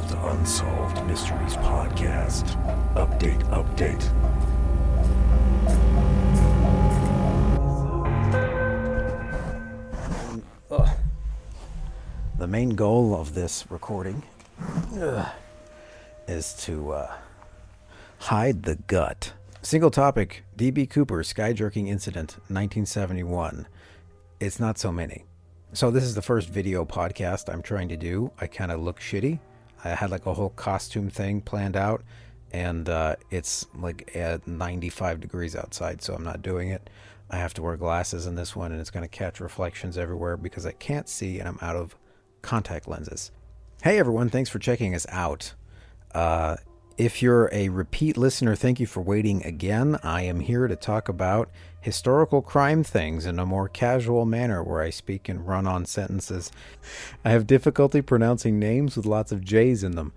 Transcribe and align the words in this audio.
Solved 0.00 0.38
Unsolved 0.38 1.06
Mysteries 1.06 1.56
Podcast. 1.56 2.56
Update, 2.94 3.42
update. 3.50 4.00
The 12.38 12.46
main 12.46 12.70
goal 12.70 13.14
of 13.14 13.34
this 13.34 13.66
recording 13.70 14.22
is 16.26 16.54
to 16.64 16.92
uh, 16.92 17.14
hide 18.20 18.62
the 18.62 18.76
gut. 18.76 19.34
Single 19.60 19.90
topic 19.90 20.44
DB 20.56 20.88
Cooper 20.88 21.22
skyjacking 21.22 21.88
incident 21.88 22.32
1971. 22.48 23.66
It's 24.38 24.58
not 24.58 24.78
so 24.78 24.90
many. 24.90 25.24
So, 25.74 25.90
this 25.90 26.04
is 26.04 26.14
the 26.14 26.22
first 26.22 26.48
video 26.48 26.84
podcast 26.86 27.52
I'm 27.52 27.62
trying 27.62 27.88
to 27.90 27.96
do. 27.96 28.32
I 28.40 28.46
kind 28.46 28.72
of 28.72 28.80
look 28.80 28.98
shitty. 28.98 29.38
I 29.84 29.90
had 29.90 30.10
like 30.10 30.26
a 30.26 30.34
whole 30.34 30.50
costume 30.50 31.10
thing 31.10 31.40
planned 31.40 31.76
out, 31.76 32.02
and 32.52 32.88
uh, 32.88 33.16
it's 33.30 33.66
like 33.74 34.14
at 34.14 34.46
95 34.46 35.20
degrees 35.20 35.56
outside, 35.56 36.02
so 36.02 36.14
I'm 36.14 36.24
not 36.24 36.42
doing 36.42 36.68
it. 36.68 36.90
I 37.30 37.36
have 37.36 37.54
to 37.54 37.62
wear 37.62 37.76
glasses 37.76 38.26
in 38.26 38.34
this 38.34 38.56
one, 38.56 38.72
and 38.72 38.80
it's 38.80 38.90
going 38.90 39.04
to 39.04 39.08
catch 39.08 39.40
reflections 39.40 39.96
everywhere 39.96 40.36
because 40.36 40.66
I 40.66 40.72
can't 40.72 41.08
see 41.08 41.38
and 41.38 41.48
I'm 41.48 41.58
out 41.62 41.76
of 41.76 41.96
contact 42.42 42.88
lenses. 42.88 43.30
Hey 43.82 43.98
everyone, 43.98 44.28
thanks 44.28 44.50
for 44.50 44.58
checking 44.58 44.94
us 44.94 45.06
out. 45.08 45.54
Uh, 46.12 46.56
if 46.98 47.22
you're 47.22 47.48
a 47.52 47.70
repeat 47.70 48.16
listener, 48.16 48.54
thank 48.54 48.78
you 48.80 48.86
for 48.86 49.00
waiting 49.00 49.42
again. 49.44 49.98
I 50.02 50.22
am 50.22 50.40
here 50.40 50.68
to 50.68 50.76
talk 50.76 51.08
about 51.08 51.50
historical 51.80 52.42
crime 52.42 52.84
things 52.84 53.26
in 53.26 53.38
a 53.38 53.46
more 53.46 53.68
casual 53.68 54.26
manner 54.26 54.62
where 54.62 54.82
I 54.82 54.90
speak 54.90 55.28
in 55.28 55.44
run 55.44 55.66
on 55.66 55.86
sentences. 55.86 56.52
I 57.24 57.30
have 57.30 57.46
difficulty 57.46 58.02
pronouncing 58.02 58.58
names 58.58 58.96
with 58.96 59.06
lots 59.06 59.32
of 59.32 59.44
J's 59.44 59.82
in 59.82 59.92
them. 59.92 60.12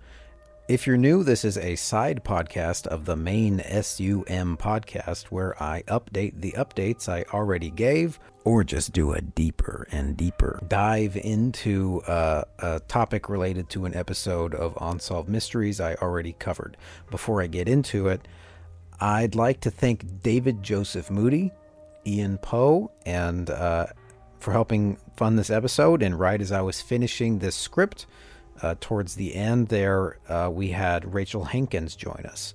If 0.66 0.86
you're 0.86 0.96
new, 0.96 1.22
this 1.22 1.44
is 1.44 1.58
a 1.58 1.76
side 1.76 2.24
podcast 2.24 2.86
of 2.86 3.04
the 3.04 3.16
main 3.16 3.58
SUM 3.58 4.56
podcast 4.56 5.24
where 5.24 5.62
I 5.62 5.82
update 5.88 6.40
the 6.40 6.52
updates 6.52 7.06
I 7.06 7.24
already 7.34 7.68
gave, 7.68 8.18
or 8.44 8.64
just 8.64 8.92
do 8.92 9.12
a 9.12 9.20
deeper 9.20 9.86
and 9.90 10.16
deeper 10.16 10.62
dive 10.66 11.18
into 11.18 12.00
uh, 12.06 12.44
a 12.60 12.80
topic 12.88 13.28
related 13.28 13.68
to 13.70 13.84
an 13.84 13.94
episode 13.94 14.54
of 14.54 14.78
Unsolved 14.80 15.28
Mysteries 15.28 15.82
I 15.82 15.96
already 15.96 16.32
covered. 16.32 16.78
Before 17.10 17.42
I 17.42 17.46
get 17.46 17.68
into 17.68 18.08
it, 18.08 18.26
I'd 19.00 19.34
like 19.34 19.60
to 19.60 19.70
thank 19.70 20.22
David 20.22 20.62
Joseph 20.62 21.10
Moody, 21.10 21.52
Ian 22.06 22.38
Poe, 22.38 22.90
and 23.04 23.50
uh, 23.50 23.86
for 24.38 24.52
helping 24.52 24.98
fund 25.16 25.38
this 25.38 25.50
episode. 25.50 26.02
And 26.02 26.18
right 26.18 26.40
as 26.40 26.52
I 26.52 26.60
was 26.60 26.80
finishing 26.80 27.38
this 27.38 27.56
script, 27.56 28.06
uh, 28.62 28.74
towards 28.80 29.14
the 29.14 29.34
end 29.34 29.68
there, 29.68 30.18
uh, 30.28 30.48
we 30.52 30.68
had 30.68 31.12
Rachel 31.12 31.44
Hankins 31.44 31.96
join 31.96 32.24
us. 32.24 32.54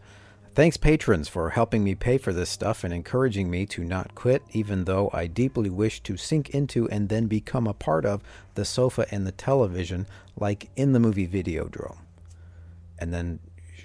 Thanks, 0.56 0.78
patrons, 0.78 1.28
for 1.28 1.52
helping 1.52 1.84
me 1.84 1.96
pay 1.96 2.18
for 2.18 2.34
this 2.34 2.50
stuff 2.50 2.84
and 2.84 2.94
encouraging 2.94 3.50
me 3.50 3.66
to 3.68 3.84
not 3.84 4.16
quit, 4.16 4.44
even 4.52 4.86
though 4.86 5.10
I 5.14 5.28
deeply 5.28 5.70
wish 5.70 6.02
to 6.04 6.18
sink 6.18 6.50
into 6.50 6.90
and 6.90 7.08
then 7.08 7.28
become 7.28 7.68
a 7.68 7.74
part 7.74 8.06
of 8.06 8.24
the 8.56 8.66
sofa 8.66 9.06
and 9.12 9.26
the 9.26 9.32
television, 9.32 10.08
like 10.36 10.70
in 10.76 10.94
the 10.94 11.00
movie 11.00 11.28
Videodrome. 11.28 12.00
And 12.98 13.14
then 13.14 13.40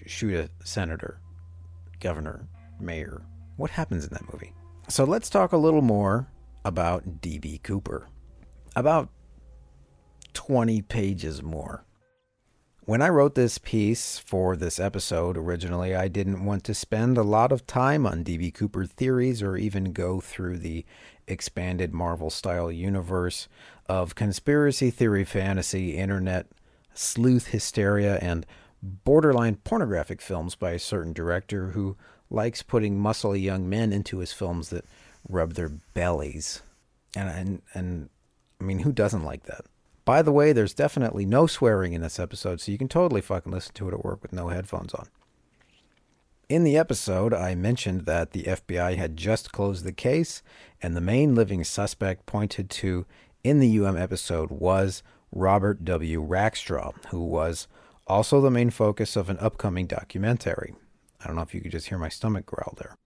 shoot 0.06 0.34
a 0.34 0.50
senator, 0.66 1.18
governor, 2.00 2.48
mayor. 2.80 3.22
What 3.56 3.70
happens 3.70 4.04
in 4.04 4.10
that 4.12 4.32
movie? 4.32 4.52
So 4.88 5.04
let's 5.04 5.30
talk 5.30 5.52
a 5.52 5.56
little 5.56 5.82
more 5.82 6.28
about 6.64 7.20
D.B. 7.20 7.58
Cooper. 7.62 8.08
About 8.76 9.08
20 10.34 10.82
pages 10.82 11.42
more. 11.42 11.84
When 12.86 13.00
I 13.00 13.08
wrote 13.08 13.34
this 13.34 13.56
piece 13.56 14.18
for 14.18 14.56
this 14.56 14.78
episode 14.78 15.38
originally, 15.38 15.94
I 15.94 16.08
didn't 16.08 16.44
want 16.44 16.64
to 16.64 16.74
spend 16.74 17.16
a 17.16 17.22
lot 17.22 17.50
of 17.50 17.66
time 17.66 18.06
on 18.06 18.22
D.B. 18.22 18.50
Cooper 18.50 18.84
theories 18.84 19.42
or 19.42 19.56
even 19.56 19.94
go 19.94 20.20
through 20.20 20.58
the 20.58 20.84
expanded 21.26 21.94
Marvel 21.94 22.28
style 22.28 22.70
universe 22.70 23.48
of 23.88 24.14
conspiracy 24.14 24.90
theory, 24.90 25.24
fantasy, 25.24 25.96
internet, 25.96 26.46
sleuth 26.92 27.48
hysteria, 27.48 28.18
and 28.20 28.44
borderline 28.82 29.56
pornographic 29.56 30.20
films 30.20 30.54
by 30.54 30.72
a 30.72 30.78
certain 30.78 31.14
director 31.14 31.70
who 31.70 31.96
likes 32.34 32.62
putting 32.62 32.98
muscly 32.98 33.42
young 33.42 33.68
men 33.68 33.92
into 33.92 34.18
his 34.18 34.32
films 34.32 34.70
that 34.70 34.84
rub 35.28 35.54
their 35.54 35.68
bellies. 35.68 36.62
And, 37.16 37.28
and, 37.28 37.62
and 37.72 38.08
I 38.60 38.64
mean, 38.64 38.80
who 38.80 38.92
doesn't 38.92 39.24
like 39.24 39.44
that? 39.44 39.64
By 40.04 40.20
the 40.20 40.32
way, 40.32 40.52
there's 40.52 40.74
definitely 40.74 41.24
no 41.24 41.46
swearing 41.46 41.94
in 41.94 42.02
this 42.02 42.18
episode, 42.18 42.60
so 42.60 42.70
you 42.70 42.76
can 42.76 42.88
totally 42.88 43.22
fucking 43.22 43.50
listen 43.50 43.72
to 43.74 43.88
it 43.88 43.94
at 43.94 44.04
work 44.04 44.22
with 44.22 44.32
no 44.32 44.48
headphones 44.48 44.92
on. 44.92 45.08
In 46.48 46.62
the 46.62 46.76
episode, 46.76 47.32
I 47.32 47.54
mentioned 47.54 48.02
that 48.02 48.32
the 48.32 48.42
FBI 48.42 48.96
had 48.96 49.16
just 49.16 49.50
closed 49.50 49.82
the 49.82 49.92
case, 49.92 50.42
and 50.82 50.94
the 50.94 51.00
main 51.00 51.34
living 51.34 51.64
suspect 51.64 52.26
pointed 52.26 52.68
to 52.70 53.06
in 53.42 53.60
the 53.60 53.78
UM 53.80 53.96
episode 53.96 54.50
was 54.50 55.02
Robert 55.32 55.84
W. 55.84 56.22
Rackstraw, 56.22 56.92
who 57.06 57.24
was 57.24 57.66
also 58.06 58.42
the 58.42 58.50
main 58.50 58.68
focus 58.68 59.16
of 59.16 59.30
an 59.30 59.38
upcoming 59.38 59.86
documentary. 59.86 60.74
I 61.24 61.26
don't 61.26 61.36
know 61.36 61.42
if 61.42 61.54
you 61.54 61.62
could 61.62 61.72
just 61.72 61.88
hear 61.88 61.98
my 61.98 62.10
stomach 62.10 62.44
growl 62.44 62.74
there. 62.76 62.96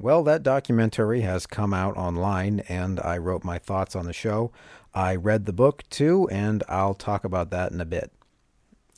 Well, 0.00 0.24
that 0.24 0.42
documentary 0.42 1.20
has 1.20 1.46
come 1.46 1.74
out 1.74 1.94
online, 1.98 2.60
and 2.70 2.98
I 3.00 3.18
wrote 3.18 3.44
my 3.44 3.58
thoughts 3.58 3.94
on 3.94 4.06
the 4.06 4.14
show. 4.14 4.50
I 4.94 5.14
read 5.14 5.44
the 5.44 5.52
book 5.52 5.86
too, 5.90 6.26
and 6.30 6.64
I'll 6.70 6.94
talk 6.94 7.22
about 7.22 7.50
that 7.50 7.70
in 7.70 7.82
a 7.82 7.84
bit. 7.84 8.10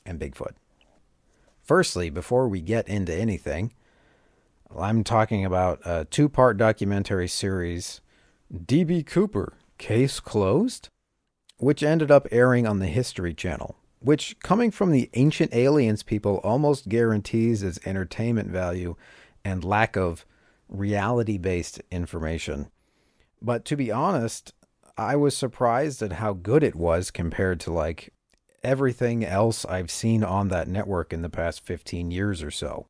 And 0.05 0.17
Bigfoot. 0.17 0.53
Firstly, 1.61 2.09
before 2.09 2.47
we 2.47 2.61
get 2.61 2.87
into 2.87 3.13
anything, 3.13 3.73
I'm 4.73 5.03
talking 5.03 5.43
about 5.43 5.81
a 5.85 6.05
two 6.05 6.29
part 6.29 6.57
documentary 6.57 7.27
series, 7.27 7.99
D.B. 8.65 9.03
Cooper 9.03 9.57
Case 9.77 10.21
Closed, 10.21 10.87
which 11.57 11.83
ended 11.83 12.11
up 12.11 12.27
airing 12.31 12.65
on 12.65 12.79
the 12.79 12.87
History 12.87 13.33
Channel, 13.33 13.75
which, 14.03 14.37
coming 14.39 14.69
from 14.69 14.91
the 14.91 15.09
ancient 15.13 15.53
aliens 15.55 16.03
people, 16.03 16.41
almost 16.43 16.89
guarantees 16.89 17.63
its 17.63 17.79
entertainment 17.85 18.49
value 18.49 18.95
and 19.45 19.63
lack 19.63 19.95
of 19.95 20.25
reality 20.67 21.37
based 21.37 21.81
information. 21.89 22.67
But 23.41 23.65
to 23.65 23.75
be 23.75 23.91
honest, 23.91 24.53
I 24.97 25.15
was 25.15 25.35
surprised 25.35 26.01
at 26.01 26.13
how 26.13 26.33
good 26.33 26.63
it 26.63 26.75
was 26.75 27.11
compared 27.11 27.59
to 27.61 27.71
like 27.71 28.13
everything 28.63 29.25
else 29.25 29.65
I've 29.65 29.91
seen 29.91 30.23
on 30.23 30.49
that 30.49 30.67
network 30.67 31.13
in 31.13 31.21
the 31.21 31.29
past 31.29 31.65
15 31.65 32.11
years 32.11 32.43
or 32.43 32.51
so. 32.51 32.87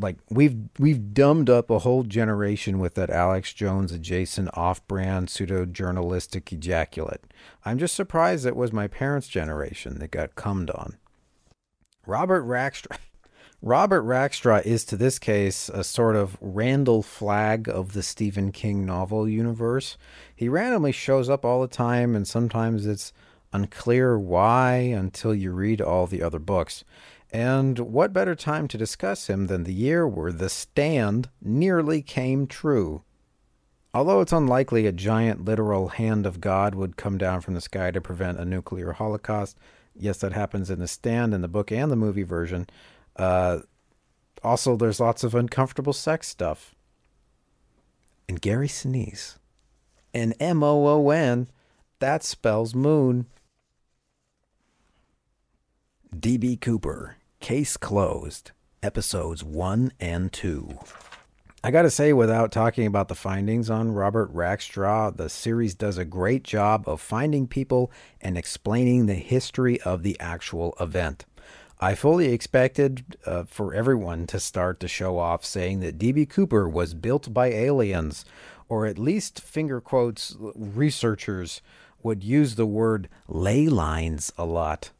Like 0.00 0.16
we've 0.28 0.56
we've 0.78 1.14
dumbed 1.14 1.48
up 1.48 1.70
a 1.70 1.78
whole 1.80 2.02
generation 2.02 2.78
with 2.78 2.94
that 2.94 3.10
Alex 3.10 3.52
Jones 3.52 3.92
adjacent 3.92 4.50
off-brand 4.54 5.30
pseudo-journalistic 5.30 6.52
ejaculate. 6.52 7.22
I'm 7.64 7.78
just 7.78 7.94
surprised 7.94 8.44
it 8.44 8.56
was 8.56 8.72
my 8.72 8.88
parents' 8.88 9.28
generation 9.28 10.00
that 10.00 10.10
got 10.10 10.34
cummed 10.34 10.70
on. 10.70 10.96
Robert 12.06 12.44
Rackstraw 12.44 12.98
Robert 13.62 14.02
Rackstraw 14.02 14.60
is 14.66 14.84
to 14.84 14.96
this 14.96 15.18
case 15.18 15.70
a 15.70 15.82
sort 15.82 16.16
of 16.16 16.36
Randall 16.42 17.02
Flagg 17.02 17.66
of 17.66 17.94
the 17.94 18.02
Stephen 18.02 18.52
King 18.52 18.84
novel 18.84 19.26
universe. 19.26 19.96
He 20.36 20.50
randomly 20.50 20.92
shows 20.92 21.30
up 21.30 21.46
all 21.46 21.62
the 21.62 21.68
time, 21.68 22.14
and 22.14 22.28
sometimes 22.28 22.84
it's 22.84 23.14
unclear 23.54 24.18
why 24.18 24.74
until 24.74 25.34
you 25.34 25.52
read 25.52 25.80
all 25.80 26.06
the 26.06 26.22
other 26.22 26.38
books. 26.38 26.84
And 27.34 27.80
what 27.80 28.12
better 28.12 28.36
time 28.36 28.68
to 28.68 28.78
discuss 28.78 29.28
him 29.28 29.48
than 29.48 29.64
the 29.64 29.74
year 29.74 30.06
where 30.06 30.30
The 30.30 30.48
Stand 30.48 31.30
nearly 31.42 32.00
came 32.00 32.46
true? 32.46 33.02
Although 33.92 34.20
it's 34.20 34.32
unlikely 34.32 34.86
a 34.86 34.92
giant 34.92 35.44
literal 35.44 35.88
hand 35.88 36.26
of 36.26 36.40
God 36.40 36.76
would 36.76 36.96
come 36.96 37.18
down 37.18 37.40
from 37.40 37.54
the 37.54 37.60
sky 37.60 37.90
to 37.90 38.00
prevent 38.00 38.38
a 38.38 38.44
nuclear 38.44 38.92
holocaust, 38.92 39.58
yes, 39.96 40.18
that 40.18 40.32
happens 40.32 40.70
in 40.70 40.78
The 40.78 40.86
Stand 40.86 41.34
in 41.34 41.40
the 41.40 41.48
book 41.48 41.72
and 41.72 41.90
the 41.90 41.96
movie 41.96 42.22
version. 42.22 42.68
Uh, 43.16 43.62
also, 44.44 44.76
there's 44.76 45.00
lots 45.00 45.24
of 45.24 45.34
uncomfortable 45.34 45.92
sex 45.92 46.28
stuff. 46.28 46.76
And 48.28 48.40
Gary 48.40 48.68
Sinise. 48.68 49.38
And 50.12 50.36
M 50.38 50.62
O 50.62 50.86
O 50.86 51.10
N, 51.10 51.48
that 51.98 52.22
spells 52.22 52.76
moon. 52.76 53.26
DB 56.14 56.60
Cooper, 56.60 57.16
Case 57.44 57.76
Closed, 57.76 58.52
Episodes 58.82 59.44
1 59.44 59.92
and 60.00 60.32
2. 60.32 60.78
I 61.62 61.70
gotta 61.70 61.90
say, 61.90 62.14
without 62.14 62.50
talking 62.50 62.86
about 62.86 63.08
the 63.08 63.14
findings 63.14 63.68
on 63.68 63.92
Robert 63.92 64.32
Rackstraw, 64.32 65.14
the 65.14 65.28
series 65.28 65.74
does 65.74 65.98
a 65.98 66.06
great 66.06 66.42
job 66.42 66.88
of 66.88 67.02
finding 67.02 67.46
people 67.46 67.92
and 68.18 68.38
explaining 68.38 69.04
the 69.04 69.14
history 69.16 69.78
of 69.82 70.02
the 70.02 70.18
actual 70.18 70.74
event. 70.80 71.26
I 71.78 71.94
fully 71.94 72.32
expected 72.32 73.18
uh, 73.26 73.44
for 73.44 73.74
everyone 73.74 74.26
to 74.28 74.40
start 74.40 74.80
to 74.80 74.88
show 74.88 75.18
off 75.18 75.44
saying 75.44 75.80
that 75.80 75.98
DB 75.98 76.26
Cooper 76.26 76.66
was 76.66 76.94
built 76.94 77.34
by 77.34 77.48
aliens, 77.48 78.24
or 78.70 78.86
at 78.86 78.98
least 78.98 79.42
finger 79.42 79.82
quotes 79.82 80.34
researchers 80.54 81.60
would 82.02 82.24
use 82.24 82.54
the 82.54 82.64
word 82.64 83.10
ley 83.28 83.68
lines 83.68 84.32
a 84.38 84.46
lot. 84.46 84.92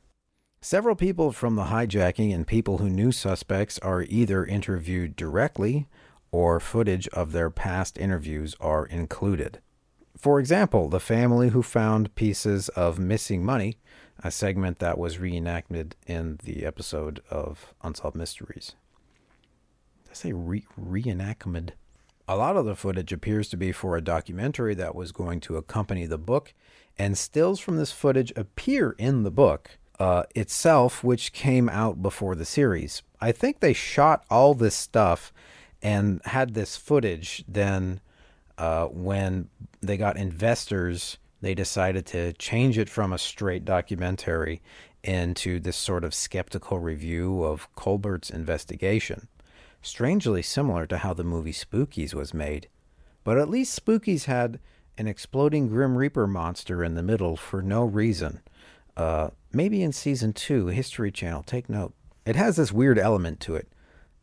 Several 0.64 0.96
people 0.96 1.30
from 1.30 1.56
the 1.56 1.64
hijacking 1.64 2.34
and 2.34 2.46
people 2.46 2.78
who 2.78 2.88
knew 2.88 3.12
suspects 3.12 3.78
are 3.80 4.00
either 4.08 4.46
interviewed 4.46 5.14
directly 5.14 5.88
or 6.32 6.58
footage 6.58 7.06
of 7.08 7.32
their 7.32 7.50
past 7.50 7.98
interviews 7.98 8.56
are 8.60 8.86
included. 8.86 9.58
For 10.16 10.40
example, 10.40 10.88
the 10.88 11.00
family 11.00 11.50
who 11.50 11.62
found 11.62 12.14
pieces 12.14 12.70
of 12.70 12.98
missing 12.98 13.44
money, 13.44 13.76
a 14.22 14.30
segment 14.30 14.78
that 14.78 14.96
was 14.96 15.18
reenacted 15.18 15.96
in 16.06 16.40
the 16.42 16.64
episode 16.64 17.20
of 17.28 17.74
Unsolved 17.82 18.16
Mysteries. 18.16 18.74
Did 20.04 20.12
I 20.12 20.14
say 20.14 20.32
re- 20.32 20.64
reenactment? 20.80 21.72
A 22.26 22.38
lot 22.38 22.56
of 22.56 22.64
the 22.64 22.74
footage 22.74 23.12
appears 23.12 23.50
to 23.50 23.58
be 23.58 23.70
for 23.70 23.98
a 23.98 24.02
documentary 24.02 24.74
that 24.76 24.94
was 24.94 25.12
going 25.12 25.40
to 25.40 25.58
accompany 25.58 26.06
the 26.06 26.16
book, 26.16 26.54
and 26.98 27.18
stills 27.18 27.60
from 27.60 27.76
this 27.76 27.92
footage 27.92 28.32
appear 28.34 28.92
in 28.96 29.24
the 29.24 29.30
book 29.30 29.76
uh, 29.98 30.24
itself, 30.34 31.04
which 31.04 31.32
came 31.32 31.68
out 31.68 32.02
before 32.02 32.34
the 32.34 32.44
series. 32.44 33.02
I 33.20 33.32
think 33.32 33.60
they 33.60 33.72
shot 33.72 34.24
all 34.30 34.54
this 34.54 34.74
stuff 34.74 35.32
and 35.82 36.20
had 36.24 36.54
this 36.54 36.76
footage 36.76 37.44
then 37.46 38.00
uh, 38.56 38.86
when 38.86 39.48
they 39.80 39.96
got 39.96 40.16
investors, 40.16 41.18
they 41.40 41.54
decided 41.54 42.06
to 42.06 42.32
change 42.34 42.78
it 42.78 42.88
from 42.88 43.12
a 43.12 43.18
straight 43.18 43.64
documentary 43.64 44.62
into 45.02 45.60
this 45.60 45.76
sort 45.76 46.04
of 46.04 46.14
skeptical 46.14 46.78
review 46.78 47.42
of 47.42 47.72
Colbert's 47.74 48.30
investigation. 48.30 49.28
Strangely 49.82 50.40
similar 50.40 50.86
to 50.86 50.98
how 50.98 51.12
the 51.12 51.24
movie 51.24 51.52
Spookies 51.52 52.14
was 52.14 52.32
made. 52.32 52.68
But 53.22 53.38
at 53.38 53.50
least 53.50 53.84
Spookies 53.84 54.24
had 54.24 54.58
an 54.96 55.06
exploding 55.06 55.68
Grim 55.68 55.96
Reaper 55.96 56.26
monster 56.26 56.82
in 56.82 56.94
the 56.94 57.02
middle 57.02 57.36
for 57.36 57.60
no 57.60 57.84
reason. 57.84 58.40
Uh, 58.96 59.30
maybe 59.52 59.82
in 59.82 59.92
season 59.92 60.32
two, 60.32 60.68
History 60.68 61.10
Channel, 61.10 61.42
take 61.42 61.68
note. 61.68 61.94
It 62.24 62.36
has 62.36 62.56
this 62.56 62.72
weird 62.72 62.98
element 62.98 63.40
to 63.40 63.56
it. 63.56 63.68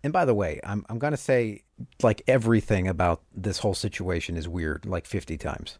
And 0.04 0.12
by 0.12 0.26
the 0.26 0.34
way, 0.34 0.60
I'm 0.64 0.86
I'm 0.90 0.98
gonna 0.98 1.18
say 1.18 1.64
like 2.02 2.22
everything 2.28 2.88
about 2.88 3.22
this 3.34 3.60
whole 3.60 3.74
situation 3.74 4.38
is 4.38 4.48
weird, 4.48 4.86
like 4.86 5.06
50 5.06 5.38
times. 5.38 5.78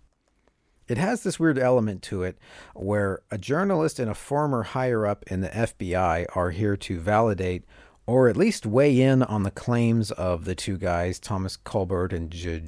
It 0.88 0.98
has 0.98 1.24
this 1.24 1.40
weird 1.40 1.58
element 1.58 2.02
to 2.04 2.24
it 2.24 2.38
where 2.76 3.22
a 3.32 3.38
journalist 3.38 3.98
and 3.98 4.12
a 4.12 4.16
former 4.16 4.64
higher 4.64 5.08
up 5.08 5.24
in 5.28 5.42
the 5.42 5.50
FBI 5.50 6.26
are 6.36 6.52
here 6.52 6.76
to 6.76 7.00
validate 7.00 7.64
or 8.12 8.28
at 8.28 8.36
least 8.36 8.66
weigh 8.66 9.00
in 9.00 9.24
on 9.24 9.44
the 9.44 9.52
claims 9.52 10.12
of 10.12 10.44
the 10.44 10.54
two 10.54 10.78
guys, 10.78 11.18
Thomas 11.18 11.56
Colbert 11.56 12.12
and 12.12 12.30
J- 12.30 12.62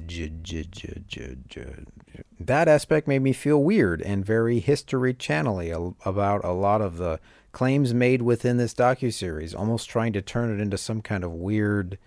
that 2.40 2.66
aspect 2.66 3.06
made 3.06 3.18
me 3.18 3.34
feel 3.34 3.62
weird 3.62 4.00
and 4.00 4.24
very 4.24 4.58
history 4.58 5.12
channely 5.12 5.70
about 6.06 6.42
a 6.46 6.52
lot 6.52 6.80
of 6.80 6.96
the 6.96 7.20
claims 7.52 7.92
made 7.92 8.22
within 8.22 8.56
this 8.56 8.72
docuseries, 8.72 9.54
almost 9.54 9.90
trying 9.90 10.14
to 10.14 10.22
turn 10.22 10.50
it 10.50 10.62
into 10.62 10.78
some 10.78 11.02
kind 11.02 11.22
of 11.22 11.32
weird 11.32 11.98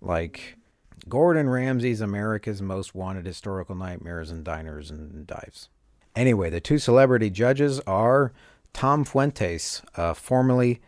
like 0.00 0.56
Gordon 1.08 1.50
Ramsay's 1.50 2.00
America's 2.00 2.62
Most 2.62 2.94
Wanted 2.94 3.26
Historical 3.26 3.74
Nightmares 3.74 4.30
and 4.30 4.44
Diners 4.44 4.92
and 4.92 5.26
Dives. 5.26 5.70
Anyway, 6.14 6.50
the 6.50 6.60
two 6.60 6.78
celebrity 6.78 7.30
judges 7.30 7.80
are 7.80 8.32
Tom 8.72 9.04
Fuentes, 9.04 9.82
uh, 9.96 10.14
formerly 10.14 10.80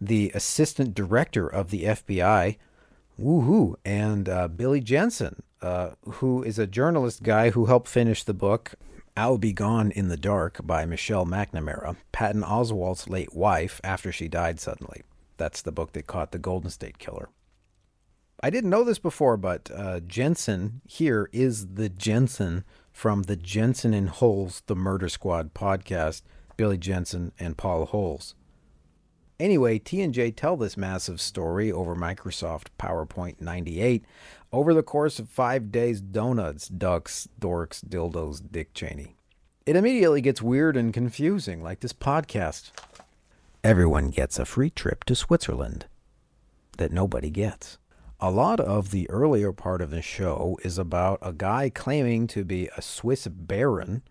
the 0.00 0.30
assistant 0.34 0.94
director 0.94 1.46
of 1.46 1.70
the 1.70 1.84
FBI, 1.84 2.56
woohoo, 3.20 3.74
and 3.84 4.28
uh, 4.28 4.48
Billy 4.48 4.80
Jensen, 4.80 5.42
uh, 5.62 5.90
who 6.04 6.42
is 6.42 6.58
a 6.58 6.66
journalist 6.66 7.22
guy 7.22 7.50
who 7.50 7.66
helped 7.66 7.88
finish 7.88 8.22
the 8.22 8.34
book 8.34 8.74
I'll 9.16 9.38
Be 9.38 9.52
Gone 9.52 9.90
in 9.90 10.08
the 10.08 10.18
Dark 10.18 10.60
by 10.66 10.84
Michelle 10.84 11.24
McNamara, 11.24 11.96
Patton 12.12 12.42
Oswalt's 12.42 13.08
late 13.08 13.34
wife 13.34 13.80
after 13.82 14.12
she 14.12 14.28
died 14.28 14.60
suddenly. 14.60 15.02
That's 15.38 15.62
the 15.62 15.72
book 15.72 15.92
that 15.92 16.06
caught 16.06 16.32
the 16.32 16.38
Golden 16.38 16.70
State 16.70 16.98
Killer. 16.98 17.30
I 18.42 18.50
didn't 18.50 18.70
know 18.70 18.84
this 18.84 18.98
before, 18.98 19.38
but 19.38 19.70
uh, 19.74 20.00
Jensen 20.00 20.82
here 20.86 21.30
is 21.32 21.74
the 21.74 21.88
Jensen 21.88 22.64
from 22.92 23.24
the 23.24 23.36
Jensen 23.36 23.94
and 23.94 24.08
Holes, 24.08 24.62
the 24.66 24.76
Murder 24.76 25.08
Squad 25.08 25.54
podcast, 25.54 26.22
Billy 26.56 26.78
Jensen 26.78 27.32
and 27.38 27.56
Paul 27.56 27.86
Holes. 27.86 28.35
Anyway, 29.38 29.78
T&J 29.78 30.30
tell 30.30 30.56
this 30.56 30.78
massive 30.78 31.20
story 31.20 31.70
over 31.70 31.94
Microsoft 31.94 32.68
PowerPoint 32.78 33.40
98 33.40 34.04
over 34.50 34.72
the 34.72 34.82
course 34.82 35.18
of 35.18 35.28
five 35.28 35.70
days 35.70 36.00
donuts, 36.00 36.68
ducks, 36.68 37.28
dorks, 37.38 37.84
dildos, 37.84 38.40
Dick 38.50 38.72
Cheney. 38.72 39.16
It 39.66 39.76
immediately 39.76 40.22
gets 40.22 40.40
weird 40.40 40.76
and 40.76 40.94
confusing, 40.94 41.62
like 41.62 41.80
this 41.80 41.92
podcast. 41.92 42.70
Everyone 43.62 44.10
gets 44.10 44.38
a 44.38 44.46
free 44.46 44.70
trip 44.70 45.04
to 45.04 45.14
Switzerland 45.14 45.86
that 46.78 46.92
nobody 46.92 47.28
gets. 47.28 47.76
A 48.18 48.30
lot 48.30 48.60
of 48.60 48.90
the 48.90 49.10
earlier 49.10 49.52
part 49.52 49.82
of 49.82 49.90
the 49.90 50.00
show 50.00 50.56
is 50.62 50.78
about 50.78 51.18
a 51.20 51.34
guy 51.34 51.68
claiming 51.68 52.26
to 52.28 52.44
be 52.44 52.70
a 52.74 52.80
Swiss 52.80 53.26
baron, 53.26 54.02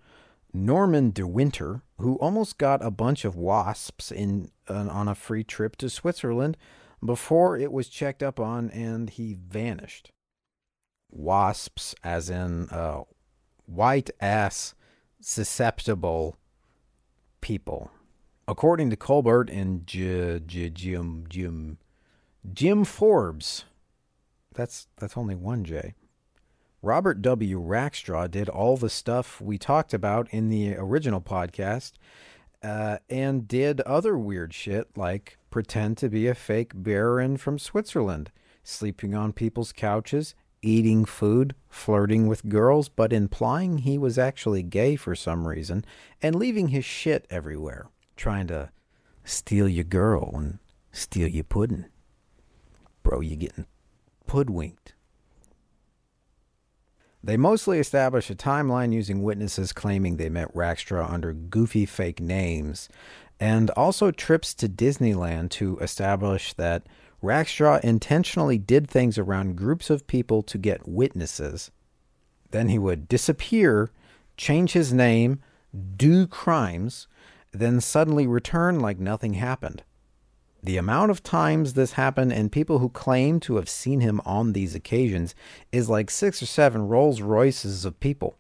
Norman 0.56 1.12
de 1.12 1.28
Winter, 1.28 1.84
who 1.98 2.16
almost 2.16 2.58
got 2.58 2.84
a 2.84 2.90
bunch 2.90 3.26
of 3.26 3.36
wasps 3.36 4.10
in 4.10 4.52
uh, 4.70 4.88
on 4.90 5.08
a 5.10 5.16
free 5.16 5.44
trip 5.44 5.76
to 5.78 5.90
Switzerland 5.90 6.56
before 7.04 7.58
it 7.58 7.72
was 7.72 7.90
checked 7.90 8.24
up 8.24 8.40
on 8.40 8.70
and 8.70 9.10
he 9.10 9.34
vanished. 9.34 10.12
Wasps, 11.12 11.94
as 12.04 12.30
in 12.30 12.70
uh, 12.70 13.04
white 13.66 14.10
ass 14.22 14.76
susceptible 15.20 16.38
people. 17.42 17.92
According 18.48 18.90
to 18.92 18.96
Colbert 18.96 19.50
and 19.50 19.86
J- 19.86 20.40
J- 20.40 20.70
Jim 20.70 21.26
Jim 21.28 21.80
Jim 22.54 22.86
Forbes, 22.86 23.66
that's 24.54 24.88
that's 24.98 25.18
only 25.18 25.36
one 25.36 25.66
J. 25.66 25.96
Robert 26.86 27.24
W. 27.24 27.60
Rackstraw 27.60 28.30
did 28.30 28.48
all 28.48 28.78
the 28.78 28.92
stuff 28.92 29.42
we 29.42 29.58
talked 29.58 29.92
about 29.92 30.28
in 30.30 30.50
the 30.50 30.76
original 30.76 31.20
podcast, 31.20 31.94
uh, 32.62 33.00
and 33.10 33.48
did 33.48 33.82
other 33.82 34.16
weird 34.20 34.54
shit 34.54 34.96
like 34.96 35.40
pretend 35.50 35.98
to 35.98 36.10
be 36.10 36.28
a 36.28 36.36
fake 36.36 36.74
baron 36.76 37.38
from 37.38 37.58
Switzerland, 37.58 38.32
sleeping 38.64 39.16
on 39.16 39.34
people's 39.34 39.74
couches, 39.74 40.36
eating 40.62 41.06
food, 41.06 41.56
flirting 41.70 42.28
with 42.28 42.50
girls, 42.50 42.88
but 42.88 43.12
implying 43.12 43.80
he 43.80 43.98
was 43.98 44.20
actually 44.20 44.62
gay 44.62 44.96
for 44.96 45.16
some 45.16 45.48
reason, 45.48 45.84
and 46.22 46.36
leaving 46.36 46.68
his 46.68 46.86
shit 46.86 47.26
everywhere, 47.32 47.88
trying 48.16 48.46
to 48.46 48.70
steal 49.24 49.68
your 49.68 49.84
girl 49.84 50.30
and 50.36 50.60
steal 50.92 51.28
your 51.28 51.44
pudding. 51.44 51.86
Bro, 53.02 53.22
you're 53.22 53.38
getting 53.38 53.66
hoodwinked. 54.30 54.95
They 57.26 57.38
mostly 57.38 57.80
establish 57.80 58.30
a 58.30 58.36
timeline 58.36 58.94
using 58.94 59.24
witnesses 59.24 59.74
claiming 59.74 60.18
they 60.18 60.30
met 60.30 60.54
Rackstraw 60.54 61.12
under 61.12 61.34
goofy 61.34 61.88
fake 61.88 62.20
names, 62.20 62.88
and 63.40 63.72
also 63.72 64.12
trips 64.12 64.54
to 64.54 64.70
Disneyland 64.70 65.50
to 65.52 65.80
establish 65.80 66.54
that 66.54 66.84
Rackstraw 67.24 67.84
intentionally 67.84 68.60
did 68.60 68.88
things 68.88 69.18
around 69.18 69.56
groups 69.56 69.90
of 69.90 70.06
people 70.06 70.44
to 70.44 70.60
get 70.60 70.88
witnesses. 70.88 71.72
Then 72.52 72.70
he 72.70 72.78
would 72.78 73.08
disappear, 73.08 73.90
change 74.38 74.74
his 74.74 74.94
name, 74.94 75.42
do 75.98 76.28
crimes, 76.28 77.08
then 77.52 77.82
suddenly 77.82 78.28
return 78.28 78.80
like 78.80 79.00
nothing 79.00 79.34
happened. 79.34 79.82
The 80.66 80.78
amount 80.78 81.12
of 81.12 81.22
times 81.22 81.74
this 81.74 81.92
happened 81.92 82.34
and 82.34 82.52
people 82.52 82.80
who 82.80 82.90
claim 82.90 83.40
to 83.42 83.58
have 83.58 83.70
seen 83.70 84.00
him 84.00 84.20
on 84.26 84.54
these 84.54 84.74
occasions 84.74 85.36
is 85.72 85.92
like 85.92 86.10
six 86.10 86.42
or 86.42 86.48
seven 86.48 86.88
Rolls 86.88 87.22
Royces 87.22 87.86
of 87.86 88.00
people. 88.00 88.40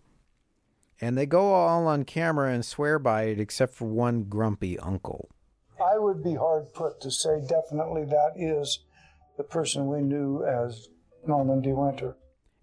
And 1.00 1.16
they 1.16 1.28
go 1.28 1.54
all 1.54 1.86
on 1.86 2.04
camera 2.04 2.52
and 2.52 2.66
swear 2.66 2.98
by 2.98 3.26
it 3.26 3.40
except 3.40 3.76
for 3.76 3.86
one 3.86 4.24
grumpy 4.24 4.80
uncle. 4.80 5.30
I 5.80 6.00
would 6.00 6.24
be 6.24 6.34
hard 6.34 6.74
put 6.74 7.00
to 7.02 7.12
say 7.12 7.42
definitely 7.48 8.06
that 8.06 8.34
is 8.36 8.80
the 9.38 9.44
person 9.44 9.86
we 9.86 10.02
knew 10.02 10.44
as 10.44 10.90
Norman 11.28 11.62
De 11.62 11.76
Winter. 11.76 12.16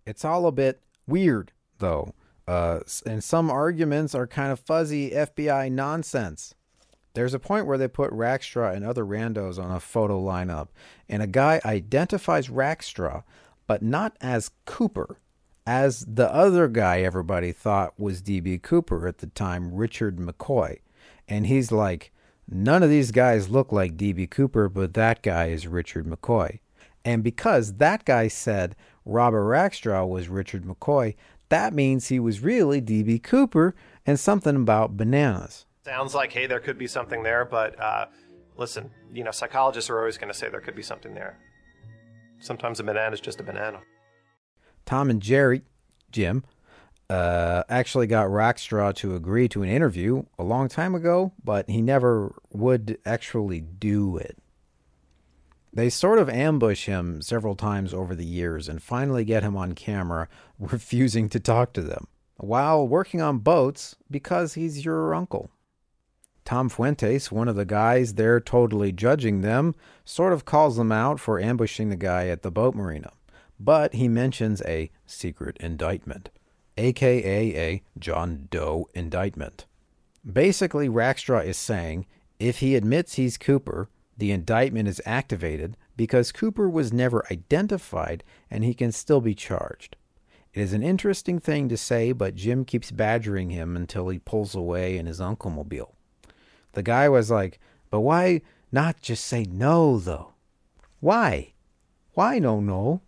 It's 0.05 0.25
all 0.25 0.47
a 0.47 0.53
bit 0.53 0.83
weird, 1.07 1.53
though. 1.79 2.15
Uh, 2.49 2.81
and 3.07 3.23
some 3.23 3.49
arguments 3.49 4.13
are 4.13 4.27
kind 4.27 4.51
of 4.51 4.59
fuzzy 4.59 5.13
FBI 5.13 5.71
nonsense. 5.71 6.53
There's 7.15 7.35
a 7.35 7.39
point 7.39 7.67
where 7.67 7.79
they 7.79 7.89
put 7.89 8.11
Rackstraw 8.13 8.75
and 8.75 8.85
other 8.85 9.05
randos 9.05 9.63
on 9.63 9.71
a 9.71 9.81
photo 9.81 10.21
lineup, 10.21 10.69
and 11.09 11.23
a 11.23 11.27
guy 11.27 11.61
identifies 11.65 12.49
Rackstraw, 12.49 13.23
but 13.67 13.83
not 13.83 14.17
as 14.21 14.51
Cooper, 14.65 15.19
as 15.67 16.07
the 16.07 16.33
other 16.33 16.69
guy 16.69 17.01
everybody 17.01 17.53
thought 17.53 17.99
was 17.99 18.23
D.B. 18.23 18.59
Cooper 18.59 19.07
at 19.07 19.19
the 19.19 19.27
time, 19.29 19.75
Richard 19.75 20.17
McCoy. 20.17 20.79
And 21.29 21.47
he's 21.47 21.71
like, 21.71 22.13
none 22.49 22.83
of 22.83 22.91
these 22.91 23.11
guys 23.11 23.51
look 23.51 23.73
like 23.73 23.97
D.B. 23.97 24.27
Cooper, 24.29 24.69
but 24.69 24.95
that 24.95 25.23
guy 25.23 25.47
is 25.47 25.67
Richard 25.67 26.07
McCoy. 26.07 26.61
And 27.05 27.23
because 27.23 27.75
that 27.75 28.05
guy 28.05 28.29
said 28.29 28.75
Robert 29.05 29.45
Rackstraw 29.45 30.09
was 30.09 30.29
Richard 30.29 30.65
McCoy, 30.65 31.15
that 31.51 31.75
means 31.75 32.09
he 32.09 32.19
was 32.19 32.41
really 32.41 32.81
D.B. 32.81 33.19
Cooper 33.19 33.75
and 34.07 34.19
something 34.19 34.57
about 34.57 34.97
bananas 34.97 35.67
sounds 35.85 36.15
like 36.15 36.33
hey 36.33 36.47
there 36.47 36.61
could 36.61 36.79
be 36.79 36.87
something 36.87 37.23
there 37.23 37.45
but 37.45 37.79
uh, 37.81 38.07
listen, 38.57 38.91
you 39.13 39.25
know, 39.25 39.31
psychologists 39.31 39.91
are 39.91 39.99
always 39.99 40.19
going 40.19 40.33
to 40.33 40.39
say 40.39 40.49
there 40.49 40.61
could 40.61 40.77
be 40.77 40.83
something 40.83 41.15
there. 41.15 41.39
Sometimes 42.39 42.81
a 42.81 42.85
banana 42.85 43.15
is 43.15 43.21
just 43.21 43.41
a 43.41 43.43
banana. 43.43 43.81
Tom 44.85 45.11
and 45.11 45.23
Jerry, 45.23 45.63
Jim, 46.11 46.45
uh, 47.09 47.63
actually 47.69 48.07
got 48.07 48.29
Rackstraw 48.29 48.95
to 48.97 49.15
agree 49.15 49.49
to 49.49 49.63
an 49.63 49.69
interview 49.69 50.25
a 50.39 50.45
long 50.45 50.69
time 50.69 50.95
ago, 50.95 51.33
but 51.45 51.69
he 51.69 51.81
never 51.81 52.35
would 52.51 52.99
actually 53.05 53.61
do 53.61 54.17
it. 54.17 54.39
They 55.75 55.89
sort 55.89 56.19
of 56.19 56.29
ambush 56.29 56.87
him 56.87 57.23
several 57.23 57.55
times 57.55 57.95
over 57.95 58.15
the 58.15 58.27
years 58.27 58.69
and 58.69 58.83
finally 58.83 59.25
get 59.25 59.43
him 59.43 59.57
on 59.57 59.75
camera 59.75 60.29
refusing 60.59 61.29
to 61.31 61.41
talk 61.41 61.73
to 61.75 61.83
them 61.83 62.09
while 62.37 62.87
working 62.87 63.23
on 63.23 63.39
boats 63.39 63.97
because 64.11 64.55
he's 64.55 64.85
your 64.85 65.15
uncle. 65.15 65.51
Tom 66.45 66.69
Fuentes, 66.69 67.31
one 67.31 67.49
of 67.49 67.57
the 67.57 67.65
guys 67.65 68.15
there 68.15 68.41
totally 68.41 68.93
judging 68.93 69.41
them, 69.41 69.75
sort 70.05 70.33
of 70.33 70.45
calls 70.45 70.77
them 70.77 70.91
out 70.91 71.21
for 71.21 71.41
ambushing 71.41 71.89
the 71.89 71.97
guy 71.97 72.29
at 72.29 72.43
the 72.43 72.51
boat 72.51 72.75
marina. 72.75 73.13
But 73.61 73.95
he 73.95 74.09
mentions 74.09 74.61
a 74.63 74.91
secret 75.07 75.57
indictment, 75.61 76.31
aka 76.77 77.57
a 77.57 77.83
John 77.99 78.49
Doe 78.51 78.89
indictment. 78.95 79.67
Basically, 80.31 80.89
Rackstraw 80.89 81.45
is 81.45 81.57
saying 81.57 82.07
if 82.41 82.59
he 82.59 82.75
admits 82.75 83.15
he's 83.15 83.39
Cooper, 83.39 83.89
the 84.17 84.33
indictment 84.33 84.89
is 84.89 85.01
activated 85.07 85.77
because 85.97 86.33
Cooper 86.33 86.69
was 86.69 86.93
never 86.93 87.25
identified 87.31 88.25
and 88.51 88.65
he 88.65 88.75
can 88.75 88.93
still 88.93 89.21
be 89.21 89.35
charged. 89.35 89.97
It 90.53 90.61
is 90.61 90.73
an 90.73 90.83
interesting 90.83 91.39
thing 91.39 91.69
to 91.69 91.77
say, 91.77 92.13
but 92.13 92.35
Jim 92.35 92.65
keeps 92.65 92.91
badgering 92.91 93.51
him 93.51 93.77
until 93.77 94.09
he 94.09 94.19
pulls 94.19 94.55
away 94.55 94.99
in 94.99 95.07
his 95.07 95.21
uncle 95.21 95.51
mobile. 95.51 95.95
The 96.73 96.83
guy 96.83 97.09
was 97.09 97.31
like, 97.31 97.59
But 97.91 98.01
why 98.01 98.43
not 98.71 99.01
just 99.01 99.25
say 99.25 99.45
no, 99.45 99.99
though? 99.99 100.33
Why? 101.01 101.53
Why 102.15 102.39
no, 102.39 102.61
no? 102.61 103.01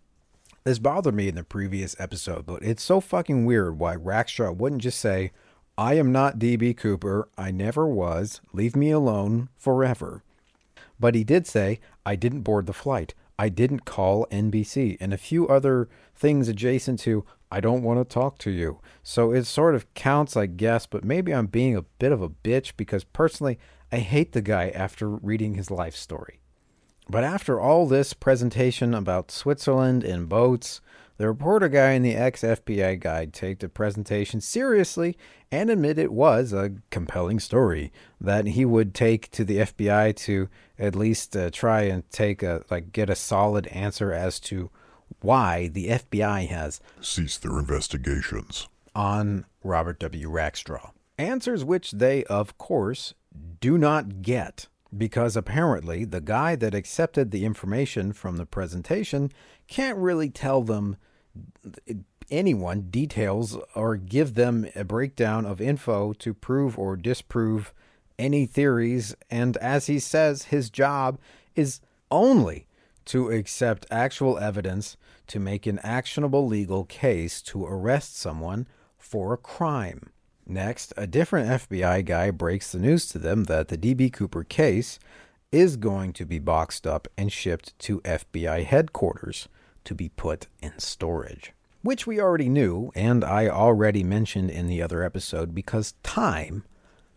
This 0.63 0.79
bothered 0.79 1.13
me 1.13 1.27
in 1.27 1.35
the 1.35 1.43
previous 1.43 1.95
episode, 1.99 2.45
but 2.45 2.63
it's 2.63 2.83
so 2.83 2.99
fucking 2.99 3.45
weird 3.45 3.77
why 3.77 3.95
Rackstraw 3.95 4.55
wouldn't 4.55 4.81
just 4.81 4.99
say, 4.99 5.31
I 5.77 5.95
am 5.95 6.11
not 6.11 6.39
DB 6.39 6.75
Cooper. 6.75 7.27
I 7.37 7.51
never 7.51 7.85
was. 7.85 8.41
Leave 8.53 8.75
me 8.75 8.91
alone 8.91 9.49
forever. 9.57 10.23
But 10.99 11.15
he 11.15 11.23
did 11.23 11.45
say, 11.45 11.79
I 12.05 12.15
didn't 12.15 12.41
board 12.41 12.65
the 12.65 12.73
flight. 12.73 13.13
I 13.37 13.49
didn't 13.49 13.85
call 13.85 14.25
NBC, 14.31 14.97
and 15.01 15.13
a 15.13 15.17
few 15.17 15.47
other 15.47 15.89
things 16.15 16.47
adjacent 16.47 16.99
to, 17.01 17.25
I 17.51 17.59
don't 17.59 17.83
want 17.83 17.99
to 17.99 18.13
talk 18.13 18.37
to 18.39 18.51
you. 18.51 18.79
So 19.03 19.31
it 19.31 19.45
sort 19.45 19.75
of 19.75 19.93
counts, 19.93 20.35
I 20.35 20.45
guess, 20.45 20.85
but 20.85 21.03
maybe 21.03 21.33
I'm 21.33 21.47
being 21.47 21.75
a 21.75 21.83
bit 21.83 22.11
of 22.11 22.21
a 22.21 22.29
bitch 22.29 22.73
because 22.75 23.03
personally, 23.03 23.59
I 23.91 23.97
hate 23.97 24.31
the 24.31 24.41
guy 24.41 24.69
after 24.69 25.09
reading 25.09 25.55
his 25.55 25.71
life 25.71 25.95
story. 25.95 26.39
But 27.07 27.23
after 27.23 27.59
all 27.59 27.85
this 27.85 28.13
presentation 28.13 28.93
about 28.93 29.29
Switzerland 29.29 30.03
and 30.03 30.27
boats, 30.27 30.81
the 31.17 31.27
reporter 31.27 31.69
guy 31.69 31.91
and 31.91 32.03
the 32.03 32.15
ex 32.15 32.41
FBI 32.41 32.99
guy 32.99 33.25
take 33.25 33.59
the 33.59 33.69
presentation 33.69 34.41
seriously 34.41 35.17
and 35.51 35.69
admit 35.69 35.97
it 35.97 36.11
was 36.11 36.51
a 36.51 36.73
compelling 36.89 37.39
story 37.39 37.93
that 38.19 38.47
he 38.47 38.65
would 38.65 38.93
take 38.93 39.31
to 39.31 39.45
the 39.45 39.59
FBI 39.59 40.15
to 40.17 40.49
at 40.77 40.95
least 40.95 41.37
uh, 41.37 41.49
try 41.51 41.83
and 41.83 42.09
take 42.11 42.43
a 42.43 42.63
like 42.69 42.91
get 42.91 43.09
a 43.09 43.15
solid 43.15 43.67
answer 43.67 44.11
as 44.11 44.39
to 44.41 44.69
why 45.25 45.67
the 45.67 45.87
FBI 45.89 46.47
has 46.47 46.79
ceased 47.01 47.41
their 47.41 47.59
investigations 47.59 48.67
on 48.95 49.45
Robert 49.63 49.99
W. 49.99 50.29
Rackstraw. 50.29 50.91
Answers 51.17 51.63
which 51.63 51.91
they, 51.91 52.23
of 52.25 52.57
course, 52.57 53.13
do 53.59 53.77
not 53.77 54.21
get 54.21 54.67
because 54.95 55.35
apparently 55.35 56.05
the 56.05 56.21
guy 56.21 56.55
that 56.55 56.73
accepted 56.73 57.31
the 57.31 57.43
information 57.43 58.13
from 58.13 58.37
the 58.37 58.45
presentation 58.45 59.31
can't 59.67 59.97
really 59.97 60.29
tell 60.29 60.61
them 60.61 60.95
anyone 62.31 62.87
details 62.89 63.57
or 63.75 63.97
give 63.97 64.35
them 64.35 64.67
a 64.75 64.83
breakdown 64.83 65.45
of 65.45 65.59
info 65.59 66.13
to 66.13 66.33
prove 66.33 66.77
or 66.77 66.95
disprove 66.95 67.73
any 68.17 68.45
theories. 68.45 69.15
And 69.29 69.57
as 69.57 69.87
he 69.87 69.99
says, 69.99 70.43
his 70.43 70.69
job 70.69 71.19
is 71.55 71.81
only 72.09 72.67
to 73.05 73.29
accept 73.29 73.85
actual 73.91 74.37
evidence 74.39 74.97
to 75.27 75.39
make 75.39 75.65
an 75.65 75.79
actionable 75.79 76.47
legal 76.47 76.85
case 76.85 77.41
to 77.43 77.65
arrest 77.65 78.17
someone 78.17 78.67
for 78.97 79.33
a 79.33 79.37
crime. 79.37 80.09
Next, 80.47 80.93
a 80.95 81.07
different 81.07 81.49
FBI 81.49 82.05
guy 82.05 82.31
breaks 82.31 82.71
the 82.71 82.79
news 82.79 83.07
to 83.09 83.19
them 83.19 83.45
that 83.45 83.69
the 83.69 83.77
DB 83.77 84.13
Cooper 84.13 84.43
case 84.43 84.99
is 85.51 85.77
going 85.77 86.13
to 86.13 86.25
be 86.25 86.37
boxed 86.37 86.85
up 86.85 87.07
and 87.17 87.31
shipped 87.31 87.77
to 87.79 88.01
FBI 88.01 88.65
headquarters 88.65 89.47
to 89.85 89.95
be 89.95 90.09
put 90.09 90.47
in 90.61 90.77
storage. 90.77 91.53
Which 91.81 92.05
we 92.05 92.19
already 92.19 92.49
knew, 92.49 92.91
and 92.95 93.23
I 93.23 93.47
already 93.47 94.03
mentioned 94.03 94.49
in 94.49 94.67
the 94.67 94.81
other 94.81 95.03
episode 95.03 95.55
because 95.55 95.93
time 96.03 96.63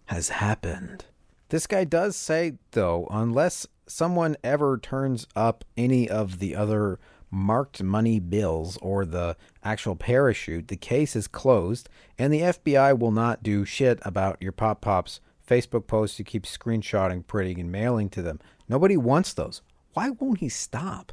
has 0.06 0.28
happened. 0.28 1.06
This 1.48 1.66
guy 1.66 1.84
does 1.84 2.16
say, 2.16 2.54
though, 2.72 3.06
unless 3.10 3.66
someone 3.86 4.36
ever 4.44 4.78
turns 4.78 5.26
up 5.34 5.64
any 5.76 6.08
of 6.08 6.38
the 6.38 6.54
other 6.54 6.98
marked 7.30 7.82
money 7.82 8.18
bills 8.18 8.78
or 8.78 9.04
the 9.04 9.36
actual 9.62 9.96
parachute, 9.96 10.68
the 10.68 10.76
case 10.76 11.14
is 11.14 11.28
closed, 11.28 11.88
and 12.18 12.32
the 12.32 12.40
FBI 12.40 12.98
will 12.98 13.10
not 13.10 13.42
do 13.42 13.64
shit 13.64 13.98
about 14.02 14.40
your 14.40 14.52
Pop 14.52 14.80
Pop's 14.80 15.20
Facebook 15.46 15.86
posts 15.86 16.18
you 16.18 16.24
keep 16.24 16.44
screenshotting, 16.44 17.26
printing, 17.26 17.60
and 17.60 17.72
mailing 17.72 18.10
to 18.10 18.22
them. 18.22 18.38
Nobody 18.68 18.96
wants 18.96 19.32
those. 19.32 19.62
Why 19.94 20.10
won't 20.10 20.40
he 20.40 20.48
stop? 20.48 21.12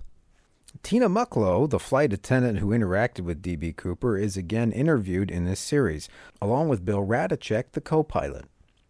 Tina 0.83 1.07
Mucklow, 1.07 1.69
the 1.69 1.79
flight 1.79 2.11
attendant 2.11 2.59
who 2.59 2.67
interacted 2.67 3.21
with 3.21 3.41
D.B. 3.41 3.73
Cooper, 3.73 4.17
is 4.17 4.35
again 4.35 4.71
interviewed 4.71 5.31
in 5.31 5.45
this 5.45 5.59
series, 5.59 6.09
along 6.41 6.67
with 6.67 6.85
Bill 6.85 7.05
Rataczak, 7.05 7.71
the 7.71 7.81
co 7.81 8.03
pilot. 8.03 8.45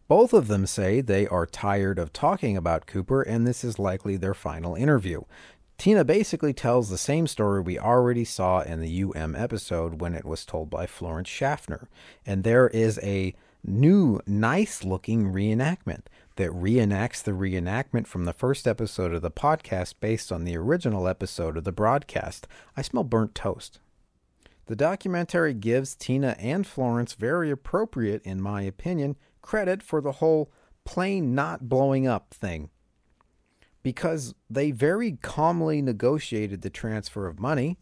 Both 0.08 0.34
of 0.34 0.48
them 0.48 0.68
say 0.68 1.02
they 1.02 1.26
are 1.28 1.48
tired 1.48 1.98
of 1.98 2.14
talking 2.14 2.56
about 2.56 2.86
Cooper 2.86 3.24
and 3.24 3.48
this 3.48 3.64
is 3.64 3.80
likely 3.80 4.18
their 4.18 4.36
final 4.36 4.76
interview. 4.76 5.22
Tina 5.78 6.06
basically 6.06 6.54
tells 6.54 6.90
the 6.90 6.98
same 6.98 7.28
story 7.28 7.62
we 7.62 7.78
already 7.78 8.24
saw 8.24 8.62
in 8.62 8.80
the 8.80 9.04
UM 9.04 9.36
episode 9.36 10.00
when 10.00 10.14
it 10.14 10.26
was 10.26 10.46
told 10.46 10.70
by 10.70 10.88
Florence 10.88 11.30
Schaffner, 11.30 11.90
and 12.26 12.44
there 12.44 12.70
is 12.70 12.98
a 13.04 13.36
new, 13.64 14.22
nice 14.26 14.84
looking 14.84 15.32
reenactment 15.34 16.04
that 16.38 16.52
reenacts 16.52 17.22
the 17.24 17.32
reenactment 17.32 18.08
from 18.08 18.26
the 18.26 18.34
first 18.34 18.68
episode 18.68 19.14
of 19.14 19.22
the 19.22 19.32
podcast 19.32 19.96
based 20.00 20.32
on 20.32 20.44
the 20.44 20.58
original 20.58 21.08
episode 21.08 21.58
of 21.58 21.64
the 21.64 21.72
broadcast. 21.72 22.48
I 22.78 22.82
smell 22.82 23.04
burnt 23.04 23.36
toast. 23.36 23.80
The 24.68 24.76
documentary 24.76 25.54
gives 25.54 25.94
Tina 25.94 26.36
and 26.40 26.66
Florence 26.66 27.14
very 27.14 27.52
appropriate, 27.52 28.22
in 28.24 28.42
my 28.42 28.62
opinion, 28.64 29.16
credit 29.42 29.84
for 29.84 30.02
the 30.02 30.14
whole 30.14 30.52
plane 30.86 31.36
not 31.36 31.70
blowing 31.70 32.08
up 32.08 32.34
thing. 32.34 32.70
Because 33.86 34.34
they 34.50 34.72
very 34.72 35.12
calmly 35.12 35.80
negotiated 35.80 36.64
the 36.64 36.72
transfer 36.72 37.28
of 37.28 37.40
money 37.40 37.78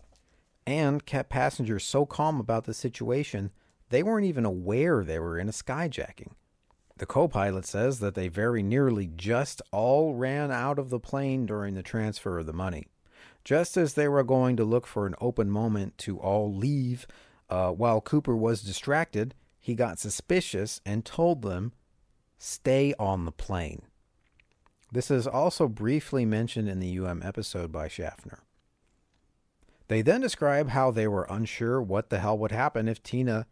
and 0.68 1.06
kept 1.06 1.30
passengers 1.30 1.86
so 1.86 2.06
calm 2.06 2.42
about 2.42 2.66
the 2.66 2.74
situation 2.74 3.52
they 3.88 4.04
weren't 4.04 4.26
even 4.26 4.44
aware 4.44 5.06
they 5.06 5.18
were 5.18 5.40
in 5.40 5.48
a 5.48 5.54
skyjacking. 5.54 6.34
The 6.98 7.06
co 7.06 7.30
pilot 7.30 7.66
says 7.66 8.00
that 8.00 8.16
they 8.16 8.28
very 8.28 8.62
nearly 8.62 9.08
just 9.16 9.62
all 9.72 10.14
ran 10.14 10.52
out 10.52 10.78
of 10.78 10.90
the 10.90 11.00
plane 11.00 11.46
during 11.46 11.74
the 11.74 11.82
transfer 11.82 12.38
of 12.38 12.48
the 12.48 12.52
money. 12.52 12.88
Just 13.46 13.78
as 13.78 13.94
they 13.94 14.10
were 14.10 14.26
going 14.26 14.58
to 14.58 14.66
look 14.66 14.86
for 14.86 15.08
an 15.08 15.16
open 15.22 15.50
moment 15.50 15.98
to 16.00 16.20
all 16.20 16.54
leave, 16.54 17.08
uh, 17.50 17.72
while 17.72 18.02
Cooper 18.02 18.36
was 18.36 18.62
distracted, 18.62 19.36
he 19.58 19.74
got 19.74 20.00
suspicious 20.00 20.82
and 20.86 21.06
told 21.06 21.44
them, 21.44 21.72
Stay 22.38 22.94
on 23.00 23.24
the 23.24 23.32
plane. 23.32 23.84
This 24.94 25.10
is 25.10 25.26
also 25.26 25.68
briefly 25.68 26.24
mentioned 26.24 26.70
in 26.70 26.80
the 26.80 27.00
UM 27.00 27.24
episode 27.24 27.72
by 27.72 27.88
Schaffner. 27.88 28.44
They 29.88 30.04
then 30.04 30.22
describe 30.22 30.70
how 30.70 30.92
they 30.92 31.08
were 31.08 31.26
unsure 31.32 31.82
what 31.82 32.12
the 32.12 32.20
hell 32.20 32.38
would 32.38 32.52
happen 32.52 32.88
if 32.88 33.02
Tina 33.02 33.48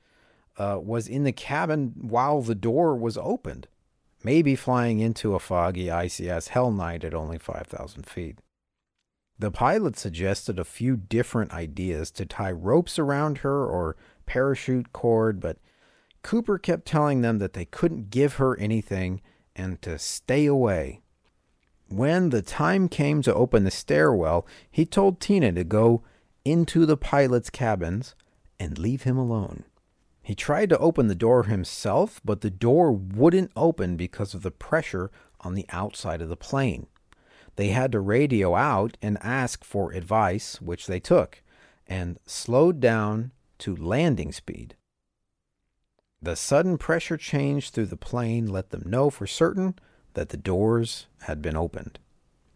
uh, 0.59 0.77
was 0.79 1.07
in 1.07 1.23
the 1.23 1.31
cabin 1.31 1.93
while 1.99 2.41
the 2.41 2.53
door 2.53 2.95
was 2.95 3.17
opened, 3.17 3.67
maybe 4.23 4.55
flying 4.55 4.99
into 4.99 5.33
a 5.33 5.39
foggy, 5.39 5.89
icy 5.89 6.29
ass 6.29 6.49
hell 6.49 6.71
night 6.71 7.03
at 7.03 7.15
only 7.15 7.39
5,000 7.39 8.05
feet. 8.05 8.37
The 9.39 9.49
pilot 9.49 9.97
suggested 9.97 10.59
a 10.59 10.63
few 10.63 10.95
different 10.95 11.51
ideas 11.51 12.11
to 12.11 12.25
tie 12.27 12.51
ropes 12.51 12.99
around 12.99 13.39
her 13.39 13.65
or 13.65 13.97
parachute 14.27 14.93
cord, 14.93 15.39
but 15.39 15.57
Cooper 16.21 16.59
kept 16.59 16.85
telling 16.85 17.21
them 17.21 17.39
that 17.39 17.53
they 17.53 17.65
couldn't 17.65 18.11
give 18.11 18.35
her 18.35 18.55
anything 18.59 19.21
and 19.55 19.81
to 19.81 19.97
stay 19.97 20.45
away. 20.45 21.00
When 21.91 22.29
the 22.29 22.41
time 22.41 22.87
came 22.87 23.21
to 23.23 23.33
open 23.33 23.65
the 23.65 23.71
stairwell, 23.71 24.47
he 24.71 24.85
told 24.85 25.19
Tina 25.19 25.51
to 25.51 25.65
go 25.65 26.03
into 26.45 26.85
the 26.85 26.95
pilot's 26.95 27.49
cabins 27.49 28.15
and 28.57 28.79
leave 28.79 29.03
him 29.03 29.17
alone. 29.17 29.65
He 30.23 30.33
tried 30.33 30.69
to 30.69 30.77
open 30.77 31.07
the 31.07 31.15
door 31.15 31.43
himself, 31.43 32.21
but 32.23 32.39
the 32.39 32.49
door 32.49 32.93
wouldn't 32.93 33.51
open 33.57 33.97
because 33.97 34.33
of 34.33 34.41
the 34.41 34.51
pressure 34.51 35.11
on 35.41 35.53
the 35.53 35.65
outside 35.67 36.21
of 36.21 36.29
the 36.29 36.37
plane. 36.37 36.87
They 37.57 37.69
had 37.69 37.91
to 37.91 37.99
radio 37.99 38.55
out 38.55 38.95
and 39.01 39.17
ask 39.21 39.65
for 39.65 39.91
advice, 39.91 40.61
which 40.61 40.87
they 40.87 41.01
took, 41.01 41.43
and 41.85 42.19
slowed 42.25 42.79
down 42.79 43.31
to 43.59 43.75
landing 43.75 44.31
speed. 44.31 44.77
The 46.21 46.37
sudden 46.37 46.77
pressure 46.77 47.17
change 47.17 47.71
through 47.71 47.87
the 47.87 47.97
plane 47.97 48.47
let 48.47 48.69
them 48.69 48.83
know 48.85 49.09
for 49.09 49.27
certain 49.27 49.75
that 50.13 50.29
the 50.29 50.37
doors 50.37 51.07
had 51.23 51.41
been 51.41 51.55
opened. 51.55 51.99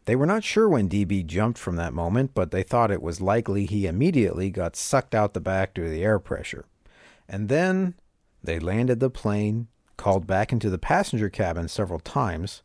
They 0.06 0.16
were 0.16 0.26
not 0.26 0.44
sure 0.44 0.70
when 0.70 0.88
DB 0.88 1.26
jumped 1.26 1.58
from 1.58 1.78
that 1.78 1.94
moment, 1.94 2.32
but 2.34 2.52
they 2.52 2.64
thought 2.64 2.92
it 2.92 3.02
was 3.02 3.22
likely 3.22 3.66
he 3.66 3.88
immediately 3.88 4.52
got 4.52 4.76
sucked 4.76 5.16
out 5.16 5.34
the 5.34 5.40
back 5.40 5.74
due 5.74 5.86
to 5.86 5.90
the 5.90 6.04
air 6.04 6.20
pressure. 6.20 6.66
And 7.28 7.50
then 7.50 7.96
they 8.44 8.60
landed 8.60 9.00
the 9.00 9.10
plane, 9.10 9.68
called 9.98 10.28
back 10.28 10.52
into 10.52 10.70
the 10.70 10.78
passenger 10.78 11.30
cabin 11.30 11.68
several 11.68 12.00
times, 12.00 12.62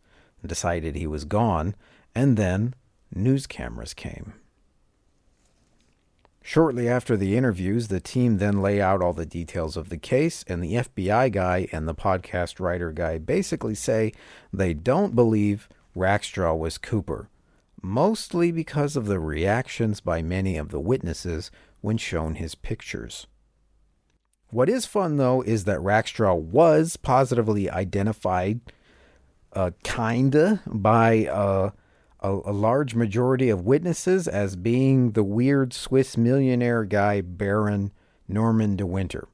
decided 0.46 0.94
he 0.94 1.06
was 1.06 1.24
gone, 1.24 1.74
and 2.14 2.36
then 2.36 2.74
news 3.14 3.46
cameras 3.46 3.94
came. 3.94 4.34
Shortly 6.42 6.88
after 6.88 7.16
the 7.16 7.36
interviews, 7.36 7.88
the 7.88 8.00
team 8.00 8.38
then 8.38 8.62
lay 8.62 8.80
out 8.80 9.02
all 9.02 9.12
the 9.12 9.26
details 9.26 9.76
of 9.76 9.88
the 9.88 9.98
case, 9.98 10.44
and 10.48 10.62
the 10.62 10.74
FBI 10.74 11.30
guy 11.30 11.68
and 11.70 11.86
the 11.86 11.94
podcast 11.94 12.58
writer 12.58 12.92
guy 12.92 13.18
basically 13.18 13.74
say 13.74 14.12
they 14.52 14.72
don't 14.72 15.14
believe 15.14 15.68
Rackstraw 15.94 16.58
was 16.58 16.78
Cooper, 16.78 17.28
mostly 17.82 18.50
because 18.50 18.96
of 18.96 19.06
the 19.06 19.20
reactions 19.20 20.00
by 20.00 20.22
many 20.22 20.56
of 20.56 20.70
the 20.70 20.80
witnesses 20.80 21.50
when 21.82 21.98
shown 21.98 22.36
his 22.36 22.54
pictures. 22.54 23.26
What 24.48 24.68
is 24.68 24.86
fun, 24.86 25.16
though, 25.16 25.42
is 25.42 25.64
that 25.64 25.78
Rackstraw 25.78 26.34
was 26.34 26.96
positively 26.96 27.70
identified, 27.70 28.60
uh, 29.52 29.70
kinda, 29.84 30.62
by 30.66 31.26
uh, 31.26 31.70
a, 32.20 32.30
a 32.30 32.52
large 32.52 32.94
majority 32.94 33.48
of 33.48 33.64
witnesses 33.64 34.28
as 34.28 34.56
being 34.56 35.12
the 35.12 35.24
weird 35.24 35.72
Swiss 35.72 36.16
millionaire 36.16 36.84
guy, 36.84 37.20
Baron 37.20 37.92
Norman 38.28 38.76
de 38.76 38.86
Winter. 38.86 39.28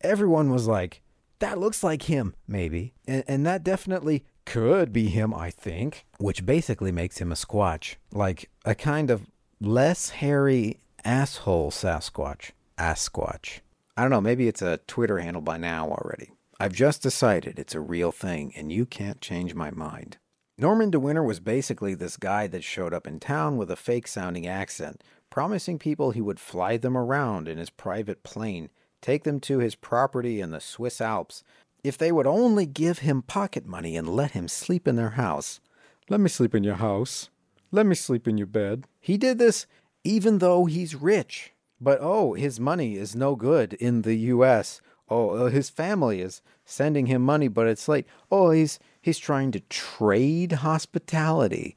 Everyone 0.00 0.50
was 0.50 0.66
like, 0.66 1.02
that 1.38 1.58
looks 1.58 1.82
like 1.82 2.02
him, 2.02 2.34
maybe. 2.46 2.94
And, 3.06 3.24
and 3.26 3.46
that 3.46 3.64
definitely 3.64 4.24
could 4.44 4.92
be 4.92 5.08
him, 5.08 5.34
I 5.34 5.50
think, 5.50 6.06
which 6.18 6.46
basically 6.46 6.92
makes 6.92 7.18
him 7.18 7.30
a 7.30 7.36
Squatch. 7.36 7.96
Like 8.12 8.50
a 8.64 8.74
kind 8.74 9.10
of 9.10 9.26
less 9.60 10.10
hairy 10.10 10.78
asshole 11.04 11.70
Sasquatch. 11.70 12.52
Asquatch. 12.78 13.60
I 13.96 14.02
don't 14.02 14.10
know, 14.10 14.20
maybe 14.20 14.46
it's 14.48 14.62
a 14.62 14.78
Twitter 14.86 15.18
handle 15.18 15.42
by 15.42 15.58
now 15.58 15.88
already. 15.88 16.30
I've 16.60 16.72
just 16.72 17.02
decided 17.02 17.58
it's 17.58 17.74
a 17.74 17.80
real 17.80 18.10
thing, 18.10 18.52
and 18.56 18.72
you 18.72 18.84
can't 18.84 19.20
change 19.20 19.54
my 19.54 19.70
mind. 19.70 20.18
Norman 20.60 20.90
de 20.90 20.98
Winter 20.98 21.22
was 21.22 21.38
basically 21.38 21.94
this 21.94 22.16
guy 22.16 22.48
that 22.48 22.64
showed 22.64 22.92
up 22.92 23.06
in 23.06 23.20
town 23.20 23.56
with 23.56 23.70
a 23.70 23.76
fake 23.76 24.08
sounding 24.08 24.44
accent, 24.44 25.04
promising 25.30 25.78
people 25.78 26.10
he 26.10 26.20
would 26.20 26.40
fly 26.40 26.76
them 26.76 26.96
around 26.96 27.46
in 27.46 27.58
his 27.58 27.70
private 27.70 28.24
plane, 28.24 28.68
take 29.00 29.22
them 29.22 29.38
to 29.38 29.60
his 29.60 29.76
property 29.76 30.40
in 30.40 30.50
the 30.50 30.60
Swiss 30.60 31.00
Alps, 31.00 31.44
if 31.84 31.96
they 31.96 32.10
would 32.10 32.26
only 32.26 32.66
give 32.66 32.98
him 32.98 33.22
pocket 33.22 33.66
money 33.66 33.96
and 33.96 34.08
let 34.08 34.32
him 34.32 34.48
sleep 34.48 34.88
in 34.88 34.96
their 34.96 35.10
house. 35.10 35.60
Let 36.08 36.18
me 36.18 36.28
sleep 36.28 36.56
in 36.56 36.64
your 36.64 36.74
house. 36.74 37.30
Let 37.70 37.86
me 37.86 37.94
sleep 37.94 38.26
in 38.26 38.36
your 38.36 38.48
bed. 38.48 38.88
He 38.98 39.16
did 39.16 39.38
this 39.38 39.66
even 40.02 40.38
though 40.38 40.64
he's 40.64 40.96
rich. 40.96 41.52
But 41.80 42.00
oh, 42.00 42.32
his 42.32 42.58
money 42.58 42.96
is 42.96 43.14
no 43.14 43.36
good 43.36 43.74
in 43.74 44.02
the 44.02 44.16
U.S. 44.16 44.80
Oh, 45.08 45.30
uh, 45.30 45.50
his 45.50 45.70
family 45.70 46.20
is 46.20 46.42
sending 46.64 47.06
him 47.06 47.22
money, 47.22 47.46
but 47.46 47.68
it's 47.68 47.86
late. 47.86 48.06
Oh, 48.30 48.50
he's 48.50 48.80
He's 49.00 49.18
trying 49.18 49.52
to 49.52 49.60
trade 49.60 50.52
hospitality 50.52 51.76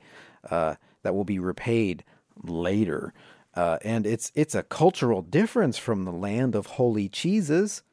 uh, 0.49 0.75
that 1.03 1.15
will 1.15 1.23
be 1.23 1.39
repaid 1.39 2.03
later. 2.43 3.13
Uh, 3.53 3.77
and 3.84 4.05
it's 4.05 4.31
it's 4.34 4.55
a 4.55 4.63
cultural 4.63 5.21
difference 5.21 5.77
from 5.77 6.05
the 6.05 6.12
land 6.12 6.55
of 6.55 6.65
holy 6.67 7.10
cheeses. 7.10 7.84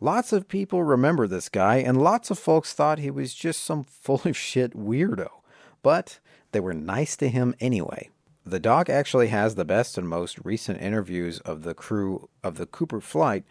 Lots 0.00 0.32
of 0.32 0.48
people 0.48 0.82
remember 0.82 1.26
this 1.26 1.48
guy, 1.48 1.76
and 1.76 2.02
lots 2.02 2.30
of 2.30 2.38
folks 2.38 2.72
thought 2.72 2.98
he 2.98 3.10
was 3.10 3.34
just 3.34 3.62
some 3.62 3.84
full 3.84 4.20
of 4.24 4.36
shit 4.36 4.74
weirdo. 4.74 5.28
But 5.82 6.18
they 6.52 6.60
were 6.60 6.74
nice 6.74 7.16
to 7.16 7.28
him 7.28 7.54
anyway. 7.60 8.10
The 8.44 8.60
doc 8.60 8.90
actually 8.90 9.28
has 9.28 9.54
the 9.54 9.64
best 9.64 9.96
and 9.96 10.08
most 10.08 10.38
recent 10.44 10.80
interviews 10.80 11.38
of 11.40 11.62
the 11.62 11.74
crew 11.74 12.28
of 12.42 12.56
the 12.56 12.66
Cooper 12.66 13.00
flight 13.00 13.44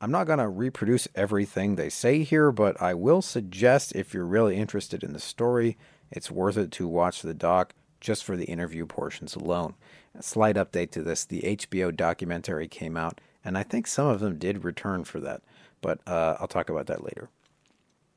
I'm 0.00 0.10
not 0.10 0.26
going 0.26 0.38
to 0.38 0.48
reproduce 0.48 1.08
everything 1.14 1.76
they 1.76 1.88
say 1.88 2.22
here, 2.22 2.52
but 2.52 2.80
I 2.82 2.92
will 2.92 3.22
suggest 3.22 3.94
if 3.94 4.12
you're 4.12 4.26
really 4.26 4.56
interested 4.56 5.02
in 5.02 5.14
the 5.14 5.18
story, 5.18 5.78
it's 6.10 6.30
worth 6.30 6.58
it 6.58 6.70
to 6.72 6.86
watch 6.86 7.22
the 7.22 7.34
doc 7.34 7.74
just 7.98 8.22
for 8.22 8.36
the 8.36 8.44
interview 8.44 8.84
portions 8.84 9.34
alone. 9.34 9.74
A 10.18 10.22
slight 10.22 10.56
update 10.56 10.90
to 10.92 11.02
this 11.02 11.24
the 11.24 11.40
HBO 11.42 11.94
documentary 11.94 12.68
came 12.68 12.96
out, 12.96 13.20
and 13.42 13.56
I 13.56 13.62
think 13.62 13.86
some 13.86 14.06
of 14.06 14.20
them 14.20 14.38
did 14.38 14.64
return 14.64 15.04
for 15.04 15.18
that, 15.20 15.42
but 15.80 16.00
uh, 16.06 16.36
I'll 16.40 16.46
talk 16.46 16.68
about 16.68 16.86
that 16.86 17.02
later. 17.02 17.30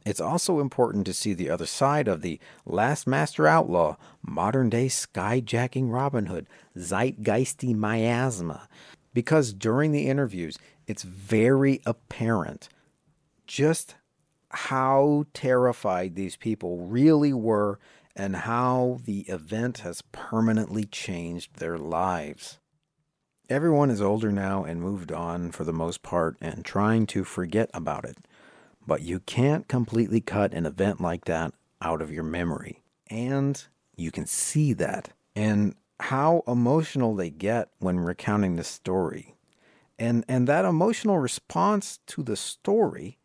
It's 0.06 0.22
also 0.22 0.60
important 0.60 1.06
to 1.06 1.14
see 1.14 1.34
the 1.34 1.50
other 1.50 1.66
side 1.66 2.08
of 2.08 2.22
the 2.22 2.40
last 2.66 3.06
master 3.06 3.48
outlaw, 3.48 3.98
modern 4.22 4.70
day 4.70 4.88
skyjacking 4.88 5.92
Robin 5.92 6.28
Hood, 6.28 6.48
zeitgeisty 6.78 7.76
miasma. 7.76 8.68
Because 9.14 9.54
during 9.54 9.92
the 9.92 10.08
interviews, 10.08 10.58
it's 10.90 11.04
very 11.04 11.82
apparent 11.86 12.68
just 13.46 13.96
how 14.50 15.26
terrified 15.36 16.16
these 16.16 16.36
people 16.36 16.80
really 16.80 17.32
were 17.32 17.78
and 18.16 18.36
how 18.36 19.00
the 19.06 19.22
event 19.30 19.80
has 19.80 20.02
permanently 20.12 20.86
changed 20.86 21.56
their 21.56 21.78
lives. 21.78 22.58
Everyone 23.50 23.92
is 23.92 24.02
older 24.02 24.32
now 24.32 24.64
and 24.64 24.82
moved 24.82 25.12
on 25.12 25.52
for 25.52 25.64
the 25.64 25.72
most 25.72 26.02
part 26.02 26.36
and 26.42 26.66
trying 26.66 27.06
to 27.08 27.24
forget 27.24 27.70
about 27.72 28.06
it. 28.06 28.18
But 28.86 29.04
you 29.04 29.20
can't 29.20 29.68
completely 29.68 30.22
cut 30.22 30.54
an 30.56 30.66
event 30.66 31.00
like 31.00 31.26
that 31.26 31.54
out 31.84 32.02
of 32.02 32.12
your 32.12 32.24
memory. 32.24 32.82
And 33.12 33.64
you 33.96 34.10
can 34.10 34.26
see 34.26 34.74
that. 34.74 35.10
And 35.36 35.76
how 36.00 36.44
emotional 36.48 37.16
they 37.16 37.30
get 37.30 37.70
when 37.78 38.00
recounting 38.00 38.56
the 38.56 38.64
story. 38.64 39.36
And, 40.00 40.24
and 40.30 40.48
that 40.48 40.64
emotional 40.64 41.20
response 41.20 42.00
to 42.08 42.24
the 42.24 42.38
story 42.38 43.18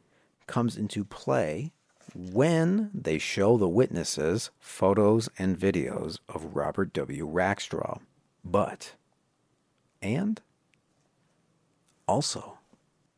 comes 0.48 0.76
into 0.76 1.04
play 1.04 1.72
when 2.14 2.90
they 2.92 3.18
show 3.18 3.56
the 3.56 3.68
witnesses 3.68 4.50
photos 4.58 5.28
and 5.38 5.58
videos 5.58 6.18
of 6.28 6.56
Robert 6.56 6.92
W. 6.92 7.26
Rackstraw. 7.26 8.00
But, 8.44 8.94
and 10.02 10.42
also, 12.06 12.58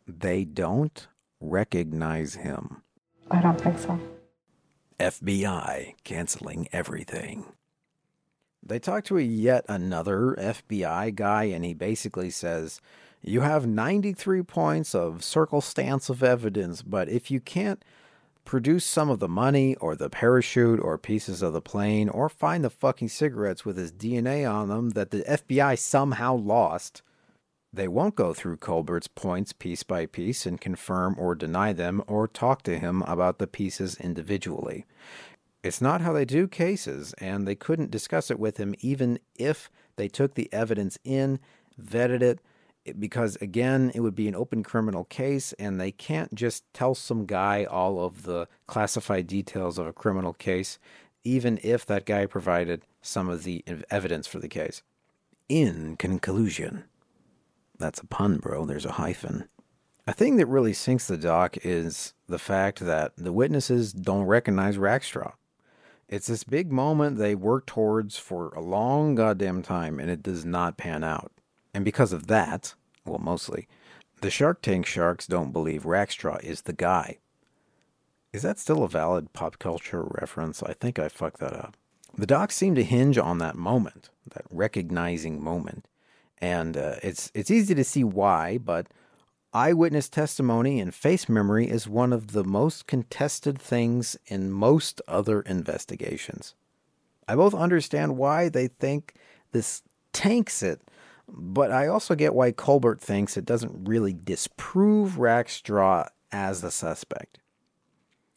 they 0.07 0.45
don't 0.45 1.09
recognize 1.41 2.35
him. 2.35 2.83
I 3.31 3.41
don't 3.41 3.61
think 3.61 3.79
so. 3.79 3.99
FBI 5.01 5.95
canceling 6.05 6.69
everything. 6.73 7.45
They 8.63 8.79
talk 8.79 9.05
to 9.05 9.19
a 9.19 9.23
yet 9.23 9.65
another 9.69 10.35
FBI 10.39 11.15
guy, 11.15 11.45
and 11.45 11.65
he 11.65 11.75
basically 11.75 12.31
says, 12.31 12.81
you 13.27 13.41
have 13.41 13.67
93 13.67 14.43
points 14.43 14.95
of 14.95 15.25
circumstance 15.25 16.09
of 16.09 16.23
evidence, 16.23 16.83
but 16.83 17.09
if 17.09 17.31
you 17.31 17.41
can't 17.41 17.85
produce 18.45 18.85
some 18.85 19.11
of 19.11 19.19
the 19.19 19.29
money 19.29 19.75
or 19.77 19.97
the 19.97 20.09
parachute 20.09 20.79
or 20.81 20.97
pieces 20.97 21.43
of 21.43 21.53
the 21.53 21.61
plane 21.61 22.09
or 22.09 22.29
find 22.29 22.63
the 22.63 22.71
fucking 22.71 23.09
cigarettes 23.09 23.65
with 23.65 23.77
his 23.77 23.93
DNA 23.93 24.49
on 24.49 24.69
them 24.69 24.91
that 24.91 25.11
the 25.11 25.23
FBI 25.23 25.77
somehow 25.77 26.37
lost, 26.37 27.03
they 27.73 27.89
won't 27.89 28.15
go 28.15 28.33
through 28.33 28.59
Colbert's 28.59 29.09
points 29.09 29.53
piece 29.53 29.83
by 29.83 30.07
piece 30.07 30.47
and 30.47 30.61
confirm 30.61 31.17
or 31.19 31.35
deny 31.35 31.73
them 31.73 32.03
or 32.07 32.29
talk 32.29 32.63
to 32.63 32.79
him 32.79 33.03
about 33.03 33.39
the 33.39 33.49
pieces 33.49 33.97
individually. 33.97 34.87
It's 35.65 35.81
not 35.81 36.01
how 36.01 36.13
they 36.13 36.25
do 36.25 36.47
cases, 36.47 37.13
and 37.19 37.47
they 37.47 37.57
couldn't 37.57 37.91
discuss 37.91 38.31
it 38.31 38.39
with 38.39 38.59
him 38.59 38.77
even 38.81 39.19
if 39.35 39.69
they 39.97 40.07
took 40.07 40.35
the 40.35 40.49
evidence 40.53 40.97
in, 41.03 41.41
vetted 41.83 42.23
it, 42.23 42.39
because 42.99 43.37
again, 43.37 43.91
it 43.95 44.01
would 44.01 44.15
be 44.15 44.29
an 44.29 44.35
open 44.35 44.63
criminal 44.63 45.05
case, 45.05 45.53
and 45.55 45.81
they 45.81 45.93
can't 45.93 46.35
just 46.35 46.65
tell 46.73 46.95
some 46.95 47.27
guy 47.27 47.65
all 47.65 48.05
of 48.05 48.23
the 48.23 48.49
classified 48.67 49.27
details 49.27 49.79
of 49.79 49.87
a 49.87 49.93
criminal 49.93 50.33
case, 50.33 50.79
even 51.25 51.59
if 51.63 51.85
that 51.87 52.07
guy 52.07 52.27
provided 52.27 52.83
some 53.03 53.29
of 53.29 53.45
the 53.45 53.65
evidence 53.91 54.27
for 54.27 54.39
the 54.39 54.49
case. 54.49 54.83
In 55.49 55.97
conclusion, 55.97 56.85
that's 57.79 58.01
a 58.01 58.07
pun, 58.07 58.39
bro. 58.39 58.65
There's 58.65 58.87
a 58.87 58.93
hyphen. 58.93 59.49
A 60.07 60.13
thing 60.13 60.37
that 60.37 60.47
really 60.47 60.73
sinks 60.73 61.09
the 61.09 61.17
doc 61.17 61.57
is 61.65 62.15
the 62.29 62.39
fact 62.39 62.79
that 62.81 63.13
the 63.17 63.33
witnesses 63.33 63.93
don't 63.93 64.25
recognize 64.25 64.77
Rackstraw. 64.77 65.33
It's 66.09 66.29
this 66.29 66.45
big 66.45 66.71
moment 66.71 67.19
they 67.19 67.35
work 67.35 67.67
towards 67.67 68.17
for 68.17 68.51
a 68.51 68.61
long 68.61 69.17
goddamn 69.17 69.63
time, 69.63 69.99
and 69.99 70.09
it 70.09 70.23
does 70.23 70.45
not 70.45 70.77
pan 70.77 71.03
out. 71.03 71.33
And 71.77 71.85
because 71.85 72.15
of 72.15 72.27
that, 72.29 72.75
well, 73.05 73.19
mostly, 73.19 73.69
the 74.23 74.31
Shark 74.31 74.63
Tank 74.63 74.87
sharks 74.87 75.27
don't 75.27 75.53
believe 75.53 75.83
Rackstraw 75.83 76.43
is 76.43 76.63
the 76.63 76.73
guy. 76.73 77.19
Is 78.33 78.41
that 78.41 78.59
still 78.59 78.83
a 78.83 78.89
valid 78.89 79.35
pop 79.35 79.59
culture 79.59 80.03
reference? 80.03 80.63
I 80.63 80.73
think 80.73 80.99
I 80.99 81.11
fucked 81.11 81.39
that 81.41 81.53
up. 81.53 81.77
The 82.17 82.25
docs 82.25 82.57
seem 82.57 82.77
to 82.77 82.83
hinge 82.83 83.19
on 83.19 83.37
that 83.39 83.57
moment, 83.57 84.09
that 84.27 84.47
recognizing 84.51 85.45
moment, 85.45 85.87
and 86.39 86.79
uh, 86.79 86.95
it's 87.03 87.31
it's 87.35 87.51
easy 87.51 87.75
to 87.75 87.85
see 87.85 88.05
why. 88.05 88.57
But 88.57 88.87
eyewitness 89.53 90.09
testimony 90.09 90.81
and 90.81 90.95
face 90.95 91.29
memory 91.29 91.69
is 91.69 91.87
one 91.87 92.15
of 92.15 92.29
the 92.29 92.45
most 92.45 92.87
contested 92.87 93.61
things 93.61 94.17
in 94.29 94.51
most 94.51 95.03
other 95.07 95.43
investigations. 95.43 96.55
I 97.29 97.35
both 97.35 97.53
understand 97.53 98.17
why 98.17 98.49
they 98.49 98.69
think 98.69 99.13
this 99.53 99.83
tanks 100.15 100.63
it, 100.63 100.81
but 101.29 101.71
I 101.71 101.87
also 101.87 102.15
get 102.15 102.35
why 102.35 102.53
Colbert 102.53 103.01
thinks 103.01 103.37
it 103.37 103.45
doesn't 103.45 103.89
really 103.89 104.13
disprove 104.13 105.13
Rackstraw 105.13 106.09
as 106.33 106.61
the 106.61 106.71
suspect. 106.71 107.39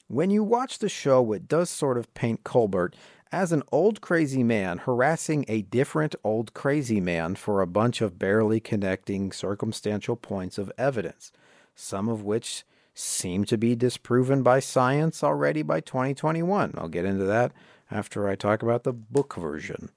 When 0.08 0.32
you 0.32 0.44
watch 0.44 0.80
the 0.80 0.90
show, 0.90 1.34
it 1.34 1.48
does 1.48 1.70
sort 1.70 1.98
of 1.98 2.14
paint 2.14 2.44
Colbert 2.44 2.96
as 3.32 3.52
an 3.52 3.62
old 3.72 4.02
crazy 4.02 4.44
man 4.44 4.80
harassing 4.80 5.46
a 5.48 5.62
different 5.62 6.16
old 6.24 6.54
crazy 6.56 7.00
man 7.00 7.36
for 7.36 7.62
a 7.62 7.68
bunch 7.68 8.02
of 8.02 8.18
barely 8.18 8.60
connecting 8.60 9.32
circumstantial 9.32 10.16
points 10.16 10.58
of 10.58 10.72
evidence, 10.78 11.32
some 11.76 12.10
of 12.10 12.24
which 12.24 12.64
seem 12.96 13.46
to 13.46 13.58
be 13.58 13.76
disproven 13.76 14.42
by 14.42 14.60
science 14.60 15.24
already 15.24 15.62
by 15.62 15.80
2021. 15.80 16.74
I'll 16.76 16.90
get 16.90 17.06
into 17.06 17.26
that 17.26 17.52
after 17.92 18.28
I 18.28 18.36
talk 18.36 18.64
about 18.64 18.84
the 18.84 18.94
book 18.94 19.36
version. 19.36 19.90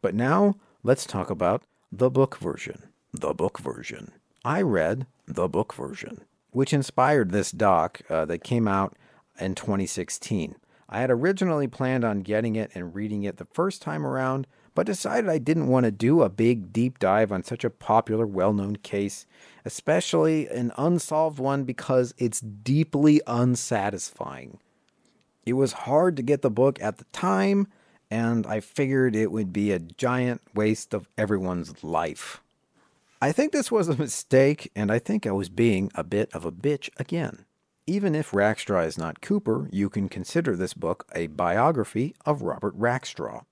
But 0.00 0.14
now, 0.14 0.56
let's 0.82 1.06
talk 1.06 1.30
about 1.30 1.62
the 1.92 2.10
book 2.10 2.38
version. 2.38 2.84
The 3.12 3.34
book 3.34 3.58
version. 3.58 4.12
I 4.44 4.62
read 4.62 5.06
the 5.26 5.46
book 5.46 5.74
version, 5.74 6.22
which 6.50 6.72
inspired 6.72 7.30
this 7.30 7.52
doc 7.52 8.00
uh, 8.08 8.24
that 8.24 8.42
came 8.42 8.66
out 8.66 8.96
in 9.38 9.54
2016. 9.54 10.56
I 10.88 11.00
had 11.00 11.10
originally 11.10 11.68
planned 11.68 12.04
on 12.04 12.22
getting 12.22 12.56
it 12.56 12.70
and 12.74 12.94
reading 12.94 13.24
it 13.24 13.36
the 13.36 13.46
first 13.52 13.82
time 13.82 14.06
around, 14.06 14.46
but 14.74 14.86
decided 14.86 15.28
I 15.28 15.36
didn't 15.36 15.68
want 15.68 15.84
to 15.84 15.90
do 15.90 16.22
a 16.22 16.30
big 16.30 16.72
deep 16.72 16.98
dive 16.98 17.30
on 17.30 17.44
such 17.44 17.62
a 17.62 17.70
popular, 17.70 18.26
well 18.26 18.54
known 18.54 18.76
case, 18.76 19.26
especially 19.66 20.48
an 20.48 20.72
unsolved 20.78 21.38
one 21.38 21.64
because 21.64 22.14
it's 22.16 22.40
deeply 22.40 23.20
unsatisfying. 23.26 24.58
It 25.44 25.54
was 25.54 25.72
hard 25.72 26.16
to 26.16 26.22
get 26.22 26.40
the 26.40 26.50
book 26.50 26.80
at 26.80 26.96
the 26.96 27.04
time, 27.12 27.68
and 28.12 28.46
I 28.46 28.60
figured 28.60 29.16
it 29.16 29.32
would 29.32 29.54
be 29.54 29.72
a 29.72 29.78
giant 29.78 30.42
waste 30.54 30.92
of 30.92 31.08
everyone's 31.16 31.82
life. 31.82 32.42
I 33.22 33.32
think 33.32 33.52
this 33.52 33.72
was 33.72 33.88
a 33.88 33.96
mistake, 33.96 34.70
and 34.76 34.92
I 34.92 34.98
think 34.98 35.26
I 35.26 35.32
was 35.32 35.48
being 35.48 35.90
a 35.94 36.04
bit 36.04 36.30
of 36.34 36.44
a 36.44 36.52
bitch 36.52 36.90
again. 36.98 37.46
Even 37.86 38.14
if 38.14 38.32
Rackstraw 38.32 38.86
is 38.86 38.98
not 38.98 39.22
Cooper, 39.22 39.66
you 39.72 39.88
can 39.88 40.10
consider 40.10 40.54
this 40.54 40.74
book 40.74 41.06
a 41.14 41.28
biography 41.28 42.14
of 42.26 42.42
Robert 42.42 42.78
Rackstraw, 42.78 43.44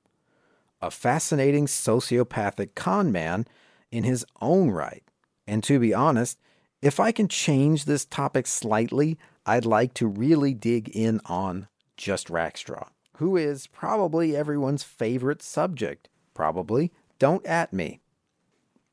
a 0.83 0.91
fascinating 0.91 1.65
sociopathic 1.65 2.75
con 2.75 3.11
man 3.11 3.47
in 3.91 4.05
his 4.05 4.27
own 4.43 4.71
right. 4.71 5.05
And 5.47 5.65
to 5.65 5.79
be 5.79 5.95
honest, 5.95 6.39
if 6.83 7.01
I 7.01 7.13
can 7.13 7.29
change 7.29 7.87
this 7.87 8.05
topic 8.05 8.47
slightly, 8.47 9.17
I'd 9.47 9.65
like 9.65 9.95
to 9.95 10.07
really 10.07 10.53
dig 10.53 10.91
in 10.91 11.23
on 11.25 11.69
just 11.97 12.29
Rackstraw, 12.29 12.89
who 13.21 13.37
is 13.37 13.67
probably 13.67 14.35
everyone's 14.35 14.83
favorite 14.83 15.43
subject. 15.43 16.09
Probably. 16.33 16.91
Don't 17.19 17.45
at 17.45 17.71
me. 17.71 18.01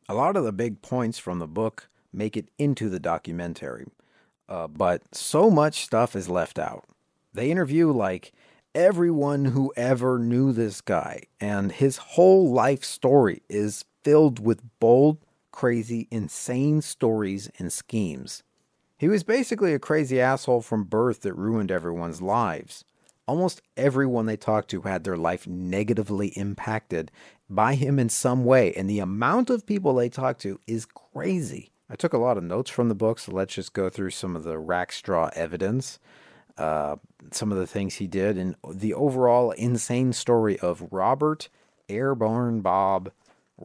A 0.09 0.13
lot 0.13 0.35
of 0.35 0.43
the 0.43 0.51
big 0.51 0.81
points 0.81 1.17
from 1.17 1.39
the 1.39 1.47
book 1.47 1.87
make 2.11 2.35
it 2.35 2.49
into 2.57 2.89
the 2.89 2.99
documentary, 2.99 3.85
uh, 4.49 4.67
but 4.67 5.15
so 5.15 5.49
much 5.49 5.85
stuff 5.85 6.13
is 6.13 6.27
left 6.27 6.59
out. 6.59 6.83
They 7.33 7.49
interview 7.49 7.89
like 7.89 8.33
everyone 8.75 9.45
who 9.45 9.71
ever 9.77 10.19
knew 10.19 10.51
this 10.51 10.81
guy, 10.81 11.23
and 11.39 11.71
his 11.71 11.95
whole 11.95 12.51
life 12.51 12.83
story 12.83 13.43
is 13.47 13.85
filled 14.03 14.39
with 14.45 14.61
bold, 14.81 15.19
crazy, 15.51 16.05
insane 16.11 16.81
stories 16.81 17.49
and 17.59 17.71
schemes. 17.71 18.43
He 18.97 19.07
was 19.07 19.23
basically 19.23 19.73
a 19.73 19.79
crazy 19.79 20.19
asshole 20.19 20.63
from 20.63 20.83
birth 20.83 21.21
that 21.21 21.33
ruined 21.33 21.71
everyone's 21.71 22.21
lives. 22.21 22.83
Almost 23.27 23.61
everyone 23.75 24.25
they 24.25 24.37
talked 24.37 24.69
to 24.69 24.81
had 24.81 25.03
their 25.03 25.17
life 25.17 25.45
negatively 25.45 26.29
impacted 26.29 27.11
by 27.49 27.75
him 27.75 27.99
in 27.99 28.09
some 28.09 28.45
way, 28.45 28.73
and 28.73 28.89
the 28.89 28.99
amount 28.99 29.49
of 29.49 29.65
people 29.65 29.93
they 29.93 30.09
talked 30.09 30.41
to 30.41 30.59
is 30.65 30.85
crazy. 30.85 31.71
I 31.89 31.95
took 31.95 32.13
a 32.13 32.17
lot 32.17 32.37
of 32.37 32.43
notes 32.43 32.69
from 32.69 32.89
the 32.89 32.95
book, 32.95 33.19
so 33.19 33.31
let's 33.31 33.53
just 33.53 33.73
go 33.73 33.89
through 33.89 34.11
some 34.11 34.35
of 34.35 34.43
the 34.43 34.55
Rackstraw 34.55 35.31
evidence, 35.35 35.99
uh, 36.57 36.97
some 37.31 37.51
of 37.51 37.57
the 37.57 37.67
things 37.67 37.95
he 37.95 38.07
did, 38.07 38.37
and 38.37 38.55
the 38.69 38.93
overall 38.93 39.51
insane 39.51 40.13
story 40.13 40.57
of 40.59 40.87
Robert 40.91 41.49
Airborne 41.89 42.61
Bob 42.61 43.11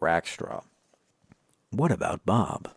Rackstraw. 0.00 0.62
What 1.70 1.90
about 1.90 2.24
Bob? 2.26 2.70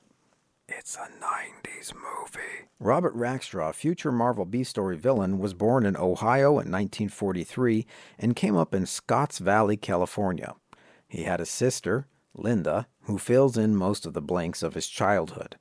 It's 0.77 0.97
a 0.97 1.07
90s 1.23 1.93
movie. 1.93 2.67
Robert 2.79 3.15
Rackstraw, 3.15 3.73
future 3.73 4.11
Marvel 4.11 4.43
B 4.43 4.63
story 4.63 4.97
villain, 4.97 5.39
was 5.39 5.53
born 5.53 5.85
in 5.85 5.95
Ohio 5.95 6.49
in 6.51 6.69
1943 6.69 7.85
and 8.19 8.35
came 8.35 8.57
up 8.57 8.75
in 8.75 8.85
Scotts 8.85 9.39
Valley, 9.39 9.77
California. 9.77 10.53
He 11.07 11.23
had 11.23 11.39
a 11.39 11.45
sister, 11.45 12.07
Linda, 12.33 12.87
who 13.03 13.17
fills 13.17 13.57
in 13.57 13.75
most 13.75 14.05
of 14.05 14.13
the 14.13 14.21
blanks 14.21 14.61
of 14.61 14.73
his 14.73 14.87
childhood. 14.87 15.55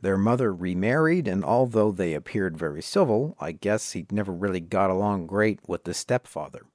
Their 0.00 0.16
mother 0.16 0.54
remarried, 0.54 1.26
and 1.26 1.44
although 1.44 1.90
they 1.90 2.14
appeared 2.14 2.56
very 2.56 2.82
civil, 2.82 3.36
I 3.40 3.52
guess 3.52 3.92
he 3.92 4.06
never 4.12 4.32
really 4.32 4.60
got 4.60 4.90
along 4.90 5.26
great 5.26 5.58
with 5.66 5.84
the 5.84 5.94
stepfather. 5.94 6.66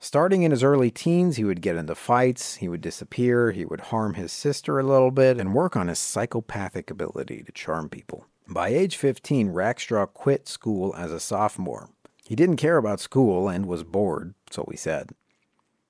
Starting 0.00 0.44
in 0.44 0.52
his 0.52 0.62
early 0.62 0.92
teens, 0.92 1.36
he 1.36 1.44
would 1.44 1.60
get 1.60 1.74
into 1.74 1.94
fights, 1.94 2.56
he 2.56 2.68
would 2.68 2.80
disappear, 2.80 3.50
he 3.50 3.64
would 3.64 3.80
harm 3.80 4.14
his 4.14 4.30
sister 4.30 4.78
a 4.78 4.84
little 4.84 5.10
bit, 5.10 5.40
and 5.40 5.54
work 5.54 5.76
on 5.76 5.88
his 5.88 5.98
psychopathic 5.98 6.88
ability 6.90 7.42
to 7.42 7.52
charm 7.52 7.88
people. 7.88 8.24
By 8.46 8.68
age 8.68 8.96
15, 8.96 9.48
Rackstraw 9.48 10.06
quit 10.06 10.46
school 10.46 10.94
as 10.94 11.10
a 11.10 11.18
sophomore. 11.18 11.90
He 12.24 12.36
didn't 12.36 12.56
care 12.56 12.76
about 12.76 13.00
school 13.00 13.48
and 13.48 13.66
was 13.66 13.82
bored, 13.82 14.34
so 14.50 14.66
he 14.70 14.76
said. 14.76 15.10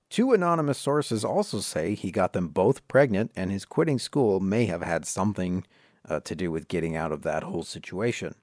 Two 0.08 0.32
anonymous 0.32 0.78
sources 0.78 1.22
also 1.22 1.60
say 1.60 1.94
he 1.94 2.10
got 2.10 2.32
them 2.32 2.48
both 2.48 2.86
pregnant, 2.88 3.30
and 3.36 3.52
his 3.52 3.66
quitting 3.66 3.98
school 3.98 4.40
may 4.40 4.64
have 4.64 4.82
had 4.82 5.04
something 5.04 5.66
uh, 6.08 6.20
to 6.20 6.34
do 6.34 6.50
with 6.50 6.68
getting 6.68 6.96
out 6.96 7.12
of 7.12 7.22
that 7.22 7.42
whole 7.42 7.62
situation. 7.62 8.34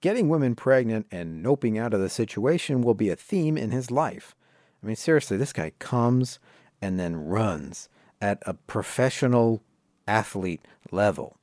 Getting 0.00 0.28
women 0.28 0.56
pregnant 0.56 1.06
and 1.12 1.44
noping 1.44 1.80
out 1.80 1.94
of 1.94 2.00
the 2.00 2.08
situation 2.08 2.82
will 2.82 2.94
be 2.94 3.08
a 3.08 3.16
theme 3.16 3.56
in 3.56 3.70
his 3.70 3.92
life. 3.92 4.34
I 4.82 4.86
mean, 4.86 4.96
seriously, 4.96 5.36
this 5.36 5.52
guy 5.52 5.72
comes 5.78 6.38
and 6.80 6.98
then 6.98 7.16
runs 7.16 7.88
at 8.20 8.42
a 8.46 8.54
professional 8.54 9.62
athlete 10.06 10.64
level. 10.90 11.36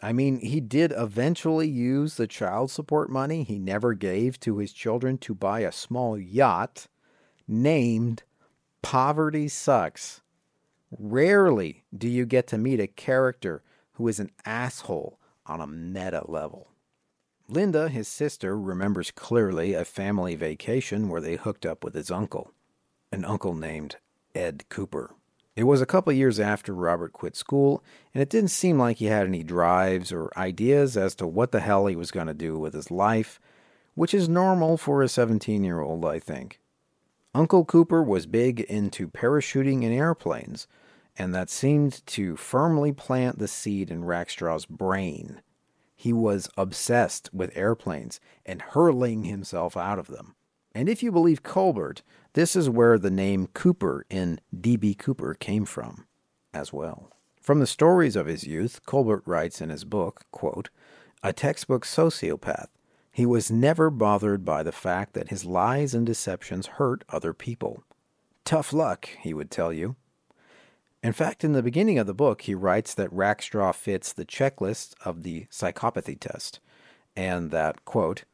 I 0.00 0.12
mean, 0.12 0.38
he 0.40 0.60
did 0.60 0.92
eventually 0.96 1.68
use 1.68 2.14
the 2.14 2.28
child 2.28 2.70
support 2.70 3.10
money 3.10 3.42
he 3.42 3.58
never 3.58 3.94
gave 3.94 4.38
to 4.40 4.58
his 4.58 4.72
children 4.72 5.18
to 5.18 5.34
buy 5.34 5.60
a 5.60 5.72
small 5.72 6.16
yacht 6.16 6.86
named 7.48 8.22
Poverty 8.80 9.48
Sucks. 9.48 10.20
Rarely 10.96 11.84
do 11.96 12.08
you 12.08 12.24
get 12.24 12.46
to 12.48 12.58
meet 12.58 12.80
a 12.80 12.86
character 12.86 13.62
who 13.94 14.06
is 14.06 14.20
an 14.20 14.30
asshole 14.46 15.18
on 15.44 15.60
a 15.60 15.66
meta 15.66 16.22
level. 16.30 16.68
Linda, 17.48 17.88
his 17.88 18.06
sister, 18.06 18.58
remembers 18.58 19.10
clearly 19.10 19.74
a 19.74 19.84
family 19.84 20.36
vacation 20.36 21.08
where 21.08 21.20
they 21.20 21.36
hooked 21.36 21.66
up 21.66 21.82
with 21.82 21.94
his 21.94 22.10
uncle, 22.10 22.52
an 23.10 23.24
uncle 23.24 23.54
named 23.54 23.96
Ed 24.34 24.64
Cooper. 24.68 25.14
It 25.56 25.64
was 25.64 25.80
a 25.80 25.86
couple 25.86 26.12
years 26.12 26.38
after 26.38 26.72
Robert 26.72 27.12
quit 27.12 27.34
school, 27.34 27.82
and 28.14 28.22
it 28.22 28.30
didn't 28.30 28.50
seem 28.50 28.78
like 28.78 28.98
he 28.98 29.06
had 29.06 29.26
any 29.26 29.42
drives 29.42 30.12
or 30.12 30.30
ideas 30.36 30.96
as 30.96 31.14
to 31.16 31.26
what 31.26 31.50
the 31.50 31.60
hell 31.60 31.86
he 31.86 31.96
was 31.96 32.12
going 32.12 32.28
to 32.28 32.34
do 32.34 32.58
with 32.58 32.74
his 32.74 32.92
life, 32.92 33.40
which 33.94 34.14
is 34.14 34.28
normal 34.28 34.76
for 34.76 35.02
a 35.02 35.08
17 35.08 35.64
year 35.64 35.80
old, 35.80 36.04
I 36.04 36.20
think. 36.20 36.60
Uncle 37.34 37.64
Cooper 37.64 38.02
was 38.02 38.26
big 38.26 38.60
into 38.60 39.08
parachuting 39.08 39.82
in 39.82 39.92
airplanes, 39.92 40.68
and 41.16 41.34
that 41.34 41.50
seemed 41.50 42.06
to 42.06 42.36
firmly 42.36 42.92
plant 42.92 43.38
the 43.38 43.48
seed 43.48 43.90
in 43.90 44.04
Rackstraw's 44.04 44.64
brain. 44.64 45.42
He 45.96 46.12
was 46.12 46.48
obsessed 46.56 47.34
with 47.34 47.56
airplanes 47.56 48.20
and 48.46 48.62
hurling 48.62 49.24
himself 49.24 49.76
out 49.76 49.98
of 49.98 50.06
them. 50.06 50.36
And 50.74 50.88
if 50.88 51.02
you 51.02 51.10
believe 51.10 51.42
Colbert, 51.42 52.02
this 52.34 52.54
is 52.54 52.68
where 52.68 52.98
the 52.98 53.10
name 53.10 53.48
Cooper 53.48 54.06
in 54.10 54.40
D.B. 54.58 54.94
Cooper 54.94 55.34
came 55.34 55.64
from 55.64 56.06
as 56.52 56.72
well. 56.72 57.10
From 57.40 57.60
the 57.60 57.66
stories 57.66 58.16
of 58.16 58.26
his 58.26 58.44
youth, 58.46 58.84
Colbert 58.84 59.22
writes 59.24 59.60
in 59.60 59.70
his 59.70 59.84
book, 59.84 60.24
quote, 60.30 60.68
a 61.22 61.32
textbook 61.32 61.84
sociopath. 61.84 62.68
He 63.10 63.26
was 63.26 63.50
never 63.50 63.90
bothered 63.90 64.44
by 64.44 64.62
the 64.62 64.70
fact 64.70 65.14
that 65.14 65.30
his 65.30 65.44
lies 65.44 65.94
and 65.94 66.06
deceptions 66.06 66.66
hurt 66.66 67.04
other 67.08 67.32
people. 67.32 67.82
Tough 68.44 68.72
luck, 68.72 69.08
he 69.20 69.34
would 69.34 69.50
tell 69.50 69.72
you. 69.72 69.96
In 71.02 71.12
fact, 71.12 71.44
in 71.44 71.52
the 71.52 71.62
beginning 71.62 71.98
of 71.98 72.06
the 72.06 72.14
book, 72.14 72.42
he 72.42 72.54
writes 72.54 72.94
that 72.94 73.12
Rackstraw 73.12 73.74
fits 73.74 74.12
the 74.12 74.24
checklist 74.24 74.94
of 75.04 75.22
the 75.22 75.46
psychopathy 75.50 76.18
test, 76.18 76.60
and 77.16 77.50
that, 77.50 77.84
quote, 77.84 78.24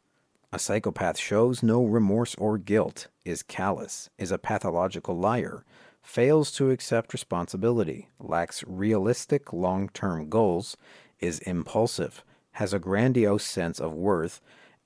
A 0.55 0.59
psychopath 0.61 1.19
shows 1.19 1.65
no 1.65 1.85
remorse 1.85 2.37
or 2.37 2.59
guilt, 2.59 3.09
is 3.25 3.43
callous, 3.43 4.09
is 4.19 4.31
a 4.31 4.39
pathological 4.39 5.19
liar, 5.19 5.65
fails 6.01 6.53
to 6.53 6.71
accept 6.71 7.13
responsibility, 7.13 8.09
lacks 8.21 8.63
realistic 8.65 9.53
long 9.53 9.89
term 9.89 10.29
goals, 10.29 10.77
is 11.19 11.41
impulsive, 11.41 12.23
has 12.53 12.73
a 12.73 12.79
grandiose 12.79 13.43
sense 13.43 13.81
of 13.81 13.95
worth, 13.95 14.41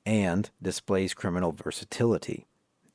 and 0.07 0.49
displays 0.63 1.13
criminal 1.13 1.53
versatility. 1.53 2.47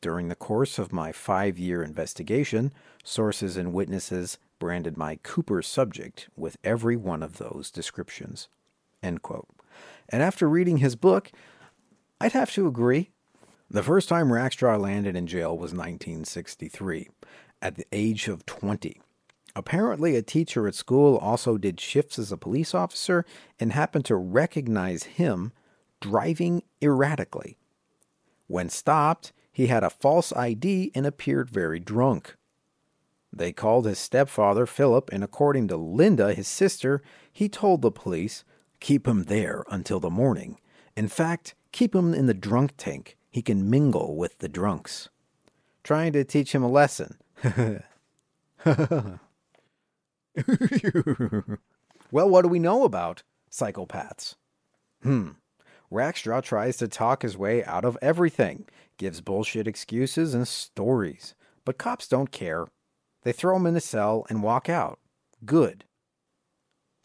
During 0.02 0.30
the 0.30 0.34
course 0.34 0.80
of 0.80 0.92
my 0.92 1.12
five 1.12 1.60
year 1.60 1.84
investigation, 1.84 2.74
sources 3.04 3.56
and 3.56 3.72
witnesses 3.72 4.40
branded 4.58 4.98
my 4.98 5.20
Cooper 5.22 5.62
subject 5.62 6.28
with 6.36 6.58
every 6.64 6.96
one 6.96 7.22
of 7.22 7.38
those 7.38 7.70
descriptions. 7.70 8.48
And 9.04 9.20
after 10.24 10.50
reading 10.50 10.78
his 10.78 10.96
book, 10.96 11.32
I'd 12.24 12.32
have 12.32 12.54
to 12.54 12.68
agree. 12.68 13.10
The 13.70 13.84
first 13.84 14.08
time 14.08 14.30
Rackstraw 14.30 14.80
landed 14.80 15.14
in 15.14 15.28
jail 15.28 15.58
was 15.58 15.74
1963, 15.74 17.10
at 17.62 17.76
the 17.76 17.86
age 17.92 18.30
of 18.30 18.46
20. 18.46 19.02
Apparently, 19.58 20.16
a 20.16 20.22
teacher 20.22 20.66
at 20.66 20.74
school 20.74 21.18
also 21.18 21.58
did 21.58 21.82
shifts 21.82 22.18
as 22.18 22.32
a 22.32 22.38
police 22.38 22.74
officer 22.74 23.26
and 23.60 23.74
happened 23.74 24.06
to 24.06 24.16
recognize 24.16 25.04
him 25.04 25.52
driving 26.00 26.64
erratically. 26.82 27.58
When 28.48 28.70
stopped, 28.70 29.34
he 29.52 29.68
had 29.68 29.84
a 29.84 29.90
false 29.90 30.32
ID 30.32 30.94
and 30.96 31.06
appeared 31.06 31.50
very 31.50 31.82
drunk. 31.82 32.38
They 33.34 33.52
called 33.52 33.86
his 33.86 34.00
stepfather, 34.00 34.66
Philip, 34.66 35.10
and 35.12 35.26
according 35.26 35.68
to 35.68 35.76
Linda, 35.76 36.34
his 36.34 36.48
sister, 36.48 37.02
he 37.34 37.50
told 37.50 37.82
the 37.82 37.92
police, 37.92 38.46
keep 38.80 39.10
him 39.10 39.24
there 39.24 39.66
until 39.70 40.00
the 40.00 40.10
morning. 40.10 40.58
In 40.96 41.08
fact, 41.08 41.56
keep 41.72 41.96
him 41.96 42.14
in 42.14 42.28
the 42.28 42.34
drunk 42.34 42.74
tank. 42.78 43.18
He 43.30 43.42
can 43.42 43.70
mingle 43.70 44.16
with 44.16 44.38
the 44.40 44.50
drunks. 44.50 45.10
Trying 45.84 46.14
to 46.14 46.24
teach 46.24 46.54
him 46.54 46.64
a 46.64 46.70
lesson. 46.70 47.18
well, 47.44 47.80
what 52.12 52.44
do 52.44 52.48
we 52.48 52.60
know 52.60 52.84
about 52.84 53.24
psychopaths? 53.52 54.36
Hmm. 55.02 55.32
Rackstraw 55.92 56.42
tries 56.42 56.78
to 56.78 56.88
talk 56.88 57.22
his 57.22 57.38
way 57.38 57.64
out 57.66 57.86
of 57.86 57.98
everything, 58.02 58.66
gives 58.98 59.22
bullshit 59.22 59.68
excuses 59.68 60.34
and 60.34 60.48
stories. 60.48 61.36
But 61.66 61.78
cops 61.78 62.08
don't 62.08 62.32
care. 62.32 62.68
They 63.24 63.32
throw 63.32 63.56
him 63.56 63.66
in 63.66 63.76
a 63.76 63.82
cell 63.82 64.26
and 64.30 64.44
walk 64.44 64.70
out. 64.70 65.00
Good. 65.46 65.86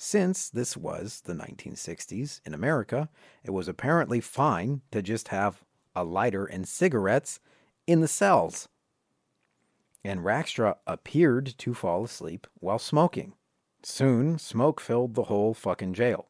Since 0.00 0.48
this 0.48 0.76
was 0.76 1.22
the 1.22 1.34
1960s 1.34 2.40
in 2.46 2.54
America, 2.54 3.08
it 3.42 3.50
was 3.50 3.66
apparently 3.66 4.20
fine 4.20 4.82
to 4.92 5.02
just 5.02 5.28
have 5.28 5.64
a 5.94 6.04
lighter 6.04 6.46
and 6.46 6.68
cigarettes 6.68 7.40
in 7.84 8.00
the 8.00 8.06
cells. 8.06 8.68
And 10.04 10.24
Rackstraw 10.24 10.76
appeared 10.86 11.58
to 11.58 11.74
fall 11.74 12.04
asleep 12.04 12.46
while 12.60 12.78
smoking. 12.78 13.34
Soon, 13.82 14.38
smoke 14.38 14.80
filled 14.80 15.14
the 15.14 15.24
whole 15.24 15.52
fucking 15.52 15.94
jail. 15.94 16.26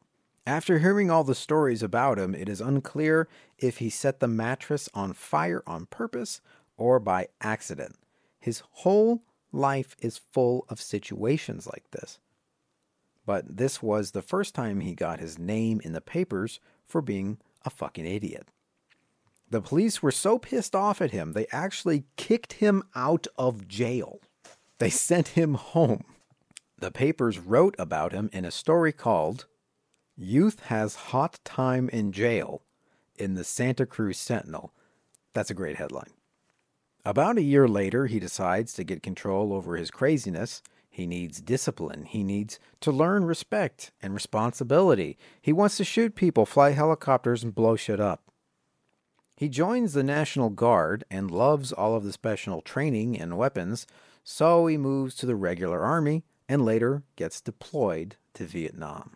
After 0.47 0.79
hearing 0.79 1.11
all 1.11 1.23
the 1.23 1.35
stories 1.35 1.83
about 1.83 2.17
him, 2.17 2.33
it 2.33 2.49
is 2.49 2.61
unclear 2.61 3.27
if 3.59 3.77
he 3.77 3.91
set 3.91 4.19
the 4.19 4.27
mattress 4.27 4.89
on 4.95 5.13
fire 5.13 5.61
on 5.67 5.85
purpose 5.85 6.41
or 6.75 6.99
by 6.99 7.27
accident. 7.39 7.97
His 8.39 8.63
whole 8.71 9.21
life 9.51 9.95
is 9.99 10.21
full 10.31 10.65
of 10.69 10.81
situations 10.81 11.67
like 11.67 11.91
this. 11.91 12.17
But 13.29 13.57
this 13.57 13.79
was 13.83 14.09
the 14.09 14.23
first 14.23 14.55
time 14.55 14.79
he 14.79 14.95
got 14.95 15.19
his 15.19 15.37
name 15.37 15.81
in 15.83 15.93
the 15.93 16.01
papers 16.01 16.59
for 16.87 16.99
being 16.99 17.37
a 17.63 17.69
fucking 17.69 18.07
idiot. 18.07 18.47
The 19.47 19.61
police 19.61 20.01
were 20.01 20.09
so 20.09 20.39
pissed 20.39 20.75
off 20.75 20.99
at 20.99 21.11
him, 21.11 21.33
they 21.33 21.45
actually 21.51 22.05
kicked 22.17 22.53
him 22.53 22.81
out 22.95 23.27
of 23.37 23.67
jail. 23.67 24.19
They 24.79 24.89
sent 25.09 25.27
him 25.27 25.53
home. 25.53 26.05
The 26.79 26.89
papers 26.89 27.37
wrote 27.37 27.75
about 27.77 28.13
him 28.13 28.31
in 28.33 28.45
a 28.45 28.49
story 28.49 28.91
called 28.91 29.45
Youth 30.17 30.61
Has 30.61 30.95
Hot 30.95 31.37
Time 31.45 31.87
in 31.89 32.11
Jail 32.11 32.63
in 33.15 33.35
the 33.35 33.43
Santa 33.43 33.85
Cruz 33.85 34.17
Sentinel. 34.17 34.73
That's 35.33 35.51
a 35.51 35.53
great 35.53 35.75
headline. 35.75 36.13
About 37.05 37.37
a 37.37 37.43
year 37.43 37.67
later, 37.67 38.07
he 38.07 38.19
decides 38.19 38.73
to 38.73 38.83
get 38.83 39.03
control 39.03 39.53
over 39.53 39.75
his 39.75 39.91
craziness. 39.91 40.63
He 40.99 41.07
needs 41.07 41.39
discipline. 41.39 42.03
He 42.03 42.25
needs 42.25 42.59
to 42.81 42.91
learn 42.91 43.23
respect 43.23 43.93
and 44.01 44.13
responsibility. 44.13 45.17
He 45.41 45.53
wants 45.53 45.77
to 45.77 45.85
shoot 45.85 46.13
people, 46.13 46.45
fly 46.45 46.71
helicopters, 46.71 47.41
and 47.41 47.55
blow 47.55 47.77
shit 47.77 48.01
up. 48.01 48.23
He 49.37 49.47
joins 49.47 49.93
the 49.93 50.03
National 50.03 50.49
Guard 50.49 51.05
and 51.09 51.31
loves 51.31 51.71
all 51.71 51.95
of 51.95 52.03
the 52.03 52.11
special 52.11 52.61
training 52.61 53.17
and 53.17 53.37
weapons, 53.37 53.87
so 54.25 54.67
he 54.67 54.75
moves 54.75 55.15
to 55.15 55.25
the 55.25 55.37
regular 55.37 55.79
army 55.79 56.25
and 56.49 56.65
later 56.65 57.03
gets 57.15 57.39
deployed 57.39 58.17
to 58.33 58.43
Vietnam. 58.43 59.11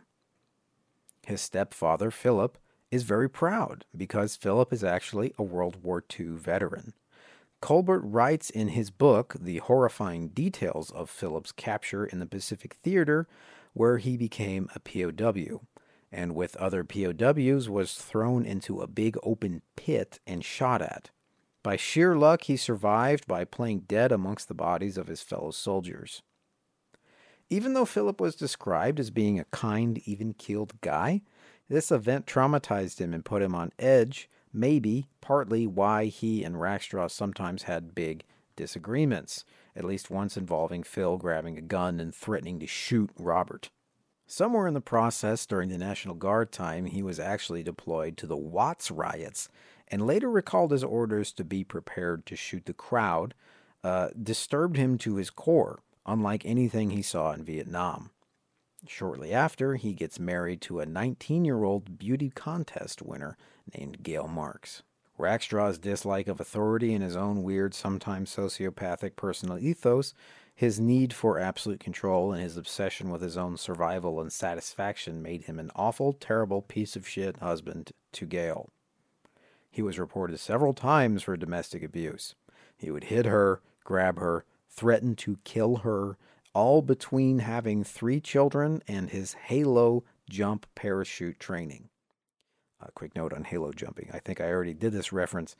His 1.25 1.41
stepfather, 1.41 2.11
Philip, 2.11 2.57
is 2.91 3.03
very 3.03 3.29
proud 3.29 3.83
because 3.93 4.37
Philip 4.37 4.71
is 4.71 4.85
actually 4.85 5.33
a 5.37 5.43
World 5.43 5.83
War 5.83 6.01
II 6.17 6.27
veteran. 6.27 6.93
Colbert 7.63 8.01
writes 8.01 8.49
in 8.49 8.67
his 8.67 8.89
book 8.89 9.37
the 9.39 9.59
horrifying 9.59 10.27
details 10.27 10.91
of 10.91 11.09
Philip's 11.09 11.53
capture 11.53 12.05
in 12.05 12.19
the 12.19 12.25
Pacific 12.25 12.73
Theater, 12.83 13.25
where 13.71 13.99
he 13.99 14.17
became 14.17 14.67
a 14.75 14.81
POW, 14.81 15.61
and 16.11 16.35
with 16.35 16.57
other 16.57 16.83
POWs 16.83 17.69
was 17.69 17.93
thrown 17.93 18.45
into 18.45 18.81
a 18.81 18.87
big 18.87 19.15
open 19.23 19.61
pit 19.77 20.19
and 20.27 20.43
shot 20.43 20.81
at. 20.81 21.11
By 21.63 21.77
sheer 21.77 22.17
luck, 22.17 22.43
he 22.43 22.57
survived 22.57 23.27
by 23.27 23.45
playing 23.45 23.85
dead 23.87 24.11
amongst 24.11 24.49
the 24.49 24.53
bodies 24.53 24.97
of 24.97 25.07
his 25.07 25.21
fellow 25.21 25.51
soldiers. 25.51 26.21
Even 27.49 27.75
though 27.75 27.85
Philip 27.85 28.19
was 28.19 28.35
described 28.35 28.99
as 28.99 29.09
being 29.09 29.39
a 29.39 29.45
kind, 29.45 30.01
even 30.03 30.33
keeled 30.33 30.81
guy, 30.81 31.21
this 31.69 31.93
event 31.93 32.25
traumatized 32.25 32.99
him 32.99 33.13
and 33.13 33.23
put 33.23 33.41
him 33.41 33.55
on 33.55 33.71
edge 33.79 34.29
maybe 34.53 35.07
partly 35.19 35.65
why 35.67 36.05
he 36.05 36.43
and 36.43 36.55
Rackstraw 36.55 37.09
sometimes 37.09 37.63
had 37.63 37.95
big 37.95 38.23
disagreements, 38.55 39.43
at 39.75 39.83
least 39.83 40.11
once 40.11 40.37
involving 40.37 40.83
Phil 40.83 41.17
grabbing 41.17 41.57
a 41.57 41.61
gun 41.61 41.99
and 41.99 42.13
threatening 42.13 42.59
to 42.59 42.67
shoot 42.67 43.09
Robert. 43.17 43.69
Somewhere 44.27 44.67
in 44.67 44.73
the 44.73 44.81
process 44.81 45.45
during 45.45 45.69
the 45.69 45.77
National 45.77 46.15
Guard 46.15 46.51
time, 46.51 46.85
he 46.85 47.03
was 47.03 47.19
actually 47.19 47.63
deployed 47.63 48.15
to 48.17 48.27
the 48.27 48.37
Watts 48.37 48.89
riots 48.89 49.49
and 49.89 50.07
later 50.07 50.29
recalled 50.29 50.71
his 50.71 50.83
orders 50.83 51.31
to 51.33 51.43
be 51.43 51.63
prepared 51.63 52.25
to 52.25 52.35
shoot 52.35 52.65
the 52.65 52.73
crowd, 52.73 53.33
uh, 53.83 54.09
disturbed 54.21 54.77
him 54.77 54.97
to 54.99 55.15
his 55.15 55.29
core, 55.29 55.79
unlike 56.05 56.45
anything 56.45 56.91
he 56.91 57.01
saw 57.01 57.31
in 57.31 57.43
Vietnam. 57.43 58.09
Shortly 58.87 59.33
after, 59.33 59.75
he 59.75 59.93
gets 59.93 60.19
married 60.19 60.61
to 60.61 60.79
a 60.79 60.85
19 60.85 61.45
year 61.45 61.63
old 61.63 61.97
beauty 61.97 62.29
contest 62.29 63.01
winner 63.01 63.37
named 63.77 64.03
Gail 64.03 64.27
Marks. 64.27 64.83
Rackstraw's 65.17 65.77
dislike 65.77 66.27
of 66.27 66.39
authority 66.39 66.93
and 66.93 67.03
his 67.03 67.15
own 67.15 67.43
weird, 67.43 67.73
sometimes 67.73 68.35
sociopathic 68.35 69.15
personal 69.15 69.59
ethos, 69.59 70.13
his 70.55 70.79
need 70.79 71.13
for 71.13 71.39
absolute 71.39 71.79
control, 71.79 72.33
and 72.33 72.41
his 72.41 72.57
obsession 72.57 73.09
with 73.09 73.21
his 73.21 73.37
own 73.37 73.57
survival 73.57 74.19
and 74.19 74.31
satisfaction 74.31 75.21
made 75.21 75.43
him 75.43 75.59
an 75.59 75.71
awful, 75.75 76.13
terrible 76.13 76.61
piece 76.61 76.95
of 76.95 77.07
shit 77.07 77.37
husband 77.37 77.91
to 78.11 78.25
Gail. 78.25 78.69
He 79.69 79.81
was 79.81 79.97
reported 79.97 80.39
several 80.39 80.73
times 80.73 81.23
for 81.23 81.37
domestic 81.37 81.83
abuse. 81.83 82.35
He 82.77 82.91
would 82.91 83.05
hit 83.05 83.25
her, 83.25 83.61
grab 83.83 84.19
her, 84.19 84.45
threaten 84.69 85.15
to 85.17 85.37
kill 85.43 85.77
her, 85.77 86.17
all 86.53 86.81
between 86.81 87.39
having 87.39 87.83
three 87.83 88.19
children 88.19 88.81
and 88.87 89.09
his 89.09 89.33
halo 89.33 90.03
jump 90.29 90.65
parachute 90.75 91.39
training. 91.39 91.89
A 92.81 92.91
quick 92.91 93.15
note 93.15 93.33
on 93.33 93.45
halo 93.45 93.71
jumping. 93.71 94.09
I 94.13 94.19
think 94.19 94.41
I 94.41 94.49
already 94.51 94.73
did 94.73 94.91
this 94.91 95.13
reference, 95.13 95.55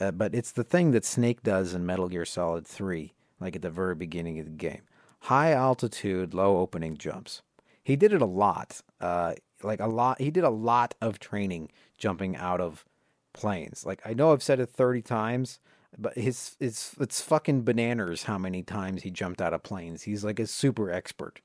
uh, 0.00 0.10
but 0.10 0.34
it's 0.34 0.52
the 0.52 0.64
thing 0.64 0.90
that 0.90 1.04
Snake 1.04 1.42
does 1.42 1.72
in 1.72 1.86
Metal 1.86 2.08
Gear 2.08 2.24
Solid 2.24 2.66
3, 2.66 3.12
like 3.40 3.56
at 3.56 3.62
the 3.62 3.70
very 3.70 3.94
beginning 3.94 4.38
of 4.40 4.46
the 4.46 4.52
game. 4.52 4.82
High 5.20 5.52
altitude, 5.52 6.34
low 6.34 6.58
opening 6.58 6.96
jumps. 6.96 7.42
He 7.82 7.96
did 7.96 8.12
it 8.12 8.22
a 8.22 8.26
lot. 8.26 8.80
Uh, 9.00 9.34
like 9.62 9.80
a 9.80 9.86
lot. 9.86 10.20
He 10.20 10.30
did 10.30 10.44
a 10.44 10.50
lot 10.50 10.94
of 11.00 11.18
training 11.18 11.70
jumping 11.96 12.36
out 12.36 12.60
of 12.60 12.84
planes. 13.32 13.84
Like 13.86 14.00
I 14.04 14.14
know 14.14 14.32
I've 14.32 14.42
said 14.42 14.60
it 14.60 14.70
30 14.70 15.02
times, 15.02 15.60
but 15.98 16.16
his 16.16 16.56
it's 16.60 16.94
it's 16.98 17.20
fucking 17.20 17.62
bananas 17.62 18.24
how 18.24 18.38
many 18.38 18.62
times 18.62 19.02
he 19.02 19.10
jumped 19.10 19.40
out 19.40 19.54
of 19.54 19.62
planes. 19.62 20.02
He's 20.02 20.24
like 20.24 20.38
a 20.38 20.46
super 20.46 20.90
expert. 20.90 21.40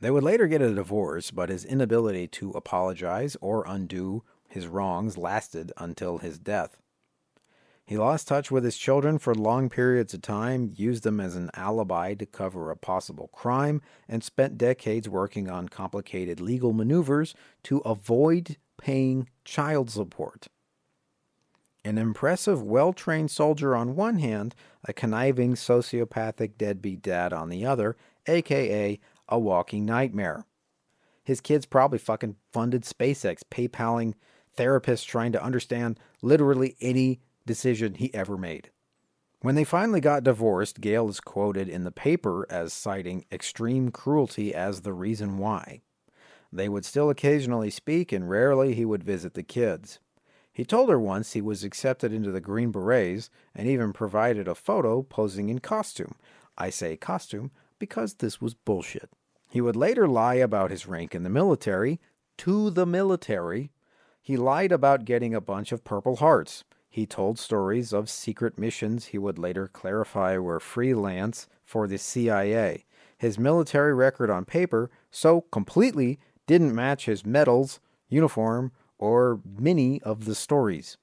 They 0.00 0.10
would 0.10 0.24
later 0.24 0.46
get 0.46 0.62
a 0.62 0.74
divorce, 0.74 1.30
but 1.30 1.48
his 1.48 1.64
inability 1.64 2.28
to 2.28 2.50
apologize 2.50 3.36
or 3.40 3.64
undo 3.66 4.22
his 4.48 4.66
wrongs 4.66 5.16
lasted 5.16 5.72
until 5.76 6.18
his 6.18 6.38
death. 6.38 6.76
He 7.86 7.98
lost 7.98 8.28
touch 8.28 8.50
with 8.50 8.64
his 8.64 8.78
children 8.78 9.18
for 9.18 9.34
long 9.34 9.68
periods 9.68 10.14
of 10.14 10.22
time, 10.22 10.72
used 10.74 11.02
them 11.02 11.20
as 11.20 11.36
an 11.36 11.50
alibi 11.54 12.14
to 12.14 12.24
cover 12.24 12.70
a 12.70 12.76
possible 12.76 13.28
crime, 13.28 13.82
and 14.08 14.24
spent 14.24 14.56
decades 14.56 15.08
working 15.08 15.50
on 15.50 15.68
complicated 15.68 16.40
legal 16.40 16.72
maneuvers 16.72 17.34
to 17.64 17.78
avoid 17.78 18.56
paying 18.78 19.28
child 19.44 19.90
support. 19.90 20.48
An 21.84 21.98
impressive, 21.98 22.62
well 22.62 22.94
trained 22.94 23.30
soldier 23.30 23.76
on 23.76 23.94
one 23.94 24.18
hand, 24.18 24.54
a 24.84 24.92
conniving, 24.94 25.54
sociopathic 25.54 26.56
deadbeat 26.56 27.02
dad 27.02 27.32
on 27.32 27.50
the 27.50 27.66
other, 27.66 27.96
aka 28.26 28.98
a 29.28 29.38
walking 29.38 29.84
nightmare. 29.84 30.46
His 31.22 31.40
kids 31.40 31.66
probably 31.66 31.98
fucking 31.98 32.36
funded 32.52 32.82
SpaceX, 32.84 33.42
PayPaling 33.50 34.14
therapists 34.56 35.06
trying 35.06 35.32
to 35.32 35.42
understand 35.42 35.98
literally 36.22 36.76
any 36.80 37.20
decision 37.46 37.94
he 37.94 38.12
ever 38.14 38.38
made. 38.38 38.70
When 39.40 39.54
they 39.54 39.64
finally 39.64 40.00
got 40.00 40.24
divorced, 40.24 40.80
Gail 40.80 41.08
is 41.08 41.20
quoted 41.20 41.68
in 41.68 41.84
the 41.84 41.90
paper 41.90 42.46
as 42.48 42.72
citing 42.72 43.26
extreme 43.30 43.90
cruelty 43.90 44.54
as 44.54 44.80
the 44.80 44.94
reason 44.94 45.36
why. 45.36 45.82
They 46.50 46.68
would 46.68 46.86
still 46.86 47.10
occasionally 47.10 47.68
speak, 47.68 48.10
and 48.10 48.30
rarely 48.30 48.74
he 48.74 48.86
would 48.86 49.04
visit 49.04 49.34
the 49.34 49.42
kids. 49.42 49.98
He 50.54 50.64
told 50.64 50.88
her 50.88 51.00
once 51.00 51.32
he 51.32 51.42
was 51.42 51.64
accepted 51.64 52.12
into 52.12 52.30
the 52.30 52.40
Green 52.40 52.70
Berets 52.70 53.28
and 53.56 53.66
even 53.66 53.92
provided 53.92 54.46
a 54.46 54.54
photo 54.54 55.02
posing 55.02 55.48
in 55.48 55.58
costume. 55.58 56.14
I 56.56 56.70
say 56.70 56.96
costume 56.96 57.50
because 57.80 58.14
this 58.14 58.40
was 58.40 58.54
bullshit. 58.54 59.10
He 59.50 59.60
would 59.60 59.74
later 59.74 60.06
lie 60.06 60.36
about 60.36 60.70
his 60.70 60.86
rank 60.86 61.12
in 61.12 61.24
the 61.24 61.28
military 61.28 62.00
to 62.38 62.70
the 62.70 62.86
military. 62.86 63.72
He 64.22 64.36
lied 64.36 64.70
about 64.70 65.04
getting 65.04 65.34
a 65.34 65.40
bunch 65.40 65.72
of 65.72 65.82
Purple 65.82 66.16
Hearts. 66.16 66.62
He 66.88 67.04
told 67.04 67.40
stories 67.40 67.92
of 67.92 68.08
secret 68.08 68.56
missions 68.56 69.06
he 69.06 69.18
would 69.18 69.40
later 69.40 69.66
clarify 69.66 70.38
were 70.38 70.60
freelance 70.60 71.48
for 71.64 71.88
the 71.88 71.98
CIA. 71.98 72.84
His 73.18 73.40
military 73.40 73.92
record 73.92 74.30
on 74.30 74.44
paper 74.44 74.88
so 75.10 75.40
completely 75.40 76.20
didn't 76.46 76.74
match 76.74 77.06
his 77.06 77.26
medals, 77.26 77.80
uniform, 78.08 78.70
or 79.04 79.40
many 79.58 80.00
of 80.00 80.24
the 80.24 80.34
stories. 80.34 80.96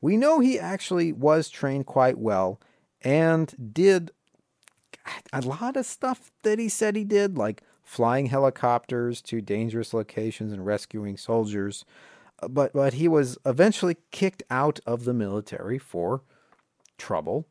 We 0.00 0.16
know 0.16 0.38
he 0.38 0.56
actually 0.56 1.12
was 1.12 1.50
trained 1.50 1.86
quite 1.86 2.16
well 2.16 2.60
and 3.02 3.72
did 3.72 4.12
a 5.32 5.40
lot 5.40 5.76
of 5.76 5.84
stuff 5.84 6.30
that 6.44 6.60
he 6.60 6.68
said 6.68 6.94
he 6.94 7.02
did, 7.02 7.36
like 7.36 7.62
flying 7.82 8.26
helicopters 8.26 9.20
to 9.22 9.40
dangerous 9.40 9.92
locations 9.92 10.52
and 10.52 10.64
rescuing 10.64 11.16
soldiers. 11.16 11.84
Uh, 12.40 12.46
but 12.46 12.72
but 12.72 12.94
he 12.94 13.08
was 13.08 13.36
eventually 13.44 13.96
kicked 14.12 14.44
out 14.48 14.78
of 14.86 15.04
the 15.04 15.14
military 15.14 15.78
for 15.78 16.22
trouble. 16.98 17.48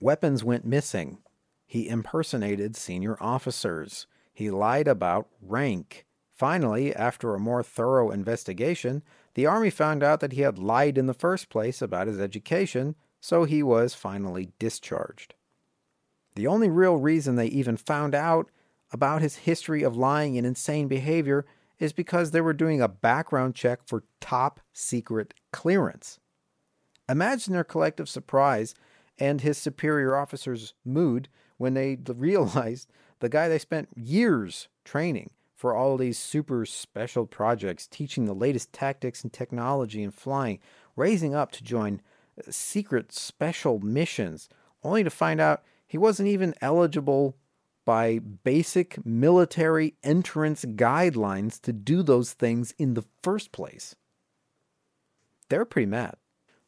Weapons 0.00 0.42
went 0.42 0.64
missing. 0.64 1.18
He 1.66 1.88
impersonated 1.88 2.74
senior 2.74 3.18
officers. 3.20 4.06
He 4.32 4.50
lied 4.50 4.88
about 4.88 5.28
rank. 5.42 6.06
Finally, 6.40 6.96
after 6.96 7.34
a 7.34 7.38
more 7.38 7.62
thorough 7.62 8.10
investigation, 8.10 9.02
the 9.34 9.44
Army 9.44 9.68
found 9.68 10.02
out 10.02 10.20
that 10.20 10.32
he 10.32 10.40
had 10.40 10.58
lied 10.58 10.96
in 10.96 11.04
the 11.04 11.12
first 11.12 11.50
place 11.50 11.82
about 11.82 12.06
his 12.06 12.18
education, 12.18 12.94
so 13.20 13.44
he 13.44 13.62
was 13.62 13.92
finally 13.92 14.48
discharged. 14.58 15.34
The 16.36 16.46
only 16.46 16.70
real 16.70 16.96
reason 16.96 17.34
they 17.36 17.48
even 17.48 17.76
found 17.76 18.14
out 18.14 18.48
about 18.90 19.20
his 19.20 19.36
history 19.44 19.82
of 19.82 19.98
lying 19.98 20.38
and 20.38 20.46
insane 20.46 20.88
behavior 20.88 21.44
is 21.78 21.92
because 21.92 22.30
they 22.30 22.40
were 22.40 22.54
doing 22.54 22.80
a 22.80 22.88
background 22.88 23.54
check 23.54 23.80
for 23.84 24.04
top 24.18 24.60
secret 24.72 25.34
clearance. 25.52 26.20
Imagine 27.06 27.52
their 27.52 27.64
collective 27.64 28.08
surprise 28.08 28.74
and 29.18 29.42
his 29.42 29.58
superior 29.58 30.16
officer's 30.16 30.72
mood 30.86 31.28
when 31.58 31.74
they 31.74 31.98
realized 32.08 32.90
the 33.18 33.28
guy 33.28 33.46
they 33.46 33.58
spent 33.58 33.90
years 33.94 34.68
training 34.86 35.28
for 35.60 35.74
all 35.74 35.98
these 35.98 36.18
super 36.18 36.64
special 36.64 37.26
projects, 37.26 37.86
teaching 37.86 38.24
the 38.24 38.32
latest 38.32 38.72
tactics 38.72 39.22
and 39.22 39.30
technology 39.30 40.02
in 40.02 40.10
flying, 40.10 40.58
raising 40.96 41.34
up 41.34 41.52
to 41.52 41.62
join 41.62 42.00
uh, 42.38 42.50
secret 42.50 43.12
special 43.12 43.78
missions, 43.78 44.48
only 44.82 45.04
to 45.04 45.10
find 45.10 45.38
out 45.38 45.62
he 45.86 45.98
wasn't 45.98 46.26
even 46.26 46.54
eligible 46.62 47.36
by 47.84 48.18
basic 48.18 49.04
military 49.04 49.92
entrance 50.02 50.64
guidelines 50.64 51.60
to 51.60 51.74
do 51.74 52.02
those 52.02 52.32
things 52.32 52.72
in 52.78 52.94
the 52.94 53.04
first 53.22 53.52
place. 53.52 53.94
They're 55.50 55.66
pretty 55.66 55.84
mad. 55.84 56.14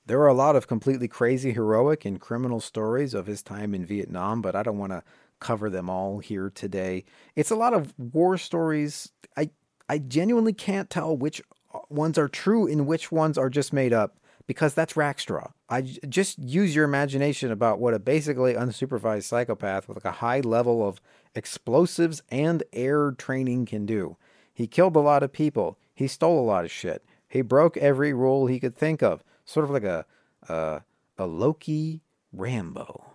There 0.05 0.21
are 0.21 0.29
a 0.29 0.35
lot 0.35 0.55
of 0.55 0.69
completely 0.69 1.09
crazy, 1.09 1.53
heroic, 1.53 2.05
and 2.05 2.21
criminal 2.21 2.61
stories 2.61 3.15
of 3.15 3.25
his 3.25 3.43
time 3.43 3.75
in 3.75 3.87
Vietnam, 3.87 4.43
but 4.43 4.55
I 4.55 4.63
don't 4.63 4.77
want 4.77 4.93
to 4.93 5.03
cover 5.43 5.69
them 5.69 5.91
all 5.91 6.19
here 6.21 6.51
today. 6.51 7.05
It's 7.37 7.51
a 7.51 7.57
lot 7.57 7.75
of 7.75 7.93
war 7.99 8.39
stories. 8.39 9.13
I 9.37 9.51
I 9.89 9.99
genuinely 9.99 10.53
can't 10.53 10.89
tell 10.89 11.17
which 11.17 11.43
ones 11.89 12.17
are 12.17 12.29
true 12.29 12.67
and 12.67 12.87
which 12.87 13.11
ones 13.13 13.37
are 13.37 13.51
just 13.51 13.73
made 13.73 13.93
up 13.93 14.19
because 14.47 14.75
that's 14.75 14.95
Rackstraw. 14.95 15.53
I 15.69 15.83
just 15.83 16.39
use 16.39 16.75
your 16.75 16.85
imagination 16.85 17.51
about 17.51 17.79
what 17.79 17.95
a 17.95 17.99
basically 17.99 18.55
unsupervised 18.55 19.25
psychopath 19.25 19.89
with 19.89 19.97
like 19.97 20.05
a 20.05 20.19
high 20.19 20.41
level 20.41 20.87
of 20.87 21.01
explosives 21.35 22.23
and 22.29 22.63
air 22.73 23.13
training 23.13 23.67
can 23.67 23.87
do. 23.87 24.17
He 24.53 24.67
killed 24.67 24.97
a 24.97 25.01
lot 25.01 25.23
of 25.23 25.33
people. 25.33 25.79
He 25.95 26.07
stole 26.07 26.41
a 26.41 26.45
lot 26.45 26.65
of 26.65 26.71
shit. 26.71 27.05
He 27.29 27.43
broke 27.43 27.77
every 27.77 28.13
rule 28.13 28.47
he 28.47 28.61
could 28.61 28.77
think 28.77 29.03
of, 29.03 29.25
sort 29.45 29.65
of 29.65 29.71
like 29.71 29.85
a 29.85 30.05
uh, 30.49 30.81
a 31.19 31.27
Loki 31.27 32.03
Rambo 32.33 33.12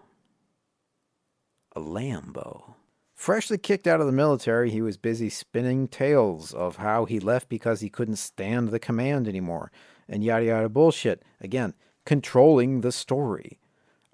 a 1.78 1.80
Lambo. 1.80 2.74
Freshly 3.14 3.58
kicked 3.60 3.86
out 3.86 4.00
of 4.00 4.08
the 4.08 4.12
military, 4.12 4.72
he 4.72 4.82
was 4.82 4.98
busy 4.98 5.30
spinning 5.30 5.88
tales 5.88 6.52
of 6.52 6.78
how 6.78 7.06
he 7.06 7.20
left 7.20 7.50
because 7.50 7.82
he 7.82 7.90
couldn't 7.90 8.16
stand 8.16 8.70
the 8.70 8.80
command 8.80 9.28
anymore, 9.28 9.72
and 10.10 10.24
yada 10.24 10.46
yada 10.46 10.70
bullshit. 10.70 11.22
Again, 11.40 11.76
controlling 12.04 12.82
the 12.82 12.92
story. 12.92 13.60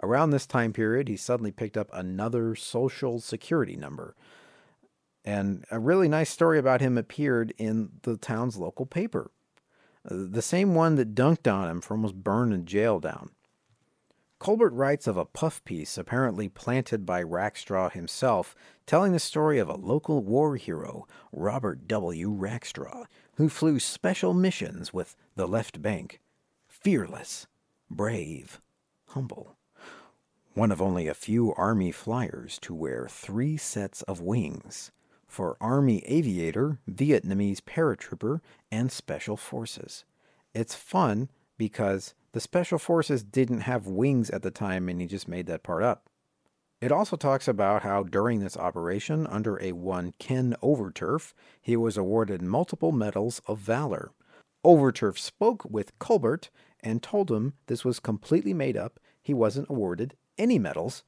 Around 0.02 0.32
this 0.32 0.46
time 0.46 0.74
period, 0.74 1.08
he 1.08 1.16
suddenly 1.16 1.52
picked 1.52 1.78
up 1.78 1.90
another 1.94 2.54
social 2.54 3.22
security 3.22 3.78
number. 3.78 4.14
And 5.24 5.64
a 5.72 5.80
really 5.80 6.10
nice 6.10 6.30
story 6.30 6.60
about 6.60 6.82
him 6.82 6.98
appeared 6.98 7.54
in 7.58 7.92
the 8.02 8.18
town's 8.18 8.58
local 8.58 8.86
paper. 8.86 9.32
Uh, 10.04 10.16
the 10.30 10.42
same 10.42 10.76
one 10.76 10.96
that 10.96 11.16
dunked 11.16 11.50
on 11.50 11.70
him 11.70 11.80
for 11.80 11.94
almost 11.94 12.16
burning 12.16 12.66
jail 12.66 13.00
down. 13.00 13.30
Colbert 14.44 14.74
writes 14.74 15.08
of 15.08 15.16
a 15.16 15.24
puff 15.24 15.64
piece 15.64 15.98
apparently 15.98 16.50
planted 16.50 17.06
by 17.06 17.24
Rackstraw 17.24 17.90
himself, 17.94 18.54
telling 18.86 19.14
the 19.14 19.20
story 19.20 19.58
of 19.58 19.70
a 19.70 19.78
local 19.78 20.22
war 20.22 20.58
hero, 20.58 21.08
Robert 21.32 21.88
W. 21.88 22.30
Rackstraw, 22.30 23.06
who 23.36 23.48
flew 23.48 23.80
special 23.80 24.34
missions 24.34 24.92
with 24.94 25.16
the 25.38 25.48
left 25.48 25.82
bank. 25.82 26.20
Fearless, 26.68 27.48
brave, 27.90 28.60
humble. 29.12 29.56
One 30.56 30.74
of 30.74 30.82
only 30.82 31.08
a 31.08 31.14
few 31.14 31.54
Army 31.54 31.94
flyers 31.94 32.60
to 32.64 32.76
wear 32.76 33.08
three 33.10 33.56
sets 33.56 34.02
of 34.02 34.20
wings 34.20 34.92
for 35.26 35.56
Army 35.62 36.00
aviator, 36.00 36.80
Vietnamese 36.92 37.62
paratrooper, 37.62 38.42
and 38.70 38.92
special 38.92 39.38
forces. 39.38 40.04
It's 40.54 40.76
fun 40.76 41.30
because 41.58 42.14
the 42.34 42.40
Special 42.40 42.78
Forces 42.78 43.24
didn't 43.24 43.62
have 43.62 43.88
wings 43.88 44.30
at 44.30 44.42
the 44.42 44.52
time 44.52 44.90
and 44.90 45.00
he 45.00 45.08
just 45.08 45.28
made 45.28 45.46
that 45.48 45.64
part 45.64 45.84
up. 45.84 46.10
It 46.82 46.92
also 46.92 47.16
talks 47.16 47.48
about 47.48 47.84
how 47.84 48.04
during 48.04 48.42
this 48.42 48.58
operation, 48.58 49.26
under 49.28 49.62
a 49.62 49.72
one 49.72 50.14
Ken 50.20 50.54
Overturf, 50.62 51.32
he 51.62 51.78
was 51.78 51.96
awarded 51.96 52.42
multiple 52.42 52.92
medals 52.92 53.42
of 53.48 53.60
valor. 53.60 54.12
Overturf 54.66 55.18
spoke 55.18 55.64
with 55.64 55.98
Colbert 56.00 56.50
and 56.82 57.02
told 57.02 57.32
him 57.32 57.54
this 57.68 57.86
was 57.86 58.02
completely 58.02 58.54
made 58.54 58.76
up. 58.76 59.00
He 59.22 59.34
wasn't 59.34 59.70
awarded 59.70 60.16
any 60.38 60.60
medals, 60.60 61.04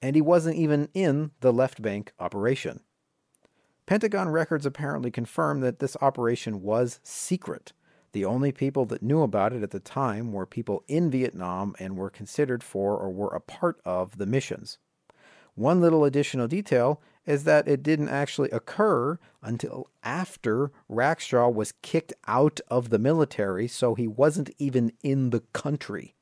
and 0.00 0.16
he 0.16 0.22
wasn't 0.22 0.56
even 0.56 0.88
in 0.94 1.32
the 1.40 1.52
left 1.52 1.82
bank 1.82 2.12
operation. 2.18 2.80
Pentagon 3.84 4.30
records 4.30 4.64
apparently 4.64 5.10
confirm 5.10 5.60
that 5.60 5.80
this 5.80 5.98
operation 6.00 6.62
was 6.62 7.00
secret. 7.02 7.74
The 8.14 8.24
only 8.24 8.52
people 8.52 8.84
that 8.86 9.02
knew 9.02 9.22
about 9.22 9.52
it 9.52 9.64
at 9.64 9.72
the 9.72 9.80
time 9.80 10.32
were 10.32 10.46
people 10.46 10.84
in 10.86 11.10
Vietnam 11.10 11.74
and 11.80 11.96
were 11.96 12.10
considered 12.10 12.62
for 12.62 12.96
or 12.96 13.10
were 13.10 13.34
a 13.34 13.40
part 13.40 13.80
of 13.84 14.18
the 14.18 14.26
missions. 14.26 14.78
One 15.56 15.80
little 15.80 16.04
additional 16.04 16.46
detail 16.46 17.02
is 17.26 17.42
that 17.42 17.66
it 17.66 17.82
didn't 17.82 18.10
actually 18.10 18.50
occur 18.50 19.18
until 19.42 19.90
after 20.04 20.70
Rackstraw 20.88 21.52
was 21.52 21.72
kicked 21.82 22.12
out 22.28 22.60
of 22.68 22.90
the 22.90 23.00
military, 23.00 23.66
so 23.66 23.96
he 23.96 24.06
wasn't 24.06 24.50
even 24.58 24.92
in 25.02 25.30
the 25.30 25.40
country. 25.52 26.14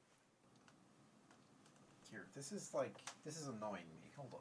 Here, 2.11 2.25
this 2.35 2.53
is 2.53 2.71
like, 2.73 2.97
this 3.23 3.39
is 3.39 3.49
annoying 3.49 3.85
me. 4.01 4.09
Hold 4.17 4.31
on. 4.33 4.41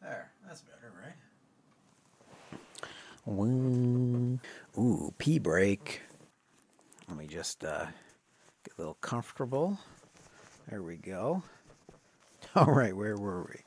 there, 0.00 0.30
that's 0.46 0.60
better, 0.60 0.92
right? 1.02 1.16
Ooh, 3.28 5.14
pee 5.18 5.38
break. 5.38 6.02
Let 7.08 7.16
me 7.16 7.26
just 7.26 7.64
uh, 7.64 7.86
get 8.64 8.76
a 8.76 8.80
little 8.80 8.98
comfortable. 9.00 9.78
There 10.68 10.82
we 10.82 10.96
go. 10.96 11.42
All 12.56 12.72
right, 12.72 12.96
where 12.96 13.16
were 13.16 13.42
we? 13.42 13.60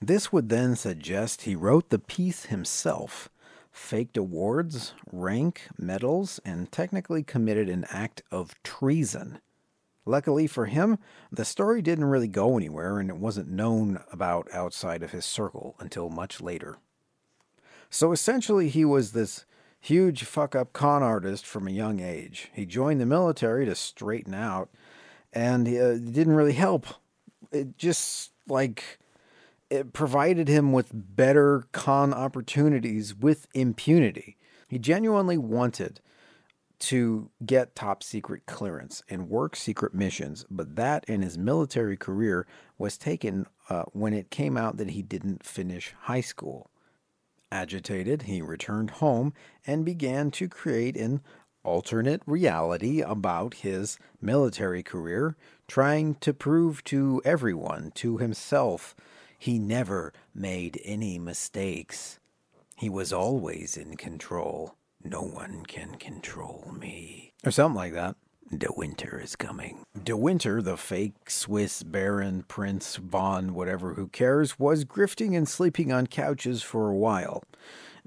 This 0.00 0.32
would 0.32 0.48
then 0.48 0.74
suggest 0.74 1.42
he 1.42 1.54
wrote 1.54 1.90
the 1.90 1.98
piece 1.98 2.46
himself, 2.46 3.28
faked 3.70 4.16
awards, 4.16 4.94
rank, 5.12 5.68
medals, 5.78 6.40
and 6.44 6.70
technically 6.72 7.22
committed 7.22 7.68
an 7.68 7.86
act 7.88 8.22
of 8.32 8.60
treason. 8.64 9.38
Luckily 10.04 10.48
for 10.48 10.66
him, 10.66 10.98
the 11.30 11.44
story 11.44 11.82
didn't 11.82 12.06
really 12.06 12.26
go 12.26 12.56
anywhere 12.56 12.98
and 12.98 13.08
it 13.10 13.16
wasn't 13.16 13.48
known 13.48 14.00
about 14.10 14.48
outside 14.52 15.04
of 15.04 15.12
his 15.12 15.24
circle 15.24 15.76
until 15.78 16.08
much 16.10 16.40
later. 16.40 16.78
So 17.92 18.10
essentially, 18.10 18.70
he 18.70 18.86
was 18.86 19.12
this 19.12 19.44
huge 19.78 20.24
fuck 20.24 20.56
up 20.56 20.72
con 20.72 21.02
artist 21.02 21.44
from 21.44 21.68
a 21.68 21.72
young 21.72 22.00
age. 22.00 22.48
He 22.54 22.64
joined 22.64 23.02
the 23.02 23.06
military 23.06 23.66
to 23.66 23.74
straighten 23.74 24.32
out, 24.32 24.70
and 25.30 25.68
uh, 25.68 25.70
it 25.70 26.12
didn't 26.14 26.34
really 26.34 26.54
help. 26.54 26.86
It 27.52 27.76
just 27.76 28.32
like 28.48 28.98
it 29.68 29.92
provided 29.92 30.48
him 30.48 30.72
with 30.72 30.88
better 30.94 31.64
con 31.72 32.14
opportunities 32.14 33.14
with 33.14 33.46
impunity. 33.52 34.38
He 34.66 34.78
genuinely 34.78 35.36
wanted 35.36 36.00
to 36.78 37.28
get 37.44 37.74
top 37.74 38.02
secret 38.02 38.46
clearance 38.46 39.02
and 39.10 39.28
work 39.28 39.54
secret 39.54 39.92
missions, 39.92 40.46
but 40.50 40.76
that 40.76 41.04
in 41.08 41.20
his 41.20 41.36
military 41.36 41.98
career 41.98 42.46
was 42.78 42.96
taken 42.96 43.44
uh, 43.68 43.82
when 43.92 44.14
it 44.14 44.30
came 44.30 44.56
out 44.56 44.78
that 44.78 44.90
he 44.90 45.02
didn't 45.02 45.44
finish 45.44 45.92
high 46.04 46.22
school. 46.22 46.70
Agitated, 47.52 48.22
he 48.22 48.40
returned 48.40 48.90
home 48.92 49.34
and 49.66 49.84
began 49.84 50.30
to 50.30 50.48
create 50.48 50.96
an 50.96 51.20
alternate 51.62 52.22
reality 52.24 53.02
about 53.02 53.54
his 53.54 53.98
military 54.22 54.82
career, 54.82 55.36
trying 55.68 56.14
to 56.16 56.32
prove 56.32 56.82
to 56.84 57.20
everyone, 57.26 57.92
to 57.94 58.16
himself, 58.16 58.96
he 59.38 59.58
never 59.58 60.14
made 60.34 60.80
any 60.82 61.18
mistakes. 61.18 62.18
He 62.76 62.88
was 62.88 63.12
always 63.12 63.76
in 63.76 63.96
control. 63.96 64.76
No 65.04 65.20
one 65.20 65.64
can 65.66 65.96
control 65.96 66.72
me. 66.72 67.32
Or 67.44 67.50
something 67.50 67.76
like 67.76 67.92
that. 67.92 68.16
De 68.56 68.68
Winter 68.76 69.18
is 69.18 69.34
coming. 69.34 69.82
De 70.04 70.14
Winter, 70.14 70.60
the 70.60 70.76
fake 70.76 71.30
Swiss 71.30 71.82
Baron, 71.82 72.44
Prince, 72.46 72.96
Von, 72.96 73.54
whatever 73.54 73.94
who 73.94 74.08
cares, 74.08 74.58
was 74.58 74.84
grifting 74.84 75.34
and 75.34 75.48
sleeping 75.48 75.90
on 75.90 76.06
couches 76.06 76.62
for 76.62 76.90
a 76.90 76.96
while. 76.96 77.42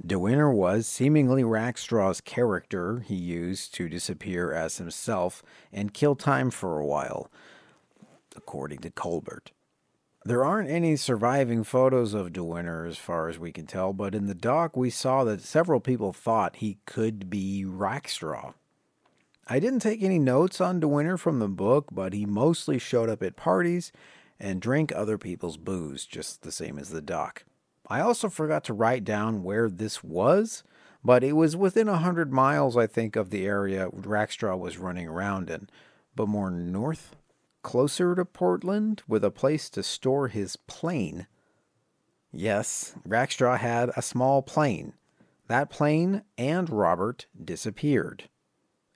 De 0.05 0.19
Winter 0.19 0.51
was 0.51 0.85
seemingly 0.85 1.41
Rackstraw's 1.41 2.21
character 2.21 2.99
he 2.99 3.15
used 3.15 3.73
to 3.73 3.89
disappear 3.89 4.51
as 4.51 4.77
himself 4.77 5.41
and 5.73 5.95
kill 5.95 6.15
time 6.15 6.51
for 6.51 6.79
a 6.79 6.85
while, 6.85 7.31
according 8.35 8.79
to 8.79 8.91
Colbert. 8.91 9.51
There 10.25 10.45
aren't 10.45 10.69
any 10.69 10.95
surviving 10.95 11.63
photos 11.63 12.13
of 12.13 12.33
De 12.33 12.43
Winter 12.43 12.85
as 12.85 12.99
far 12.99 13.29
as 13.29 13.39
we 13.39 13.51
can 13.51 13.65
tell, 13.65 13.93
but 13.93 14.13
in 14.13 14.27
the 14.27 14.35
doc 14.35 14.77
we 14.77 14.91
saw 14.91 15.23
that 15.23 15.41
several 15.41 15.79
people 15.79 16.13
thought 16.13 16.57
he 16.57 16.77
could 16.85 17.31
be 17.31 17.65
Rackstraw. 17.65 18.53
I 19.47 19.59
didn't 19.59 19.81
take 19.81 20.01
any 20.01 20.17
notes 20.17 20.59
on 20.59 20.79
De 20.79 20.87
Winter 20.87 21.17
from 21.17 21.39
the 21.39 21.47
book, 21.47 21.87
but 21.91 22.13
he 22.13 22.25
mostly 22.25 22.79
showed 22.79 23.09
up 23.09 23.21
at 23.21 23.35
parties 23.35 23.91
and 24.39 24.61
drank 24.61 24.91
other 24.91 25.17
people's 25.17 25.57
booze, 25.57 26.05
just 26.05 26.41
the 26.41 26.51
same 26.51 26.79
as 26.79 26.89
the 26.89 27.01
doc. 27.01 27.45
I 27.87 27.99
also 27.99 28.29
forgot 28.29 28.63
to 28.65 28.73
write 28.73 29.03
down 29.03 29.43
where 29.43 29.69
this 29.69 30.03
was, 30.03 30.63
but 31.03 31.23
it 31.23 31.33
was 31.33 31.55
within 31.55 31.87
a 31.87 31.99
hundred 31.99 32.33
miles, 32.33 32.75
I 32.75 32.87
think, 32.87 33.15
of 33.15 33.29
the 33.29 33.45
area 33.45 33.89
Rackstraw 33.89 34.57
was 34.57 34.79
running 34.79 35.07
around 35.07 35.51
in, 35.51 35.69
but 36.15 36.27
more 36.27 36.49
north 36.49 37.15
closer 37.61 38.15
to 38.15 38.25
Portland 38.25 39.03
with 39.07 39.23
a 39.23 39.31
place 39.31 39.69
to 39.71 39.83
store 39.83 40.27
his 40.27 40.55
plane. 40.55 41.27
Yes, 42.31 42.95
Rackstraw 43.07 43.57
had 43.57 43.91
a 43.95 44.01
small 44.01 44.41
plane. 44.41 44.93
That 45.47 45.69
plane 45.69 46.23
and 46.37 46.69
Robert 46.69 47.27
disappeared, 47.43 48.29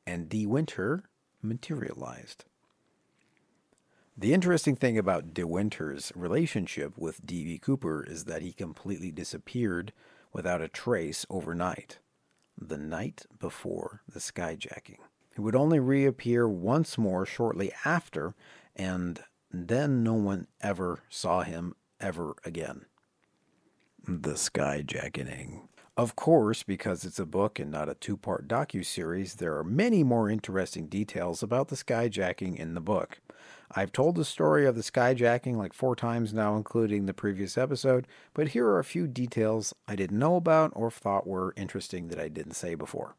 and 0.10 0.28
De 0.28 0.48
Winter 0.48 1.04
materialized. 1.40 2.46
The 4.18 4.34
interesting 4.34 4.76
thing 4.76 4.98
about 4.98 5.36
De 5.36 5.46
Winter's 5.46 6.12
relationship 6.16 6.98
with 6.98 7.24
D.B. 7.24 7.60
Cooper 7.60 8.04
is 8.04 8.26
that 8.26 8.42
he 8.42 8.52
completely 8.52 9.12
disappeared 9.12 9.94
without 10.34 10.62
a 10.62 10.68
trace 10.68 11.28
overnight, 11.30 12.00
the 12.60 12.78
night 12.78 13.28
before 13.40 14.02
the 14.12 14.20
skyjacking. 14.20 14.98
He 15.36 15.42
would 15.42 15.56
only 15.56 15.80
reappear 15.80 16.50
once 16.50 16.98
more 16.98 17.26
shortly 17.26 17.72
after 17.86 18.34
and 18.76 19.24
then 19.52 20.04
no 20.04 20.16
one 20.16 20.48
ever 20.60 21.04
saw 21.08 21.44
him 21.44 21.76
ever 22.00 22.36
again. 22.44 22.86
The 24.08 24.34
Skyjackening. 24.34 25.68
Of 26.00 26.16
course, 26.16 26.64
because 26.64 27.04
it's 27.04 27.20
a 27.20 27.26
book 27.26 27.60
and 27.60 27.70
not 27.70 27.90
a 27.90 27.94
two-part 27.94 28.48
docu-series, 28.48 29.36
there 29.36 29.58
are 29.58 29.66
many 29.66 30.02
more 30.02 30.30
interesting 30.30 30.88
details 30.88 31.44
about 31.44 31.68
the 31.68 31.76
skyjacking 31.76 32.56
in 32.56 32.74
the 32.74 32.80
book. 32.80 33.20
I've 33.76 33.92
told 33.92 34.16
the 34.16 34.24
story 34.24 34.66
of 34.66 34.78
the 34.78 34.82
skyjacking 34.82 35.58
like 35.58 35.74
four 35.74 35.98
times 35.98 36.34
now, 36.34 36.56
including 36.56 37.06
the 37.06 37.14
previous 37.14 37.58
episode, 37.58 38.08
but 38.34 38.48
here 38.48 38.66
are 38.68 38.80
a 38.80 38.86
few 38.86 39.08
details 39.08 39.76
I 39.90 39.98
didn't 39.98 40.18
know 40.18 40.38
about 40.38 40.72
or 40.74 40.90
thought 40.90 41.28
were 41.28 41.54
interesting 41.58 42.08
that 42.08 42.20
I 42.20 42.30
didn't 42.30 42.54
say 42.54 42.76
before. 42.76 43.16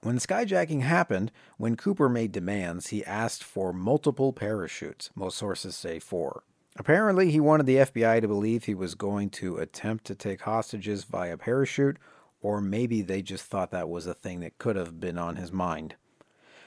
When 0.00 0.16
skyjacking 0.16 0.80
happened, 0.80 1.30
when 1.58 1.76
Cooper 1.76 2.08
made 2.08 2.32
demands, 2.32 2.86
he 2.86 3.04
asked 3.04 3.44
for 3.44 3.74
multiple 3.74 4.32
parachutes. 4.32 5.10
Most 5.14 5.36
sources 5.36 5.76
say 5.76 5.98
four. 5.98 6.44
Apparently, 6.76 7.30
he 7.30 7.38
wanted 7.38 7.66
the 7.66 7.76
FBI 7.76 8.20
to 8.20 8.26
believe 8.26 8.64
he 8.64 8.74
was 8.74 8.94
going 8.94 9.30
to 9.30 9.58
attempt 9.58 10.04
to 10.06 10.14
take 10.14 10.40
hostages 10.40 11.04
via 11.04 11.36
parachute, 11.36 11.98
or 12.44 12.60
maybe 12.60 13.00
they 13.00 13.22
just 13.22 13.46
thought 13.46 13.70
that 13.70 13.88
was 13.88 14.06
a 14.06 14.12
thing 14.12 14.40
that 14.40 14.58
could 14.58 14.76
have 14.76 15.00
been 15.00 15.16
on 15.16 15.36
his 15.36 15.50
mind. 15.50 15.94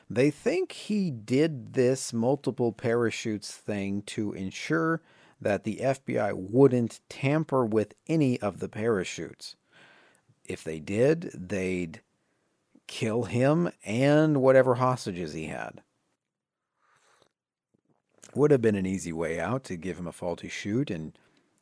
They 0.09 0.31
think 0.31 0.71
he 0.71 1.11
did 1.11 1.73
this 1.73 2.11
multiple 2.11 2.71
parachutes 2.71 3.51
thing 3.51 4.01
to 4.07 4.33
ensure 4.33 5.03
that 5.39 5.65
the 5.65 5.77
FBI 5.77 6.33
wouldn't 6.33 7.01
tamper 7.09 7.63
with 7.63 7.93
any 8.07 8.41
of 8.41 8.59
the 8.59 8.67
parachutes. 8.67 9.55
If 10.45 10.63
they 10.63 10.79
did, 10.79 11.29
they'd 11.35 12.01
kill 12.87 13.25
him 13.25 13.69
and 13.85 14.41
whatever 14.41 14.75
hostages 14.75 15.33
he 15.33 15.45
had. 15.45 15.83
Would 18.33 18.49
have 18.49 18.63
been 18.63 18.75
an 18.75 18.87
easy 18.87 19.13
way 19.13 19.39
out 19.39 19.63
to 19.65 19.75
give 19.75 19.99
him 19.99 20.07
a 20.07 20.11
faulty 20.11 20.49
chute 20.49 20.89
and 20.89 21.15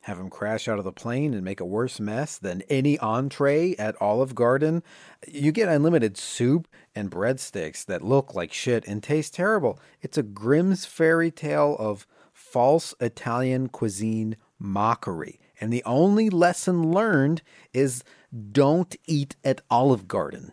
have 0.06 0.20
him 0.20 0.30
crash 0.30 0.68
out 0.68 0.78
of 0.78 0.84
the 0.84 0.92
plane 0.92 1.34
and 1.34 1.44
make 1.44 1.58
a 1.58 1.64
worse 1.64 1.98
mess 1.98 2.38
than 2.38 2.62
any 2.68 2.96
entree 3.00 3.74
at 3.74 4.00
Olive 4.00 4.36
Garden. 4.36 4.84
You 5.26 5.50
get 5.50 5.68
unlimited 5.68 6.16
soup 6.16 6.68
and 6.94 7.10
breadsticks 7.10 7.84
that 7.86 8.04
look 8.04 8.32
like 8.32 8.52
shit 8.52 8.86
and 8.86 9.02
taste 9.02 9.34
terrible. 9.34 9.80
It's 10.00 10.16
a 10.16 10.22
Grimm's 10.22 10.84
fairy 10.86 11.32
tale 11.32 11.74
of 11.80 12.06
false 12.32 12.94
Italian 13.00 13.68
cuisine 13.68 14.36
mockery. 14.60 15.40
And 15.60 15.72
the 15.72 15.82
only 15.84 16.30
lesson 16.30 16.92
learned 16.92 17.42
is 17.72 18.04
don't 18.52 18.94
eat 19.08 19.34
at 19.42 19.60
Olive 19.68 20.06
Garden. 20.06 20.52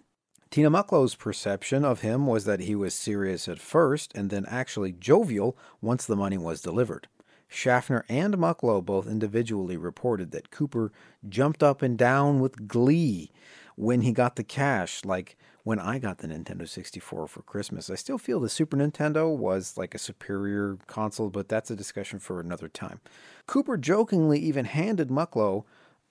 Tina 0.49 0.72
Mucklow's 0.72 1.14
perception 1.14 1.86
of 1.86 2.01
him 2.01 2.26
was 2.26 2.45
that 2.45 2.62
he 2.62 2.74
was 2.74 2.95
serious 2.95 3.47
at 3.47 3.60
first 3.60 4.16
and 4.16 4.32
then 4.32 4.47
actually 4.47 4.93
jovial 4.93 5.56
once 5.80 6.08
the 6.08 6.16
money 6.16 6.39
was 6.39 6.60
delivered. 6.60 7.08
Schaffner 7.54 8.04
and 8.10 8.36
Mucklow 8.36 8.84
both 8.84 9.08
individually 9.08 9.78
reported 9.78 10.32
that 10.32 10.49
Cooper 10.49 10.91
jumped 11.30 11.62
up 11.62 11.84
and 11.84 11.97
down 11.97 12.39
with 12.39 12.68
glee 12.68 13.32
when 13.76 14.01
he 14.01 14.12
got 14.12 14.36
the 14.36 14.43
cash, 14.43 15.06
like 15.06 15.38
when 15.64 15.78
I 15.80 15.99
got 15.99 16.18
the 16.18 16.28
Nintendo 16.28 16.68
64 16.68 17.28
for 17.28 17.41
Christmas. 17.43 17.91
I 17.91 17.95
still 17.95 18.18
feel 18.18 18.39
the 18.39 18.49
Super 18.49 18.76
Nintendo 18.76 19.36
was 19.36 19.78
like 19.78 19.93
a 19.93 19.99
superior 19.99 20.78
console, 20.88 21.30
but 21.30 21.47
that's 21.47 21.70
a 21.70 21.76
discussion 21.76 22.18
for 22.18 22.39
another 22.39 22.68
time. 22.68 22.99
Cooper 23.45 23.78
jokingly 23.78 24.39
even 24.39 24.66
handed 24.66 25.10
Mucklow 25.10 25.64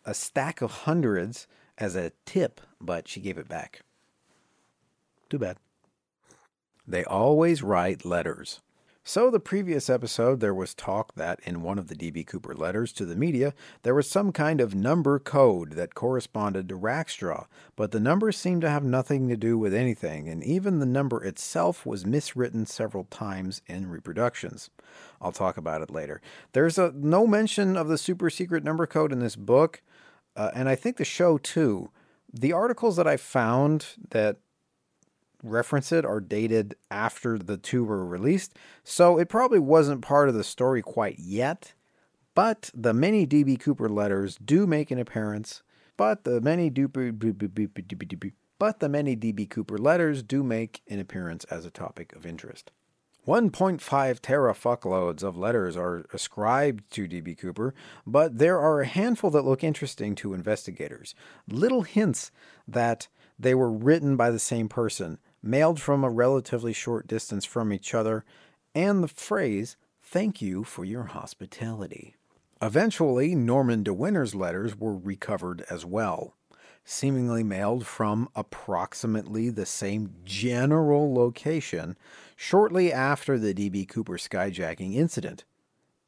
a 0.05 0.15
stack 0.15 0.63
of 0.63 0.71
hundreds 0.71 1.49
as 1.77 1.97
a 1.97 2.13
tip, 2.25 2.61
but 2.81 3.09
she 3.09 3.21
gave 3.21 3.37
it 3.37 3.49
back. 3.49 3.81
Too 5.29 5.39
bad. 5.39 5.57
They 6.87 7.05
always 7.05 7.63
write 7.63 8.05
letters. 8.05 8.61
So, 9.05 9.33
the 9.33 9.41
previous 9.41 9.91
episode, 9.91 10.39
there 10.39 10.55
was 10.55 10.75
talk 10.75 11.17
that 11.17 11.41
in 11.43 11.61
one 11.61 11.77
of 11.77 11.89
the 11.89 11.97
D.B. 11.97 12.23
Cooper 12.23 12.55
letters 12.55 12.93
to 12.93 13.05
the 13.05 13.17
media, 13.17 13.53
there 13.83 13.97
was 13.97 14.09
some 14.09 14.31
kind 14.31 14.61
of 14.61 14.77
number 14.77 15.19
code 15.19 15.73
that 15.73 15.97
corresponded 15.97 16.69
to 16.69 16.79
Rackstraw, 16.79 17.47
but 17.75 17.91
the 17.91 17.99
numbers 17.99 18.37
seemed 18.37 18.61
to 18.63 18.71
have 18.71 18.85
nothing 18.85 19.29
to 19.29 19.37
do 19.37 19.59
with 19.59 19.75
anything, 19.75 20.29
and 20.29 20.45
even 20.45 20.79
the 20.79 20.87
number 20.87 21.25
itself 21.25 21.85
was 21.85 22.05
miswritten 22.05 22.65
several 22.69 23.03
times 23.05 23.61
in 23.67 23.91
reproductions. 23.91 24.71
I'll 25.21 25.33
talk 25.33 25.57
about 25.57 25.83
it 25.83 25.91
later. 25.91 26.23
There's 26.53 26.79
a, 26.79 26.93
no 26.95 27.27
mention 27.27 27.77
of 27.77 27.89
the 27.89 27.99
super 27.99 28.31
secret 28.31 28.63
number 28.63 28.87
code 28.87 29.11
in 29.11 29.19
this 29.19 29.35
book, 29.35 29.83
uh, 30.37 30.53
and 30.55 30.69
I 30.69 30.77
think 30.77 30.99
the 30.99 31.05
show 31.05 31.39
too. 31.39 31.91
The 32.33 32.53
articles 32.53 32.95
that 32.97 33.09
I 33.09 33.17
found 33.17 33.85
that 34.11 34.37
reference 35.43 35.93
it 35.93 36.05
are 36.05 36.21
dated 36.21 36.77
after 36.91 37.39
the 37.39 37.57
two 37.57 37.85
were 37.85 38.05
released, 38.05 38.57
so 38.85 39.19
it 39.19 39.29
probably 39.29 39.59
wasn't 39.59 40.03
part 40.03 40.29
of 40.29 40.35
the 40.35 40.45
story 40.45 40.83
quite 40.83 41.19
yet. 41.19 41.75
But 42.35 42.71
the 42.75 42.95
many 42.95 43.27
D.B. 43.27 43.57
Cooper 43.57 43.89
letters 43.89 44.37
do 44.37 44.67
make 44.67 44.91
an 44.91 44.99
appearance, 44.99 45.63
but 45.97 46.25
the 46.25 46.41
many 46.41 46.71
DB, 46.71 48.33
but 48.59 48.81
the 48.81 48.89
many 48.89 49.17
DB 49.17 49.51
Cooper 49.51 49.77
letters 49.77 50.23
do 50.23 50.43
make 50.43 50.83
an 50.89 50.99
appearance 50.99 51.45
as 51.45 51.67
a 51.67 51.71
topic 51.71 52.15
of 52.15 52.25
interest. 52.25 52.71
1.5 53.27 53.79
terafuckloads 54.19 55.23
of 55.23 55.37
letters 55.37 55.77
are 55.77 56.05
ascribed 56.13 56.91
to 56.91 57.07
D.B. 57.07 57.37
Cooper, 57.37 57.73
but 58.05 58.39
there 58.39 58.59
are 58.59 58.81
a 58.81 58.87
handful 58.87 59.31
that 59.31 59.45
look 59.45 59.63
interesting 59.63 60.17
to 60.17 60.35
investigators. 60.35 61.15
Little 61.49 61.83
hints 61.83 62.33
that 62.67 63.07
they 63.39 63.55
were 63.55 63.71
written 63.71 64.17
by 64.17 64.31
the 64.31 64.41
same 64.41 64.69
person, 64.69 65.19
mailed 65.43 65.81
from 65.81 66.05
a 66.05 66.11
relatively 66.11 66.73
short 66.73 67.07
distance 67.07 67.45
from 67.45 67.73
each 67.73 67.95
other, 67.95 68.25
and 68.75 69.03
the 69.03 69.09
phrase, 69.09 69.77
Thank 70.05 70.43
you 70.43 70.65
for 70.65 70.85
your 70.85 71.05
hospitality. 71.05 72.17
Eventually, 72.61 73.35
Norman 73.35 73.83
DeWinter's 73.83 74.35
letters 74.35 74.79
were 74.79 74.95
recovered 74.95 75.65
as 75.71 75.87
well, 75.87 76.35
seemingly 76.85 77.43
mailed 77.43 77.87
from 77.87 78.29
approximately 78.35 79.49
the 79.49 79.67
same 79.67 80.13
general 80.25 81.15
location 81.15 81.97
shortly 82.37 82.93
after 82.93 83.39
the 83.39 83.55
D.B. 83.55 83.87
Cooper 83.87 84.19
skyjacking 84.19 84.95
incident, 84.95 85.45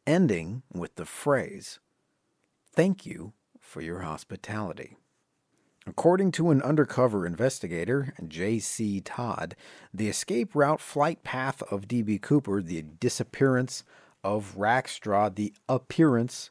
ending 0.07 0.63
with 0.73 0.97
the 0.97 1.07
phrase, 1.07 1.81
Thank 2.73 3.07
you 3.07 3.33
for 3.61 3.81
your 3.81 4.01
hospitality. 4.01 4.97
According 5.87 6.33
to 6.33 6.51
an 6.51 6.63
undercover 6.63 7.27
investigator, 7.27 8.15
J.C. 8.27 9.03
Todd, 9.03 9.55
the 9.93 10.09
escape 10.09 10.55
route 10.55 10.81
flight 10.81 11.23
path 11.23 11.63
of 11.71 11.87
D.B. 11.87 12.19
Cooper, 12.19 12.63
the 12.63 12.83
disappearance 12.83 13.85
of 14.23 14.55
Rackstraw, 14.57 15.35
the 15.35 15.53
appearance, 15.69 16.51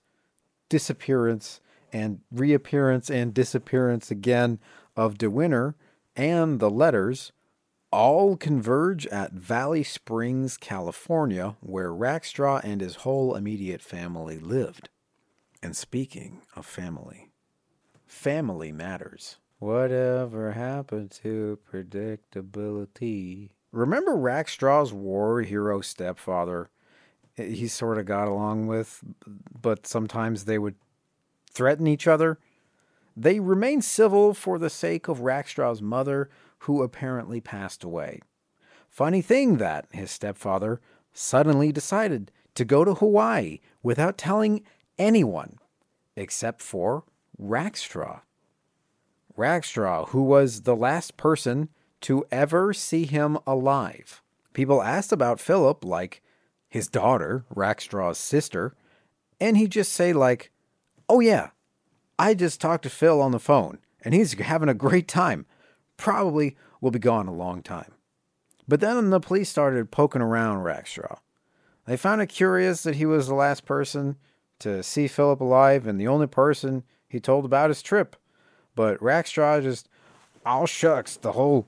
disappearance, 0.69 1.59
and 1.91 2.21
reappearance 2.31 3.09
and 3.09 3.33
disappearance 3.33 4.11
again 4.11 4.59
of 4.95 5.17
DeWinter, 5.17 5.73
and 6.15 6.59
the 6.59 6.69
letters 6.69 7.31
all 7.91 8.37
converge 8.37 9.07
at 9.07 9.33
Valley 9.33 9.83
Springs, 9.83 10.57
California, 10.57 11.55
where 11.59 11.91
Rackstraw 11.91 12.61
and 12.63 12.81
his 12.81 12.97
whole 12.97 13.35
immediate 13.35 13.81
family 13.81 14.37
lived. 14.37 14.89
And 15.61 15.75
speaking 15.75 16.41
of 16.55 16.65
family, 16.65 17.29
family 18.05 18.71
matters. 18.71 19.37
Whatever 19.59 20.51
happened 20.51 21.11
to 21.23 21.57
predictability? 21.71 23.49
Remember 23.71 24.11
Rackstraw's 24.11 24.91
war 24.91 25.41
hero 25.41 25.81
stepfather? 25.81 26.69
Eh, 27.37 27.45
he 27.45 27.67
sort 27.67 27.97
of 27.97 28.05
got 28.05 28.27
along 28.27 28.67
with, 28.67 29.03
but 29.61 29.87
sometimes 29.87 30.45
they 30.45 30.59
would 30.59 30.75
threaten 31.49 31.87
each 31.87 32.07
other. 32.07 32.39
They 33.15 33.39
remained 33.39 33.85
civil 33.85 34.33
for 34.33 34.57
the 34.57 34.69
sake 34.69 35.07
of 35.07 35.19
Rackstraw's 35.19 35.81
mother, 35.81 36.29
who 36.59 36.81
apparently 36.81 37.41
passed 37.41 37.83
away. 37.83 38.19
Funny 38.89 39.21
thing 39.21 39.57
that 39.57 39.87
his 39.91 40.11
stepfather 40.11 40.81
suddenly 41.13 41.71
decided 41.71 42.31
to 42.55 42.65
go 42.65 42.83
to 42.83 42.95
Hawaii 42.95 43.59
without 43.81 44.17
telling 44.17 44.63
anyone 44.97 45.57
except 46.15 46.61
for 46.61 47.03
Rackstraw. 47.43 48.21
Rackstraw, 49.37 50.09
who 50.09 50.23
was 50.23 50.61
the 50.61 50.75
last 50.75 51.17
person 51.17 51.69
to 52.01 52.25
ever 52.31 52.73
see 52.73 53.05
him 53.05 53.37
alive. 53.45 54.21
People 54.53 54.81
asked 54.81 55.11
about 55.11 55.39
Philip, 55.39 55.83
like 55.83 56.21
his 56.69 56.87
daughter, 56.87 57.45
Rackstraw's 57.53 58.17
sister, 58.17 58.75
and 59.41 59.57
he'd 59.57 59.71
just 59.71 59.91
say, 59.91 60.13
like, 60.13 60.51
Oh, 61.09 61.19
yeah, 61.19 61.49
I 62.17 62.33
just 62.33 62.61
talked 62.61 62.83
to 62.83 62.89
Phil 62.89 63.21
on 63.21 63.31
the 63.31 63.39
phone, 63.39 63.79
and 64.03 64.13
he's 64.13 64.33
having 64.33 64.69
a 64.69 64.73
great 64.73 65.07
time. 65.07 65.45
Probably 65.97 66.55
will 66.79 66.91
be 66.91 66.99
gone 66.99 67.27
a 67.27 67.33
long 67.33 67.61
time. 67.61 67.93
But 68.67 68.79
then 68.79 69.09
the 69.09 69.19
police 69.19 69.49
started 69.49 69.91
poking 69.91 70.21
around 70.21 70.63
Rackstraw. 70.63 71.19
They 71.85 71.97
found 71.97 72.21
it 72.21 72.27
curious 72.27 72.83
that 72.83 72.95
he 72.95 73.05
was 73.05 73.27
the 73.27 73.35
last 73.35 73.65
person 73.65 74.15
to 74.59 74.81
see 74.81 75.07
Philip 75.07 75.41
alive 75.41 75.85
and 75.85 75.99
the 75.99 76.07
only 76.07 76.27
person 76.27 76.83
he 77.13 77.19
told 77.19 77.45
about 77.45 77.69
his 77.69 77.83
trip. 77.83 78.15
But 78.75 78.99
Rackstraw 78.99 79.61
just 79.61 79.87
all 80.43 80.65
shucks 80.65 81.15
the 81.15 81.33
whole 81.33 81.67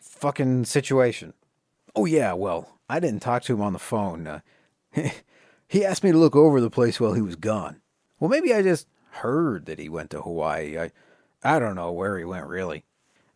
fucking 0.00 0.64
situation. 0.64 1.32
Oh, 1.94 2.06
yeah, 2.06 2.32
well, 2.32 2.76
I 2.90 2.98
didn't 2.98 3.20
talk 3.20 3.44
to 3.44 3.54
him 3.54 3.62
on 3.62 3.72
the 3.72 3.78
phone. 3.78 4.26
Uh, 4.26 4.40
he 5.68 5.84
asked 5.84 6.02
me 6.02 6.10
to 6.10 6.18
look 6.18 6.34
over 6.34 6.60
the 6.60 6.70
place 6.70 6.98
while 6.98 7.14
he 7.14 7.22
was 7.22 7.36
gone. 7.36 7.80
Well, 8.18 8.28
maybe 8.28 8.52
I 8.52 8.62
just 8.62 8.88
heard 9.10 9.66
that 9.66 9.78
he 9.78 9.88
went 9.88 10.10
to 10.10 10.22
Hawaii. 10.22 10.76
I, 10.76 10.90
I 11.44 11.60
don't 11.60 11.76
know 11.76 11.92
where 11.92 12.18
he 12.18 12.24
went 12.24 12.48
really. 12.48 12.84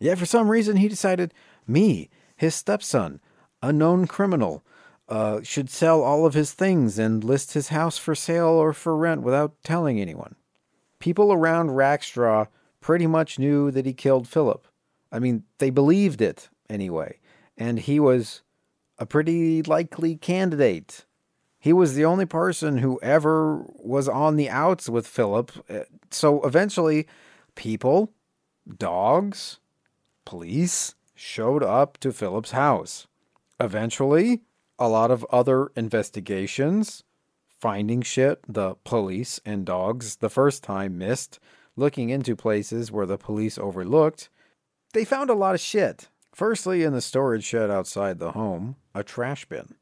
Yet 0.01 0.19
for 0.19 0.27
some 0.27 0.51
reason 0.51 0.77
he 0.77 0.89
decided 0.89 1.33
me, 1.69 2.11
his 2.37 2.57
stepson, 2.57 3.21
a 3.63 3.73
known 3.73 4.09
criminal, 4.09 4.65
uh, 5.09 5.41
should 5.45 5.71
sell 5.71 6.03
all 6.03 6.27
of 6.27 6.35
his 6.35 6.53
things 6.53 6.99
and 6.99 7.23
list 7.23 7.53
his 7.53 7.69
house 7.69 7.97
for 7.97 8.17
sale 8.17 8.49
or 8.49 8.73
for 8.73 8.97
rent 8.97 9.23
without 9.23 9.55
telling 9.63 10.01
anyone. 10.01 10.35
People 10.99 11.33
around 11.33 11.71
Rackstraw 11.71 12.47
pretty 12.81 13.07
much 13.07 13.39
knew 13.39 13.71
that 13.71 13.87
he 13.87 13.93
killed 13.93 14.29
Philip. 14.29 14.67
I 15.11 15.19
mean, 15.19 15.45
they 15.59 15.71
believed 15.71 16.21
it 16.21 16.49
anyway, 16.69 17.19
and 17.57 17.79
he 17.79 17.99
was 17.99 18.43
a 18.99 19.07
pretty 19.07 19.63
likely 19.63 20.17
candidate. 20.17 21.05
He 21.59 21.73
was 21.73 21.95
the 21.95 22.05
only 22.05 22.27
person 22.27 22.79
who 22.79 23.01
ever 23.03 23.65
was 23.75 24.09
on 24.09 24.37
the 24.37 24.51
outs 24.51 24.89
with 24.89 25.07
Philip. 25.07 25.53
Uh, 25.69 25.81
so 26.11 26.43
eventually, 26.43 27.07
people, 27.55 28.13
dogs, 28.77 29.59
police 30.25 30.95
showed 31.15 31.63
up 31.63 31.99
to 31.99 32.13
Philip's 32.13 32.53
house. 32.53 33.07
Eventually, 33.59 34.43
a 34.79 34.89
lot 34.89 35.11
of 35.11 35.27
other 35.31 35.73
investigations, 35.75 37.03
finding 37.59 38.03
shit 38.03 38.41
the 38.49 38.75
police 38.85 39.41
and 39.45 39.65
dogs 39.65 40.17
the 40.17 40.31
first 40.31 40.63
time 40.63 40.99
missed, 40.99 41.39
looking 41.77 42.11
into 42.11 42.37
places 42.37 42.91
where 42.91 43.07
the 43.07 43.19
police 43.19 43.59
overlooked, 43.59 44.29
they 44.93 45.05
found 45.05 45.31
a 45.31 45.35
lot 45.35 45.55
of 45.55 45.61
shit. 45.61 46.09
Firstly, 46.33 46.85
in 46.85 46.93
the 46.93 47.01
storage 47.01 47.45
shed 47.45 47.71
outside 47.71 48.19
the 48.19 48.33
home, 48.33 48.77
a 48.95 49.03
trash 49.03 49.45
bin. 49.45 49.75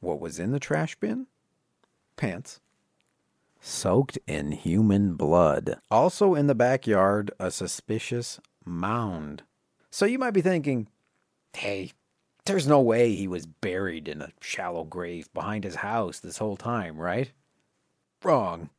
What 0.00 0.20
was 0.20 0.38
in 0.38 0.52
the 0.52 0.60
trash 0.60 0.94
bin? 0.96 1.26
Pants. 2.16 2.60
Soaked 3.60 4.18
in 4.26 4.52
human 4.52 5.14
blood. 5.14 5.78
Also 5.90 6.34
in 6.34 6.46
the 6.46 6.54
backyard, 6.54 7.32
a 7.40 7.50
suspicious 7.50 8.38
mound. 8.64 9.42
So 9.90 10.06
you 10.06 10.18
might 10.18 10.30
be 10.30 10.40
thinking, 10.40 10.88
hey, 11.56 11.92
there's 12.48 12.66
no 12.66 12.80
way 12.80 13.14
he 13.14 13.28
was 13.28 13.46
buried 13.46 14.08
in 14.08 14.20
a 14.20 14.32
shallow 14.40 14.84
grave 14.84 15.32
behind 15.32 15.64
his 15.64 15.76
house 15.76 16.18
this 16.18 16.38
whole 16.38 16.56
time, 16.56 16.98
right? 16.98 17.30
Wrong. 18.24 18.70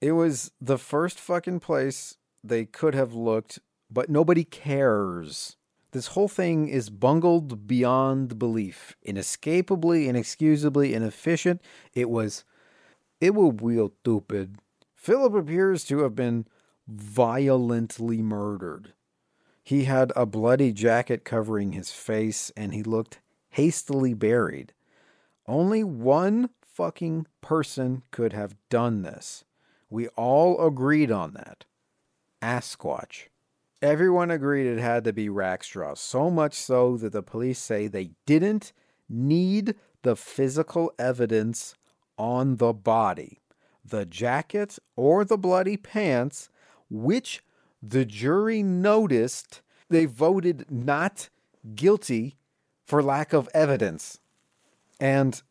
It 0.00 0.12
was 0.12 0.52
the 0.60 0.78
first 0.78 1.18
fucking 1.18 1.60
place 1.60 2.16
they 2.42 2.64
could 2.64 2.94
have 2.94 3.12
looked, 3.12 3.58
but 3.90 4.08
nobody 4.08 4.44
cares. 4.44 5.56
This 5.92 6.08
whole 6.08 6.28
thing 6.28 6.68
is 6.68 6.90
bungled 6.90 7.66
beyond 7.66 8.38
belief, 8.38 8.96
inescapably, 9.02 10.08
inexcusably 10.08 10.94
inefficient. 10.94 11.60
It 11.94 12.08
was, 12.08 12.44
it 13.20 13.34
was 13.34 13.54
real 13.60 13.92
stupid. 14.00 14.58
Philip 14.94 15.34
appears 15.34 15.84
to 15.84 16.00
have 16.00 16.14
been 16.14 16.46
violently 16.86 18.22
murdered. 18.22 18.94
He 19.68 19.84
had 19.84 20.14
a 20.16 20.24
bloody 20.24 20.72
jacket 20.72 21.26
covering 21.26 21.72
his 21.72 21.92
face, 21.92 22.50
and 22.56 22.72
he 22.72 22.82
looked 22.82 23.20
hastily 23.50 24.14
buried. 24.14 24.72
Only 25.46 25.84
one 25.84 26.48
fucking 26.62 27.26
person 27.42 28.02
could 28.10 28.32
have 28.32 28.56
done 28.70 29.02
this. 29.02 29.44
We 29.90 30.08
all 30.16 30.66
agreed 30.66 31.10
on 31.10 31.34
that. 31.34 31.66
Asquatch. 32.40 33.28
Everyone 33.82 34.30
agreed 34.30 34.66
it 34.66 34.78
had 34.78 35.04
to 35.04 35.12
be 35.12 35.28
Rackstraw, 35.28 35.98
so 35.98 36.30
much 36.30 36.54
so 36.54 36.96
that 36.96 37.12
the 37.12 37.22
police 37.22 37.58
say 37.58 37.88
they 37.88 38.12
didn't 38.24 38.72
need 39.06 39.74
the 40.00 40.16
physical 40.16 40.94
evidence 40.98 41.74
on 42.16 42.56
the 42.56 42.72
body, 42.72 43.42
the 43.84 44.06
jacket 44.06 44.78
or 44.96 45.26
the 45.26 45.36
bloody 45.36 45.76
pants, 45.76 46.48
which 46.88 47.42
the 47.82 48.04
jury 48.04 48.62
noticed 48.62 49.62
they 49.88 50.04
voted 50.04 50.66
not 50.70 51.28
guilty 51.74 52.36
for 52.84 53.02
lack 53.02 53.32
of 53.32 53.48
evidence. 53.54 54.18
And 55.00 55.42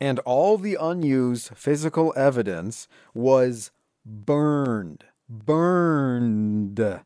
and 0.00 0.18
all 0.20 0.58
the 0.58 0.76
unused 0.80 1.56
physical 1.56 2.12
evidence 2.16 2.88
was 3.14 3.70
burned. 4.04 5.04
Burned. 5.28 7.00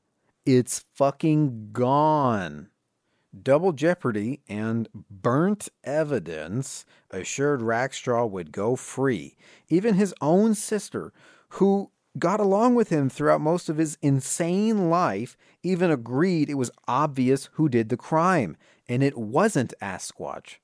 It's 0.45 0.85
fucking 0.95 1.71
gone. 1.73 2.71
Double 3.43 3.73
Jeopardy 3.73 4.41
and 4.49 4.89
burnt 5.11 5.69
evidence 5.85 6.87
assured 7.11 7.61
Rackstraw 7.61 8.29
would 8.31 8.53
go 8.53 8.75
free. 8.75 9.37
Even 9.69 9.95
his 9.95 10.15
own 10.21 10.55
sister, 10.55 11.13
who 11.51 11.91
got 12.19 12.41
along 12.41 12.75
with 12.75 12.91
him 12.91 13.09
throughout 13.09 13.41
most 13.41 13.69
of 13.69 13.79
his 13.79 13.99
insane 14.03 14.91
life, 14.91 15.37
even 15.63 15.91
agreed 15.91 16.51
it 16.51 16.55
was 16.55 16.71
obvious 16.87 17.49
who 17.53 17.69
did 17.69 17.89
the 17.89 17.97
crime, 17.97 18.57
and 18.89 19.03
it 19.03 19.17
wasn't 19.17 19.75
Asquatch. 19.81 20.57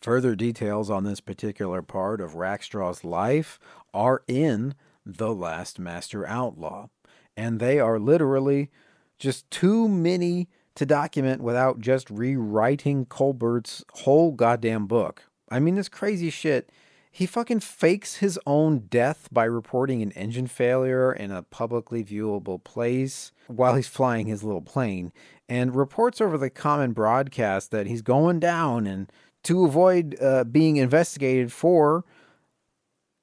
Further 0.00 0.34
details 0.34 0.90
on 0.90 1.04
this 1.04 1.20
particular 1.20 1.80
part 1.82 2.20
of 2.20 2.34
Rackstraw's 2.34 3.04
life 3.04 3.58
are 3.94 4.22
in 4.26 4.74
The 5.06 5.32
Last 5.32 5.78
Master 5.78 6.26
Outlaw, 6.26 6.88
and 7.36 7.60
they 7.60 7.78
are 7.78 7.98
literally 7.98 8.70
just 9.18 9.48
too 9.50 9.88
many 9.88 10.48
to 10.74 10.86
document 10.86 11.42
without 11.42 11.80
just 11.80 12.10
rewriting 12.10 13.06
Colbert's 13.06 13.84
whole 13.92 14.32
goddamn 14.32 14.86
book. 14.86 15.24
I 15.50 15.60
mean, 15.60 15.74
this 15.74 15.88
crazy 15.88 16.30
shit. 16.30 16.70
He 17.14 17.26
fucking 17.26 17.60
fakes 17.60 18.16
his 18.16 18.40
own 18.46 18.86
death 18.88 19.28
by 19.30 19.44
reporting 19.44 20.00
an 20.00 20.12
engine 20.12 20.46
failure 20.46 21.12
in 21.12 21.30
a 21.30 21.42
publicly 21.42 22.02
viewable 22.02 22.64
place 22.64 23.32
while 23.48 23.74
he's 23.74 23.86
flying 23.86 24.26
his 24.26 24.42
little 24.42 24.62
plane 24.62 25.12
and 25.46 25.76
reports 25.76 26.22
over 26.22 26.38
the 26.38 26.48
common 26.48 26.92
broadcast 26.92 27.70
that 27.70 27.86
he's 27.86 28.00
going 28.00 28.40
down 28.40 28.86
and 28.86 29.12
to 29.44 29.66
avoid 29.66 30.16
uh, 30.22 30.44
being 30.44 30.78
investigated 30.78 31.52
for 31.52 32.06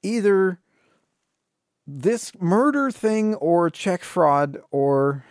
either 0.03 0.59
this 1.87 2.31
murder 2.39 2.91
thing 2.91 3.33
or 3.35 3.71
check 3.71 4.03
fraud 4.03 4.59
or 4.69 5.25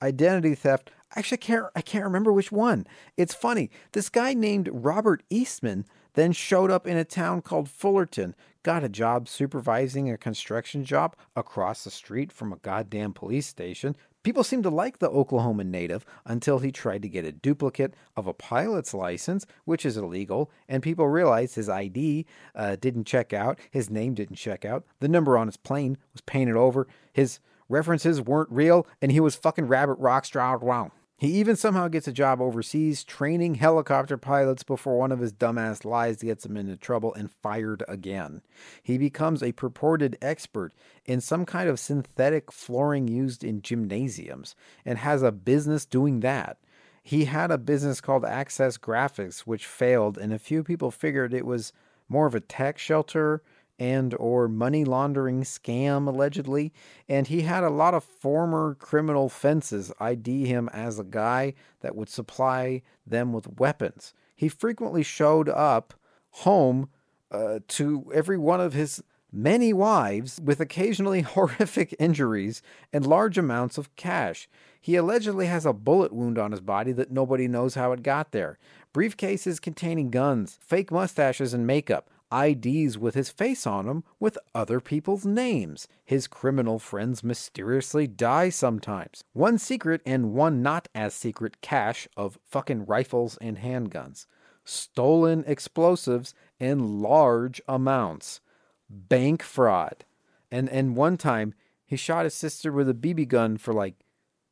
identity 0.00 0.54
theft. 0.54 0.92
Actually, 1.16 1.38
I 1.38 1.40
can't, 1.40 1.66
I 1.74 1.80
can't 1.80 2.04
remember 2.04 2.32
which 2.32 2.52
one. 2.52 2.86
It's 3.16 3.34
funny. 3.34 3.70
This 3.90 4.08
guy 4.08 4.34
named 4.34 4.68
Robert 4.72 5.24
Eastman 5.30 5.84
then 6.16 6.32
showed 6.32 6.70
up 6.70 6.86
in 6.86 6.96
a 6.96 7.04
town 7.04 7.42
called 7.42 7.68
Fullerton, 7.68 8.34
got 8.62 8.82
a 8.82 8.88
job 8.88 9.28
supervising 9.28 10.10
a 10.10 10.18
construction 10.18 10.84
job 10.84 11.14
across 11.36 11.84
the 11.84 11.90
street 11.90 12.32
from 12.32 12.52
a 12.52 12.56
goddamn 12.56 13.12
police 13.12 13.46
station. 13.46 13.94
People 14.24 14.42
seemed 14.42 14.64
to 14.64 14.70
like 14.70 14.98
the 14.98 15.08
Oklahoma 15.08 15.62
native 15.62 16.04
until 16.24 16.58
he 16.58 16.72
tried 16.72 17.02
to 17.02 17.08
get 17.08 17.24
a 17.24 17.30
duplicate 17.30 17.94
of 18.16 18.26
a 18.26 18.32
pilot's 18.32 18.92
license, 18.92 19.46
which 19.66 19.86
is 19.86 19.96
illegal, 19.96 20.50
and 20.68 20.82
people 20.82 21.06
realized 21.06 21.54
his 21.54 21.68
ID 21.68 22.26
uh, 22.56 22.74
didn't 22.80 23.04
check 23.04 23.32
out, 23.32 23.60
his 23.70 23.88
name 23.88 24.14
didn't 24.14 24.36
check 24.36 24.64
out, 24.64 24.84
the 24.98 25.08
number 25.08 25.38
on 25.38 25.46
his 25.46 25.56
plane 25.56 25.96
was 26.12 26.22
painted 26.22 26.56
over, 26.56 26.88
his 27.12 27.38
references 27.68 28.20
weren't 28.20 28.50
real, 28.50 28.86
and 29.00 29.12
he 29.12 29.20
was 29.20 29.36
fucking 29.36 29.68
Rabbit 29.68 30.00
Rackstraw. 30.00 30.60
Wow. 30.60 30.90
He 31.18 31.28
even 31.28 31.56
somehow 31.56 31.88
gets 31.88 32.06
a 32.06 32.12
job 32.12 32.42
overseas 32.42 33.02
training 33.02 33.54
helicopter 33.54 34.18
pilots 34.18 34.62
before 34.62 34.98
one 34.98 35.12
of 35.12 35.20
his 35.20 35.32
dumbass 35.32 35.82
lies 35.82 36.18
gets 36.18 36.44
him 36.44 36.58
into 36.58 36.76
trouble 36.76 37.14
and 37.14 37.30
fired 37.30 37.82
again. 37.88 38.42
He 38.82 38.98
becomes 38.98 39.42
a 39.42 39.52
purported 39.52 40.18
expert 40.20 40.74
in 41.06 41.22
some 41.22 41.46
kind 41.46 41.70
of 41.70 41.80
synthetic 41.80 42.52
flooring 42.52 43.08
used 43.08 43.42
in 43.42 43.62
gymnasiums 43.62 44.54
and 44.84 44.98
has 44.98 45.22
a 45.22 45.32
business 45.32 45.86
doing 45.86 46.20
that. 46.20 46.58
He 47.02 47.24
had 47.24 47.50
a 47.50 47.56
business 47.56 48.02
called 48.02 48.26
Access 48.26 48.76
Graphics, 48.76 49.40
which 49.40 49.64
failed, 49.64 50.18
and 50.18 50.34
a 50.34 50.38
few 50.38 50.62
people 50.62 50.90
figured 50.90 51.32
it 51.32 51.46
was 51.46 51.72
more 52.10 52.26
of 52.26 52.34
a 52.34 52.40
tech 52.40 52.76
shelter 52.76 53.42
and 53.78 54.14
or 54.14 54.48
money 54.48 54.84
laundering 54.84 55.42
scam 55.42 56.08
allegedly 56.08 56.72
and 57.08 57.26
he 57.26 57.42
had 57.42 57.62
a 57.62 57.70
lot 57.70 57.94
of 57.94 58.04
former 58.04 58.74
criminal 58.74 59.28
fences. 59.28 59.92
Id 60.00 60.46
him 60.46 60.68
as 60.72 60.98
a 60.98 61.04
guy 61.04 61.54
that 61.80 61.94
would 61.94 62.08
supply 62.08 62.82
them 63.06 63.32
with 63.32 63.58
weapons. 63.58 64.14
He 64.34 64.48
frequently 64.48 65.02
showed 65.02 65.48
up 65.48 65.94
home 66.30 66.90
uh, 67.30 67.60
to 67.68 68.10
every 68.14 68.38
one 68.38 68.60
of 68.60 68.72
his 68.72 69.02
many 69.32 69.72
wives 69.72 70.40
with 70.42 70.60
occasionally 70.60 71.20
horrific 71.22 71.94
injuries 71.98 72.62
and 72.92 73.06
large 73.06 73.36
amounts 73.36 73.78
of 73.78 73.94
cash. 73.96 74.48
He 74.80 74.96
allegedly 74.96 75.46
has 75.46 75.66
a 75.66 75.72
bullet 75.72 76.12
wound 76.12 76.38
on 76.38 76.52
his 76.52 76.60
body 76.60 76.92
that 76.92 77.10
nobody 77.10 77.48
knows 77.48 77.74
how 77.74 77.92
it 77.92 78.02
got 78.02 78.32
there. 78.32 78.58
Briefcases 78.94 79.60
containing 79.60 80.10
guns 80.10 80.58
fake 80.60 80.90
mustaches 80.90 81.52
and 81.52 81.66
makeup 81.66 82.08
IDs 82.32 82.98
with 82.98 83.14
his 83.14 83.30
face 83.30 83.66
on 83.66 83.86
them 83.86 84.04
with 84.18 84.38
other 84.54 84.80
people's 84.80 85.24
names. 85.24 85.88
His 86.04 86.26
criminal 86.26 86.78
friends 86.78 87.22
mysteriously 87.22 88.06
die 88.06 88.48
sometimes. 88.48 89.24
One 89.32 89.58
secret 89.58 90.00
and 90.04 90.32
one 90.32 90.62
not 90.62 90.88
as 90.94 91.14
secret 91.14 91.60
cache 91.60 92.08
of 92.16 92.38
fucking 92.44 92.86
rifles 92.86 93.38
and 93.40 93.58
handguns. 93.58 94.26
Stolen 94.64 95.44
explosives 95.46 96.34
in 96.58 97.00
large 97.00 97.60
amounts. 97.68 98.40
Bank 98.88 99.42
fraud. 99.42 100.04
And 100.50 100.68
and 100.68 100.96
one 100.96 101.16
time 101.16 101.54
he 101.84 101.96
shot 101.96 102.24
his 102.24 102.34
sister 102.34 102.72
with 102.72 102.88
a 102.88 102.94
BB 102.94 103.28
gun 103.28 103.56
for 103.56 103.72
like 103.72 103.94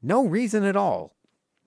no 0.03 0.25
reason 0.25 0.65
at 0.65 0.77
all. 0.77 1.14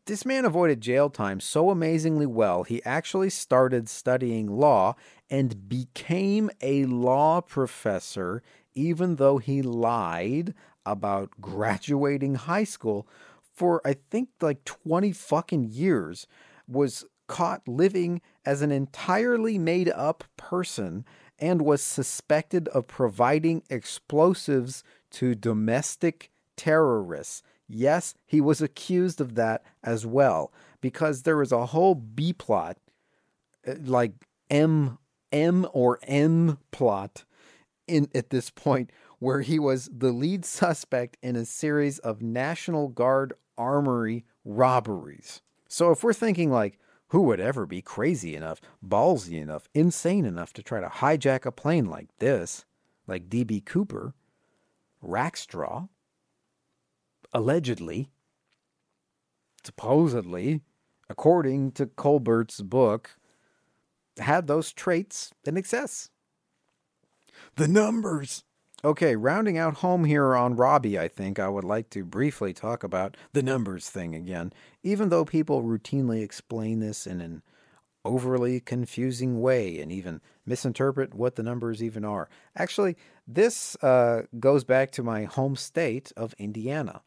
This 0.08 0.26
man 0.26 0.46
avoided 0.46 0.80
jail 0.80 1.10
time 1.10 1.42
so 1.42 1.70
amazingly 1.70 2.26
well, 2.26 2.64
he 2.64 2.82
actually 2.86 3.30
started 3.30 3.90
studying 3.90 4.48
law 4.48 4.96
and 5.30 5.68
became 5.68 6.50
a 6.62 6.86
law 6.86 7.42
professor, 7.42 8.42
even 8.74 9.18
though 9.18 9.38
he 9.38 9.62
lied 9.62 10.54
about 10.86 11.32
graduating 11.42 12.36
high 12.36 12.64
school 12.64 13.06
for, 13.54 13.82
I 13.84 13.98
think, 14.10 14.30
like 14.40 14.64
20 14.64 15.12
fucking 15.12 15.66
years, 15.66 16.26
was 16.70 17.04
caught 17.28 17.68
living 17.68 18.22
as 18.46 18.62
an 18.62 18.72
entirely 18.72 19.58
made 19.58 19.90
up 19.90 20.24
person 20.38 21.04
and 21.38 21.64
was 21.64 21.82
suspected 21.82 22.70
of 22.70 22.88
providing 22.88 23.62
explosives 23.70 24.86
to 25.12 25.36
domestic 25.36 26.32
terrorists. 26.56 27.44
Yes, 27.68 28.14
he 28.26 28.40
was 28.40 28.62
accused 28.62 29.20
of 29.20 29.36
that 29.36 29.64
as 29.84 30.06
well 30.06 30.54
because 30.82 31.24
there 31.24 31.38
was 31.38 31.52
a 31.52 31.68
whole 31.68 31.96
B 31.96 32.34
plot, 32.34 32.78
uh, 33.68 33.76
like 33.84 34.14
M 34.50 34.98
M 35.32 35.68
or 35.74 36.00
N 36.04 36.58
plot 36.72 37.26
in 37.88 38.10
at 38.16 38.30
this 38.30 38.50
point 38.50 38.92
where 39.20 39.42
he 39.42 39.60
was 39.60 39.90
the 39.92 40.12
lead 40.12 40.46
suspect 40.46 41.18
in 41.22 41.36
a 41.36 41.46
series 41.46 42.00
of 42.00 42.22
National 42.22 42.88
Guard 42.88 43.34
armory 43.58 44.26
robberies. 44.46 45.42
So 45.68 45.92
if 45.92 46.04
we're 46.04 46.14
thinking 46.14 46.52
like 46.52 46.80
who 47.08 47.22
would 47.24 47.40
ever 47.40 47.66
be 47.66 47.82
crazy 47.82 48.36
enough, 48.36 48.60
ballsy 48.86 49.42
enough, 49.42 49.68
insane 49.74 50.26
enough 50.26 50.54
to 50.54 50.64
try 50.64 50.82
to 50.82 50.88
hijack 50.88 51.46
a 51.46 51.52
plane 51.52 51.86
like 51.86 52.10
this, 52.20 52.66
like 53.08 53.30
DB 53.30 53.64
Cooper, 53.64 54.14
Rackstraw, 55.04 55.88
allegedly, 57.34 58.10
supposedly, 59.64 60.62
according 61.10 61.72
to 61.74 61.86
Colbert's 61.86 62.62
book, 62.62 63.18
had 64.18 64.48
those 64.48 64.74
traits 64.74 65.32
in 65.46 65.58
excess. 65.58 66.10
The 67.56 67.68
numbers. 67.68 68.44
Okay, 68.86 69.16
rounding 69.16 69.58
out 69.58 69.78
home 69.78 70.06
here 70.06 70.36
on 70.36 70.56
Robbie, 70.56 71.00
I 71.00 71.08
think 71.08 71.40
I 71.40 71.50
would 71.50 71.64
like 71.64 71.90
to 71.92 72.06
briefly 72.06 72.54
talk 72.54 72.84
about 72.84 73.18
the 73.34 73.42
numbers 73.42 73.90
thing 73.90 74.14
again, 74.14 74.54
even 74.84 75.10
though 75.10 75.26
people 75.26 75.64
routinely 75.64 76.22
explain 76.22 76.80
this 76.80 77.08
in 77.08 77.20
an 77.20 77.42
overly 78.06 78.60
confusing 78.60 79.42
way 79.42 79.80
and 79.80 79.92
even 79.92 80.22
misinterpret 80.46 81.14
what 81.14 81.36
the 81.36 81.44
numbers 81.44 81.84
even 81.84 82.06
are. 82.06 82.30
Actually, 82.56 82.96
this 83.28 83.76
uh, 83.84 84.22
goes 84.40 84.64
back 84.64 84.92
to 84.92 85.04
my 85.04 85.24
home 85.24 85.56
state 85.56 86.12
of 86.16 86.34
Indiana, 86.38 87.02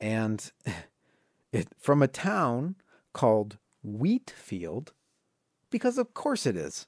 and 0.00 0.50
it 1.52 1.68
from 1.78 2.02
a 2.02 2.08
town 2.08 2.76
called 3.12 3.58
Wheatfield, 3.82 4.92
because 5.70 5.98
of 5.98 6.14
course 6.14 6.46
it 6.46 6.56
is. 6.56 6.86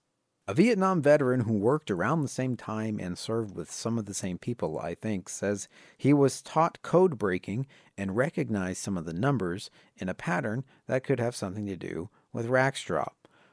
A 0.49 0.55
Vietnam 0.55 1.01
veteran 1.01 1.43
who 1.43 1.53
worked 1.53 1.93
around 1.93 2.23
the 2.23 2.29
same 2.29 2.57
time 2.57 2.99
and 2.99 3.17
served 3.17 3.55
with 3.55 3.71
some 3.71 3.99
of 3.99 4.07
the 4.07 4.15
same 4.15 4.37
people, 4.37 4.81
I 4.81 4.97
think, 4.97 5.29
says 5.29 5.69
he 5.97 6.13
was 6.13 6.43
taught 6.43 6.83
code 6.83 7.19
breaking 7.19 7.69
and 7.97 8.17
recognized 8.17 8.83
some 8.83 8.99
of 8.99 9.05
the 9.05 9.13
numbers 9.13 9.71
in 9.97 10.09
a 10.09 10.15
pattern 10.15 10.65
that 10.89 11.05
could 11.05 11.21
have 11.21 11.37
something 11.37 11.67
to 11.67 11.77
do 11.77 12.11
with 12.33 12.49
Rackstraw. 12.49 13.11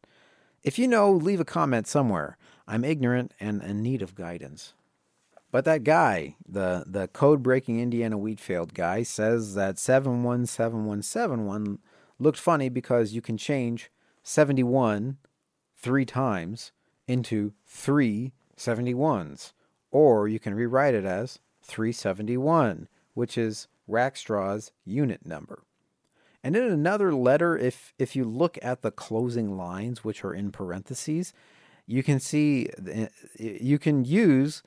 If 0.63 0.79
you 0.79 0.87
know, 0.87 1.11
leave 1.11 1.41
a 1.41 1.45
comment 1.45 1.89
somewhere. 1.89 2.37
I'm 2.69 2.85
ignorant 2.85 3.35
and 3.41 3.63
in 3.63 3.83
need 3.83 4.03
of 4.03 4.15
guidance. 4.15 4.75
But 5.51 5.65
that 5.65 5.83
guy, 5.83 6.37
the 6.49 6.85
the 6.87 7.09
code 7.09 7.43
breaking 7.43 7.81
Indiana 7.81 8.17
Wheatfield 8.17 8.73
guy, 8.73 9.03
says 9.03 9.55
that 9.55 9.79
717171 9.79 11.81
looked 12.21 12.39
funny 12.39 12.69
because 12.69 13.13
you 13.13 13.21
can 13.21 13.37
change 13.37 13.91
71 14.23 15.17
three 15.77 16.05
times 16.05 16.71
into 17.09 17.53
three 17.67 18.33
71s. 18.57 19.53
Or 19.91 20.29
you 20.29 20.39
can 20.39 20.55
rewrite 20.55 20.95
it 20.95 21.05
as 21.05 21.41
371, 21.71 22.89
which 23.15 23.39
is 23.39 23.69
Rackstraw's 23.89 24.73
unit 24.85 25.25
number. 25.25 25.63
And 26.43 26.57
in 26.57 26.65
another 26.65 27.15
letter, 27.15 27.57
if 27.57 27.93
if 27.99 28.17
you 28.17 28.25
look 28.25 28.59
at 28.63 28.83
the 28.83 28.91
closing 28.91 29.57
lines, 29.57 30.03
which 30.03 30.25
are 30.25 30.33
in 30.33 30.53
parentheses, 30.53 31.33
you 31.87 32.03
can 32.03 32.19
see 32.19 32.69
you 33.39 33.79
can 33.79 34.05
use 34.05 34.63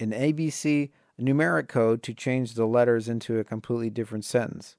an 0.00 0.10
ABC 0.10 0.90
numeric 1.20 1.68
code 1.68 2.02
to 2.02 2.12
change 2.12 2.54
the 2.54 2.66
letters 2.66 3.08
into 3.08 3.38
a 3.38 3.44
completely 3.44 3.90
different 3.90 4.24
sentence. 4.24 4.76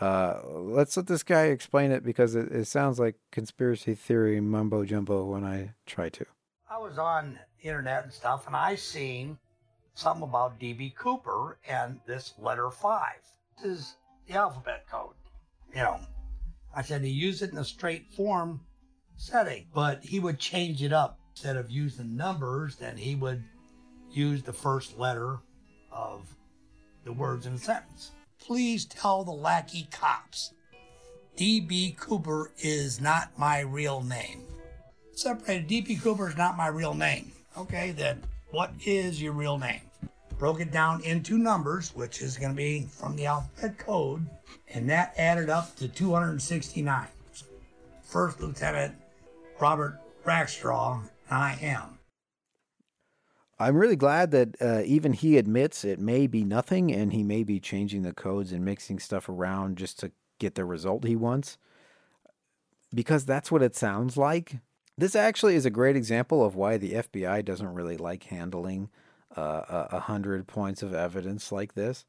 Uh, 0.00 0.40
let's 0.46 0.96
let 0.96 1.06
this 1.06 1.22
guy 1.22 1.44
explain 1.44 1.90
it 1.90 2.04
because 2.04 2.34
it, 2.34 2.52
it 2.52 2.66
sounds 2.66 2.98
like 2.98 3.16
conspiracy 3.30 3.94
theory 3.94 4.40
mumbo 4.40 4.84
jumbo 4.84 5.24
when 5.24 5.44
I 5.44 5.72
try 5.86 6.08
to. 6.10 6.26
I 6.70 6.78
was 6.78 6.98
on 6.98 7.38
internet 7.62 8.04
and 8.04 8.12
stuff, 8.12 8.46
and 8.46 8.54
I 8.54 8.74
seen 8.74 9.38
something 9.98 10.22
about 10.22 10.60
DB 10.60 10.94
Cooper 10.94 11.58
and 11.68 11.98
this 12.06 12.34
letter 12.38 12.70
five. 12.70 13.18
This 13.56 13.78
is 13.78 13.94
the 14.28 14.34
alphabet 14.34 14.84
code. 14.88 15.14
You 15.74 15.82
know, 15.82 16.00
I 16.74 16.82
said 16.82 17.02
he 17.02 17.10
used 17.10 17.42
it 17.42 17.50
in 17.50 17.58
a 17.58 17.64
straight 17.64 18.12
form 18.12 18.60
setting, 19.16 19.66
but 19.74 20.04
he 20.04 20.20
would 20.20 20.38
change 20.38 20.82
it 20.82 20.92
up. 20.92 21.18
Instead 21.34 21.56
of 21.56 21.70
using 21.70 22.16
numbers, 22.16 22.76
then 22.76 22.96
he 22.96 23.14
would 23.16 23.42
use 24.10 24.42
the 24.42 24.52
first 24.52 24.98
letter 24.98 25.38
of 25.90 26.34
the 27.04 27.12
words 27.12 27.46
in 27.46 27.54
a 27.54 27.58
sentence. 27.58 28.12
Please 28.40 28.84
tell 28.84 29.24
the 29.24 29.32
lackey 29.32 29.88
cops 29.90 30.52
DB 31.36 31.96
Cooper 31.96 32.52
is 32.58 33.00
not 33.00 33.36
my 33.36 33.60
real 33.60 34.02
name. 34.02 34.44
Separated, 35.12 35.68
DB 35.68 36.00
Cooper 36.00 36.28
is 36.28 36.36
not 36.36 36.56
my 36.56 36.68
real 36.68 36.94
name. 36.94 37.32
Okay, 37.56 37.92
then 37.92 38.22
what 38.50 38.72
is 38.84 39.20
your 39.20 39.32
real 39.32 39.58
name? 39.58 39.87
Broke 40.38 40.60
it 40.60 40.70
down 40.70 41.02
into 41.02 41.36
numbers, 41.36 41.94
which 41.96 42.22
is 42.22 42.36
going 42.36 42.52
to 42.52 42.56
be 42.56 42.86
from 42.90 43.16
the 43.16 43.26
alphabet 43.26 43.76
code, 43.76 44.24
and 44.68 44.88
that 44.88 45.14
added 45.18 45.50
up 45.50 45.74
to 45.76 45.88
269. 45.88 47.06
First 48.02 48.40
Lieutenant 48.40 48.94
Robert 49.58 50.00
Rackstraw, 50.24 51.02
I 51.30 51.58
am. 51.60 51.98
I'm 53.58 53.76
really 53.76 53.96
glad 53.96 54.30
that 54.30 54.62
uh, 54.62 54.82
even 54.84 55.12
he 55.12 55.36
admits 55.36 55.84
it 55.84 55.98
may 55.98 56.28
be 56.28 56.44
nothing 56.44 56.92
and 56.92 57.12
he 57.12 57.24
may 57.24 57.42
be 57.42 57.58
changing 57.58 58.02
the 58.02 58.12
codes 58.12 58.52
and 58.52 58.64
mixing 58.64 59.00
stuff 59.00 59.28
around 59.28 59.76
just 59.76 59.98
to 60.00 60.12
get 60.38 60.54
the 60.54 60.64
result 60.64 61.04
he 61.04 61.16
wants. 61.16 61.58
Because 62.94 63.24
that's 63.24 63.50
what 63.50 63.62
it 63.62 63.74
sounds 63.74 64.16
like. 64.16 64.58
This 64.96 65.16
actually 65.16 65.56
is 65.56 65.66
a 65.66 65.70
great 65.70 65.96
example 65.96 66.44
of 66.44 66.54
why 66.54 66.76
the 66.76 66.92
FBI 66.92 67.44
doesn't 67.44 67.74
really 67.74 67.96
like 67.96 68.24
handling 68.24 68.90
a 69.38 70.00
hundred 70.00 70.46
points 70.46 70.82
of 70.82 70.94
evidence 70.94 71.52
like 71.52 71.74
this. 71.74 72.04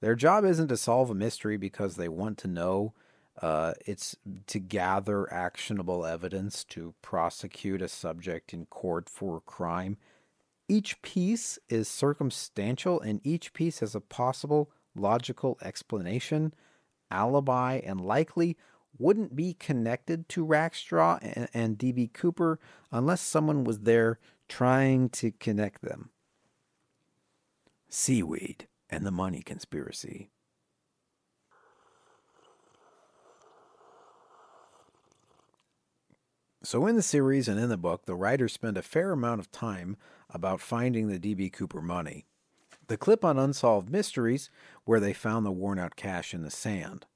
Their 0.00 0.14
job 0.14 0.44
isn't 0.44 0.68
to 0.68 0.76
solve 0.76 1.10
a 1.10 1.14
mystery 1.14 1.56
because 1.56 1.96
they 1.96 2.08
want 2.08 2.38
to 2.38 2.48
know. 2.48 2.94
Uh, 3.40 3.74
it's 3.84 4.16
to 4.46 4.58
gather 4.58 5.30
actionable 5.32 6.06
evidence 6.06 6.64
to 6.64 6.94
prosecute 7.02 7.82
a 7.82 7.88
subject 7.88 8.54
in 8.54 8.66
court 8.66 9.08
for 9.10 9.36
a 9.36 9.40
crime. 9.40 9.98
Each 10.68 11.00
piece 11.02 11.58
is 11.68 11.88
circumstantial 11.88 13.00
and 13.00 13.20
each 13.24 13.52
piece 13.52 13.80
has 13.80 13.94
a 13.94 14.00
possible 14.00 14.70
logical 14.94 15.58
explanation, 15.62 16.54
alibi, 17.10 17.80
and 17.84 18.00
likely 18.00 18.56
wouldn't 18.98 19.36
be 19.36 19.52
connected 19.52 20.28
to 20.30 20.46
Rackstraw 20.46 21.18
and, 21.20 21.48
and 21.52 21.78
DB 21.78 22.12
Cooper 22.12 22.58
unless 22.90 23.20
someone 23.20 23.64
was 23.64 23.80
there 23.80 24.18
trying 24.48 25.10
to 25.10 25.30
connect 25.32 25.82
them. 25.82 26.10
Seaweed 27.88 28.66
and 28.90 29.04
the 29.06 29.10
Money 29.10 29.42
Conspiracy. 29.42 30.30
So, 36.62 36.86
in 36.86 36.96
the 36.96 37.02
series 37.02 37.46
and 37.46 37.60
in 37.60 37.68
the 37.68 37.76
book, 37.76 38.06
the 38.06 38.16
writers 38.16 38.52
spend 38.52 38.76
a 38.76 38.82
fair 38.82 39.12
amount 39.12 39.38
of 39.38 39.52
time 39.52 39.96
about 40.30 40.60
finding 40.60 41.06
the 41.06 41.18
D.B. 41.18 41.50
Cooper 41.50 41.80
money. 41.80 42.26
The 42.88 42.96
clip 42.96 43.24
on 43.24 43.38
Unsolved 43.38 43.88
Mysteries, 43.88 44.50
where 44.84 44.98
they 44.98 45.12
found 45.12 45.46
the 45.46 45.52
worn 45.52 45.78
out 45.78 45.94
cash 45.94 46.34
in 46.34 46.42
the 46.42 46.50
sand. 46.50 47.06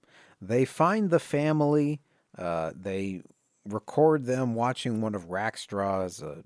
They 0.41 0.64
find 0.64 1.11
the 1.11 1.18
family, 1.18 2.01
uh, 2.39 2.71
they 2.75 3.23
record 3.68 4.25
them 4.27 4.55
watching 4.55 5.01
one 5.01 5.16
of 5.16 5.29
Rackstraw's 5.29 6.23
uh, 6.23 6.43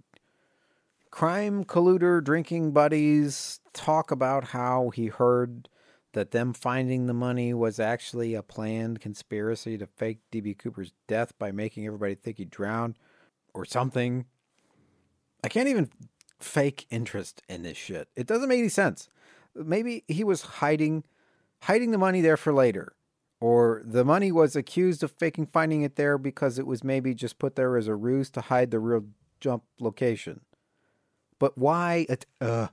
crime 1.15 1.63
colluder 1.63 2.21
drinking 2.21 2.73
buddies 2.73 3.61
talk 3.73 4.11
about 4.11 4.47
how 4.47 4.91
he 4.91 5.07
heard 5.07 5.69
that 6.13 6.33
them 6.33 6.53
finding 6.53 7.07
the 7.07 7.15
money 7.15 7.55
was 7.55 7.79
actually 7.79 8.35
a 8.35 8.43
planned 8.43 9.01
conspiracy 9.01 9.79
to 9.79 9.87
fake 9.87 10.19
DB 10.33 10.59
Cooper's 10.59 10.93
death 11.07 11.33
by 11.39 11.53
making 11.53 11.87
everybody 11.87 12.17
think 12.17 12.39
he 12.39 12.45
drowned 12.45 12.99
or 13.55 13.65
something. 13.65 14.25
I 15.45 15.49
can't 15.49 15.69
even 15.69 15.89
fake 16.41 16.85
interest 16.91 17.43
in 17.49 17.63
this 17.63 17.77
shit. 17.77 18.09
It 18.17 18.27
doesn't 18.27 18.49
make 18.49 18.59
any 18.59 18.69
sense. 18.69 19.09
Maybe 19.55 20.03
he 20.09 20.25
was 20.25 20.43
hiding 20.43 21.05
hiding 21.63 21.93
the 21.93 21.99
money 21.99 22.23
there 22.23 22.37
for 22.37 22.53
later. 22.53 22.97
Or 23.41 23.83
the 23.85 24.05
money 24.05 24.33
was 24.33 24.57
accused 24.57 25.05
of 25.05 25.13
faking 25.13 25.47
finding 25.47 25.83
it 25.83 25.95
there 25.95 26.19
because 26.19 26.59
it 26.59 26.67
was 26.67 26.83
maybe 26.83 27.15
just 27.15 27.39
put 27.39 27.55
there 27.55 27.77
as 27.77 27.87
a 27.87 27.95
ruse 27.95 28.31
to 28.31 28.41
hide 28.41 28.73
the 28.73 28.81
real 28.81 29.05
jump 29.39 29.63
location. 29.79 30.41
But 31.39 31.59
why? 31.59 32.07
Uh, 32.41 32.69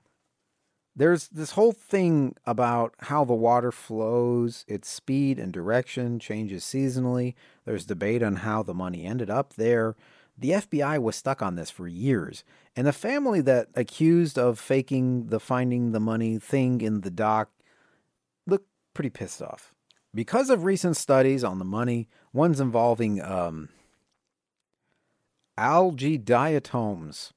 there's 0.95 1.29
this 1.29 1.51
whole 1.51 1.71
thing 1.71 2.35
about 2.45 2.93
how 2.99 3.23
the 3.23 3.33
water 3.33 3.71
flows, 3.71 4.65
its 4.67 4.89
speed 4.89 5.39
and 5.39 5.53
direction 5.53 6.19
changes 6.19 6.63
seasonally. 6.63 7.33
There's 7.65 7.85
debate 7.85 8.21
on 8.21 8.37
how 8.37 8.63
the 8.63 8.73
money 8.73 9.05
ended 9.05 9.29
up 9.29 9.53
there. 9.53 9.95
The 10.37 10.51
FBI 10.51 11.01
was 11.01 11.15
stuck 11.15 11.41
on 11.41 11.55
this 11.55 11.69
for 11.69 11.87
years, 11.87 12.43
and 12.75 12.87
the 12.87 12.93
family 12.93 13.41
that 13.41 13.67
accused 13.75 14.37
of 14.39 14.59
faking 14.59 15.27
the 15.27 15.39
finding 15.39 15.91
the 15.91 15.99
money 15.99 16.39
thing 16.39 16.81
in 16.81 17.01
the 17.01 17.11
doc 17.11 17.51
looked 18.47 18.67
pretty 18.93 19.09
pissed 19.09 19.41
off. 19.41 19.73
Because 20.13 20.49
of 20.49 20.63
recent 20.63 20.97
studies 20.97 21.43
on 21.43 21.59
the 21.59 21.65
money, 21.65 22.09
ones 22.33 22.59
involving 22.59 23.21
um, 23.21 23.69
algae 25.57 26.17
diatoms, 26.17 27.33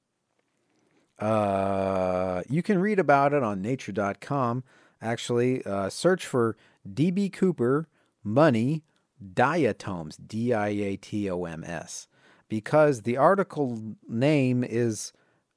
uh, 1.25 2.43
you 2.51 2.63
can 2.63 2.79
read 2.79 2.99
about 2.99 3.33
it 3.33 3.43
on 3.43 3.63
nature.com. 3.63 4.63
Actually, 5.01 5.65
uh, 5.65 5.89
search 5.89 6.27
for 6.27 6.55
DB 6.87 7.33
Cooper 7.33 7.89
money 8.23 8.85
diatoms, 9.33 10.19
D 10.19 10.53
I 10.53 10.69
A 10.69 10.97
T 10.97 11.31
O 11.31 11.45
M 11.45 11.65
S, 11.65 12.09
because 12.49 13.03
the 13.03 13.17
article 13.17 13.95
name 14.07 14.63
is 14.63 15.15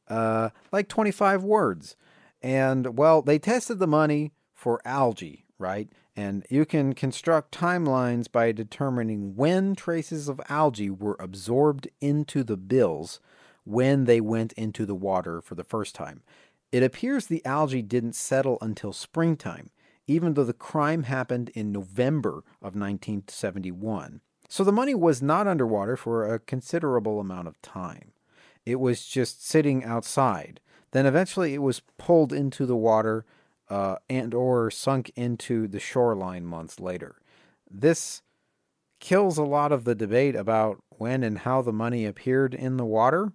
uh, 0.08 0.52
like 0.72 0.88
25 0.88 1.44
words. 1.44 1.98
And 2.42 2.98
well, 2.98 3.22
they 3.22 3.38
tested 3.38 3.80
the 3.80 3.88
money 3.88 4.32
for 4.54 4.80
algae, 4.86 5.44
right? 5.60 5.90
And 6.16 6.46
you 6.50 6.66
can 6.66 6.94
construct 6.94 7.54
timelines 7.54 8.32
by 8.32 8.54
determining 8.54 9.36
when 9.36 9.76
traces 9.76 10.30
of 10.30 10.40
algae 10.48 10.90
were 10.90 11.18
absorbed 11.20 11.90
into 12.00 12.46
the 12.46 12.58
bills 12.58 13.20
when 13.68 14.06
they 14.06 14.22
went 14.22 14.54
into 14.54 14.86
the 14.86 14.96
water 14.96 15.42
for 15.42 15.56
the 15.56 15.64
first 15.64 15.94
time. 15.94 16.24
It 16.72 16.84
appears 16.84 17.28
the 17.28 17.46
algae 17.46 17.82
didn't 17.82 18.16
settle 18.16 18.58
until 18.62 18.94
springtime, 18.94 19.72
even 20.08 20.34
though 20.34 20.46
the 20.46 20.54
crime 20.54 21.04
happened 21.04 21.50
in 21.50 21.74
November 21.74 22.44
of 22.62 22.76
1971. 22.76 24.22
So 24.48 24.64
the 24.64 24.72
money 24.72 24.96
was 24.96 25.22
not 25.22 25.48
underwater 25.48 25.98
for 25.98 26.34
a 26.34 26.40
considerable 26.40 27.20
amount 27.20 27.50
of 27.50 27.62
time. 27.62 28.14
It 28.66 28.80
was 28.80 29.06
just 29.06 29.46
sitting 29.46 29.84
outside. 29.84 30.62
Then 30.92 31.06
eventually 31.06 31.54
it 31.54 31.62
was 31.62 31.82
pulled 31.98 32.32
into 32.32 32.66
the 32.66 32.78
water 32.78 33.26
uh, 33.70 33.98
and 34.10 34.34
or 34.34 34.72
sunk 34.72 35.12
into 35.18 35.68
the 35.68 35.80
shoreline 35.80 36.46
months 36.46 36.80
later. 36.80 37.18
This 37.70 38.22
kills 39.02 39.38
a 39.38 39.44
lot 39.44 39.74
of 39.74 39.84
the 39.84 39.94
debate 39.94 40.38
about 40.38 40.82
when 40.98 41.22
and 41.22 41.40
how 41.40 41.62
the 41.62 41.74
money 41.74 42.06
appeared 42.06 42.54
in 42.54 42.78
the 42.78 42.86
water 42.86 43.34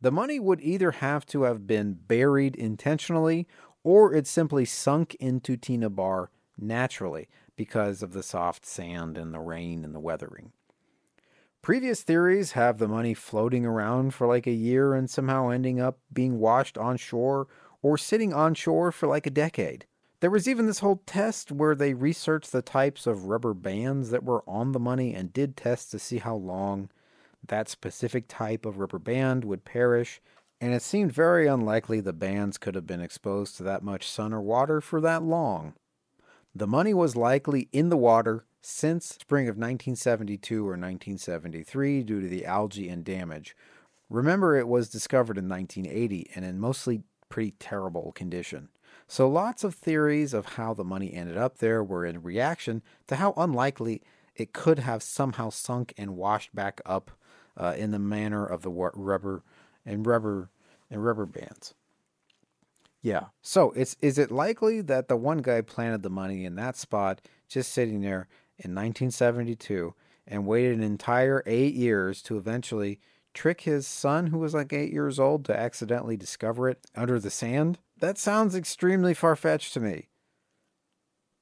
the 0.00 0.12
money 0.12 0.38
would 0.38 0.60
either 0.60 0.92
have 0.92 1.26
to 1.26 1.42
have 1.42 1.66
been 1.66 1.94
buried 1.94 2.56
intentionally 2.56 3.46
or 3.82 4.14
it 4.14 4.26
simply 4.26 4.64
sunk 4.64 5.14
into 5.16 5.56
Tena 5.56 5.94
Bar 5.94 6.30
naturally 6.56 7.28
because 7.56 8.02
of 8.02 8.12
the 8.12 8.22
soft 8.22 8.64
sand 8.64 9.18
and 9.18 9.32
the 9.32 9.40
rain 9.40 9.84
and 9.84 9.94
the 9.94 10.00
weathering. 10.00 10.52
Previous 11.62 12.02
theories 12.02 12.52
have 12.52 12.78
the 12.78 12.88
money 12.88 13.14
floating 13.14 13.66
around 13.66 14.14
for 14.14 14.26
like 14.26 14.46
a 14.46 14.52
year 14.52 14.94
and 14.94 15.10
somehow 15.10 15.48
ending 15.48 15.80
up 15.80 15.98
being 16.12 16.38
washed 16.38 16.78
on 16.78 16.96
shore 16.96 17.48
or 17.82 17.98
sitting 17.98 18.32
on 18.32 18.54
shore 18.54 18.92
for 18.92 19.06
like 19.06 19.26
a 19.26 19.30
decade. 19.30 19.84
There 20.20 20.30
was 20.30 20.48
even 20.48 20.66
this 20.66 20.80
whole 20.80 21.02
test 21.06 21.52
where 21.52 21.74
they 21.74 21.94
researched 21.94 22.52
the 22.52 22.62
types 22.62 23.06
of 23.06 23.26
rubber 23.26 23.54
bands 23.54 24.10
that 24.10 24.24
were 24.24 24.42
on 24.48 24.72
the 24.72 24.80
money 24.80 25.14
and 25.14 25.32
did 25.32 25.56
tests 25.56 25.90
to 25.92 25.98
see 25.98 26.18
how 26.18 26.36
long 26.36 26.90
that 27.46 27.68
specific 27.68 28.26
type 28.28 28.66
of 28.66 28.78
rubber 28.78 28.98
band 28.98 29.44
would 29.44 29.64
perish. 29.64 30.20
And 30.60 30.74
it 30.74 30.82
seemed 30.82 31.12
very 31.12 31.46
unlikely 31.46 32.00
the 32.00 32.12
bands 32.12 32.58
could 32.58 32.74
have 32.74 32.86
been 32.86 33.00
exposed 33.00 33.56
to 33.56 33.62
that 33.64 33.82
much 33.82 34.08
sun 34.08 34.32
or 34.32 34.40
water 34.40 34.80
for 34.80 35.00
that 35.00 35.22
long. 35.22 35.74
The 36.54 36.66
money 36.66 36.92
was 36.92 37.14
likely 37.14 37.68
in 37.72 37.88
the 37.88 37.96
water 37.96 38.44
since 38.60 39.06
spring 39.06 39.44
of 39.44 39.54
1972 39.54 40.62
or 40.62 40.70
1973 40.70 42.02
due 42.02 42.20
to 42.20 42.28
the 42.28 42.44
algae 42.44 42.88
and 42.88 43.04
damage. 43.04 43.56
Remember, 44.10 44.56
it 44.56 44.66
was 44.66 44.88
discovered 44.88 45.38
in 45.38 45.48
1980 45.48 46.30
and 46.34 46.44
in 46.44 46.58
mostly 46.58 47.02
pretty 47.28 47.52
terrible 47.58 48.12
condition. 48.12 48.68
So 49.06 49.28
lots 49.28 49.64
of 49.64 49.74
theories 49.74 50.34
of 50.34 50.54
how 50.54 50.74
the 50.74 50.84
money 50.84 51.12
ended 51.14 51.36
up 51.36 51.58
there 51.58 51.82
were 51.82 52.04
in 52.04 52.22
reaction 52.22 52.82
to 53.06 53.16
how 53.16 53.32
unlikely 53.36 54.02
it 54.34 54.52
could 54.52 54.80
have 54.80 55.02
somehow 55.02 55.50
sunk 55.50 55.94
and 55.96 56.16
washed 56.16 56.54
back 56.54 56.80
up 56.84 57.10
uh, 57.58 57.74
in 57.76 57.90
the 57.90 57.98
manner 57.98 58.46
of 58.46 58.62
the 58.62 58.70
rubber 58.70 59.42
and 59.84 60.06
rubber 60.06 60.50
and 60.90 61.04
rubber 61.04 61.26
bands. 61.26 61.74
Yeah. 63.02 63.26
So 63.42 63.72
it's 63.72 63.96
is 64.00 64.18
it 64.18 64.30
likely 64.30 64.80
that 64.82 65.08
the 65.08 65.16
one 65.16 65.38
guy 65.38 65.60
planted 65.60 66.02
the 66.02 66.10
money 66.10 66.44
in 66.44 66.56
that 66.56 66.76
spot, 66.76 67.20
just 67.48 67.72
sitting 67.72 68.00
there 68.00 68.28
in 68.56 68.74
1972, 68.74 69.94
and 70.26 70.46
waited 70.46 70.76
an 70.76 70.82
entire 70.82 71.42
eight 71.46 71.74
years 71.74 72.22
to 72.22 72.36
eventually 72.36 73.00
trick 73.34 73.62
his 73.62 73.86
son, 73.86 74.28
who 74.28 74.38
was 74.38 74.54
like 74.54 74.72
eight 74.72 74.92
years 74.92 75.18
old, 75.18 75.44
to 75.44 75.58
accidentally 75.58 76.16
discover 76.16 76.68
it 76.68 76.86
under 76.96 77.20
the 77.20 77.30
sand? 77.30 77.78
That 78.00 78.18
sounds 78.18 78.54
extremely 78.54 79.14
far 79.14 79.36
fetched 79.36 79.74
to 79.74 79.80
me. 79.80 80.07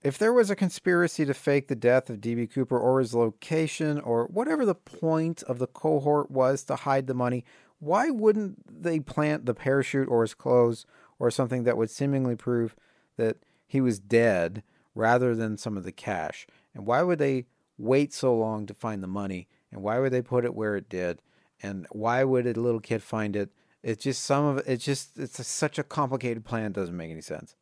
If 0.06 0.18
there 0.18 0.32
was 0.32 0.50
a 0.50 0.54
conspiracy 0.54 1.24
to 1.24 1.34
fake 1.34 1.66
the 1.66 1.74
death 1.74 2.08
of 2.08 2.20
D.B. 2.20 2.46
Cooper 2.46 2.78
or 2.78 3.00
his 3.00 3.12
location 3.12 3.98
or 3.98 4.26
whatever 4.26 4.64
the 4.64 4.76
point 4.76 5.42
of 5.42 5.58
the 5.58 5.66
cohort 5.66 6.30
was 6.30 6.62
to 6.66 6.76
hide 6.76 7.08
the 7.08 7.12
money, 7.12 7.44
why 7.80 8.10
wouldn't 8.10 8.82
they 8.82 9.00
plant 9.00 9.46
the 9.46 9.52
parachute 9.52 10.08
or 10.08 10.22
his 10.22 10.32
clothes 10.32 10.86
or 11.18 11.28
something 11.28 11.64
that 11.64 11.76
would 11.76 11.90
seemingly 11.90 12.36
prove 12.36 12.76
that 13.16 13.38
he 13.66 13.80
was 13.80 13.98
dead 13.98 14.62
rather 14.94 15.34
than 15.34 15.58
some 15.58 15.76
of 15.76 15.82
the 15.82 15.90
cash? 15.90 16.46
And 16.72 16.86
why 16.86 17.02
would 17.02 17.18
they 17.18 17.46
wait 17.76 18.14
so 18.14 18.32
long 18.32 18.64
to 18.66 18.74
find 18.74 19.02
the 19.02 19.08
money? 19.08 19.48
And 19.72 19.82
why 19.82 19.98
would 19.98 20.12
they 20.12 20.22
put 20.22 20.44
it 20.44 20.54
where 20.54 20.76
it 20.76 20.88
did? 20.88 21.20
And 21.60 21.84
why 21.90 22.22
would 22.22 22.46
a 22.46 22.52
little 22.52 22.78
kid 22.78 23.02
find 23.02 23.34
it 23.34 23.50
it's 23.82 24.04
just 24.04 24.24
some 24.24 24.44
of 24.44 24.58
it. 24.58 24.64
It's 24.68 24.84
just 24.84 25.18
it's 25.18 25.40
a, 25.40 25.44
such 25.44 25.80
a 25.80 25.84
complicated 25.84 26.44
plan. 26.44 26.66
It 26.66 26.72
doesn't 26.74 26.96
make 26.96 27.10
any 27.10 27.22
sense. 27.22 27.56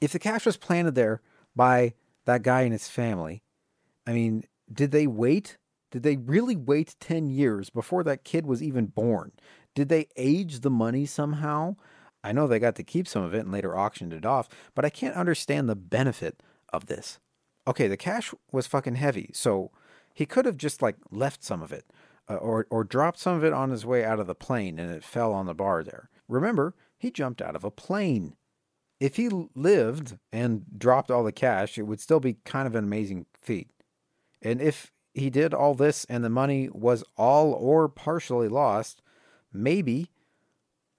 If 0.00 0.12
the 0.12 0.18
cash 0.18 0.46
was 0.46 0.56
planted 0.56 0.94
there 0.94 1.22
by 1.58 1.92
that 2.24 2.42
guy 2.42 2.62
and 2.62 2.72
his 2.72 2.88
family, 2.88 3.42
I 4.06 4.12
mean, 4.12 4.44
did 4.72 4.92
they 4.92 5.06
wait? 5.06 5.58
Did 5.90 6.04
they 6.04 6.16
really 6.16 6.56
wait 6.56 6.94
ten 7.00 7.28
years 7.28 7.68
before 7.68 8.02
that 8.04 8.24
kid 8.24 8.46
was 8.46 8.62
even 8.62 8.86
born? 8.86 9.32
Did 9.74 9.88
they 9.88 10.06
age 10.16 10.60
the 10.60 10.70
money 10.70 11.04
somehow? 11.04 11.76
I 12.24 12.32
know 12.32 12.46
they 12.46 12.58
got 12.58 12.76
to 12.76 12.82
keep 12.82 13.06
some 13.08 13.22
of 13.22 13.34
it 13.34 13.40
and 13.40 13.52
later 13.52 13.76
auctioned 13.76 14.12
it 14.12 14.24
off, 14.24 14.48
but 14.74 14.84
I 14.84 14.90
can't 14.90 15.16
understand 15.16 15.68
the 15.68 15.76
benefit 15.76 16.42
of 16.72 16.86
this. 16.86 17.18
Okay, 17.66 17.88
the 17.88 17.96
cash 17.96 18.32
was 18.50 18.66
fucking 18.66 18.96
heavy, 18.96 19.30
so 19.34 19.70
he 20.14 20.26
could 20.26 20.46
have 20.46 20.56
just 20.56 20.82
like 20.82 20.96
left 21.10 21.44
some 21.44 21.62
of 21.62 21.72
it 21.72 21.84
uh, 22.28 22.34
or, 22.34 22.66
or 22.70 22.84
dropped 22.84 23.18
some 23.18 23.36
of 23.36 23.44
it 23.44 23.52
on 23.52 23.70
his 23.70 23.86
way 23.86 24.04
out 24.04 24.20
of 24.20 24.26
the 24.26 24.34
plane 24.34 24.78
and 24.78 24.90
it 24.92 25.04
fell 25.04 25.32
on 25.32 25.46
the 25.46 25.54
bar 25.54 25.82
there. 25.82 26.10
Remember, 26.28 26.74
he 26.98 27.10
jumped 27.10 27.40
out 27.40 27.56
of 27.56 27.64
a 27.64 27.70
plane. 27.70 28.34
If 29.00 29.16
he 29.16 29.28
lived 29.54 30.18
and 30.32 30.64
dropped 30.76 31.10
all 31.10 31.22
the 31.22 31.32
cash, 31.32 31.78
it 31.78 31.82
would 31.82 32.00
still 32.00 32.20
be 32.20 32.38
kind 32.44 32.66
of 32.66 32.74
an 32.74 32.84
amazing 32.84 33.26
feat. 33.32 33.70
And 34.42 34.60
if 34.60 34.92
he 35.14 35.30
did 35.30 35.54
all 35.54 35.74
this 35.74 36.04
and 36.06 36.24
the 36.24 36.30
money 36.30 36.68
was 36.72 37.04
all 37.16 37.52
or 37.52 37.88
partially 37.88 38.48
lost, 38.48 39.02
maybe 39.52 40.10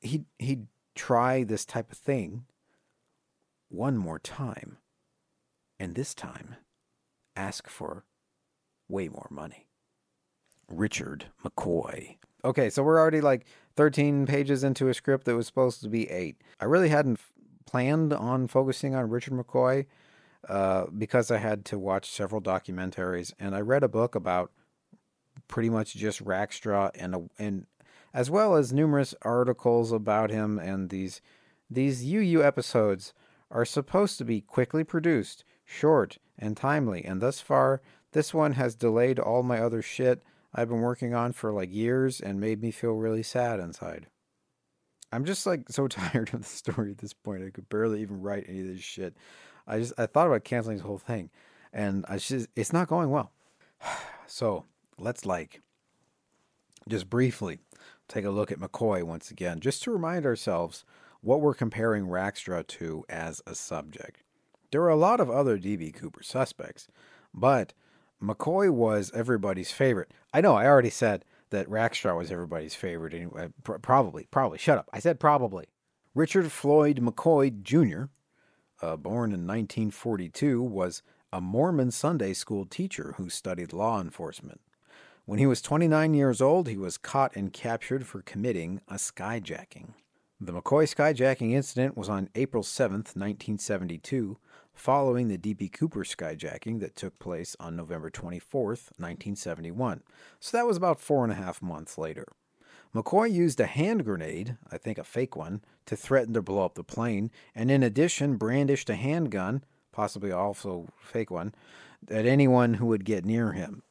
he'd, 0.01 0.25
he'd 0.37 0.67
try 0.95 1.43
this 1.43 1.65
type 1.65 1.91
of 1.91 1.97
thing 1.97 2.45
one 3.69 3.97
more 3.97 4.19
time. 4.19 4.77
And 5.79 5.95
this 5.95 6.13
time, 6.13 6.55
ask 7.35 7.69
for 7.69 8.03
way 8.89 9.07
more 9.07 9.27
money. 9.29 9.67
Richard 10.67 11.25
McCoy. 11.43 12.17
Okay, 12.43 12.69
so 12.69 12.83
we're 12.83 12.99
already 12.99 13.21
like 13.21 13.45
13 13.75 14.25
pages 14.25 14.63
into 14.63 14.87
a 14.89 14.93
script 14.93 15.25
that 15.25 15.35
was 15.35 15.47
supposed 15.47 15.81
to 15.81 15.89
be 15.89 16.09
eight. 16.09 16.41
I 16.59 16.65
really 16.65 16.89
hadn't 16.89 17.19
planned 17.69 18.11
on 18.11 18.47
focusing 18.47 18.95
on 18.95 19.09
Richard 19.11 19.33
McCoy 19.33 19.85
uh, 20.47 20.85
because 20.97 21.29
I 21.29 21.37
had 21.37 21.65
to 21.65 21.77
watch 21.77 22.09
several 22.09 22.41
documentaries 22.41 23.31
and 23.39 23.55
I 23.55 23.61
read 23.61 23.83
a 23.83 23.87
book 23.87 24.15
about 24.15 24.51
pretty 25.47 25.69
much 25.69 25.93
just 25.93 26.25
Rackstraw 26.25 26.89
and 26.95 27.13
a, 27.13 27.21
and 27.37 27.67
as 28.11 28.31
well 28.31 28.55
as 28.55 28.73
numerous 28.73 29.13
articles 29.21 29.91
about 29.91 30.31
him 30.31 30.57
and 30.57 30.89
these 30.89 31.21
these 31.69 32.03
UU 32.03 32.43
episodes 32.43 33.13
are 33.51 33.65
supposed 33.65 34.17
to 34.17 34.25
be 34.25 34.41
quickly 34.41 34.83
produced, 34.83 35.43
short, 35.63 36.17
and 36.39 36.57
timely, 36.57 37.05
and 37.05 37.21
thus 37.21 37.39
far 37.39 37.83
this 38.13 38.33
one 38.33 38.53
has 38.53 38.73
delayed 38.73 39.19
all 39.19 39.43
my 39.43 39.59
other 39.59 39.83
shit 39.83 40.23
I've 40.55 40.69
been 40.69 40.81
working 40.81 41.13
on 41.13 41.33
for 41.33 41.51
like 41.51 41.71
years 41.71 42.19
and 42.19 42.39
made 42.39 42.63
me 42.63 42.71
feel 42.71 42.93
really 42.93 43.21
sad 43.21 43.59
inside. 43.59 44.07
I'm 45.11 45.25
just 45.25 45.45
like 45.45 45.69
so 45.69 45.87
tired 45.89 46.33
of 46.33 46.41
the 46.41 46.47
story 46.47 46.91
at 46.91 46.97
this 46.99 47.13
point. 47.13 47.43
I 47.45 47.49
could 47.49 47.69
barely 47.69 48.01
even 48.01 48.21
write 48.21 48.45
any 48.47 48.61
of 48.61 48.67
this 48.67 48.81
shit. 48.81 49.15
I 49.67 49.79
just 49.79 49.93
I 49.97 50.05
thought 50.05 50.27
about 50.27 50.43
canceling 50.43 50.77
this 50.77 50.85
whole 50.85 50.97
thing, 50.97 51.29
and 51.73 52.05
I 52.07 52.17
just 52.17 52.47
it's 52.55 52.73
not 52.73 52.87
going 52.87 53.09
well. 53.09 53.31
So 54.31 54.65
let's 54.99 55.25
like 55.25 55.63
just 56.87 57.09
briefly 57.09 57.57
take 58.07 58.25
a 58.25 58.29
look 58.29 58.51
at 58.51 58.59
McCoy 58.59 59.01
once 59.01 59.31
again, 59.31 59.59
just 59.59 59.81
to 59.81 59.91
remind 59.91 60.23
ourselves 60.23 60.85
what 61.21 61.41
we're 61.41 61.55
comparing 61.55 62.05
Rackstraw 62.05 62.67
to 62.67 63.03
as 63.09 63.41
a 63.47 63.55
subject. 63.55 64.21
There 64.71 64.83
are 64.83 64.89
a 64.89 64.95
lot 64.95 65.19
of 65.19 65.31
other 65.31 65.57
DB 65.57 65.91
Cooper 65.91 66.21
suspects, 66.21 66.87
but 67.33 67.73
McCoy 68.21 68.69
was 68.69 69.11
everybody's 69.15 69.71
favorite. 69.71 70.11
I 70.33 70.41
know 70.41 70.55
I 70.55 70.67
already 70.67 70.91
said 70.91 71.25
that 71.51 71.67
Rackstraw 71.67 72.17
was 72.17 72.31
everybody's 72.31 72.75
favorite 72.75 73.13
anyway. 73.13 73.49
Probably, 73.63 74.27
probably. 74.31 74.57
Shut 74.57 74.77
up. 74.77 74.89
I 74.93 74.99
said 74.99 75.19
probably. 75.19 75.67
Richard 76.15 76.51
Floyd 76.51 76.99
McCoy 77.01 77.61
Jr., 77.61 78.05
uh, 78.81 78.95
born 78.95 79.31
in 79.31 79.45
1942, 79.45 80.61
was 80.61 81.03
a 81.31 81.39
Mormon 81.39 81.91
Sunday 81.91 82.33
school 82.33 82.65
teacher 82.65 83.13
who 83.17 83.29
studied 83.29 83.73
law 83.73 84.01
enforcement. 84.01 84.61
When 85.25 85.37
he 85.37 85.45
was 85.45 85.61
29 85.61 86.15
years 86.15 86.41
old, 86.41 86.67
he 86.67 86.77
was 86.77 86.97
caught 86.97 87.35
and 87.35 87.53
captured 87.53 88.07
for 88.07 88.23
committing 88.23 88.81
a 88.87 88.95
skyjacking. 88.95 89.93
The 90.41 90.53
McCoy 90.53 90.85
skyjacking 90.93 91.51
incident 91.51 91.95
was 91.95 92.09
on 92.09 92.29
April 92.33 92.63
7, 92.63 92.95
1972, 92.95 94.37
following 94.79 95.27
the 95.27 95.37
D.B. 95.37 95.67
Cooper 95.69 96.05
skyjacking 96.05 96.79
that 96.79 96.95
took 96.95 97.19
place 97.19 97.55
on 97.59 97.75
November 97.75 98.09
24, 98.09 98.65
1971. 98.65 100.03
So 100.39 100.57
that 100.57 100.65
was 100.65 100.77
about 100.77 101.01
four 101.01 101.23
and 101.23 101.33
a 101.33 101.35
half 101.35 101.61
months 101.61 101.97
later. 101.97 102.25
McCoy 102.95 103.31
used 103.31 103.59
a 103.59 103.65
hand 103.65 104.05
grenade, 104.05 104.57
I 104.71 104.77
think 104.77 104.97
a 104.97 105.03
fake 105.03 105.35
one, 105.35 105.61
to 105.85 105.97
threaten 105.97 106.33
to 106.33 106.41
blow 106.41 106.63
up 106.63 106.75
the 106.75 106.83
plane, 106.83 107.29
and 107.53 107.69
in 107.69 107.83
addition 107.83 108.37
brandished 108.37 108.89
a 108.89 108.95
handgun, 108.95 109.63
possibly 109.91 110.31
also 110.31 110.87
fake 111.01 111.29
one, 111.29 111.53
at 112.09 112.25
anyone 112.25 112.75
who 112.75 112.85
would 112.85 113.03
get 113.03 113.25
near 113.25 113.51
him. 113.51 113.83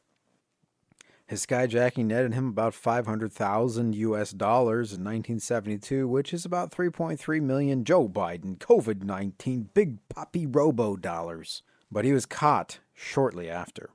His 1.29 1.45
skyjacking 1.45 2.05
netted 2.05 2.33
him 2.33 2.47
about 2.47 2.73
500,000 2.73 3.93
US 3.93 4.31
dollars 4.31 4.89
in 4.89 5.03
1972, 5.03 6.07
which 6.07 6.33
is 6.33 6.43
about 6.43 6.71
3.3 6.71 7.39
million 7.43 7.83
Joe 7.83 8.09
Biden 8.09 8.57
COVID 8.57 9.03
19 9.03 9.69
big 9.75 9.99
poppy 10.09 10.47
robo 10.47 10.95
dollars. 10.95 11.61
But 11.91 12.03
he 12.03 12.13
was 12.13 12.25
caught 12.25 12.79
shortly 12.95 13.47
after. 13.47 13.91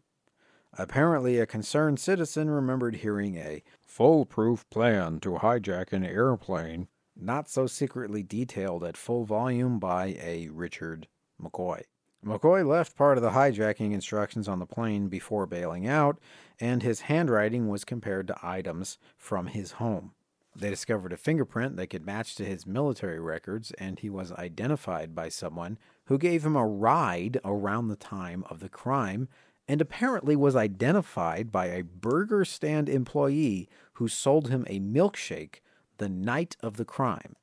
Apparently, 0.74 1.40
a 1.40 1.44
concerned 1.44 1.98
citizen 1.98 2.50
remembered 2.50 2.96
hearing 2.96 3.36
a 3.36 3.64
foolproof 3.82 4.70
plan 4.70 5.18
to 5.18 5.30
hijack 5.30 5.92
an 5.92 6.04
airplane, 6.04 6.86
not 7.16 7.50
so 7.50 7.66
secretly 7.66 8.22
detailed 8.22 8.84
at 8.84 8.96
full 8.96 9.24
volume 9.24 9.80
by 9.80 10.16
a 10.22 10.50
Richard 10.52 11.08
McCoy. 11.42 11.82
McCoy 12.24 12.66
left 12.66 12.96
part 12.96 13.18
of 13.18 13.22
the 13.22 13.30
hijacking 13.30 13.92
instructions 13.92 14.48
on 14.48 14.60
the 14.60 14.66
plane 14.66 15.08
before 15.08 15.46
bailing 15.46 15.86
out, 15.86 16.18
and 16.60 16.82
his 16.82 17.02
handwriting 17.02 17.68
was 17.68 17.84
compared 17.84 18.26
to 18.28 18.38
items 18.42 18.98
from 19.16 19.48
his 19.48 19.72
home. 19.72 20.12
They 20.56 20.70
discovered 20.70 21.12
a 21.12 21.16
fingerprint 21.16 21.76
that 21.76 21.88
could 21.88 22.06
match 22.06 22.36
to 22.36 22.44
his 22.44 22.66
military 22.66 23.18
records, 23.18 23.72
and 23.72 23.98
he 23.98 24.08
was 24.08 24.30
identified 24.32 25.14
by 25.14 25.28
someone 25.28 25.78
who 26.04 26.18
gave 26.18 26.46
him 26.46 26.54
a 26.54 26.66
ride 26.66 27.40
around 27.44 27.88
the 27.88 27.96
time 27.96 28.44
of 28.48 28.60
the 28.60 28.68
crime 28.68 29.28
and 29.66 29.80
apparently 29.80 30.36
was 30.36 30.54
identified 30.54 31.50
by 31.50 31.66
a 31.66 31.82
burger 31.82 32.44
stand 32.44 32.88
employee 32.88 33.68
who 33.94 34.06
sold 34.06 34.48
him 34.48 34.64
a 34.68 34.78
milkshake 34.78 35.60
the 35.98 36.08
night 36.08 36.56
of 36.60 36.76
the 36.76 36.84
crime. 36.84 37.34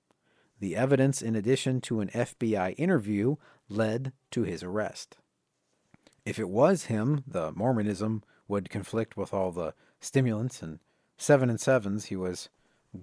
The 0.59 0.76
evidence, 0.76 1.22
in 1.22 1.36
addition 1.36 1.82
to 1.82 2.01
an 2.01 2.09
FBI 2.09 2.76
interview, 2.78 3.38
led 3.68 4.14
to 4.32 4.43
his 4.43 4.62
arrest. 4.62 5.18
If 6.26 6.39
it 6.39 6.49
was 6.49 6.86
him, 6.86 7.24
the 7.28 7.51
Mormonism 7.51 8.24
would 8.47 8.69
conflict 8.69 9.17
with 9.17 9.34
all 9.34 9.51
the 9.51 9.74
stimulants 9.99 10.61
and 10.61 10.80
seven 11.17 11.49
and 11.49 11.59
sevens 11.59 12.05
he 12.05 12.15
was 12.15 12.49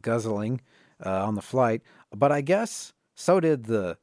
guzzling 0.01 0.61
uh, 1.05 1.27
on 1.27 1.35
the 1.35 1.43
flight. 1.43 1.83
But 2.15 2.33
I 2.33 2.41
guess 2.41 2.93
so 3.15 3.41
did 3.41 3.65
the 3.65 3.99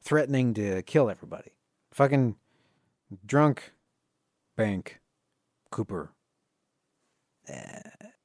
threatening 0.00 0.54
to 0.54 0.82
kill 0.82 1.10
everybody. 1.10 1.52
Fucking 1.92 2.36
drunk 3.26 3.72
bank 4.56 5.00
Cooper. 5.70 6.12
Eh. 7.48 7.80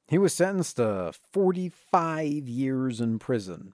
He 0.08 0.18
was 0.18 0.32
sentenced 0.32 0.76
to 0.76 1.12
45 1.32 2.48
years 2.48 3.00
in 3.00 3.18
prison. 3.18 3.72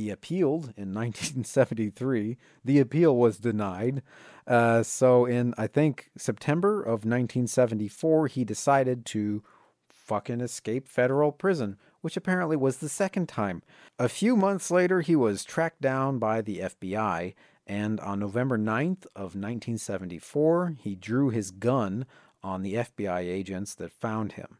He 0.00 0.08
appealed 0.08 0.72
in 0.78 0.94
1973. 0.94 2.38
The 2.64 2.78
appeal 2.78 3.14
was 3.14 3.36
denied. 3.36 4.02
Uh, 4.46 4.82
so, 4.82 5.26
in 5.26 5.52
I 5.58 5.66
think 5.66 6.10
September 6.16 6.80
of 6.80 7.04
1974, 7.04 8.28
he 8.28 8.42
decided 8.42 9.04
to 9.06 9.42
fucking 9.90 10.40
escape 10.40 10.88
federal 10.88 11.32
prison, 11.32 11.76
which 12.00 12.16
apparently 12.16 12.56
was 12.56 12.78
the 12.78 12.88
second 12.88 13.28
time. 13.28 13.62
A 13.98 14.08
few 14.08 14.36
months 14.36 14.70
later, 14.70 15.02
he 15.02 15.14
was 15.14 15.44
tracked 15.44 15.82
down 15.82 16.18
by 16.18 16.40
the 16.40 16.60
FBI, 16.60 17.34
and 17.66 18.00
on 18.00 18.20
November 18.20 18.56
9th 18.56 19.04
of 19.14 19.36
1974, 19.36 20.76
he 20.80 20.94
drew 20.94 21.28
his 21.28 21.50
gun 21.50 22.06
on 22.42 22.62
the 22.62 22.72
FBI 22.72 23.20
agents 23.20 23.74
that 23.74 23.92
found 23.92 24.32
him. 24.32 24.56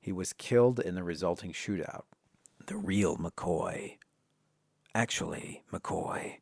He 0.00 0.10
was 0.10 0.32
killed 0.32 0.80
in 0.80 0.96
the 0.96 1.04
resulting 1.04 1.52
shootout. 1.52 2.02
The 2.66 2.76
real 2.76 3.16
McCoy. 3.16 3.98
Actually, 4.94 5.62
McCoy. 5.72 6.34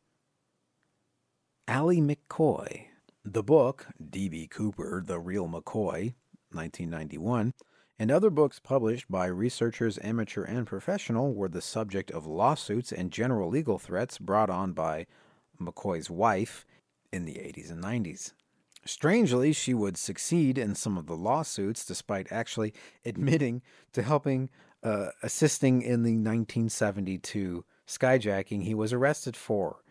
Allie 1.69 2.01
McCoy. 2.01 2.87
The 3.23 3.43
book, 3.43 3.87
D.B. 4.09 4.47
Cooper, 4.47 5.01
The 5.05 5.21
Real 5.21 5.47
McCoy, 5.47 6.15
1991, 6.51 7.53
and 7.97 8.11
other 8.11 8.29
books 8.29 8.59
published 8.59 9.09
by 9.09 9.27
researchers, 9.27 9.97
amateur 10.03 10.43
and 10.43 10.67
professional, 10.67 11.33
were 11.33 11.47
the 11.47 11.61
subject 11.61 12.11
of 12.11 12.25
lawsuits 12.25 12.91
and 12.91 13.09
general 13.11 13.47
legal 13.47 13.77
threats 13.77 14.17
brought 14.17 14.49
on 14.49 14.73
by 14.73 15.05
McCoy's 15.57 16.09
wife 16.09 16.65
in 17.13 17.23
the 17.23 17.35
80s 17.35 17.71
and 17.71 17.81
90s. 17.81 18.33
Strangely, 18.83 19.53
she 19.53 19.73
would 19.73 19.95
succeed 19.95 20.57
in 20.57 20.75
some 20.75 20.97
of 20.97 21.05
the 21.05 21.15
lawsuits 21.15 21.85
despite 21.85 22.29
actually 22.31 22.73
admitting 23.05 23.61
to 23.93 24.01
helping 24.01 24.49
uh, 24.83 25.11
assisting 25.23 25.81
in 25.81 26.03
the 26.03 26.17
1972 26.17 27.63
skyjacking 27.97 28.63
he 28.63 28.73
was 28.73 28.93
arrested 28.93 29.35
for. 29.35 29.83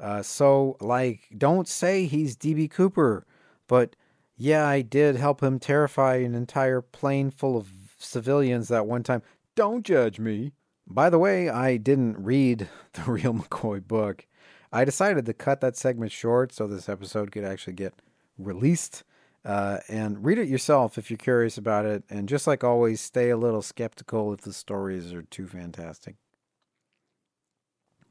Uh, 0.00 0.22
so, 0.22 0.76
like, 0.80 1.28
don't 1.36 1.66
say 1.66 2.06
he's 2.06 2.36
DB 2.36 2.70
Cooper, 2.70 3.26
but 3.66 3.96
yeah, 4.36 4.66
I 4.66 4.82
did 4.82 5.16
help 5.16 5.42
him 5.42 5.58
terrify 5.58 6.16
an 6.16 6.34
entire 6.34 6.80
plane 6.80 7.30
full 7.30 7.56
of 7.56 7.72
civilians 7.98 8.68
that 8.68 8.86
one 8.86 9.02
time. 9.02 9.22
Don't 9.56 9.84
judge 9.84 10.20
me. 10.20 10.52
By 10.86 11.10
the 11.10 11.18
way, 11.18 11.50
I 11.50 11.76
didn't 11.76 12.22
read 12.22 12.68
the 12.92 13.10
real 13.10 13.34
McCoy 13.34 13.86
book. 13.86 14.26
I 14.72 14.84
decided 14.84 15.26
to 15.26 15.34
cut 15.34 15.60
that 15.60 15.76
segment 15.76 16.12
short 16.12 16.52
so 16.52 16.66
this 16.66 16.88
episode 16.88 17.32
could 17.32 17.44
actually 17.44 17.72
get 17.72 17.94
released. 18.38 19.02
Uh, 19.44 19.78
and 19.88 20.24
read 20.24 20.38
it 20.38 20.48
yourself 20.48 20.98
if 20.98 21.10
you're 21.10 21.16
curious 21.16 21.56
about 21.56 21.86
it. 21.86 22.04
And 22.10 22.28
just 22.28 22.46
like 22.46 22.62
always, 22.62 23.00
stay 23.00 23.30
a 23.30 23.36
little 23.36 23.62
skeptical 23.62 24.32
if 24.32 24.42
the 24.42 24.52
stories 24.52 25.12
are 25.12 25.22
too 25.22 25.46
fantastic. 25.46 26.16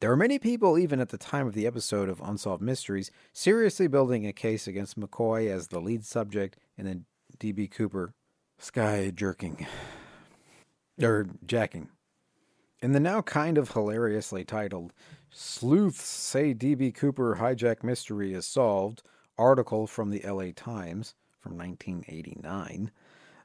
There 0.00 0.12
are 0.12 0.16
many 0.16 0.38
people, 0.38 0.78
even 0.78 1.00
at 1.00 1.08
the 1.08 1.18
time 1.18 1.48
of 1.48 1.54
the 1.54 1.66
episode 1.66 2.08
of 2.08 2.20
Unsolved 2.20 2.62
Mysteries, 2.62 3.10
seriously 3.32 3.88
building 3.88 4.26
a 4.26 4.32
case 4.32 4.68
against 4.68 4.98
McCoy 4.98 5.50
as 5.50 5.68
the 5.68 5.80
lead 5.80 6.04
subject 6.04 6.56
in 6.76 6.84
the 6.86 7.00
D.B. 7.40 7.66
Cooper 7.66 8.14
sky 8.58 9.10
jerking. 9.14 9.66
Or 11.00 11.28
jacking. 11.46 11.90
In 12.82 12.90
the 12.90 12.98
now 12.98 13.22
kind 13.22 13.56
of 13.56 13.70
hilariously 13.70 14.44
titled 14.44 14.92
Sleuths 15.30 16.02
Say 16.02 16.54
D.B. 16.54 16.90
Cooper 16.90 17.36
Hijack 17.40 17.84
Mystery 17.84 18.34
is 18.34 18.48
Solved 18.48 19.04
article 19.38 19.86
from 19.86 20.10
the 20.10 20.20
LA 20.28 20.46
Times 20.56 21.14
from 21.38 21.56
1989, 21.56 22.90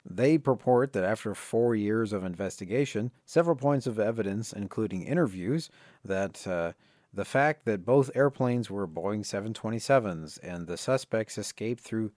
they 0.05 0.37
purport 0.37 0.93
that 0.93 1.03
after 1.03 1.33
four 1.33 1.75
years 1.75 2.13
of 2.13 2.23
investigation, 2.23 3.11
several 3.25 3.55
points 3.55 3.87
of 3.87 3.99
evidence, 3.99 4.51
including 4.51 5.03
interviews, 5.03 5.69
that 6.03 6.45
uh, 6.45 6.73
the 7.13 7.25
fact 7.25 7.65
that 7.65 7.85
both 7.85 8.11
airplanes 8.15 8.69
were 8.69 8.87
Boeing 8.87 9.21
727s 9.21 10.39
and 10.43 10.67
the 10.67 10.77
suspects 10.77 11.37
escaped 11.37 11.81
through 11.81 12.11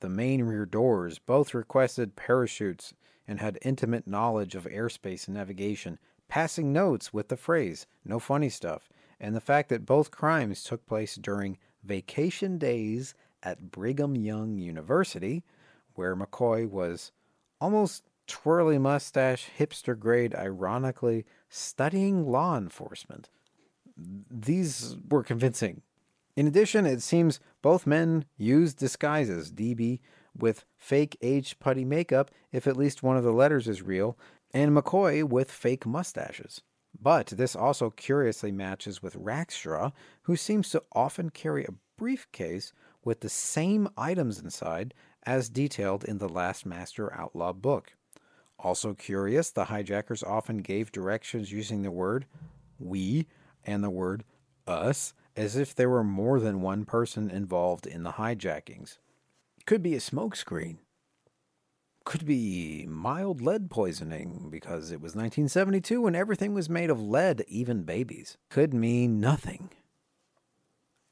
the 0.00 0.08
main 0.08 0.44
rear 0.44 0.64
doors, 0.64 1.18
both 1.18 1.54
requested 1.54 2.16
parachutes 2.16 2.94
and 3.26 3.40
had 3.40 3.58
intimate 3.62 4.06
knowledge 4.06 4.54
of 4.54 4.64
airspace 4.64 5.26
and 5.26 5.36
navigation, 5.36 5.98
passing 6.28 6.72
notes 6.72 7.12
with 7.12 7.28
the 7.28 7.36
phrase, 7.36 7.86
no 8.04 8.18
funny 8.18 8.48
stuff, 8.48 8.88
and 9.18 9.34
the 9.34 9.40
fact 9.40 9.68
that 9.68 9.86
both 9.86 10.10
crimes 10.10 10.62
took 10.62 10.86
place 10.86 11.16
during 11.16 11.58
vacation 11.82 12.58
days 12.58 13.14
at 13.42 13.70
Brigham 13.70 14.16
Young 14.16 14.58
University, 14.58 15.44
where 15.94 16.16
McCoy 16.16 16.68
was 16.68 17.12
almost 17.60 18.04
twirly 18.26 18.78
mustache, 18.78 19.48
hipster 19.58 19.98
grade, 19.98 20.34
ironically 20.34 21.24
studying 21.48 22.26
law 22.26 22.56
enforcement. 22.56 23.28
These 23.96 24.96
were 25.08 25.22
convincing. 25.22 25.82
In 26.34 26.46
addition, 26.46 26.84
it 26.84 27.00
seems 27.02 27.40
both 27.62 27.86
men 27.86 28.26
used 28.36 28.78
disguises, 28.78 29.50
DB 29.50 30.00
with 30.36 30.66
fake 30.76 31.16
aged 31.22 31.58
putty 31.60 31.84
makeup 31.84 32.30
if 32.52 32.66
at 32.66 32.76
least 32.76 33.02
one 33.02 33.16
of 33.16 33.24
the 33.24 33.32
letters 33.32 33.68
is 33.68 33.80
real, 33.80 34.18
and 34.52 34.76
McCoy 34.76 35.24
with 35.24 35.50
fake 35.50 35.86
mustaches. 35.86 36.60
But 37.00 37.28
this 37.28 37.56
also 37.56 37.90
curiously 37.90 38.52
matches 38.52 39.02
with 39.02 39.16
Rackstraw, 39.16 39.92
who 40.22 40.36
seems 40.36 40.70
to 40.70 40.82
often 40.92 41.30
carry 41.30 41.64
a 41.64 41.74
briefcase 41.96 42.72
with 43.04 43.20
the 43.20 43.28
same 43.28 43.88
items 43.96 44.38
inside 44.38 44.92
as 45.26 45.48
detailed 45.48 46.04
in 46.04 46.18
the 46.18 46.28
Last 46.28 46.64
Master 46.64 47.12
Outlaw 47.12 47.52
book. 47.52 47.92
Also 48.58 48.94
curious, 48.94 49.50
the 49.50 49.66
hijackers 49.66 50.22
often 50.22 50.58
gave 50.58 50.92
directions 50.92 51.52
using 51.52 51.82
the 51.82 51.90
word 51.90 52.26
we 52.78 53.26
and 53.64 53.82
the 53.82 53.90
word 53.90 54.24
us 54.66 55.12
as 55.36 55.56
if 55.56 55.74
there 55.74 55.90
were 55.90 56.04
more 56.04 56.40
than 56.40 56.62
one 56.62 56.84
person 56.84 57.30
involved 57.30 57.86
in 57.86 58.02
the 58.02 58.12
hijackings. 58.12 58.98
Could 59.66 59.82
be 59.82 59.94
a 59.94 59.98
smokescreen. 59.98 60.78
Could 62.04 62.24
be 62.24 62.86
mild 62.88 63.42
lead 63.42 63.68
poisoning 63.68 64.46
because 64.48 64.92
it 64.92 65.00
was 65.00 65.16
1972 65.16 66.06
and 66.06 66.14
everything 66.14 66.54
was 66.54 66.70
made 66.70 66.88
of 66.88 67.02
lead, 67.02 67.44
even 67.48 67.82
babies. 67.82 68.38
Could 68.48 68.72
mean 68.72 69.20
nothing. 69.20 69.70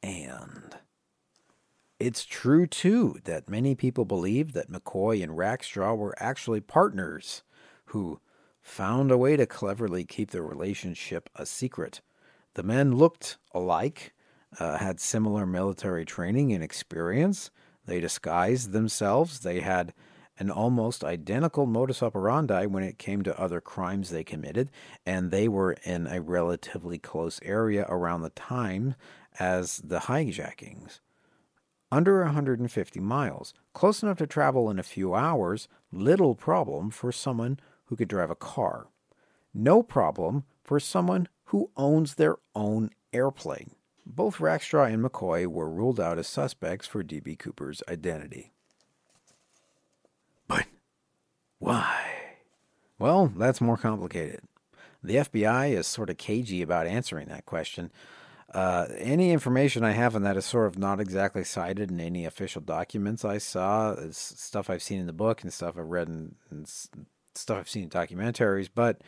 And 0.02 0.76
it's 2.04 2.26
true, 2.26 2.66
too, 2.66 3.16
that 3.24 3.48
many 3.48 3.74
people 3.74 4.04
believe 4.04 4.52
that 4.52 4.70
McCoy 4.70 5.22
and 5.22 5.38
Rackstraw 5.38 5.96
were 5.96 6.14
actually 6.18 6.60
partners 6.60 7.42
who 7.86 8.20
found 8.60 9.10
a 9.10 9.16
way 9.16 9.38
to 9.38 9.46
cleverly 9.46 10.04
keep 10.04 10.30
their 10.30 10.42
relationship 10.42 11.30
a 11.34 11.46
secret. 11.46 12.02
The 12.56 12.62
men 12.62 12.94
looked 12.94 13.38
alike, 13.54 14.12
uh, 14.60 14.76
had 14.76 15.00
similar 15.00 15.46
military 15.46 16.04
training 16.04 16.52
and 16.52 16.62
experience. 16.62 17.50
They 17.86 18.00
disguised 18.00 18.72
themselves. 18.72 19.40
They 19.40 19.60
had 19.60 19.94
an 20.38 20.50
almost 20.50 21.04
identical 21.04 21.64
modus 21.64 22.02
operandi 22.02 22.66
when 22.66 22.82
it 22.84 22.98
came 22.98 23.22
to 23.22 23.40
other 23.40 23.62
crimes 23.62 24.10
they 24.10 24.24
committed, 24.24 24.70
and 25.06 25.30
they 25.30 25.48
were 25.48 25.72
in 25.84 26.06
a 26.06 26.20
relatively 26.20 26.98
close 26.98 27.40
area 27.42 27.86
around 27.88 28.20
the 28.20 28.30
time 28.30 28.94
as 29.38 29.78
the 29.78 30.00
hijackings. 30.00 31.00
Under 31.94 32.24
150 32.24 32.98
miles, 32.98 33.54
close 33.72 34.02
enough 34.02 34.18
to 34.18 34.26
travel 34.26 34.68
in 34.68 34.80
a 34.80 34.82
few 34.82 35.14
hours, 35.14 35.68
little 35.92 36.34
problem 36.34 36.90
for 36.90 37.12
someone 37.12 37.60
who 37.84 37.94
could 37.94 38.08
drive 38.08 38.30
a 38.30 38.34
car. 38.34 38.88
No 39.54 39.80
problem 39.80 40.42
for 40.64 40.80
someone 40.80 41.28
who 41.44 41.70
owns 41.76 42.16
their 42.16 42.34
own 42.52 42.90
airplane. 43.12 43.76
Both 44.04 44.38
Rackstraw 44.38 44.92
and 44.92 45.04
McCoy 45.04 45.46
were 45.46 45.70
ruled 45.70 46.00
out 46.00 46.18
as 46.18 46.26
suspects 46.26 46.88
for 46.88 47.04
D.B. 47.04 47.36
Cooper's 47.36 47.80
identity. 47.88 48.50
But 50.48 50.66
why? 51.60 52.38
Well, 52.98 53.32
that's 53.36 53.60
more 53.60 53.76
complicated. 53.76 54.40
The 55.00 55.14
FBI 55.14 55.70
is 55.70 55.86
sort 55.86 56.10
of 56.10 56.18
cagey 56.18 56.60
about 56.60 56.88
answering 56.88 57.28
that 57.28 57.46
question. 57.46 57.92
Uh, 58.54 58.86
any 58.98 59.32
information 59.32 59.82
I 59.82 59.90
have 59.90 60.14
on 60.14 60.22
that 60.22 60.36
is 60.36 60.44
sort 60.44 60.68
of 60.68 60.78
not 60.78 61.00
exactly 61.00 61.42
cited 61.42 61.90
in 61.90 61.98
any 61.98 62.24
official 62.24 62.62
documents 62.62 63.24
I 63.24 63.38
saw. 63.38 63.94
It's 63.94 64.40
stuff 64.40 64.70
I've 64.70 64.82
seen 64.82 65.00
in 65.00 65.06
the 65.06 65.12
book 65.12 65.42
and 65.42 65.52
stuff 65.52 65.76
I've 65.76 65.88
read 65.88 66.06
in, 66.08 66.36
and 66.50 66.68
stuff 67.34 67.58
I've 67.58 67.68
seen 67.68 67.82
in 67.82 67.90
documentaries. 67.90 68.68
But 68.72 69.02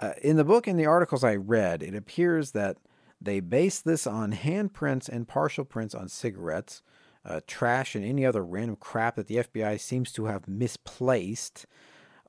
uh, 0.00 0.14
in 0.22 0.38
the 0.38 0.44
book 0.44 0.66
and 0.66 0.80
the 0.80 0.86
articles 0.86 1.22
I 1.22 1.36
read, 1.36 1.82
it 1.82 1.94
appears 1.94 2.52
that 2.52 2.78
they 3.20 3.40
base 3.40 3.80
this 3.80 4.06
on 4.06 4.32
handprints 4.32 5.10
and 5.10 5.28
partial 5.28 5.66
prints 5.66 5.94
on 5.94 6.08
cigarettes, 6.08 6.80
uh, 7.22 7.40
trash, 7.46 7.94
and 7.94 8.02
any 8.02 8.24
other 8.24 8.42
random 8.42 8.76
crap 8.76 9.16
that 9.16 9.26
the 9.26 9.36
FBI 9.36 9.78
seems 9.78 10.10
to 10.12 10.24
have 10.24 10.48
misplaced 10.48 11.66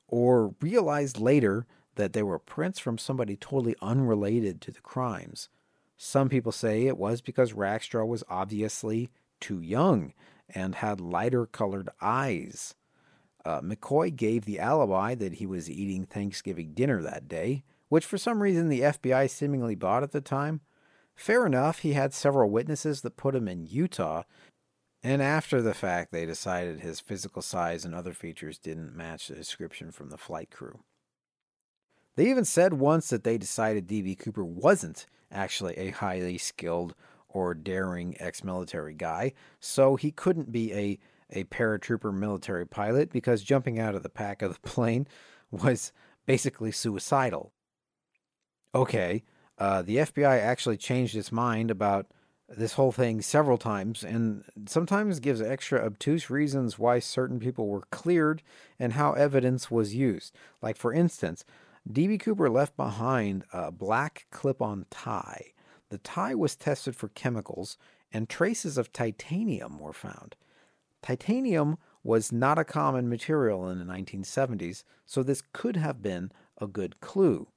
or 0.10 0.54
realized 0.60 1.18
later 1.18 1.66
that 1.96 2.12
they 2.12 2.24
were 2.24 2.40
prints 2.40 2.78
from 2.78 2.98
somebody 2.98 3.38
totally 3.38 3.76
unrelated 3.82 4.60
to 4.60 4.72
the 4.72 4.82
crimes. 4.82 5.48
Some 6.04 6.30
people 6.30 6.52
say 6.52 6.88
it 6.88 6.98
was 6.98 7.22
because 7.22 7.54
Rackstraw 7.54 8.08
was 8.08 8.24
obviously 8.28 9.12
too 9.40 9.62
young 9.62 10.14
and 10.50 10.74
had 10.74 11.00
lighter 11.00 11.46
colored 11.46 11.90
eyes. 12.02 12.74
Uh, 13.46 13.62
McCoy 13.62 14.16
gave 14.16 14.46
the 14.46 14.60
alibi 14.60 15.14
that 15.14 15.34
he 15.34 15.46
was 15.46 15.70
eating 15.70 16.08
Thanksgiving 16.08 16.74
dinner 16.74 17.04
that 17.04 17.28
day, 17.28 17.62
which 17.90 18.04
for 18.04 18.18
some 18.18 18.42
reason 18.42 18.68
the 18.68 18.82
FBI 18.82 19.30
seemingly 19.30 19.76
bought 19.76 20.02
at 20.02 20.12
the 20.12 20.22
time. 20.22 20.62
Fair 21.14 21.46
enough, 21.46 21.80
he 21.80 21.94
had 21.94 22.16
several 22.16 22.50
witnesses 22.50 23.02
that 23.02 23.16
put 23.16 23.36
him 23.36 23.48
in 23.48 23.68
Utah, 23.68 24.24
and 25.04 25.22
after 25.22 25.62
the 25.62 25.76
fact, 25.76 26.12
they 26.12 26.26
decided 26.26 26.80
his 26.80 27.00
physical 27.00 27.44
size 27.44 27.86
and 27.86 27.94
other 27.94 28.14
features 28.14 28.58
didn't 28.58 28.98
match 28.98 29.28
the 29.28 29.36
description 29.36 29.92
from 29.92 30.10
the 30.10 30.18
flight 30.18 30.50
crew. 30.50 30.80
They 32.16 32.30
even 32.30 32.46
said 32.46 32.74
once 32.74 33.10
that 33.10 33.24
they 33.24 33.38
decided 33.38 33.88
D.B. 33.88 34.16
Cooper 34.16 34.44
wasn't 34.44 35.06
actually 35.32 35.78
a 35.78 35.92
highly 35.92 36.38
skilled 36.38 36.94
or 37.30 37.54
daring 37.54 38.16
ex 38.20 38.44
military 38.44 38.94
guy, 38.94 39.34
so 39.60 39.96
he 39.96 40.12
couldn't 40.12 40.52
be 40.52 40.74
a, 40.74 41.00
a 41.30 41.44
paratrooper 41.46 42.14
military 42.14 42.66
pilot 42.66 43.12
because 43.12 43.42
jumping 43.42 43.80
out 43.80 43.96
of 43.96 44.04
the 44.04 44.10
pack 44.10 44.42
of 44.42 44.54
the 44.54 44.60
plane 44.70 45.08
was 45.50 45.94
basically 46.26 46.72
suicidal. 46.72 47.54
Okay, 48.76 49.24
uh, 49.58 49.82
the 49.82 49.98
FBI 49.98 50.40
actually 50.42 50.78
changed 50.78 51.16
its 51.16 51.32
mind 51.32 51.72
about 51.72 52.08
this 52.58 52.74
whole 52.74 52.92
thing 52.92 53.22
several 53.22 53.58
times 53.58 54.04
and 54.04 54.44
sometimes 54.66 55.20
gives 55.20 55.42
extra 55.42 55.86
obtuse 55.86 56.30
reasons 56.30 56.78
why 56.78 57.00
certain 57.00 57.40
people 57.40 57.68
were 57.68 57.84
cleared 57.92 58.42
and 58.80 58.94
how 58.94 59.14
evidence 59.14 59.72
was 59.72 59.96
used. 59.96 60.36
Like, 60.62 60.78
for 60.78 60.94
instance, 60.94 61.46
D.B. 61.90 62.18
Cooper 62.20 62.50
left 62.50 62.78
behind 62.78 63.44
a 63.52 63.72
black 63.72 64.28
clip 64.32 64.62
on 64.62 64.86
tie. 64.90 65.54
The 65.90 65.98
tie 65.98 66.36
was 66.36 66.56
tested 66.56 66.96
for 66.96 67.10
chemicals, 67.10 67.78
and 68.14 68.30
traces 68.30 68.78
of 68.78 68.94
titanium 68.94 69.80
were 69.80 69.94
found. 69.94 70.36
Titanium 71.02 71.78
was 72.04 72.32
not 72.32 72.60
a 72.60 72.64
common 72.64 73.10
material 73.10 73.70
in 73.70 73.80
the 73.80 73.86
1970s, 73.86 74.84
so 75.06 75.24
this 75.24 75.42
could 75.54 75.76
have 75.76 76.02
been 76.02 76.32
a 76.60 76.68
good 76.68 77.00
clue. 77.02 77.48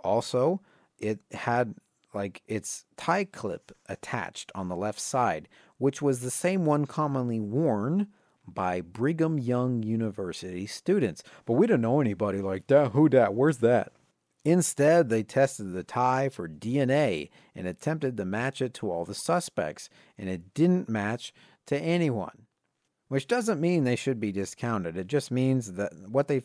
Also, 0.00 0.60
it 0.98 1.20
had 1.32 1.74
like 2.14 2.42
its 2.46 2.84
tie 2.96 3.24
clip 3.24 3.72
attached 3.88 4.50
on 4.54 4.68
the 4.68 4.76
left 4.76 5.00
side, 5.00 5.48
which 5.78 6.00
was 6.00 6.20
the 6.20 6.30
same 6.30 6.64
one 6.64 6.86
commonly 6.86 7.40
worn 7.40 8.06
by 8.46 8.80
Brigham 8.80 9.38
Young 9.38 9.82
University 9.82 10.66
students. 10.66 11.22
But 11.44 11.54
we 11.54 11.66
don't 11.66 11.80
know 11.80 12.00
anybody 12.00 12.40
like 12.40 12.66
that. 12.68 12.92
Who 12.92 13.08
that? 13.10 13.34
Where's 13.34 13.58
that? 13.58 13.92
Instead, 14.44 15.08
they 15.08 15.24
tested 15.24 15.72
the 15.72 15.82
tie 15.82 16.28
for 16.28 16.48
DNA 16.48 17.30
and 17.54 17.66
attempted 17.66 18.16
to 18.16 18.24
match 18.24 18.62
it 18.62 18.74
to 18.74 18.90
all 18.90 19.04
the 19.04 19.14
suspects, 19.14 19.88
and 20.16 20.28
it 20.28 20.54
didn't 20.54 20.88
match 20.88 21.34
to 21.66 21.76
anyone. 21.76 22.46
Which 23.08 23.26
doesn't 23.26 23.60
mean 23.60 23.82
they 23.82 23.96
should 23.96 24.20
be 24.20 24.30
discounted. 24.30 24.96
It 24.96 25.08
just 25.08 25.30
means 25.32 25.72
that 25.72 25.92
what 26.08 26.28
they 26.28 26.42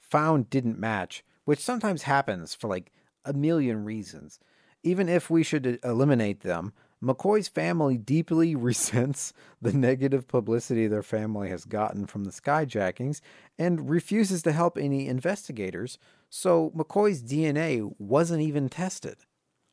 found 0.00 0.50
didn't 0.50 0.80
match, 0.80 1.24
which 1.44 1.60
sometimes 1.60 2.02
happens 2.02 2.54
for 2.54 2.68
like 2.68 2.90
a 3.24 3.32
million 3.32 3.84
reasons. 3.84 4.40
Even 4.82 5.08
if 5.08 5.30
we 5.30 5.42
should 5.42 5.78
eliminate 5.84 6.40
them, 6.40 6.72
McCoy's 7.02 7.48
family 7.48 7.96
deeply 7.96 8.54
resents 8.56 9.32
the 9.62 9.72
negative 9.72 10.26
publicity 10.26 10.86
their 10.86 11.02
family 11.02 11.48
has 11.48 11.64
gotten 11.64 12.06
from 12.06 12.24
the 12.24 12.30
skyjackings 12.30 13.20
and 13.58 13.88
refuses 13.88 14.42
to 14.42 14.52
help 14.52 14.76
any 14.76 15.06
investigators, 15.06 15.98
so 16.28 16.70
McCoy's 16.76 17.22
DNA 17.22 17.92
wasn't 17.98 18.42
even 18.42 18.68
tested. 18.68 19.18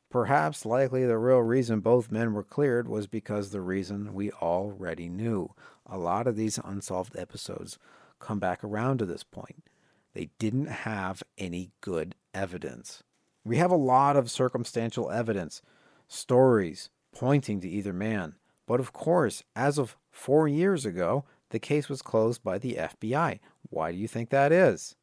Perhaps 0.09 0.65
likely 0.65 1.05
the 1.05 1.17
real 1.17 1.39
reason 1.39 1.81
both 1.81 2.11
men 2.11 2.33
were 2.33 2.43
cleared 2.43 2.87
was 2.87 3.07
because 3.07 3.49
the 3.49 3.61
reason 3.61 4.13
we 4.13 4.31
already 4.31 5.09
knew. 5.09 5.53
A 5.85 5.97
lot 5.97 6.27
of 6.27 6.35
these 6.35 6.59
unsolved 6.63 7.17
episodes 7.17 7.77
come 8.19 8.39
back 8.39 8.63
around 8.63 8.99
to 8.99 9.05
this 9.05 9.23
point. 9.23 9.67
They 10.13 10.29
didn't 10.39 10.67
have 10.67 11.21
any 11.37 11.71
good 11.81 12.15
evidence. 12.33 13.03
We 13.43 13.57
have 13.57 13.71
a 13.71 13.75
lot 13.75 14.15
of 14.15 14.31
circumstantial 14.31 15.11
evidence, 15.11 15.61
stories, 16.07 16.89
pointing 17.15 17.59
to 17.61 17.69
either 17.69 17.93
man. 17.93 18.35
But 18.67 18.79
of 18.79 18.93
course, 18.93 19.43
as 19.55 19.79
of 19.79 19.97
four 20.11 20.47
years 20.47 20.85
ago, 20.85 21.25
the 21.49 21.59
case 21.59 21.89
was 21.89 22.01
closed 22.01 22.43
by 22.43 22.59
the 22.59 22.73
FBI. 22.73 23.39
Why 23.69 23.91
do 23.91 23.97
you 23.97 24.07
think 24.07 24.29
that 24.29 24.51
is? 24.51 24.95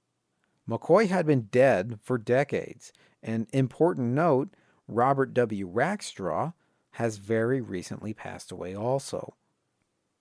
McCoy 0.68 1.08
had 1.08 1.26
been 1.26 1.48
dead 1.50 1.98
for 2.02 2.18
decades. 2.18 2.92
An 3.22 3.46
important 3.52 4.08
note 4.08 4.50
Robert 4.86 5.34
W. 5.34 5.68
Rackstraw 5.68 6.52
has 6.92 7.16
very 7.16 7.60
recently 7.60 8.12
passed 8.12 8.52
away 8.52 8.76
also. 8.76 9.34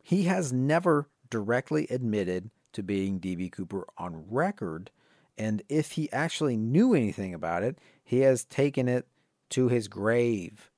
He 0.01 0.23
has 0.23 0.53
never 0.53 1.09
directly 1.29 1.87
admitted 1.89 2.49
to 2.73 2.81
being 2.81 3.19
D.B. 3.19 3.49
Cooper 3.49 3.85
on 3.97 4.25
record, 4.29 4.91
and 5.37 5.61
if 5.67 5.91
he 5.91 6.11
actually 6.11 6.57
knew 6.57 6.93
anything 6.93 7.33
about 7.33 7.63
it, 7.63 7.77
he 8.03 8.21
has 8.21 8.45
taken 8.45 8.87
it 8.87 9.07
to 9.49 9.67
his 9.67 9.87
grave. 9.87 10.70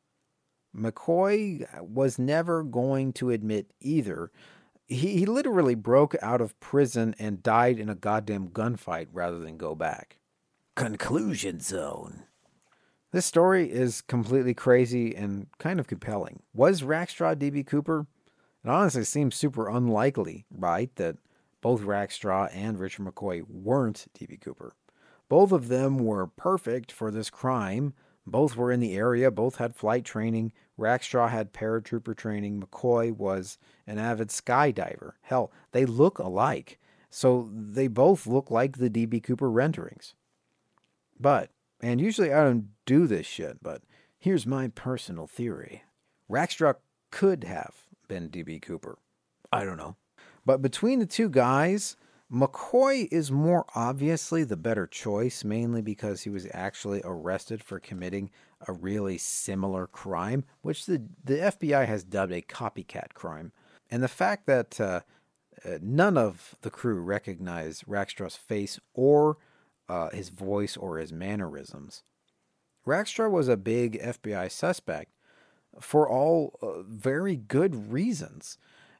McCoy 0.75 1.65
was 1.81 2.17
never 2.17 2.63
going 2.63 3.13
to 3.13 3.29
admit 3.29 3.71
either. 3.79 4.31
He, 4.87 5.19
he 5.19 5.25
literally 5.25 5.75
broke 5.75 6.15
out 6.21 6.41
of 6.41 6.59
prison 6.59 7.15
and 7.19 7.43
died 7.43 7.79
in 7.79 7.89
a 7.89 7.95
goddamn 7.95 8.49
gunfight 8.49 9.07
rather 9.11 9.39
than 9.39 9.57
go 9.57 9.75
back. 9.75 10.17
Conclusion 10.75 11.59
zone. 11.59 12.23
This 13.11 13.25
story 13.27 13.71
is 13.71 14.01
completely 14.01 14.55
crazy 14.55 15.15
and 15.15 15.45
kind 15.59 15.79
of 15.79 15.85
compelling. 15.85 16.41
Was 16.53 16.81
Rackstraw 16.81 17.37
D.B. 17.37 17.63
Cooper? 17.63 18.07
It 18.65 18.69
honestly 18.69 19.03
seems 19.03 19.35
super 19.35 19.69
unlikely, 19.69 20.45
right, 20.49 20.93
that 20.95 21.17
both 21.61 21.81
Rackstraw 21.81 22.49
and 22.51 22.79
Richard 22.79 23.05
McCoy 23.05 23.43
weren't 23.47 24.07
D.B. 24.17 24.37
Cooper. 24.37 24.73
Both 25.29 25.51
of 25.51 25.67
them 25.67 25.99
were 25.99 26.27
perfect 26.27 26.91
for 26.91 27.11
this 27.11 27.29
crime. 27.29 27.93
Both 28.25 28.55
were 28.55 28.71
in 28.71 28.79
the 28.79 28.95
area, 28.95 29.29
both 29.31 29.57
had 29.57 29.75
flight 29.75 30.05
training, 30.05 30.53
Rackstraw 30.77 31.29
had 31.29 31.53
paratrooper 31.53 32.15
training. 32.15 32.61
McCoy 32.61 33.11
was 33.11 33.57
an 33.85 33.99
avid 33.99 34.29
skydiver. 34.29 35.13
Hell, 35.21 35.51
they 35.71 35.85
look 35.85 36.19
alike. 36.19 36.79
So 37.09 37.49
they 37.53 37.87
both 37.87 38.25
look 38.25 38.49
like 38.49 38.77
the 38.77 38.89
DB 38.89 39.21
Cooper 39.21 39.49
renderings. 39.51 40.15
But, 41.19 41.51
and 41.79 42.01
usually 42.01 42.33
I 42.33 42.43
don't 42.43 42.69
do 42.85 43.05
this 43.05 43.27
shit, 43.27 43.61
but 43.61 43.83
here's 44.17 44.47
my 44.47 44.69
personal 44.69 45.27
theory 45.27 45.83
Rackstraw 46.29 46.75
could 47.11 47.43
have 47.43 47.75
been 48.07 48.29
DB 48.29 48.61
Cooper. 48.61 48.97
I 49.51 49.63
don't 49.63 49.77
know. 49.77 49.95
But 50.45 50.61
between 50.63 50.99
the 50.99 51.05
two 51.05 51.29
guys, 51.29 51.95
McCoy 52.31 53.07
is 53.11 53.31
more 53.31 53.65
obviously 53.75 54.43
the 54.43 54.57
better 54.57 54.87
choice, 54.87 55.43
mainly 55.43 55.81
because 55.81 56.23
he 56.23 56.29
was 56.29 56.47
actually 56.51 57.01
arrested 57.03 57.63
for 57.63 57.79
committing 57.79 58.31
a 58.67 58.73
really 58.73 59.17
similar 59.17 59.87
crime, 59.87 60.43
which 60.61 60.85
the, 60.85 61.03
the 61.23 61.35
FBI 61.35 61.85
has 61.85 62.03
dubbed 62.03 62.31
a 62.31 62.41
copycat 62.41 63.13
crime. 63.13 63.51
And 63.91 64.01
the 64.01 64.07
fact 64.07 64.47
that 64.47 64.79
uh, 64.79 65.01
uh, 65.65 65.77
none 65.81 66.17
of 66.17 66.55
the 66.61 66.69
crew 66.69 66.99
recognized 67.01 67.85
Rackstraw's 67.85 68.35
face 68.35 68.79
or 68.93 69.37
uh, 69.87 70.09
his 70.09 70.29
voice 70.29 70.75
or 70.75 70.97
his 70.97 71.13
mannerisms. 71.13 72.03
Rackstraw 72.85 73.29
was 73.29 73.47
a 73.47 73.57
big 73.57 74.01
FBI 74.01 74.51
suspect 74.51 75.11
for 75.79 76.07
all 76.07 76.57
uh, 76.61 76.83
very 76.83 77.35
good 77.35 77.91
reasons. 77.91 78.57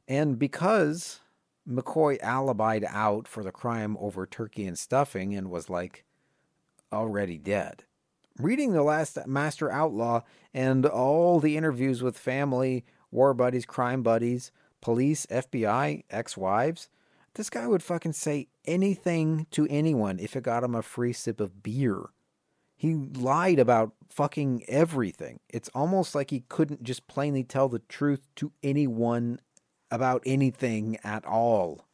And 0.07 0.39
because 0.39 1.19
McCoy 1.67 2.19
alibied 2.21 2.85
out 2.89 3.27
for 3.27 3.43
the 3.43 3.51
crime 3.51 3.97
over 3.99 4.25
turkey 4.25 4.65
and 4.65 4.77
stuffing 4.77 5.35
and 5.35 5.49
was 5.49 5.69
like 5.69 6.03
already 6.91 7.37
dead 7.37 7.85
reading 8.39 8.73
The 8.73 8.83
Last 8.83 9.17
Master 9.27 9.71
Outlaw 9.71 10.21
and 10.53 10.85
all 10.85 11.39
the 11.39 11.57
interviews 11.57 12.01
with 12.01 12.17
family, 12.17 12.85
war 13.11 13.33
buddies, 13.33 13.65
crime 13.65 14.01
buddies, 14.03 14.51
police, 14.81 15.25
FBI, 15.27 16.03
ex 16.09 16.35
wives, 16.37 16.89
this 17.35 17.49
guy 17.49 17.67
would 17.67 17.83
fucking 17.83 18.13
say 18.13 18.47
anything 18.65 19.47
to 19.51 19.67
anyone 19.69 20.19
if 20.19 20.35
it 20.35 20.43
got 20.43 20.63
him 20.63 20.75
a 20.75 20.81
free 20.81 21.13
sip 21.13 21.39
of 21.39 21.63
beer. 21.63 22.09
He 22.75 22.93
lied 22.95 23.59
about 23.59 23.93
fucking 24.09 24.65
everything. 24.67 25.39
It's 25.49 25.69
almost 25.69 26.15
like 26.15 26.31
he 26.31 26.43
couldn't 26.49 26.83
just 26.83 27.07
plainly 27.07 27.43
tell 27.43 27.69
the 27.69 27.79
truth 27.79 28.27
to 28.35 28.51
anyone 28.61 29.39
about 29.93 30.23
anything 30.25 30.97
at 31.03 31.23
all. 31.23 31.85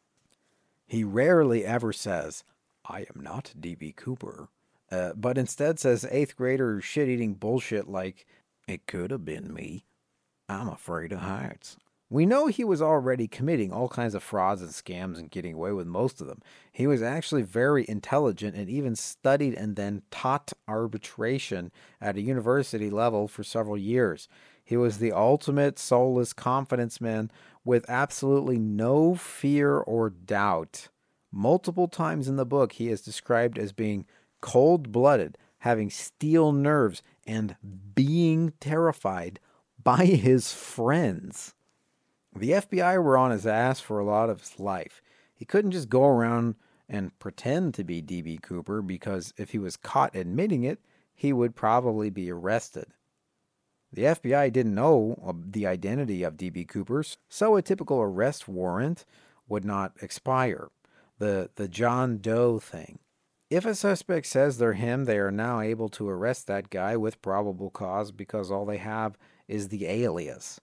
He 0.87 1.03
rarely 1.03 1.65
ever 1.65 1.91
says, 1.91 2.45
I 2.87 3.01
am 3.01 3.21
not 3.21 3.53
D.B. 3.59 3.93
Cooper, 3.97 4.47
uh, 4.89 5.11
but 5.15 5.37
instead 5.37 5.79
says 5.79 6.07
eighth 6.09 6.37
grader 6.37 6.79
shit 6.79 7.09
eating 7.09 7.33
bullshit 7.33 7.89
like, 7.89 8.25
It 8.69 8.87
could 8.87 9.11
have 9.11 9.25
been 9.25 9.53
me. 9.53 9.83
I'm 10.47 10.69
afraid 10.69 11.11
of 11.11 11.19
heights. 11.19 11.75
We 12.09 12.25
know 12.25 12.47
he 12.47 12.63
was 12.63 12.81
already 12.81 13.27
committing 13.27 13.71
all 13.71 13.89
kinds 13.89 14.15
of 14.15 14.23
frauds 14.23 14.63
and 14.63 14.71
scams 14.71 15.19
and 15.19 15.29
getting 15.29 15.53
away 15.53 15.73
with 15.73 15.85
most 15.85 16.21
of 16.21 16.27
them. 16.27 16.41
He 16.71 16.87
was 16.87 17.03
actually 17.03 17.43
very 17.43 17.85
intelligent 17.87 18.55
and 18.55 18.67
even 18.67 18.95
studied 18.95 19.53
and 19.53 19.75
then 19.75 20.03
taught 20.09 20.53
arbitration 20.67 21.71
at 22.01 22.15
a 22.15 22.21
university 22.21 22.89
level 22.89 23.27
for 23.27 23.43
several 23.43 23.77
years. 23.77 24.27
He 24.69 24.77
was 24.77 24.99
the 24.99 25.11
ultimate 25.11 25.79
soulless 25.79 26.31
confidence 26.31 27.01
man 27.01 27.31
with 27.65 27.89
absolutely 27.89 28.59
no 28.59 29.15
fear 29.15 29.79
or 29.79 30.11
doubt. 30.11 30.89
Multiple 31.31 31.87
times 31.87 32.27
in 32.27 32.35
the 32.35 32.45
book, 32.45 32.73
he 32.73 32.89
is 32.89 33.01
described 33.01 33.57
as 33.57 33.71
being 33.71 34.05
cold 34.41 34.91
blooded, 34.91 35.39
having 35.57 35.89
steel 35.89 36.51
nerves, 36.51 37.01
and 37.25 37.55
being 37.95 38.53
terrified 38.59 39.39
by 39.83 40.05
his 40.05 40.53
friends. 40.53 41.55
The 42.35 42.51
FBI 42.51 43.01
were 43.01 43.17
on 43.17 43.31
his 43.31 43.47
ass 43.47 43.79
for 43.79 43.97
a 43.97 44.05
lot 44.05 44.29
of 44.29 44.41
his 44.41 44.59
life. 44.59 45.01
He 45.33 45.45
couldn't 45.45 45.71
just 45.71 45.89
go 45.89 46.05
around 46.05 46.53
and 46.87 47.17
pretend 47.17 47.73
to 47.73 47.83
be 47.83 48.01
D.B. 48.01 48.37
Cooper 48.43 48.83
because 48.83 49.33
if 49.35 49.49
he 49.49 49.57
was 49.57 49.77
caught 49.77 50.15
admitting 50.15 50.63
it, 50.63 50.79
he 51.15 51.33
would 51.33 51.55
probably 51.55 52.11
be 52.11 52.31
arrested. 52.31 52.93
The 53.91 54.03
FBI 54.03 54.51
didn't 54.53 54.75
know 54.75 55.35
the 55.45 55.65
identity 55.65 56.23
of 56.23 56.37
D.B. 56.37 56.65
Cooper's, 56.65 57.17
so 57.27 57.55
a 57.55 57.61
typical 57.61 58.01
arrest 58.01 58.47
warrant 58.47 59.05
would 59.47 59.65
not 59.65 59.93
expire. 60.01 60.69
The, 61.17 61.49
the 61.55 61.67
John 61.67 62.19
Doe 62.19 62.59
thing. 62.59 62.99
If 63.49 63.65
a 63.65 63.73
suspect 63.73 64.27
says 64.27 64.57
they're 64.57 64.73
him, 64.73 65.05
they 65.05 65.17
are 65.17 65.31
now 65.31 65.59
able 65.59 65.89
to 65.89 66.07
arrest 66.07 66.47
that 66.47 66.69
guy 66.69 66.95
with 66.95 67.21
probable 67.21 67.71
cause 67.71 68.11
because 68.11 68.51
all 68.51 68.65
they 68.65 68.77
have 68.77 69.17
is 69.47 69.69
the 69.69 69.87
alias 69.87 70.61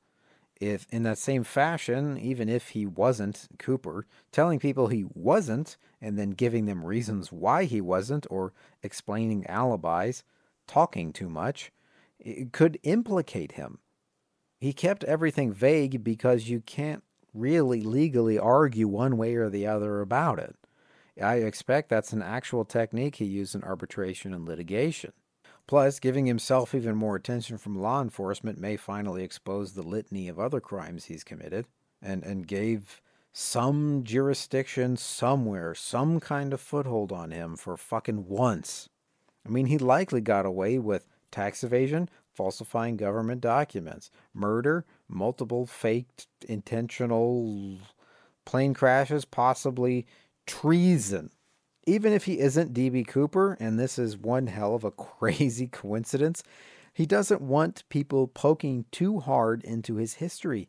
if 0.60 0.86
in 0.90 1.02
that 1.02 1.18
same 1.18 1.44
fashion, 1.44 2.18
even 2.18 2.48
if 2.48 2.70
he 2.70 2.86
wasn't 2.86 3.48
Cooper, 3.58 4.06
telling 4.32 4.58
people 4.58 4.88
he 4.88 5.04
wasn't 5.14 5.76
and 6.00 6.18
then 6.18 6.30
giving 6.30 6.66
them 6.66 6.84
reasons 6.84 7.30
why 7.30 7.64
he 7.64 7.80
wasn't 7.80 8.26
or 8.30 8.52
explaining 8.82 9.46
alibis, 9.48 10.24
talking 10.66 11.12
too 11.12 11.28
much, 11.28 11.72
could 12.52 12.78
implicate 12.82 13.52
him. 13.52 13.78
He 14.60 14.72
kept 14.72 15.05
everything 15.05 15.52
vague 15.52 16.02
because 16.02 16.48
you 16.48 16.60
can't 16.60 17.02
really 17.34 17.82
legally 17.82 18.38
argue 18.38 18.88
one 18.88 19.16
way 19.16 19.34
or 19.34 19.51
the 19.51 19.66
other 19.66 20.01
about 20.01 20.38
it. 20.38 20.56
I 21.22 21.36
expect 21.36 21.88
that's 21.88 22.12
an 22.12 22.22
actual 22.22 22.64
technique 22.64 23.16
he 23.16 23.24
used 23.24 23.55
in 23.55 23.62
arbitration 23.62 24.34
and 24.34 24.47
litigation. 24.47 25.12
Plus, 25.66 25.98
giving 25.98 26.26
himself 26.26 26.74
even 26.74 26.94
more 26.94 27.16
attention 27.16 27.59
from 27.59 27.80
law 27.80 28.01
enforcement 28.01 28.59
may 28.59 28.76
finally 28.76 29.24
expose 29.24 29.72
the 29.72 29.82
litany 29.82 30.28
of 30.28 30.38
other 30.38 30.60
crimes 30.60 31.06
he's 31.06 31.24
committed 31.24 31.66
and, 32.01 32.22
and 32.22 32.47
gave 32.47 33.01
some 33.32 34.05
jurisdiction 34.05 34.97
somewhere, 34.97 35.74
some 35.74 36.20
kind 36.20 36.52
of 36.52 36.60
foothold 36.60 37.12
on 37.12 37.32
him 37.32 37.56
for 37.56 37.76
fucking 37.76 38.28
once. 38.28 38.88
I 39.47 39.51
mean, 39.51 39.66
he 39.66 39.78
likely 39.78 40.20
got 40.20 40.47
away 40.47 40.78
with 40.78 41.06
tax 41.30 41.64
evasion, 41.64 42.08
falsifying 42.34 42.96
government 42.96 43.40
documents, 43.40 44.10
murder, 44.34 44.84
multiple 45.08 45.66
faked 45.66 46.26
intentional 46.48 47.78
plane 48.44 48.74
crashes, 48.74 49.24
possibly 49.24 50.06
treason 50.46 51.30
even 51.86 52.12
if 52.12 52.24
he 52.24 52.40
isn't 52.40 52.74
DB 52.74 53.06
Cooper, 53.06 53.56
and 53.60 53.78
this 53.78 53.98
is 53.98 54.16
one 54.16 54.48
hell 54.48 54.74
of 54.74 54.84
a 54.84 54.90
crazy 54.90 55.68
coincidence, 55.68 56.42
he 56.92 57.06
doesn't 57.06 57.40
want 57.40 57.88
people 57.88 58.26
poking 58.26 58.86
too 58.90 59.20
hard 59.20 59.62
into 59.62 59.96
his 59.96 60.14
history 60.14 60.68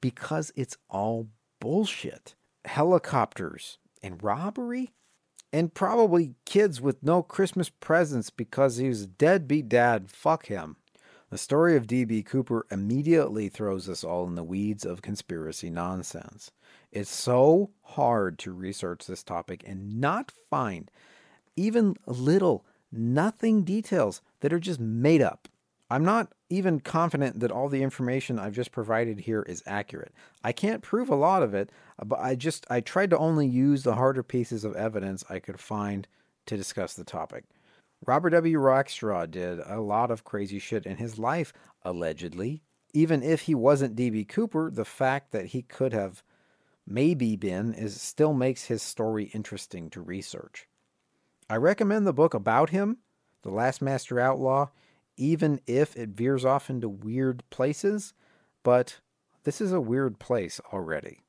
because 0.00 0.52
it's 0.54 0.76
all 0.88 1.28
bullshit. 1.60 2.34
Helicopters 2.64 3.78
and 4.02 4.22
robbery? 4.22 4.92
And 5.52 5.74
probably 5.74 6.34
kids 6.46 6.80
with 6.80 7.02
no 7.02 7.22
Christmas 7.22 7.68
presents 7.68 8.30
because 8.30 8.78
he 8.78 8.88
was 8.88 9.02
a 9.02 9.06
deadbeat 9.06 9.68
dad. 9.68 10.10
Fuck 10.10 10.46
him. 10.46 10.76
The 11.28 11.38
story 11.38 11.76
of 11.76 11.86
D.B. 11.86 12.22
Cooper 12.24 12.66
immediately 12.70 13.48
throws 13.48 13.88
us 13.88 14.04
all 14.04 14.26
in 14.26 14.34
the 14.34 14.44
weeds 14.44 14.84
of 14.84 15.02
conspiracy 15.02 15.70
nonsense. 15.70 16.50
It's 16.90 17.10
so 17.10 17.70
hard 17.82 18.38
to 18.40 18.52
research 18.52 19.06
this 19.06 19.22
topic 19.22 19.62
and 19.66 19.98
not 20.00 20.30
find 20.50 20.90
even 21.56 21.96
little, 22.06 22.64
nothing 22.90 23.64
details 23.64 24.20
that 24.40 24.52
are 24.52 24.60
just 24.60 24.80
made 24.80 25.22
up. 25.22 25.48
I'm 25.92 26.06
not 26.06 26.32
even 26.48 26.80
confident 26.80 27.40
that 27.40 27.52
all 27.52 27.68
the 27.68 27.82
information 27.82 28.38
I've 28.38 28.54
just 28.54 28.72
provided 28.72 29.20
here 29.20 29.42
is 29.42 29.62
accurate. 29.66 30.14
I 30.42 30.50
can't 30.50 30.80
prove 30.80 31.10
a 31.10 31.14
lot 31.14 31.42
of 31.42 31.52
it, 31.52 31.68
uh, 31.98 32.06
but 32.06 32.18
I 32.18 32.34
just 32.34 32.66
I 32.70 32.80
tried 32.80 33.10
to 33.10 33.18
only 33.18 33.46
use 33.46 33.82
the 33.82 33.96
harder 33.96 34.22
pieces 34.22 34.64
of 34.64 34.74
evidence 34.74 35.22
I 35.28 35.38
could 35.38 35.60
find 35.60 36.08
to 36.46 36.56
discuss 36.56 36.94
the 36.94 37.04
topic. 37.04 37.44
Robert 38.06 38.30
W. 38.30 38.58
Rackstraw 38.58 39.30
did 39.30 39.60
a 39.66 39.82
lot 39.82 40.10
of 40.10 40.24
crazy 40.24 40.58
shit 40.58 40.86
in 40.86 40.96
his 40.96 41.18
life, 41.18 41.52
allegedly. 41.82 42.62
Even 42.94 43.22
if 43.22 43.42
he 43.42 43.54
wasn't 43.54 43.94
D.B. 43.94 44.24
Cooper, 44.24 44.70
the 44.70 44.86
fact 44.86 45.30
that 45.32 45.46
he 45.46 45.60
could 45.60 45.92
have 45.92 46.22
maybe 46.86 47.36
been 47.36 47.74
is 47.74 48.00
still 48.00 48.32
makes 48.32 48.64
his 48.64 48.82
story 48.82 49.24
interesting 49.34 49.90
to 49.90 50.00
research. 50.00 50.66
I 51.50 51.56
recommend 51.56 52.06
the 52.06 52.14
book 52.14 52.32
about 52.32 52.70
him, 52.70 52.96
The 53.42 53.50
Last 53.50 53.82
Master 53.82 54.18
Outlaw, 54.18 54.68
even 55.16 55.60
if 55.66 55.96
it 55.96 56.10
veers 56.10 56.44
off 56.44 56.70
into 56.70 56.88
weird 56.88 57.42
places, 57.50 58.14
but 58.62 59.00
this 59.44 59.60
is 59.60 59.72
a 59.72 59.80
weird 59.80 60.18
place 60.18 60.60
already. 60.72 61.20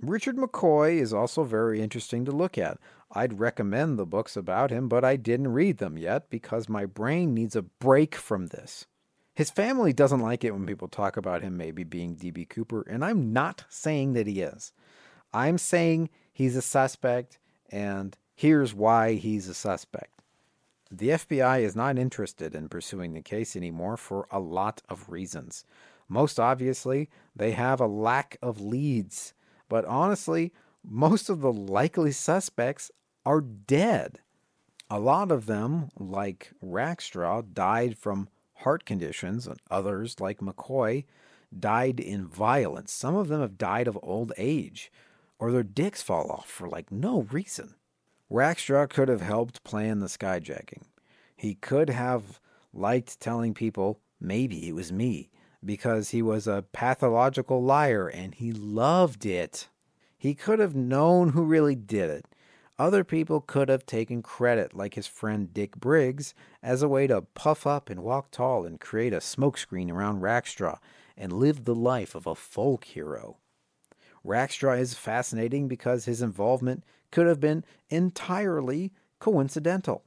Richard 0.00 0.36
McCoy 0.36 1.00
is 1.00 1.12
also 1.12 1.44
very 1.44 1.80
interesting 1.80 2.24
to 2.24 2.32
look 2.32 2.58
at. 2.58 2.78
I'd 3.12 3.38
recommend 3.38 3.98
the 3.98 4.06
books 4.06 4.36
about 4.36 4.70
him, 4.70 4.88
but 4.88 5.04
I 5.04 5.16
didn't 5.16 5.52
read 5.52 5.78
them 5.78 5.96
yet 5.96 6.28
because 6.28 6.68
my 6.68 6.86
brain 6.86 7.34
needs 7.34 7.54
a 7.54 7.62
break 7.62 8.14
from 8.14 8.48
this. 8.48 8.86
His 9.34 9.50
family 9.50 9.92
doesn't 9.92 10.20
like 10.20 10.44
it 10.44 10.52
when 10.52 10.66
people 10.66 10.88
talk 10.88 11.16
about 11.16 11.42
him 11.42 11.56
maybe 11.56 11.84
being 11.84 12.16
D.B. 12.16 12.46
Cooper, 12.46 12.82
and 12.82 13.04
I'm 13.04 13.32
not 13.32 13.64
saying 13.68 14.14
that 14.14 14.26
he 14.26 14.40
is. 14.42 14.72
I'm 15.32 15.56
saying 15.56 16.10
he's 16.32 16.56
a 16.56 16.62
suspect, 16.62 17.38
and 17.70 18.16
here's 18.34 18.74
why 18.74 19.14
he's 19.14 19.48
a 19.48 19.54
suspect. 19.54 20.21
The 20.94 21.08
FBI 21.08 21.62
is 21.62 21.74
not 21.74 21.98
interested 21.98 22.54
in 22.54 22.68
pursuing 22.68 23.14
the 23.14 23.22
case 23.22 23.56
anymore 23.56 23.96
for 23.96 24.26
a 24.30 24.38
lot 24.38 24.82
of 24.90 25.08
reasons. 25.08 25.64
Most 26.06 26.38
obviously, 26.38 27.08
they 27.34 27.52
have 27.52 27.80
a 27.80 27.86
lack 27.86 28.36
of 28.42 28.60
leads, 28.60 29.32
but 29.70 29.86
honestly, 29.86 30.52
most 30.84 31.30
of 31.30 31.40
the 31.40 31.52
likely 31.52 32.12
suspects 32.12 32.90
are 33.24 33.40
dead. 33.40 34.18
A 34.90 35.00
lot 35.00 35.32
of 35.32 35.46
them, 35.46 35.88
like 35.98 36.50
Rackstraw, 36.62 37.54
died 37.54 37.96
from 37.96 38.28
heart 38.56 38.84
conditions, 38.84 39.46
and 39.46 39.58
others, 39.70 40.20
like 40.20 40.40
McCoy, 40.40 41.06
died 41.58 42.00
in 42.00 42.26
violence. 42.26 42.92
Some 42.92 43.16
of 43.16 43.28
them 43.28 43.40
have 43.40 43.56
died 43.56 43.88
of 43.88 43.98
old 44.02 44.34
age 44.36 44.92
or 45.38 45.50
their 45.52 45.62
dicks 45.62 46.02
fall 46.02 46.30
off 46.30 46.50
for 46.50 46.68
like 46.68 46.92
no 46.92 47.22
reason. 47.22 47.76
Rackstraw 48.32 48.88
could 48.88 49.08
have 49.08 49.20
helped 49.20 49.62
plan 49.62 49.98
the 49.98 50.06
skyjacking. 50.06 50.84
He 51.36 51.54
could 51.54 51.90
have 51.90 52.40
liked 52.72 53.20
telling 53.20 53.52
people 53.52 54.00
maybe 54.18 54.66
it 54.66 54.74
was 54.74 54.90
me 54.90 55.28
because 55.62 56.10
he 56.10 56.22
was 56.22 56.46
a 56.46 56.64
pathological 56.72 57.62
liar 57.62 58.08
and 58.08 58.34
he 58.34 58.50
loved 58.50 59.26
it. 59.26 59.68
He 60.16 60.34
could 60.34 60.60
have 60.60 60.74
known 60.74 61.30
who 61.30 61.44
really 61.44 61.74
did 61.74 62.08
it. 62.08 62.24
Other 62.78 63.04
people 63.04 63.42
could 63.42 63.68
have 63.68 63.84
taken 63.84 64.22
credit, 64.22 64.72
like 64.72 64.94
his 64.94 65.06
friend 65.06 65.52
Dick 65.52 65.76
Briggs, 65.76 66.32
as 66.62 66.82
a 66.82 66.88
way 66.88 67.06
to 67.08 67.20
puff 67.20 67.66
up 67.66 67.90
and 67.90 68.02
walk 68.02 68.30
tall 68.30 68.64
and 68.64 68.80
create 68.80 69.12
a 69.12 69.18
smokescreen 69.18 69.90
around 69.90 70.22
Rackstraw 70.22 70.78
and 71.18 71.34
live 71.34 71.64
the 71.64 71.74
life 71.74 72.14
of 72.14 72.26
a 72.26 72.34
folk 72.34 72.84
hero. 72.84 73.36
Rackstraw 74.24 74.78
is 74.78 74.94
fascinating 74.94 75.68
because 75.68 76.06
his 76.06 76.22
involvement 76.22 76.82
could 77.12 77.28
have 77.28 77.38
been 77.38 77.64
entirely 77.88 78.92
coincidental. 79.20 80.04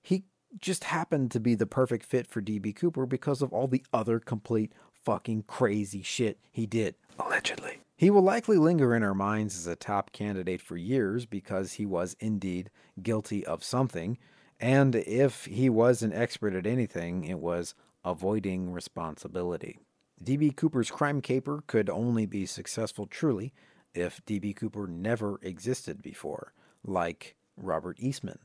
He 0.00 0.24
just 0.58 0.84
happened 0.84 1.30
to 1.32 1.40
be 1.40 1.54
the 1.54 1.66
perfect 1.66 2.06
fit 2.06 2.26
for 2.26 2.40
DB 2.40 2.74
Cooper 2.74 3.04
because 3.04 3.42
of 3.42 3.52
all 3.52 3.66
the 3.66 3.84
other 3.92 4.18
complete 4.18 4.72
fucking 4.92 5.44
crazy 5.46 6.00
shit 6.00 6.38
he 6.50 6.64
did, 6.64 6.94
allegedly. 7.18 7.80
He 7.96 8.08
will 8.10 8.22
likely 8.22 8.56
linger 8.56 8.94
in 8.94 9.02
our 9.02 9.14
minds 9.14 9.56
as 9.56 9.66
a 9.66 9.76
top 9.76 10.12
candidate 10.12 10.60
for 10.60 10.76
years 10.76 11.26
because 11.26 11.74
he 11.74 11.86
was 11.86 12.16
indeed 12.20 12.70
guilty 13.02 13.44
of 13.44 13.62
something, 13.62 14.18
And 14.60 14.94
if 14.94 15.44
he 15.46 15.68
was 15.68 16.02
an 16.02 16.12
expert 16.12 16.54
at 16.54 16.66
anything, 16.66 17.24
it 17.24 17.38
was 17.38 17.74
avoiding 18.04 18.72
responsibility. 18.72 19.78
D.B. 20.22 20.52
Cooper's 20.52 20.90
crime 20.90 21.20
caper 21.20 21.62
could 21.66 21.90
only 21.90 22.24
be 22.24 22.46
successful 22.46 23.06
truly 23.06 23.52
if 23.94 24.24
D.B. 24.26 24.54
Cooper 24.54 24.86
never 24.86 25.38
existed 25.42 26.02
before, 26.02 26.52
like 26.84 27.36
Robert 27.56 27.96
Eastman, 27.98 28.38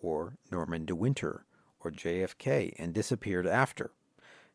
or 0.00 0.36
Norman 0.50 0.84
De 0.84 0.94
Winter, 0.94 1.44
or 1.80 1.90
JFK, 1.90 2.74
and 2.78 2.92
disappeared 2.92 3.46
after. 3.46 3.90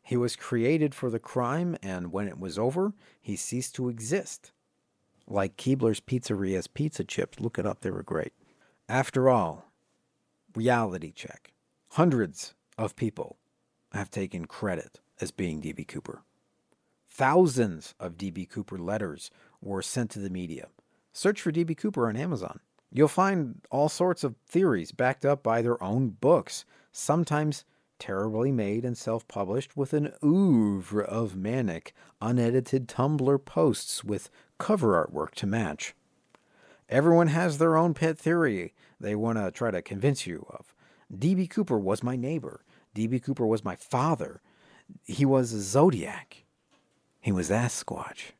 He 0.02 0.16
was 0.16 0.36
created 0.36 0.94
for 0.94 1.10
the 1.10 1.18
crime, 1.18 1.76
and 1.82 2.12
when 2.12 2.28
it 2.28 2.38
was 2.38 2.58
over, 2.58 2.92
he 3.20 3.34
ceased 3.34 3.74
to 3.74 3.88
exist. 3.88 4.52
Like 5.26 5.56
Keebler's 5.56 5.98
Pizzeria's 5.98 6.68
pizza 6.68 7.02
chips. 7.02 7.40
Look 7.40 7.58
it 7.58 7.66
up, 7.66 7.80
they 7.80 7.90
were 7.90 8.04
great. 8.04 8.32
After 8.88 9.28
all, 9.28 9.72
reality 10.54 11.10
check. 11.10 11.52
Hundreds 11.90 12.54
of 12.78 12.94
people 12.94 13.38
have 13.92 14.10
taken 14.10 14.44
credit 14.44 15.00
as 15.20 15.32
being 15.32 15.60
D.B. 15.60 15.84
Cooper. 15.84 16.22
Thousands 17.08 17.94
of 17.98 18.16
D.B. 18.16 18.46
Cooper 18.46 18.78
letters 18.78 19.30
were 19.60 19.82
sent 19.82 20.10
to 20.12 20.18
the 20.18 20.30
media. 20.30 20.68
Search 21.12 21.40
for 21.40 21.50
D.B. 21.50 21.74
Cooper 21.74 22.08
on 22.08 22.16
Amazon. 22.16 22.60
You'll 22.92 23.08
find 23.08 23.60
all 23.70 23.88
sorts 23.88 24.24
of 24.24 24.36
theories 24.48 24.92
backed 24.92 25.24
up 25.24 25.42
by 25.42 25.62
their 25.62 25.82
own 25.82 26.10
books, 26.10 26.64
sometimes 26.92 27.64
terribly 27.98 28.52
made 28.52 28.84
and 28.84 28.96
self 28.96 29.26
published 29.28 29.76
with 29.76 29.92
an 29.92 30.12
oeuvre 30.22 31.04
of 31.04 31.36
manic, 31.36 31.94
unedited 32.20 32.88
Tumblr 32.88 33.44
posts 33.44 34.04
with 34.04 34.30
cover 34.58 35.06
artwork 35.06 35.34
to 35.36 35.46
match. 35.46 35.94
Everyone 36.88 37.28
has 37.28 37.58
their 37.58 37.76
own 37.76 37.94
pet 37.94 38.18
theory 38.18 38.74
they 39.00 39.14
want 39.14 39.38
to 39.38 39.50
try 39.50 39.70
to 39.70 39.82
convince 39.82 40.26
you 40.26 40.46
of. 40.50 40.74
D.B. 41.16 41.46
Cooper 41.48 41.78
was 41.78 42.02
my 42.02 42.16
neighbor. 42.16 42.64
D.B. 42.94 43.20
Cooper 43.20 43.46
was 43.46 43.64
my 43.64 43.76
father. 43.76 44.40
He 45.04 45.24
was 45.24 45.52
a 45.52 45.60
Zodiac. 45.60 46.44
He 47.20 47.32
was 47.32 47.50
Sasquatch. 47.50 48.32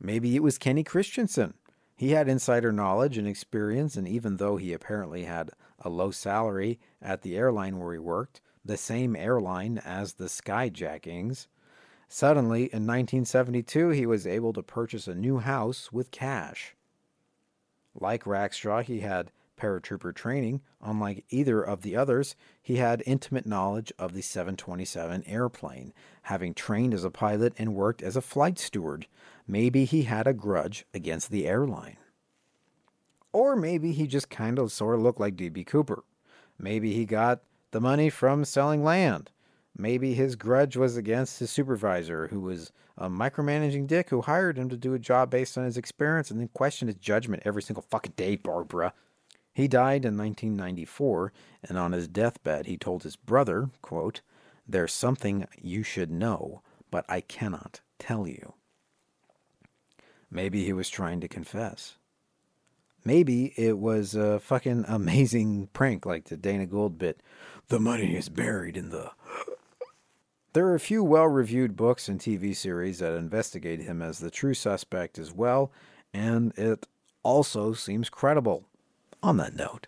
Maybe 0.00 0.34
it 0.34 0.42
was 0.42 0.58
Kenny 0.58 0.82
Christiansen. 0.82 1.54
He 1.94 2.12
had 2.12 2.28
insider 2.28 2.72
knowledge 2.72 3.18
and 3.18 3.28
experience, 3.28 3.96
and 3.96 4.08
even 4.08 4.38
though 4.38 4.56
he 4.56 4.72
apparently 4.72 5.24
had 5.24 5.50
a 5.78 5.90
low 5.90 6.10
salary 6.10 6.80
at 7.02 7.20
the 7.22 7.36
airline 7.36 7.78
where 7.78 7.92
he 7.92 7.98
worked, 7.98 8.40
the 8.64 8.78
same 8.78 9.14
airline 9.14 9.78
as 9.84 10.14
the 10.14 10.24
Skyjackings, 10.24 11.46
suddenly 12.08 12.62
in 12.62 12.86
1972 12.86 13.90
he 13.90 14.06
was 14.06 14.26
able 14.26 14.52
to 14.54 14.62
purchase 14.62 15.06
a 15.06 15.14
new 15.14 15.38
house 15.38 15.92
with 15.92 16.10
cash. 16.10 16.74
Like 17.94 18.24
Rackstraw, 18.24 18.82
he 18.82 19.00
had 19.00 19.32
paratrooper 19.60 20.14
training. 20.14 20.62
Unlike 20.80 21.24
either 21.28 21.62
of 21.62 21.82
the 21.82 21.96
others, 21.96 22.34
he 22.62 22.76
had 22.76 23.02
intimate 23.04 23.46
knowledge 23.46 23.92
of 23.98 24.14
the 24.14 24.22
727 24.22 25.24
airplane, 25.26 25.92
having 26.22 26.54
trained 26.54 26.94
as 26.94 27.04
a 27.04 27.10
pilot 27.10 27.52
and 27.58 27.74
worked 27.74 28.02
as 28.02 28.16
a 28.16 28.22
flight 28.22 28.58
steward. 28.58 29.06
Maybe 29.50 29.84
he 29.84 30.02
had 30.02 30.28
a 30.28 30.32
grudge 30.32 30.86
against 30.94 31.32
the 31.32 31.48
airline. 31.48 31.96
Or 33.32 33.56
maybe 33.56 33.90
he 33.90 34.06
just 34.06 34.30
kind 34.30 34.60
of 34.60 34.70
sort 34.70 34.94
of 34.94 35.02
looked 35.02 35.18
like 35.18 35.34
D.B. 35.34 35.64
Cooper. 35.64 36.04
Maybe 36.56 36.92
he 36.92 37.04
got 37.04 37.40
the 37.72 37.80
money 37.80 38.10
from 38.10 38.44
selling 38.44 38.84
land. 38.84 39.32
Maybe 39.76 40.14
his 40.14 40.36
grudge 40.36 40.76
was 40.76 40.96
against 40.96 41.40
his 41.40 41.50
supervisor, 41.50 42.28
who 42.28 42.38
was 42.38 42.70
a 42.96 43.10
micromanaging 43.10 43.88
dick 43.88 44.10
who 44.10 44.20
hired 44.20 44.56
him 44.56 44.68
to 44.68 44.76
do 44.76 44.94
a 44.94 45.00
job 45.00 45.30
based 45.30 45.58
on 45.58 45.64
his 45.64 45.76
experience 45.76 46.30
and 46.30 46.38
then 46.38 46.50
questioned 46.54 46.88
his 46.88 47.00
judgment 47.00 47.42
every 47.44 47.62
single 47.62 47.82
fucking 47.90 48.12
day, 48.14 48.36
Barbara. 48.36 48.92
He 49.52 49.66
died 49.66 50.04
in 50.04 50.16
1994, 50.16 51.32
and 51.64 51.76
on 51.76 51.90
his 51.90 52.06
deathbed 52.06 52.66
he 52.66 52.76
told 52.76 53.02
his 53.02 53.16
brother, 53.16 53.70
quote, 53.82 54.20
There's 54.64 54.92
something 54.92 55.48
you 55.60 55.82
should 55.82 56.12
know, 56.12 56.62
but 56.88 57.04
I 57.08 57.20
cannot 57.20 57.80
tell 57.98 58.28
you. 58.28 58.54
Maybe 60.30 60.64
he 60.64 60.72
was 60.72 60.88
trying 60.88 61.20
to 61.20 61.28
confess. 61.28 61.96
Maybe 63.04 63.52
it 63.56 63.78
was 63.78 64.14
a 64.14 64.40
fucking 64.40 64.84
amazing 64.86 65.68
prank 65.72 66.06
like 66.06 66.24
the 66.24 66.36
Dana 66.36 66.66
Gould 66.66 66.98
bit. 66.98 67.22
The 67.68 67.80
money 67.80 68.16
is 68.16 68.28
buried 68.28 68.76
in 68.76 68.90
the. 68.90 69.12
There 70.52 70.66
are 70.66 70.74
a 70.74 70.80
few 70.80 71.04
well 71.04 71.28
reviewed 71.28 71.76
books 71.76 72.08
and 72.08 72.18
TV 72.18 72.56
series 72.56 72.98
that 72.98 73.14
investigate 73.14 73.82
him 73.82 74.02
as 74.02 74.18
the 74.18 74.32
true 74.32 74.52
suspect 74.52 75.16
as 75.16 75.32
well, 75.32 75.70
and 76.12 76.52
it 76.58 76.88
also 77.22 77.72
seems 77.72 78.10
credible. 78.10 78.64
On 79.22 79.36
that 79.36 79.54
note, 79.54 79.86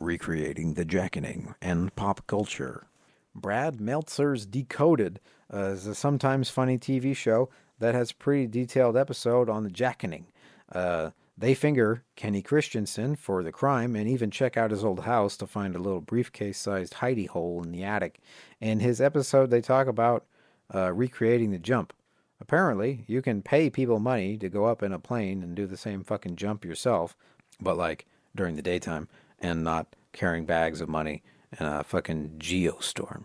recreating 0.00 0.74
the 0.74 0.84
jackening 0.84 1.54
and 1.62 1.94
pop 1.94 2.26
culture. 2.26 2.88
Brad 3.36 3.80
Meltzer's 3.80 4.46
Decoded 4.46 5.20
uh, 5.54 5.66
is 5.66 5.86
a 5.86 5.94
sometimes 5.94 6.50
funny 6.50 6.76
TV 6.76 7.14
show 7.14 7.48
that 7.80 7.94
has 7.94 8.12
a 8.12 8.14
pretty 8.14 8.46
detailed 8.46 8.96
episode 8.96 9.50
on 9.50 9.64
the 9.64 9.70
jackening. 9.70 10.26
Uh, 10.72 11.10
they 11.36 11.54
finger 11.54 12.04
Kenny 12.16 12.42
Christiansen 12.42 13.16
for 13.16 13.42
the 13.42 13.50
crime 13.50 13.96
and 13.96 14.06
even 14.06 14.30
check 14.30 14.56
out 14.56 14.70
his 14.70 14.84
old 14.84 15.00
house 15.00 15.36
to 15.38 15.46
find 15.46 15.74
a 15.74 15.78
little 15.78 16.02
briefcase 16.02 16.58
sized 16.58 16.94
hidey 16.94 17.26
hole 17.26 17.62
in 17.62 17.72
the 17.72 17.82
attic. 17.82 18.20
In 18.60 18.80
his 18.80 19.00
episode, 19.00 19.50
they 19.50 19.62
talk 19.62 19.86
about 19.86 20.26
uh, 20.74 20.92
recreating 20.92 21.50
the 21.50 21.58
jump. 21.58 21.92
Apparently, 22.40 23.04
you 23.06 23.22
can 23.22 23.42
pay 23.42 23.70
people 23.70 23.98
money 23.98 24.36
to 24.36 24.48
go 24.48 24.66
up 24.66 24.82
in 24.82 24.92
a 24.92 24.98
plane 24.98 25.42
and 25.42 25.54
do 25.54 25.66
the 25.66 25.76
same 25.76 26.04
fucking 26.04 26.36
jump 26.36 26.64
yourself, 26.64 27.16
but 27.60 27.76
like 27.76 28.06
during 28.34 28.56
the 28.56 28.62
daytime 28.62 29.08
and 29.38 29.64
not 29.64 29.96
carrying 30.12 30.44
bags 30.44 30.80
of 30.80 30.88
money 30.88 31.22
in 31.58 31.66
a 31.66 31.82
fucking 31.82 32.34
geostorm. 32.38 33.24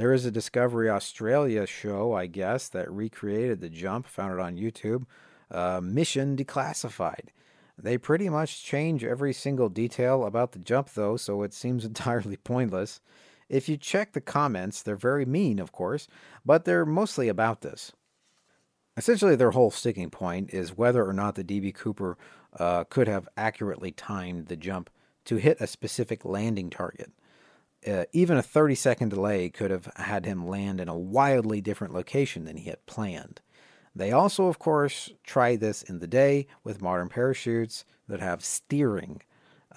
There 0.00 0.14
is 0.14 0.24
a 0.24 0.30
Discovery 0.30 0.88
Australia 0.88 1.66
show, 1.66 2.14
I 2.14 2.24
guess, 2.24 2.68
that 2.68 2.90
recreated 2.90 3.60
the 3.60 3.68
jump, 3.68 4.06
found 4.06 4.32
it 4.32 4.40
on 4.40 4.56
YouTube. 4.56 5.04
Uh, 5.50 5.82
Mission 5.82 6.38
Declassified. 6.38 7.28
They 7.76 7.98
pretty 7.98 8.30
much 8.30 8.64
change 8.64 9.04
every 9.04 9.34
single 9.34 9.68
detail 9.68 10.24
about 10.24 10.52
the 10.52 10.58
jump, 10.58 10.88
though, 10.94 11.18
so 11.18 11.42
it 11.42 11.52
seems 11.52 11.84
entirely 11.84 12.38
pointless. 12.38 13.02
If 13.50 13.68
you 13.68 13.76
check 13.76 14.14
the 14.14 14.22
comments, 14.22 14.80
they're 14.80 14.96
very 14.96 15.26
mean, 15.26 15.58
of 15.58 15.70
course, 15.70 16.08
but 16.46 16.64
they're 16.64 16.86
mostly 16.86 17.28
about 17.28 17.60
this. 17.60 17.92
Essentially, 18.96 19.36
their 19.36 19.50
whole 19.50 19.70
sticking 19.70 20.08
point 20.08 20.48
is 20.54 20.78
whether 20.78 21.06
or 21.06 21.12
not 21.12 21.34
the 21.34 21.44
DB 21.44 21.74
Cooper 21.74 22.16
uh, 22.58 22.84
could 22.84 23.06
have 23.06 23.28
accurately 23.36 23.90
timed 23.90 24.46
the 24.46 24.56
jump 24.56 24.88
to 25.26 25.36
hit 25.36 25.60
a 25.60 25.66
specific 25.66 26.24
landing 26.24 26.70
target. 26.70 27.12
Uh, 27.86 28.04
even 28.12 28.36
a 28.36 28.42
30 28.42 28.74
second 28.74 29.08
delay 29.08 29.48
could 29.48 29.70
have 29.70 29.90
had 29.96 30.26
him 30.26 30.46
land 30.46 30.80
in 30.80 30.88
a 30.88 30.96
wildly 30.96 31.60
different 31.60 31.94
location 31.94 32.44
than 32.44 32.58
he 32.58 32.68
had 32.68 32.84
planned. 32.86 33.40
They 33.94 34.12
also, 34.12 34.46
of 34.46 34.58
course, 34.58 35.10
try 35.24 35.56
this 35.56 35.82
in 35.82 35.98
the 35.98 36.06
day 36.06 36.46
with 36.62 36.82
modern 36.82 37.08
parachutes 37.08 37.84
that 38.06 38.20
have 38.20 38.44
steering. 38.44 39.22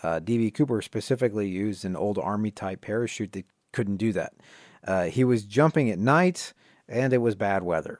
Uh, 0.01 0.19
DB 0.19 0.53
Cooper 0.53 0.81
specifically 0.81 1.47
used 1.47 1.85
an 1.85 1.95
old 1.95 2.17
Army 2.17 2.51
type 2.51 2.81
parachute 2.81 3.31
that 3.31 3.45
couldn't 3.71 3.97
do 3.97 4.11
that. 4.13 4.34
Uh, 4.85 5.05
he 5.05 5.23
was 5.23 5.45
jumping 5.45 5.89
at 5.89 5.97
night 5.97 6.53
and 6.88 7.13
it 7.13 7.19
was 7.19 7.35
bad 7.35 7.63
weather. 7.63 7.99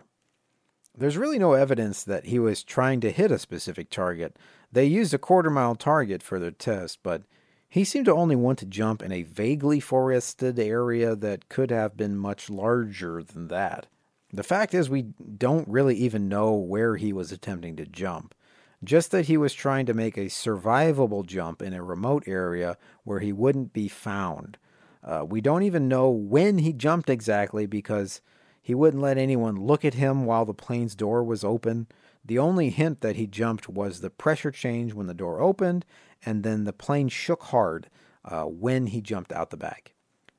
There's 0.96 1.18
really 1.18 1.40
no 1.40 1.54
evidence 1.54 2.04
that 2.04 2.26
he 2.26 2.38
was 2.38 2.64
trying 2.64 3.00
to 3.02 3.12
hit 3.12 3.32
a 3.32 3.40
specific 3.40 3.90
target. 3.90 4.38
They 4.72 4.86
used 4.86 5.14
a 5.14 5.18
quarter 5.18 5.50
mile 5.50 5.76
target 5.76 6.22
for 6.22 6.40
their 6.40 6.52
test, 6.52 7.00
but 7.02 7.24
he 7.74 7.84
seemed 7.84 8.06
to 8.06 8.14
only 8.14 8.36
want 8.36 8.60
to 8.60 8.68
jump 8.68 9.02
in 9.02 9.12
a 9.12 9.24
vaguely 9.24 9.80
forested 9.80 10.60
area 10.60 11.16
that 11.16 11.50
could 11.50 11.72
have 11.72 11.98
been 11.98 12.16
much 12.16 12.48
larger 12.48 13.24
than 13.24 13.48
that. 13.48 13.88
The 14.32 14.44
fact 14.44 14.76
is, 14.76 14.92
we 14.92 15.02
don't 15.40 15.68
really 15.68 15.96
even 15.96 16.30
know 16.30 16.54
where 16.54 16.98
he 16.98 17.12
was 17.12 17.32
attempting 17.32 17.76
to 17.78 17.88
jump, 17.88 18.36
just 18.84 19.10
that 19.10 19.26
he 19.26 19.38
was 19.38 19.56
trying 19.56 19.88
to 19.88 19.96
make 19.96 20.18
a 20.18 20.26
survivable 20.26 21.26
jump 21.26 21.64
in 21.64 21.74
a 21.74 21.82
remote 21.82 22.26
area 22.28 22.78
where 23.06 23.22
he 23.22 23.34
wouldn't 23.34 23.74
be 23.74 23.88
found. 23.88 24.60
Uh, 25.04 25.26
we 25.28 25.42
don't 25.42 25.64
even 25.64 25.88
know 25.88 26.12
when 26.12 26.60
he 26.60 26.74
jumped 26.74 27.10
exactly 27.10 27.66
because 27.66 28.22
he 28.62 28.76
wouldn't 28.76 29.02
let 29.02 29.18
anyone 29.18 29.56
look 29.56 29.84
at 29.84 29.96
him 29.96 30.26
while 30.26 30.46
the 30.46 30.54
plane's 30.54 30.94
door 30.94 31.24
was 31.24 31.44
open. 31.44 31.88
The 32.24 32.38
only 32.38 32.70
hint 32.70 33.02
that 33.02 33.16
he 33.16 33.26
jumped 33.26 33.68
was 33.68 34.00
the 34.00 34.12
pressure 34.12 34.52
change 34.52 34.94
when 34.94 35.08
the 35.08 35.16
door 35.16 35.42
opened, 35.42 35.86
and 36.26 36.44
then 36.44 36.64
the 36.64 36.74
plane 36.74 37.10
shook 37.10 37.44
hard 37.44 37.90
uh, 38.26 38.44
when 38.44 38.88
he 38.88 39.02
jumped 39.02 39.32
out 39.32 39.50
the 39.50 39.58
back. 39.58 39.94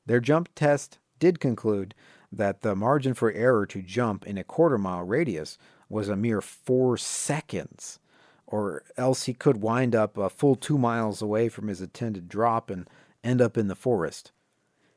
Their 0.05 0.19
jump 0.19 0.49
test 0.55 0.99
did 1.19 1.39
conclude 1.39 1.95
that 2.31 2.61
the 2.61 2.75
margin 2.75 3.13
for 3.13 3.31
error 3.31 3.65
to 3.67 3.81
jump 3.81 4.25
in 4.25 4.37
a 4.37 4.43
quarter 4.43 4.77
mile 4.77 5.03
radius 5.03 5.57
was 5.89 6.09
a 6.09 6.15
mere 6.15 6.41
four 6.41 6.97
seconds, 6.97 7.99
or 8.45 8.83
else 8.97 9.23
he 9.23 9.33
could 9.33 9.61
wind 9.61 9.95
up 9.95 10.17
a 10.17 10.29
full 10.29 10.55
two 10.55 10.77
miles 10.77 11.21
away 11.21 11.49
from 11.49 11.67
his 11.67 11.81
intended 11.81 12.27
drop 12.27 12.69
and 12.69 12.89
end 13.23 13.41
up 13.41 13.57
in 13.57 13.67
the 13.67 13.75
forest. 13.75 14.31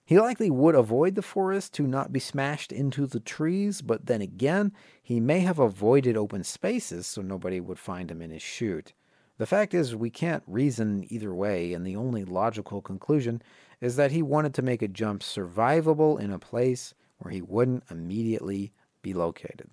He 0.05 0.19
likely 0.19 0.51
would 0.51 0.74
avoid 0.74 1.15
the 1.15 1.23
forest 1.23 1.74
to 1.74 1.86
not 1.86 2.12
be 2.15 2.19
smashed 2.19 2.73
into 2.73 3.06
the 3.06 3.20
trees, 3.20 3.82
but 3.82 4.06
then 4.06 4.23
again, 4.23 4.73
he 5.02 5.20
may 5.20 5.40
have 5.40 5.59
avoided 5.59 6.16
open 6.16 6.44
spaces 6.44 7.06
so 7.06 7.20
nobody 7.20 7.60
would 7.60 7.78
find 7.78 8.10
him 8.10 8.23
in 8.23 8.31
his 8.31 8.40
chute. 8.40 8.94
The 9.39 9.47
fact 9.47 9.73
is, 9.73 9.94
we 9.94 10.10
can't 10.10 10.43
reason 10.47 11.06
either 11.09 11.32
way, 11.32 11.73
and 11.73 11.86
the 11.86 11.97
only 11.97 12.24
logical 12.24 12.82
conclusion 12.82 13.40
is 13.81 13.94
that 13.94 14.10
he 14.10 14.20
wanted 14.20 14.52
to 14.55 14.62
make 14.62 14.82
a 14.82 14.89
jump 14.89 15.23
survivable 15.23 16.20
in 16.20 16.32
a 16.32 16.40
place 16.40 16.93
where 17.19 17.32
he 17.32 17.40
wouldn't 17.40 17.85
immediately 17.89 18.73
be 19.01 19.15
located. 19.15 19.70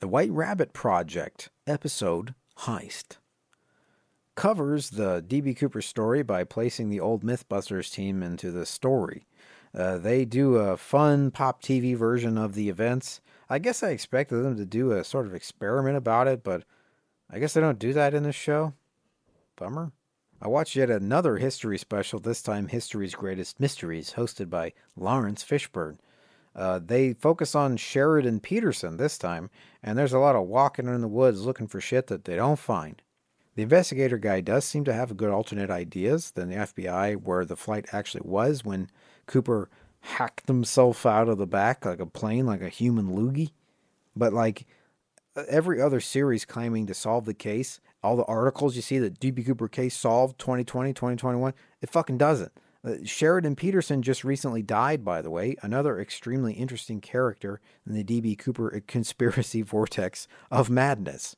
The 0.00 0.08
White 0.08 0.30
Rabbit 0.30 0.74
Project, 0.74 1.48
episode 1.66 2.34
Heist, 2.60 3.16
covers 4.34 4.90
the 4.90 5.24
D.B. 5.26 5.54
Cooper 5.54 5.82
story 5.82 6.22
by 6.22 6.44
placing 6.44 6.90
the 6.90 7.00
old 7.00 7.24
Mythbusters 7.24 7.90
team 7.92 8.22
into 8.22 8.50
the 8.50 8.66
story. 8.66 9.26
Uh, 9.74 9.98
they 9.98 10.24
do 10.24 10.56
a 10.56 10.76
fun 10.76 11.30
pop 11.30 11.62
TV 11.62 11.96
version 11.96 12.36
of 12.36 12.54
the 12.54 12.68
events. 12.68 13.20
I 13.48 13.58
guess 13.58 13.82
I 13.82 13.90
expected 13.90 14.36
them 14.36 14.56
to 14.56 14.66
do 14.66 14.92
a 14.92 15.04
sort 15.04 15.26
of 15.26 15.34
experiment 15.34 15.96
about 15.96 16.28
it, 16.28 16.42
but 16.42 16.64
I 17.30 17.38
guess 17.38 17.54
they 17.54 17.60
don't 17.60 17.78
do 17.78 17.92
that 17.92 18.14
in 18.14 18.24
this 18.24 18.36
show. 18.36 18.74
Bummer. 19.60 19.92
I 20.40 20.48
watched 20.48 20.74
yet 20.74 20.88
another 20.88 21.36
history 21.36 21.76
special, 21.76 22.18
this 22.18 22.40
time 22.40 22.68
History's 22.68 23.14
Greatest 23.14 23.60
Mysteries, 23.60 24.14
hosted 24.16 24.48
by 24.48 24.72
Laurence 24.96 25.44
Fishburne. 25.44 25.98
Uh, 26.56 26.80
they 26.82 27.12
focus 27.12 27.54
on 27.54 27.76
Sheridan 27.76 28.40
Peterson 28.40 28.96
this 28.96 29.18
time, 29.18 29.50
and 29.82 29.98
there's 29.98 30.14
a 30.14 30.18
lot 30.18 30.34
of 30.34 30.46
walking 30.46 30.86
in 30.86 31.02
the 31.02 31.08
woods 31.08 31.42
looking 31.42 31.66
for 31.66 31.78
shit 31.78 32.06
that 32.06 32.24
they 32.24 32.36
don't 32.36 32.58
find. 32.58 33.02
The 33.54 33.62
investigator 33.62 34.16
guy 34.16 34.40
does 34.40 34.64
seem 34.64 34.84
to 34.84 34.94
have 34.94 35.18
good 35.18 35.30
alternate 35.30 35.70
ideas 35.70 36.30
than 36.30 36.48
the 36.48 36.56
FBI, 36.56 37.16
where 37.22 37.44
the 37.44 37.54
flight 37.54 37.84
actually 37.92 38.22
was 38.24 38.64
when 38.64 38.88
Cooper 39.26 39.68
hacked 40.00 40.48
himself 40.48 41.04
out 41.04 41.28
of 41.28 41.36
the 41.36 41.46
back 41.46 41.84
like 41.84 42.00
a 42.00 42.06
plane, 42.06 42.46
like 42.46 42.62
a 42.62 42.70
human 42.70 43.10
loogie. 43.10 43.50
But 44.16 44.32
like 44.32 44.66
every 45.48 45.82
other 45.82 46.00
series 46.00 46.46
claiming 46.46 46.86
to 46.86 46.94
solve 46.94 47.26
the 47.26 47.34
case, 47.34 47.78
all 48.02 48.16
the 48.16 48.24
articles 48.24 48.76
you 48.76 48.82
see 48.82 48.98
that 48.98 49.20
DB 49.20 49.44
Cooper 49.44 49.68
case 49.68 49.96
solved 49.96 50.38
2020, 50.38 50.92
2021, 50.92 51.54
it 51.80 51.90
fucking 51.90 52.18
doesn't. 52.18 52.52
Uh, 52.82 52.94
Sheridan 53.04 53.56
Peterson 53.56 54.00
just 54.00 54.24
recently 54.24 54.62
died, 54.62 55.04
by 55.04 55.20
the 55.20 55.30
way, 55.30 55.54
another 55.62 56.00
extremely 56.00 56.54
interesting 56.54 57.00
character 57.00 57.60
in 57.86 57.94
the 57.94 58.04
DB 58.04 58.38
Cooper 58.38 58.82
conspiracy 58.86 59.62
vortex 59.62 60.26
of 60.50 60.70
madness. 60.70 61.36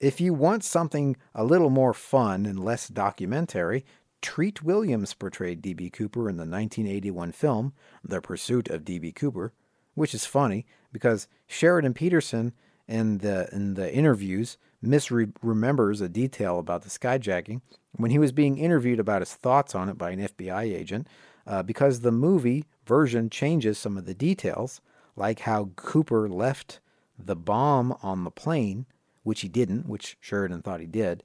If 0.00 0.20
you 0.20 0.32
want 0.32 0.64
something 0.64 1.16
a 1.34 1.44
little 1.44 1.70
more 1.70 1.92
fun 1.92 2.46
and 2.46 2.64
less 2.64 2.88
documentary, 2.88 3.84
Treat 4.22 4.62
Williams 4.62 5.14
portrayed 5.14 5.62
D.B. 5.62 5.90
Cooper 5.90 6.28
in 6.28 6.36
the 6.36 6.42
1981 6.42 7.32
film 7.32 7.72
The 8.02 8.20
Pursuit 8.20 8.68
of 8.68 8.84
D.B. 8.84 9.12
Cooper, 9.12 9.52
which 9.94 10.14
is 10.14 10.24
funny 10.24 10.66
because 10.92 11.28
Sheridan 11.46 11.94
Peterson 11.94 12.52
in 12.86 13.18
the 13.18 13.48
in 13.52 13.74
the 13.74 13.92
interviews 13.92 14.56
misremembers 14.84 16.00
a 16.02 16.08
detail 16.08 16.58
about 16.58 16.82
the 16.82 16.88
skyjacking 16.88 17.60
when 17.92 18.10
he 18.10 18.18
was 18.18 18.32
being 18.32 18.58
interviewed 18.58 19.00
about 19.00 19.22
his 19.22 19.34
thoughts 19.34 19.74
on 19.74 19.88
it 19.88 19.98
by 19.98 20.10
an 20.10 20.20
FBI 20.20 20.62
agent. 20.62 21.06
Uh, 21.46 21.62
because 21.62 22.00
the 22.00 22.12
movie 22.12 22.66
version 22.84 23.30
changes 23.30 23.78
some 23.78 23.96
of 23.96 24.04
the 24.04 24.12
details, 24.12 24.82
like 25.16 25.40
how 25.40 25.70
Cooper 25.76 26.28
left 26.28 26.78
the 27.18 27.34
bomb 27.34 27.96
on 28.02 28.24
the 28.24 28.30
plane, 28.30 28.84
which 29.22 29.40
he 29.40 29.48
didn't, 29.48 29.88
which 29.88 30.18
Sheridan 30.20 30.60
thought 30.60 30.80
he 30.80 30.86
did. 30.86 31.22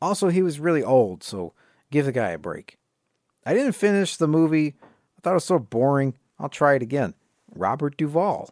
Also, 0.00 0.28
he 0.28 0.42
was 0.42 0.58
really 0.58 0.82
old, 0.82 1.22
so 1.22 1.52
Give 1.90 2.04
the 2.04 2.12
guy 2.12 2.30
a 2.30 2.38
break. 2.38 2.78
I 3.46 3.54
didn't 3.54 3.72
finish 3.72 4.16
the 4.16 4.28
movie. 4.28 4.74
I 4.82 5.20
thought 5.22 5.30
it 5.30 5.34
was 5.34 5.44
so 5.44 5.58
boring. 5.58 6.14
I'll 6.38 6.48
try 6.48 6.74
it 6.74 6.82
again. 6.82 7.14
Robert 7.54 7.96
Duvall. 7.96 8.50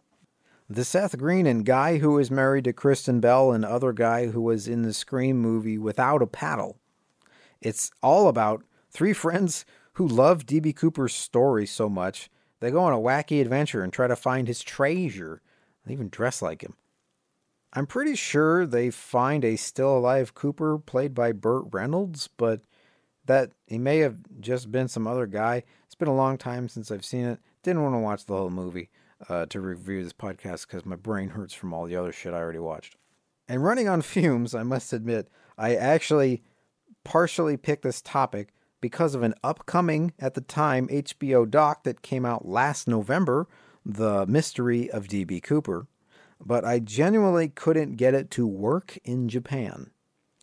The 0.68 0.84
Seth 0.84 1.16
Green 1.16 1.46
and 1.46 1.64
guy 1.64 1.98
who 1.98 2.12
was 2.14 2.28
married 2.28 2.64
to 2.64 2.72
Kristen 2.72 3.20
Bell 3.20 3.52
and 3.52 3.64
other 3.64 3.92
guy 3.92 4.26
who 4.26 4.40
was 4.40 4.66
in 4.66 4.82
the 4.82 4.92
Scream 4.92 5.38
movie 5.38 5.78
Without 5.78 6.22
a 6.22 6.26
Paddle. 6.26 6.76
It's 7.60 7.92
all 8.02 8.26
about 8.26 8.64
three 8.90 9.12
friends 9.12 9.64
who 9.92 10.08
love 10.08 10.44
D.B. 10.44 10.72
Cooper's 10.72 11.14
story 11.14 11.66
so 11.66 11.88
much 11.88 12.28
they 12.58 12.70
go 12.70 12.82
on 12.82 12.92
a 12.92 12.98
wacky 12.98 13.40
adventure 13.40 13.82
and 13.82 13.92
try 13.92 14.08
to 14.08 14.16
find 14.16 14.48
his 14.48 14.62
treasure. 14.62 15.40
They 15.84 15.92
even 15.92 16.08
dress 16.08 16.42
like 16.42 16.62
him. 16.62 16.74
I'm 17.72 17.86
pretty 17.86 18.16
sure 18.16 18.66
they 18.66 18.90
find 18.90 19.44
a 19.44 19.56
still 19.56 19.96
alive 19.96 20.34
Cooper 20.34 20.78
played 20.78 21.14
by 21.14 21.32
Burt 21.32 21.66
Reynolds, 21.70 22.28
but 22.28 22.62
that 23.26 23.52
he 23.66 23.78
may 23.78 23.98
have 23.98 24.16
just 24.40 24.72
been 24.72 24.88
some 24.88 25.06
other 25.06 25.26
guy. 25.26 25.64
It's 25.84 25.94
been 25.94 26.08
a 26.08 26.14
long 26.14 26.38
time 26.38 26.68
since 26.68 26.90
I've 26.90 27.04
seen 27.04 27.26
it. 27.26 27.38
Didn't 27.62 27.82
want 27.82 27.94
to 27.94 27.98
watch 27.98 28.24
the 28.24 28.36
whole 28.36 28.50
movie 28.50 28.88
uh, 29.28 29.46
to 29.46 29.60
review 29.60 30.02
this 30.02 30.12
podcast 30.12 30.66
because 30.66 30.84
my 30.84 30.96
brain 30.96 31.30
hurts 31.30 31.54
from 31.54 31.72
all 31.72 31.86
the 31.86 31.96
other 31.96 32.12
shit 32.12 32.34
I 32.34 32.38
already 32.38 32.58
watched. 32.58 32.96
And 33.48 33.64
running 33.64 33.88
on 33.88 34.02
fumes, 34.02 34.54
I 34.54 34.62
must 34.62 34.92
admit, 34.92 35.28
I 35.58 35.74
actually 35.74 36.42
partially 37.04 37.56
picked 37.56 37.82
this 37.82 38.02
topic 38.02 38.52
because 38.80 39.14
of 39.14 39.22
an 39.22 39.34
upcoming, 39.42 40.12
at 40.18 40.34
the 40.34 40.40
time, 40.40 40.88
HBO 40.88 41.48
doc 41.48 41.84
that 41.84 42.02
came 42.02 42.26
out 42.26 42.46
last 42.46 42.86
November, 42.86 43.48
The 43.84 44.26
Mystery 44.26 44.90
of 44.90 45.08
D.B. 45.08 45.40
Cooper. 45.40 45.86
But 46.44 46.64
I 46.64 46.80
genuinely 46.80 47.48
couldn't 47.48 47.96
get 47.96 48.14
it 48.14 48.30
to 48.32 48.46
work 48.46 48.98
in 49.04 49.28
Japan. 49.28 49.90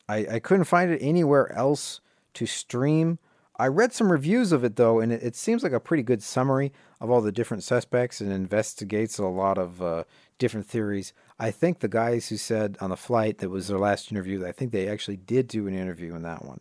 I, 0.10 0.28
I 0.32 0.40
couldn't 0.40 0.66
find 0.66 0.92
it 0.92 1.02
anywhere 1.02 1.52
else 1.54 2.02
to 2.34 2.46
stream. 2.46 3.20
I 3.64 3.68
read 3.68 3.94
some 3.94 4.12
reviews 4.12 4.52
of 4.52 4.66
it 4.66 4.76
though, 4.76 5.00
and 5.00 5.14
it, 5.14 5.24
it, 5.24 5.36
seems 5.38 5.64
like 5.64 5.72
a 5.72 5.80
pretty 5.80 6.04
good 6.04 6.22
summary 6.22 6.74
of 7.00 7.10
all 7.10 7.22
the 7.22 7.32
different 7.32 7.64
suspects 7.64 8.20
and 8.20 8.30
investigates 8.30 9.18
a 9.18 9.26
lot 9.26 9.58
of 9.58 9.82
uh, 9.82 10.04
different 10.38 10.68
theories. 10.68 11.14
I 11.40 11.50
think 11.52 11.80
the 11.80 11.88
guys 11.88 12.28
who 12.28 12.36
said 12.36 12.76
on 12.82 12.90
the 12.90 12.98
flight 12.98 13.38
that 13.38 13.50
was 13.50 13.70
their 13.70 13.80
last 13.80 14.12
interview, 14.12 14.46
I 14.46 14.52
think 14.52 14.74
they 14.74 14.90
actually 14.90 15.16
did 15.16 15.48
do 15.48 15.66
an 15.66 15.74
interview 15.74 16.14
in 16.14 16.24
that 16.24 16.44
one. 16.44 16.60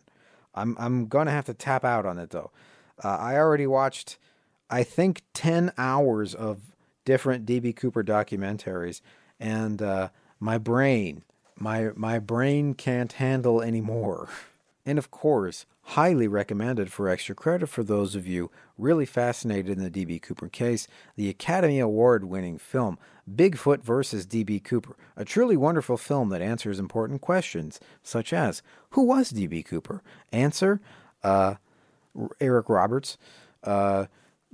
I'm 0.55 0.77
I'm 0.79 1.07
gonna 1.07 1.31
have 1.31 1.43
to 1.47 1.53
tap 1.53 1.83
out 1.83 2.05
on 2.05 2.17
it 2.17 2.29
though. 2.29 2.51
Uh, 3.03 3.17
I 3.19 3.35
already 3.35 3.67
watched, 3.67 4.17
I 4.69 4.83
think, 4.83 5.23
ten 5.33 5.73
hours 5.77 6.33
of 6.33 6.73
different 7.03 7.45
DB 7.45 7.75
Cooper 7.75 8.05
documentaries, 8.05 9.01
and 9.41 9.81
uh, 9.81 10.07
my 10.39 10.57
brain, 10.57 11.23
my 11.57 11.89
my 11.97 12.17
brain 12.17 12.75
can't 12.75 13.11
handle 13.11 13.61
anymore. 13.61 14.29
And 14.85 14.99
of 14.99 15.09
course, 15.09 15.65
highly 15.83 16.27
recommended 16.27 16.91
for 16.91 17.09
extra 17.09 17.35
credit 17.35 17.67
for 17.67 17.83
those 17.83 18.15
of 18.15 18.25
you 18.25 18.49
really 18.77 19.05
fascinated 19.05 19.77
in 19.77 19.83
the 19.83 19.89
D.B. 19.89 20.19
Cooper 20.19 20.47
case, 20.47 20.87
the 21.15 21.29
Academy 21.29 21.79
Award 21.79 22.25
winning 22.25 22.57
film 22.57 22.97
Bigfoot 23.29 23.83
vs. 23.83 24.25
D.B. 24.25 24.59
Cooper, 24.59 24.95
a 25.15 25.25
truly 25.25 25.55
wonderful 25.57 25.97
film 25.97 26.29
that 26.29 26.41
answers 26.41 26.79
important 26.79 27.21
questions 27.21 27.79
such 28.01 28.33
as 28.33 28.61
Who 28.91 29.03
was 29.03 29.29
D.B. 29.29 29.63
Cooper? 29.63 30.01
Answer 30.31 30.81
uh, 31.23 31.55
Eric 32.39 32.69
Roberts. 32.69 33.17
Uh, 33.63 34.05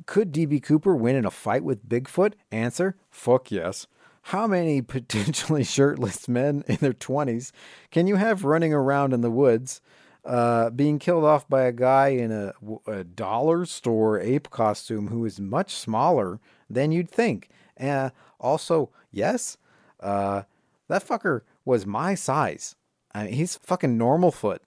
could 0.06 0.32
D.B. 0.32 0.60
Cooper 0.60 0.96
win 0.96 1.16
in 1.16 1.26
a 1.26 1.32
fight 1.32 1.64
with 1.64 1.88
Bigfoot? 1.88 2.34
Answer 2.52 2.96
Fuck 3.10 3.52
yes. 3.52 3.88
How 4.24 4.48
many 4.48 4.82
potentially 4.84 5.64
shirtless 5.64 6.28
men 6.28 6.64
in 6.68 6.78
their 6.78 6.94
20s 6.94 7.52
can 7.92 8.08
you 8.08 8.16
have 8.16 8.46
running 8.46 8.74
around 8.74 9.14
in 9.14 9.22
the 9.22 9.32
woods? 9.32 9.82
Uh, 10.26 10.70
being 10.72 11.00
killed 11.00 11.24
off 11.24 11.48
by 11.48 11.64
a 11.64 11.72
guy 11.72 12.10
in 12.10 12.32
a, 12.32 12.54
a, 12.88 13.04
dollar 13.04 13.66
store 13.66 14.20
ape 14.20 14.50
costume 14.50 15.08
who 15.08 15.26
is 15.26 15.40
much 15.40 15.74
smaller 15.74 16.40
than 16.70 16.92
you'd 16.92 17.10
think. 17.10 17.50
Uh, 17.80 18.10
also, 18.40 18.90
yes, 19.12 19.58
uh, 20.02 20.44
that 20.88 21.08
fucker 21.08 21.42
was 21.66 21.86
my 21.86 22.16
size. 22.16 22.76
I 23.14 23.26
mean, 23.26 23.34
he's 23.34 23.58
fucking 23.58 23.98
normal 23.98 24.32
foot. 24.32 24.62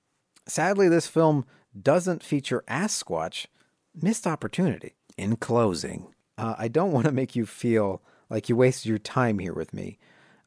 Sadly, 0.47 0.89
this 0.89 1.07
film 1.07 1.45
doesn't 1.81 2.23
feature 2.23 2.65
Sasquatch. 2.69 3.47
Missed 3.95 4.27
opportunity. 4.27 4.95
In 5.19 5.37
closing, 5.37 6.15
uh, 6.39 6.55
I 6.59 6.69
don't 6.69 6.93
want 6.93 7.07
to 7.07 7.13
make 7.13 7.37
you 7.37 7.45
feel 7.45 8.01
like 8.31 8.49
you 8.49 8.57
wasted 8.57 8.89
your 8.89 8.99
time 8.99 9.39
here 9.39 9.53
with 9.53 9.75
me, 9.75 9.99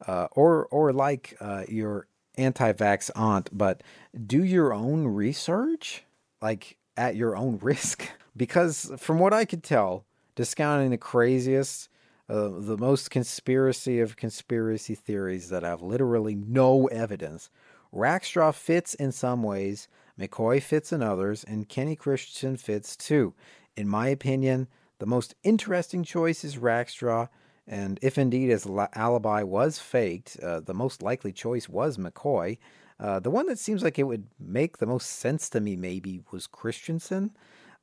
uh, 0.07 0.27
or 0.31 0.65
or 0.67 0.91
like 0.91 1.37
uh, 1.39 1.63
you're 1.69 2.07
anti 2.37 2.71
vax 2.73 3.09
aunt, 3.15 3.49
but 3.51 3.81
do 4.25 4.43
your 4.43 4.73
own 4.73 5.07
research, 5.07 6.03
like 6.41 6.77
at 6.97 7.15
your 7.15 7.35
own 7.35 7.57
risk. 7.61 8.09
Because 8.37 8.91
from 8.97 9.19
what 9.19 9.33
I 9.33 9.45
could 9.45 9.63
tell, 9.63 10.05
discounting 10.35 10.91
the 10.91 10.97
craziest, 10.97 11.89
uh, 12.29 12.49
the 12.57 12.77
most 12.77 13.09
conspiracy 13.11 13.99
of 13.99 14.17
conspiracy 14.17 14.95
theories 14.95 15.49
that 15.49 15.63
have 15.63 15.81
literally 15.81 16.35
no 16.35 16.87
evidence, 16.87 17.49
Rackstraw 17.93 18.53
fits 18.53 18.93
in 18.93 19.13
some 19.13 19.41
ways, 19.41 19.87
McCoy 20.19 20.61
fits 20.61 20.91
in 20.91 21.01
others, 21.01 21.45
and 21.45 21.69
Kenny 21.69 21.95
Christiansen 21.95 22.57
fits 22.57 22.97
too. 22.97 23.33
In 23.77 23.87
my 23.87 24.09
opinion, 24.09 24.67
the 24.99 25.05
most 25.05 25.35
interesting 25.43 26.03
choice 26.03 26.43
is 26.43 26.57
Rackstraw 26.57 27.29
and 27.67 27.99
if 28.01 28.17
indeed 28.17 28.49
his 28.49 28.67
alibi 28.93 29.43
was 29.43 29.79
faked, 29.79 30.37
uh, 30.41 30.59
the 30.59 30.73
most 30.73 31.01
likely 31.01 31.31
choice 31.31 31.67
was 31.67 31.97
McCoy. 31.97 32.57
Uh, 32.99 33.19
the 33.19 33.31
one 33.31 33.47
that 33.47 33.59
seems 33.59 33.83
like 33.83 33.99
it 33.99 34.03
would 34.03 34.27
make 34.39 34.77
the 34.77 34.85
most 34.85 35.09
sense 35.09 35.49
to 35.49 35.59
me, 35.59 35.75
maybe, 35.75 36.21
was 36.31 36.47
Christiansen, 36.47 37.31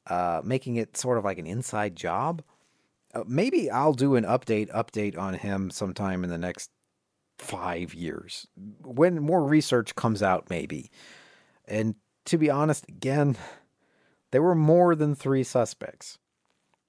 uh, 0.07 0.41
making 0.45 0.77
it 0.77 0.97
sort 0.97 1.19
of 1.19 1.25
like 1.25 1.39
an 1.39 1.47
inside 1.47 1.97
job. 1.97 2.43
Uh, 3.13 3.25
maybe 3.27 3.71
I'll 3.71 3.93
do 3.93 4.15
an 4.15 4.25
update 4.25 4.71
update 4.73 5.19
on 5.19 5.35
him 5.35 5.71
sometime 5.71 6.25
in 6.25 6.31
the 6.31 6.39
next 6.39 6.71
five 7.39 7.93
years 7.93 8.47
when 8.85 9.21
more 9.21 9.45
research 9.45 9.95
comes 9.97 10.23
out, 10.23 10.49
maybe. 10.49 10.91
And 11.67 11.97
to 12.27 12.39
be 12.39 12.51
honest, 12.51 12.89
again, 12.89 13.37
there 14.31 14.43
were 14.43 14.55
more 14.55 14.95
than 14.95 15.15
three 15.15 15.43
suspects. 15.43 16.19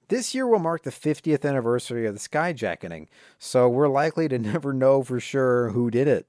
This 0.08 0.34
year 0.34 0.46
will 0.46 0.58
mark 0.58 0.82
the 0.82 0.90
50th 0.90 1.48
anniversary 1.48 2.06
of 2.06 2.14
the 2.14 2.20
skyjacketing, 2.20 3.08
so 3.38 3.68
we're 3.68 3.88
likely 3.88 4.28
to 4.28 4.38
never 4.38 4.72
know 4.72 5.02
for 5.02 5.20
sure 5.20 5.70
who 5.70 5.90
did 5.90 6.08
it. 6.08 6.26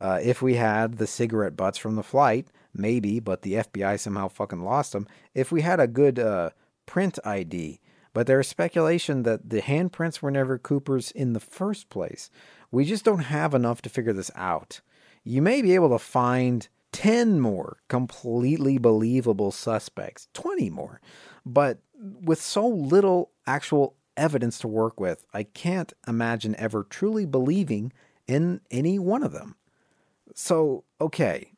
Uh, 0.00 0.20
if 0.22 0.42
we 0.42 0.54
had 0.54 0.98
the 0.98 1.06
cigarette 1.06 1.56
butts 1.56 1.78
from 1.78 1.96
the 1.96 2.02
flight, 2.02 2.48
maybe, 2.74 3.20
but 3.20 3.42
the 3.42 3.54
FBI 3.54 3.98
somehow 3.98 4.28
fucking 4.28 4.62
lost 4.62 4.92
them. 4.92 5.06
If 5.34 5.50
we 5.52 5.62
had 5.62 5.80
a 5.80 5.86
good 5.86 6.18
uh, 6.18 6.50
print 6.86 7.18
ID, 7.24 7.80
but 8.12 8.26
there 8.26 8.40
is 8.40 8.48
speculation 8.48 9.24
that 9.24 9.50
the 9.50 9.62
handprints 9.62 10.22
were 10.22 10.30
never 10.30 10.58
Cooper's 10.58 11.10
in 11.10 11.32
the 11.32 11.40
first 11.40 11.88
place. 11.88 12.30
We 12.70 12.84
just 12.84 13.04
don't 13.04 13.20
have 13.20 13.54
enough 13.54 13.82
to 13.82 13.88
figure 13.88 14.12
this 14.12 14.30
out. 14.34 14.80
You 15.24 15.42
may 15.42 15.62
be 15.62 15.74
able 15.74 15.90
to 15.90 15.98
find 15.98 16.68
10 16.92 17.40
more 17.40 17.78
completely 17.88 18.78
believable 18.78 19.50
suspects, 19.50 20.28
20 20.34 20.70
more, 20.70 21.00
but 21.44 21.78
with 22.00 22.40
so 22.40 22.66
little 22.66 23.30
actual 23.46 23.96
evidence 24.16 24.58
to 24.58 24.68
work 24.68 25.00
with, 25.00 25.24
I 25.32 25.42
can't 25.42 25.92
imagine 26.06 26.54
ever 26.58 26.84
truly 26.84 27.26
believing 27.26 27.92
in 28.26 28.60
any 28.70 28.98
one 28.98 29.22
of 29.22 29.32
them. 29.32 29.56
So, 30.34 30.84
okay, 31.00 31.52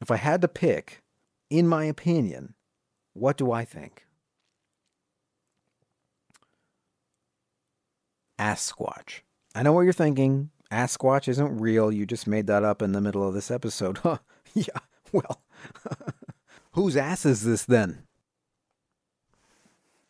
if 0.00 0.10
I 0.10 0.16
had 0.16 0.42
to 0.42 0.48
pick, 0.48 1.02
in 1.48 1.66
my 1.66 1.84
opinion, 1.84 2.54
what 3.14 3.36
do 3.36 3.52
I 3.52 3.64
think? 3.64 4.06
Asquatch. 8.38 9.20
I 9.54 9.62
know 9.62 9.72
what 9.72 9.82
you're 9.82 9.92
thinking. 9.92 10.50
Asquatch 10.70 11.28
isn't 11.28 11.58
real. 11.58 11.90
You 11.90 12.04
just 12.04 12.26
made 12.26 12.46
that 12.48 12.64
up 12.64 12.82
in 12.82 12.92
the 12.92 13.00
middle 13.00 13.26
of 13.26 13.34
this 13.34 13.50
episode. 13.50 13.98
Huh? 14.02 14.18
yeah, 14.54 14.78
well, 15.12 15.42
whose 16.72 16.96
ass 16.96 17.26
is 17.26 17.42
this 17.42 17.64
then? 17.64 18.05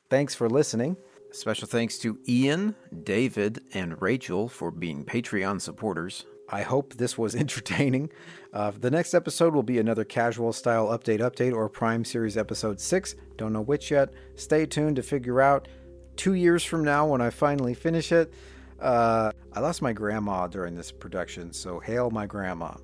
Thanks 0.08 0.34
for 0.36 0.48
listening. 0.48 0.96
Special 1.32 1.66
thanks 1.66 1.98
to 1.98 2.18
Ian, 2.28 2.76
David, 3.02 3.64
and 3.74 4.00
Rachel 4.00 4.48
for 4.48 4.70
being 4.70 5.04
Patreon 5.04 5.60
supporters. 5.60 6.24
I 6.48 6.62
hope 6.62 6.94
this 6.94 7.18
was 7.18 7.34
entertaining. 7.34 8.10
Uh, 8.52 8.70
the 8.70 8.90
next 8.90 9.14
episode 9.14 9.52
will 9.52 9.64
be 9.64 9.78
another 9.78 10.04
casual 10.04 10.52
style 10.52 10.86
update 10.88 11.18
update 11.18 11.52
or 11.52 11.68
Prime 11.68 12.04
Series 12.04 12.36
episode 12.36 12.80
6. 12.80 13.16
Don't 13.36 13.52
know 13.52 13.62
which 13.62 13.90
yet. 13.90 14.14
Stay 14.36 14.64
tuned 14.64 14.94
to 14.96 15.02
figure 15.02 15.40
out 15.40 15.66
two 16.14 16.34
years 16.34 16.62
from 16.62 16.84
now 16.84 17.06
when 17.08 17.20
I 17.20 17.30
finally 17.30 17.74
finish 17.74 18.12
it. 18.12 18.32
Uh, 18.80 19.32
I 19.52 19.60
lost 19.60 19.82
my 19.82 19.92
grandma 19.92 20.46
during 20.46 20.76
this 20.76 20.92
production, 20.92 21.52
so 21.52 21.80
hail 21.80 22.10
my 22.10 22.26
grandma. 22.26 22.76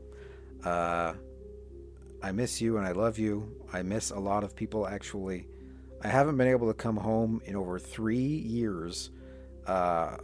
Uh, 0.64 1.14
I 2.20 2.32
miss 2.32 2.60
you 2.60 2.78
and 2.78 2.86
I 2.86 2.92
love 2.92 3.16
you. 3.18 3.48
I 3.72 3.82
miss 3.82 4.10
a 4.10 4.18
lot 4.18 4.42
of 4.42 4.56
people 4.56 4.88
actually. 4.88 5.46
I 6.04 6.08
haven't 6.08 6.36
been 6.36 6.48
able 6.48 6.66
to 6.66 6.74
come 6.74 6.96
home 6.96 7.40
in 7.44 7.54
over 7.54 7.78
three 7.78 8.16
years. 8.16 9.10
Uh, 9.66 10.16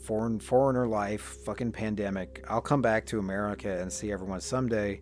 foreign 0.00 0.38
foreigner 0.38 0.86
life, 0.86 1.38
fucking 1.44 1.72
pandemic. 1.72 2.44
I'll 2.48 2.60
come 2.60 2.80
back 2.80 3.06
to 3.06 3.18
America 3.18 3.80
and 3.80 3.92
see 3.92 4.12
everyone 4.12 4.40
someday, 4.40 5.00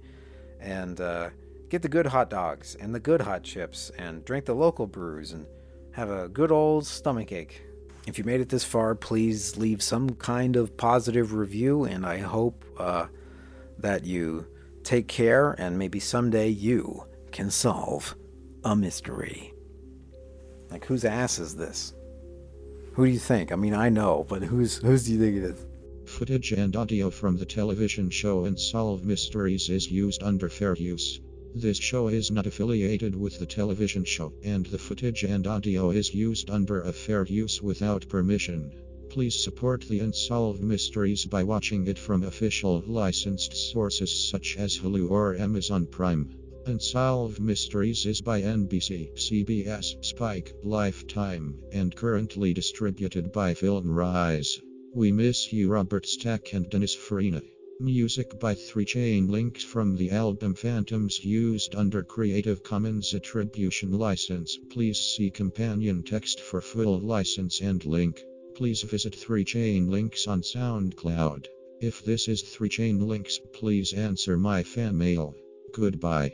and 0.58 0.98
uh, 0.98 1.28
get 1.68 1.82
the 1.82 1.88
good 1.88 2.06
hot 2.06 2.30
dogs 2.30 2.74
and 2.76 2.94
the 2.94 3.00
good 3.00 3.20
hot 3.20 3.42
chips 3.42 3.90
and 3.98 4.24
drink 4.24 4.46
the 4.46 4.54
local 4.54 4.86
brews 4.86 5.32
and 5.32 5.46
have 5.92 6.08
a 6.08 6.28
good 6.30 6.50
old 6.50 6.86
stomach 6.86 7.30
ache. 7.32 7.62
If 8.06 8.16
you 8.16 8.24
made 8.24 8.40
it 8.40 8.48
this 8.48 8.64
far, 8.64 8.94
please 8.94 9.58
leave 9.58 9.82
some 9.82 10.10
kind 10.10 10.56
of 10.56 10.76
positive 10.78 11.34
review, 11.34 11.84
and 11.84 12.06
I 12.06 12.18
hope 12.18 12.64
uh, 12.78 13.06
that 13.78 14.06
you 14.06 14.46
take 14.82 15.08
care 15.08 15.52
and 15.52 15.78
maybe 15.78 16.00
someday 16.00 16.48
you 16.48 17.04
can 17.32 17.50
solve 17.50 18.14
a 18.64 18.74
mystery. 18.74 19.52
Like, 20.70 20.86
whose 20.86 21.04
ass 21.04 21.38
is 21.38 21.54
this? 21.54 21.92
Who 22.94 23.04
do 23.04 23.12
you 23.12 23.18
think? 23.18 23.52
I 23.52 23.56
mean, 23.56 23.74
I 23.74 23.90
know, 23.90 24.24
but 24.28 24.42
who's 24.42 24.76
whose 24.78 25.04
do 25.04 25.12
you 25.12 25.18
think 25.18 25.36
it 25.36 25.42
is? 25.42 25.66
Footage 26.06 26.52
and 26.52 26.74
audio 26.74 27.10
from 27.10 27.36
the 27.36 27.44
television 27.44 28.08
show 28.08 28.44
Unsolved 28.44 29.04
Mysteries 29.04 29.68
is 29.68 29.90
used 29.90 30.22
under 30.22 30.48
fair 30.48 30.74
use. 30.76 31.20
This 31.54 31.78
show 31.78 32.08
is 32.08 32.30
not 32.30 32.46
affiliated 32.46 33.14
with 33.14 33.38
the 33.38 33.46
television 33.46 34.04
show, 34.04 34.32
and 34.42 34.64
the 34.66 34.78
footage 34.78 35.24
and 35.24 35.46
audio 35.46 35.90
is 35.90 36.14
used 36.14 36.50
under 36.50 36.80
a 36.80 36.92
fair 36.92 37.24
use 37.26 37.60
without 37.60 38.08
permission. 38.08 38.72
Please 39.10 39.44
support 39.44 39.82
the 39.82 40.00
Unsolved 40.00 40.62
Mysteries 40.62 41.26
by 41.26 41.42
watching 41.42 41.86
it 41.86 41.98
from 41.98 42.22
official 42.22 42.82
licensed 42.86 43.54
sources 43.54 44.30
such 44.30 44.56
as 44.56 44.78
Hulu 44.78 45.10
or 45.10 45.36
Amazon 45.36 45.86
Prime. 45.86 46.34
Unsolved 46.66 47.40
Mysteries 47.40 48.06
is 48.06 48.22
by 48.22 48.40
NBC, 48.40 49.12
CBS, 49.16 50.02
Spike, 50.02 50.54
Lifetime, 50.62 51.58
and 51.72 51.94
currently 51.94 52.54
distributed 52.54 53.30
by 53.32 53.52
FilmRise. 53.52 54.62
We 54.94 55.12
miss 55.12 55.52
you, 55.52 55.68
Robert 55.68 56.06
Stack 56.06 56.54
and 56.54 56.70
Dennis 56.70 56.94
Farina. 56.94 57.42
Music 57.80 58.40
by 58.40 58.54
3 58.54 58.84
Chain 58.86 59.28
Links 59.28 59.62
from 59.62 59.94
the 59.96 60.10
album 60.10 60.54
Phantoms 60.54 61.22
used 61.22 61.74
under 61.74 62.02
Creative 62.02 62.62
Commons 62.62 63.12
Attribution 63.12 63.92
License. 63.92 64.58
Please 64.70 64.98
see 64.98 65.30
companion 65.30 66.02
text 66.02 66.40
for 66.40 66.62
full 66.62 66.98
license 66.98 67.60
and 67.60 67.84
link. 67.84 68.22
Please 68.54 68.80
visit 68.82 69.14
3 69.14 69.44
Chain 69.44 69.90
Links 69.90 70.26
on 70.26 70.40
SoundCloud. 70.40 71.46
If 71.82 72.02
this 72.04 72.26
is 72.26 72.40
3 72.40 72.70
Chain 72.70 73.06
Links, 73.06 73.38
please 73.52 73.92
answer 73.92 74.38
my 74.38 74.62
fan 74.62 74.96
mail. 74.96 75.34
Goodbye. 75.74 76.32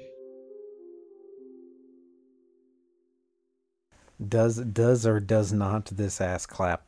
Does 4.27 4.57
does 4.57 5.07
or 5.07 5.19
does 5.21 5.53
not 5.53 5.87
this 5.87 6.21
ass 6.21 6.47
clap 6.47 6.83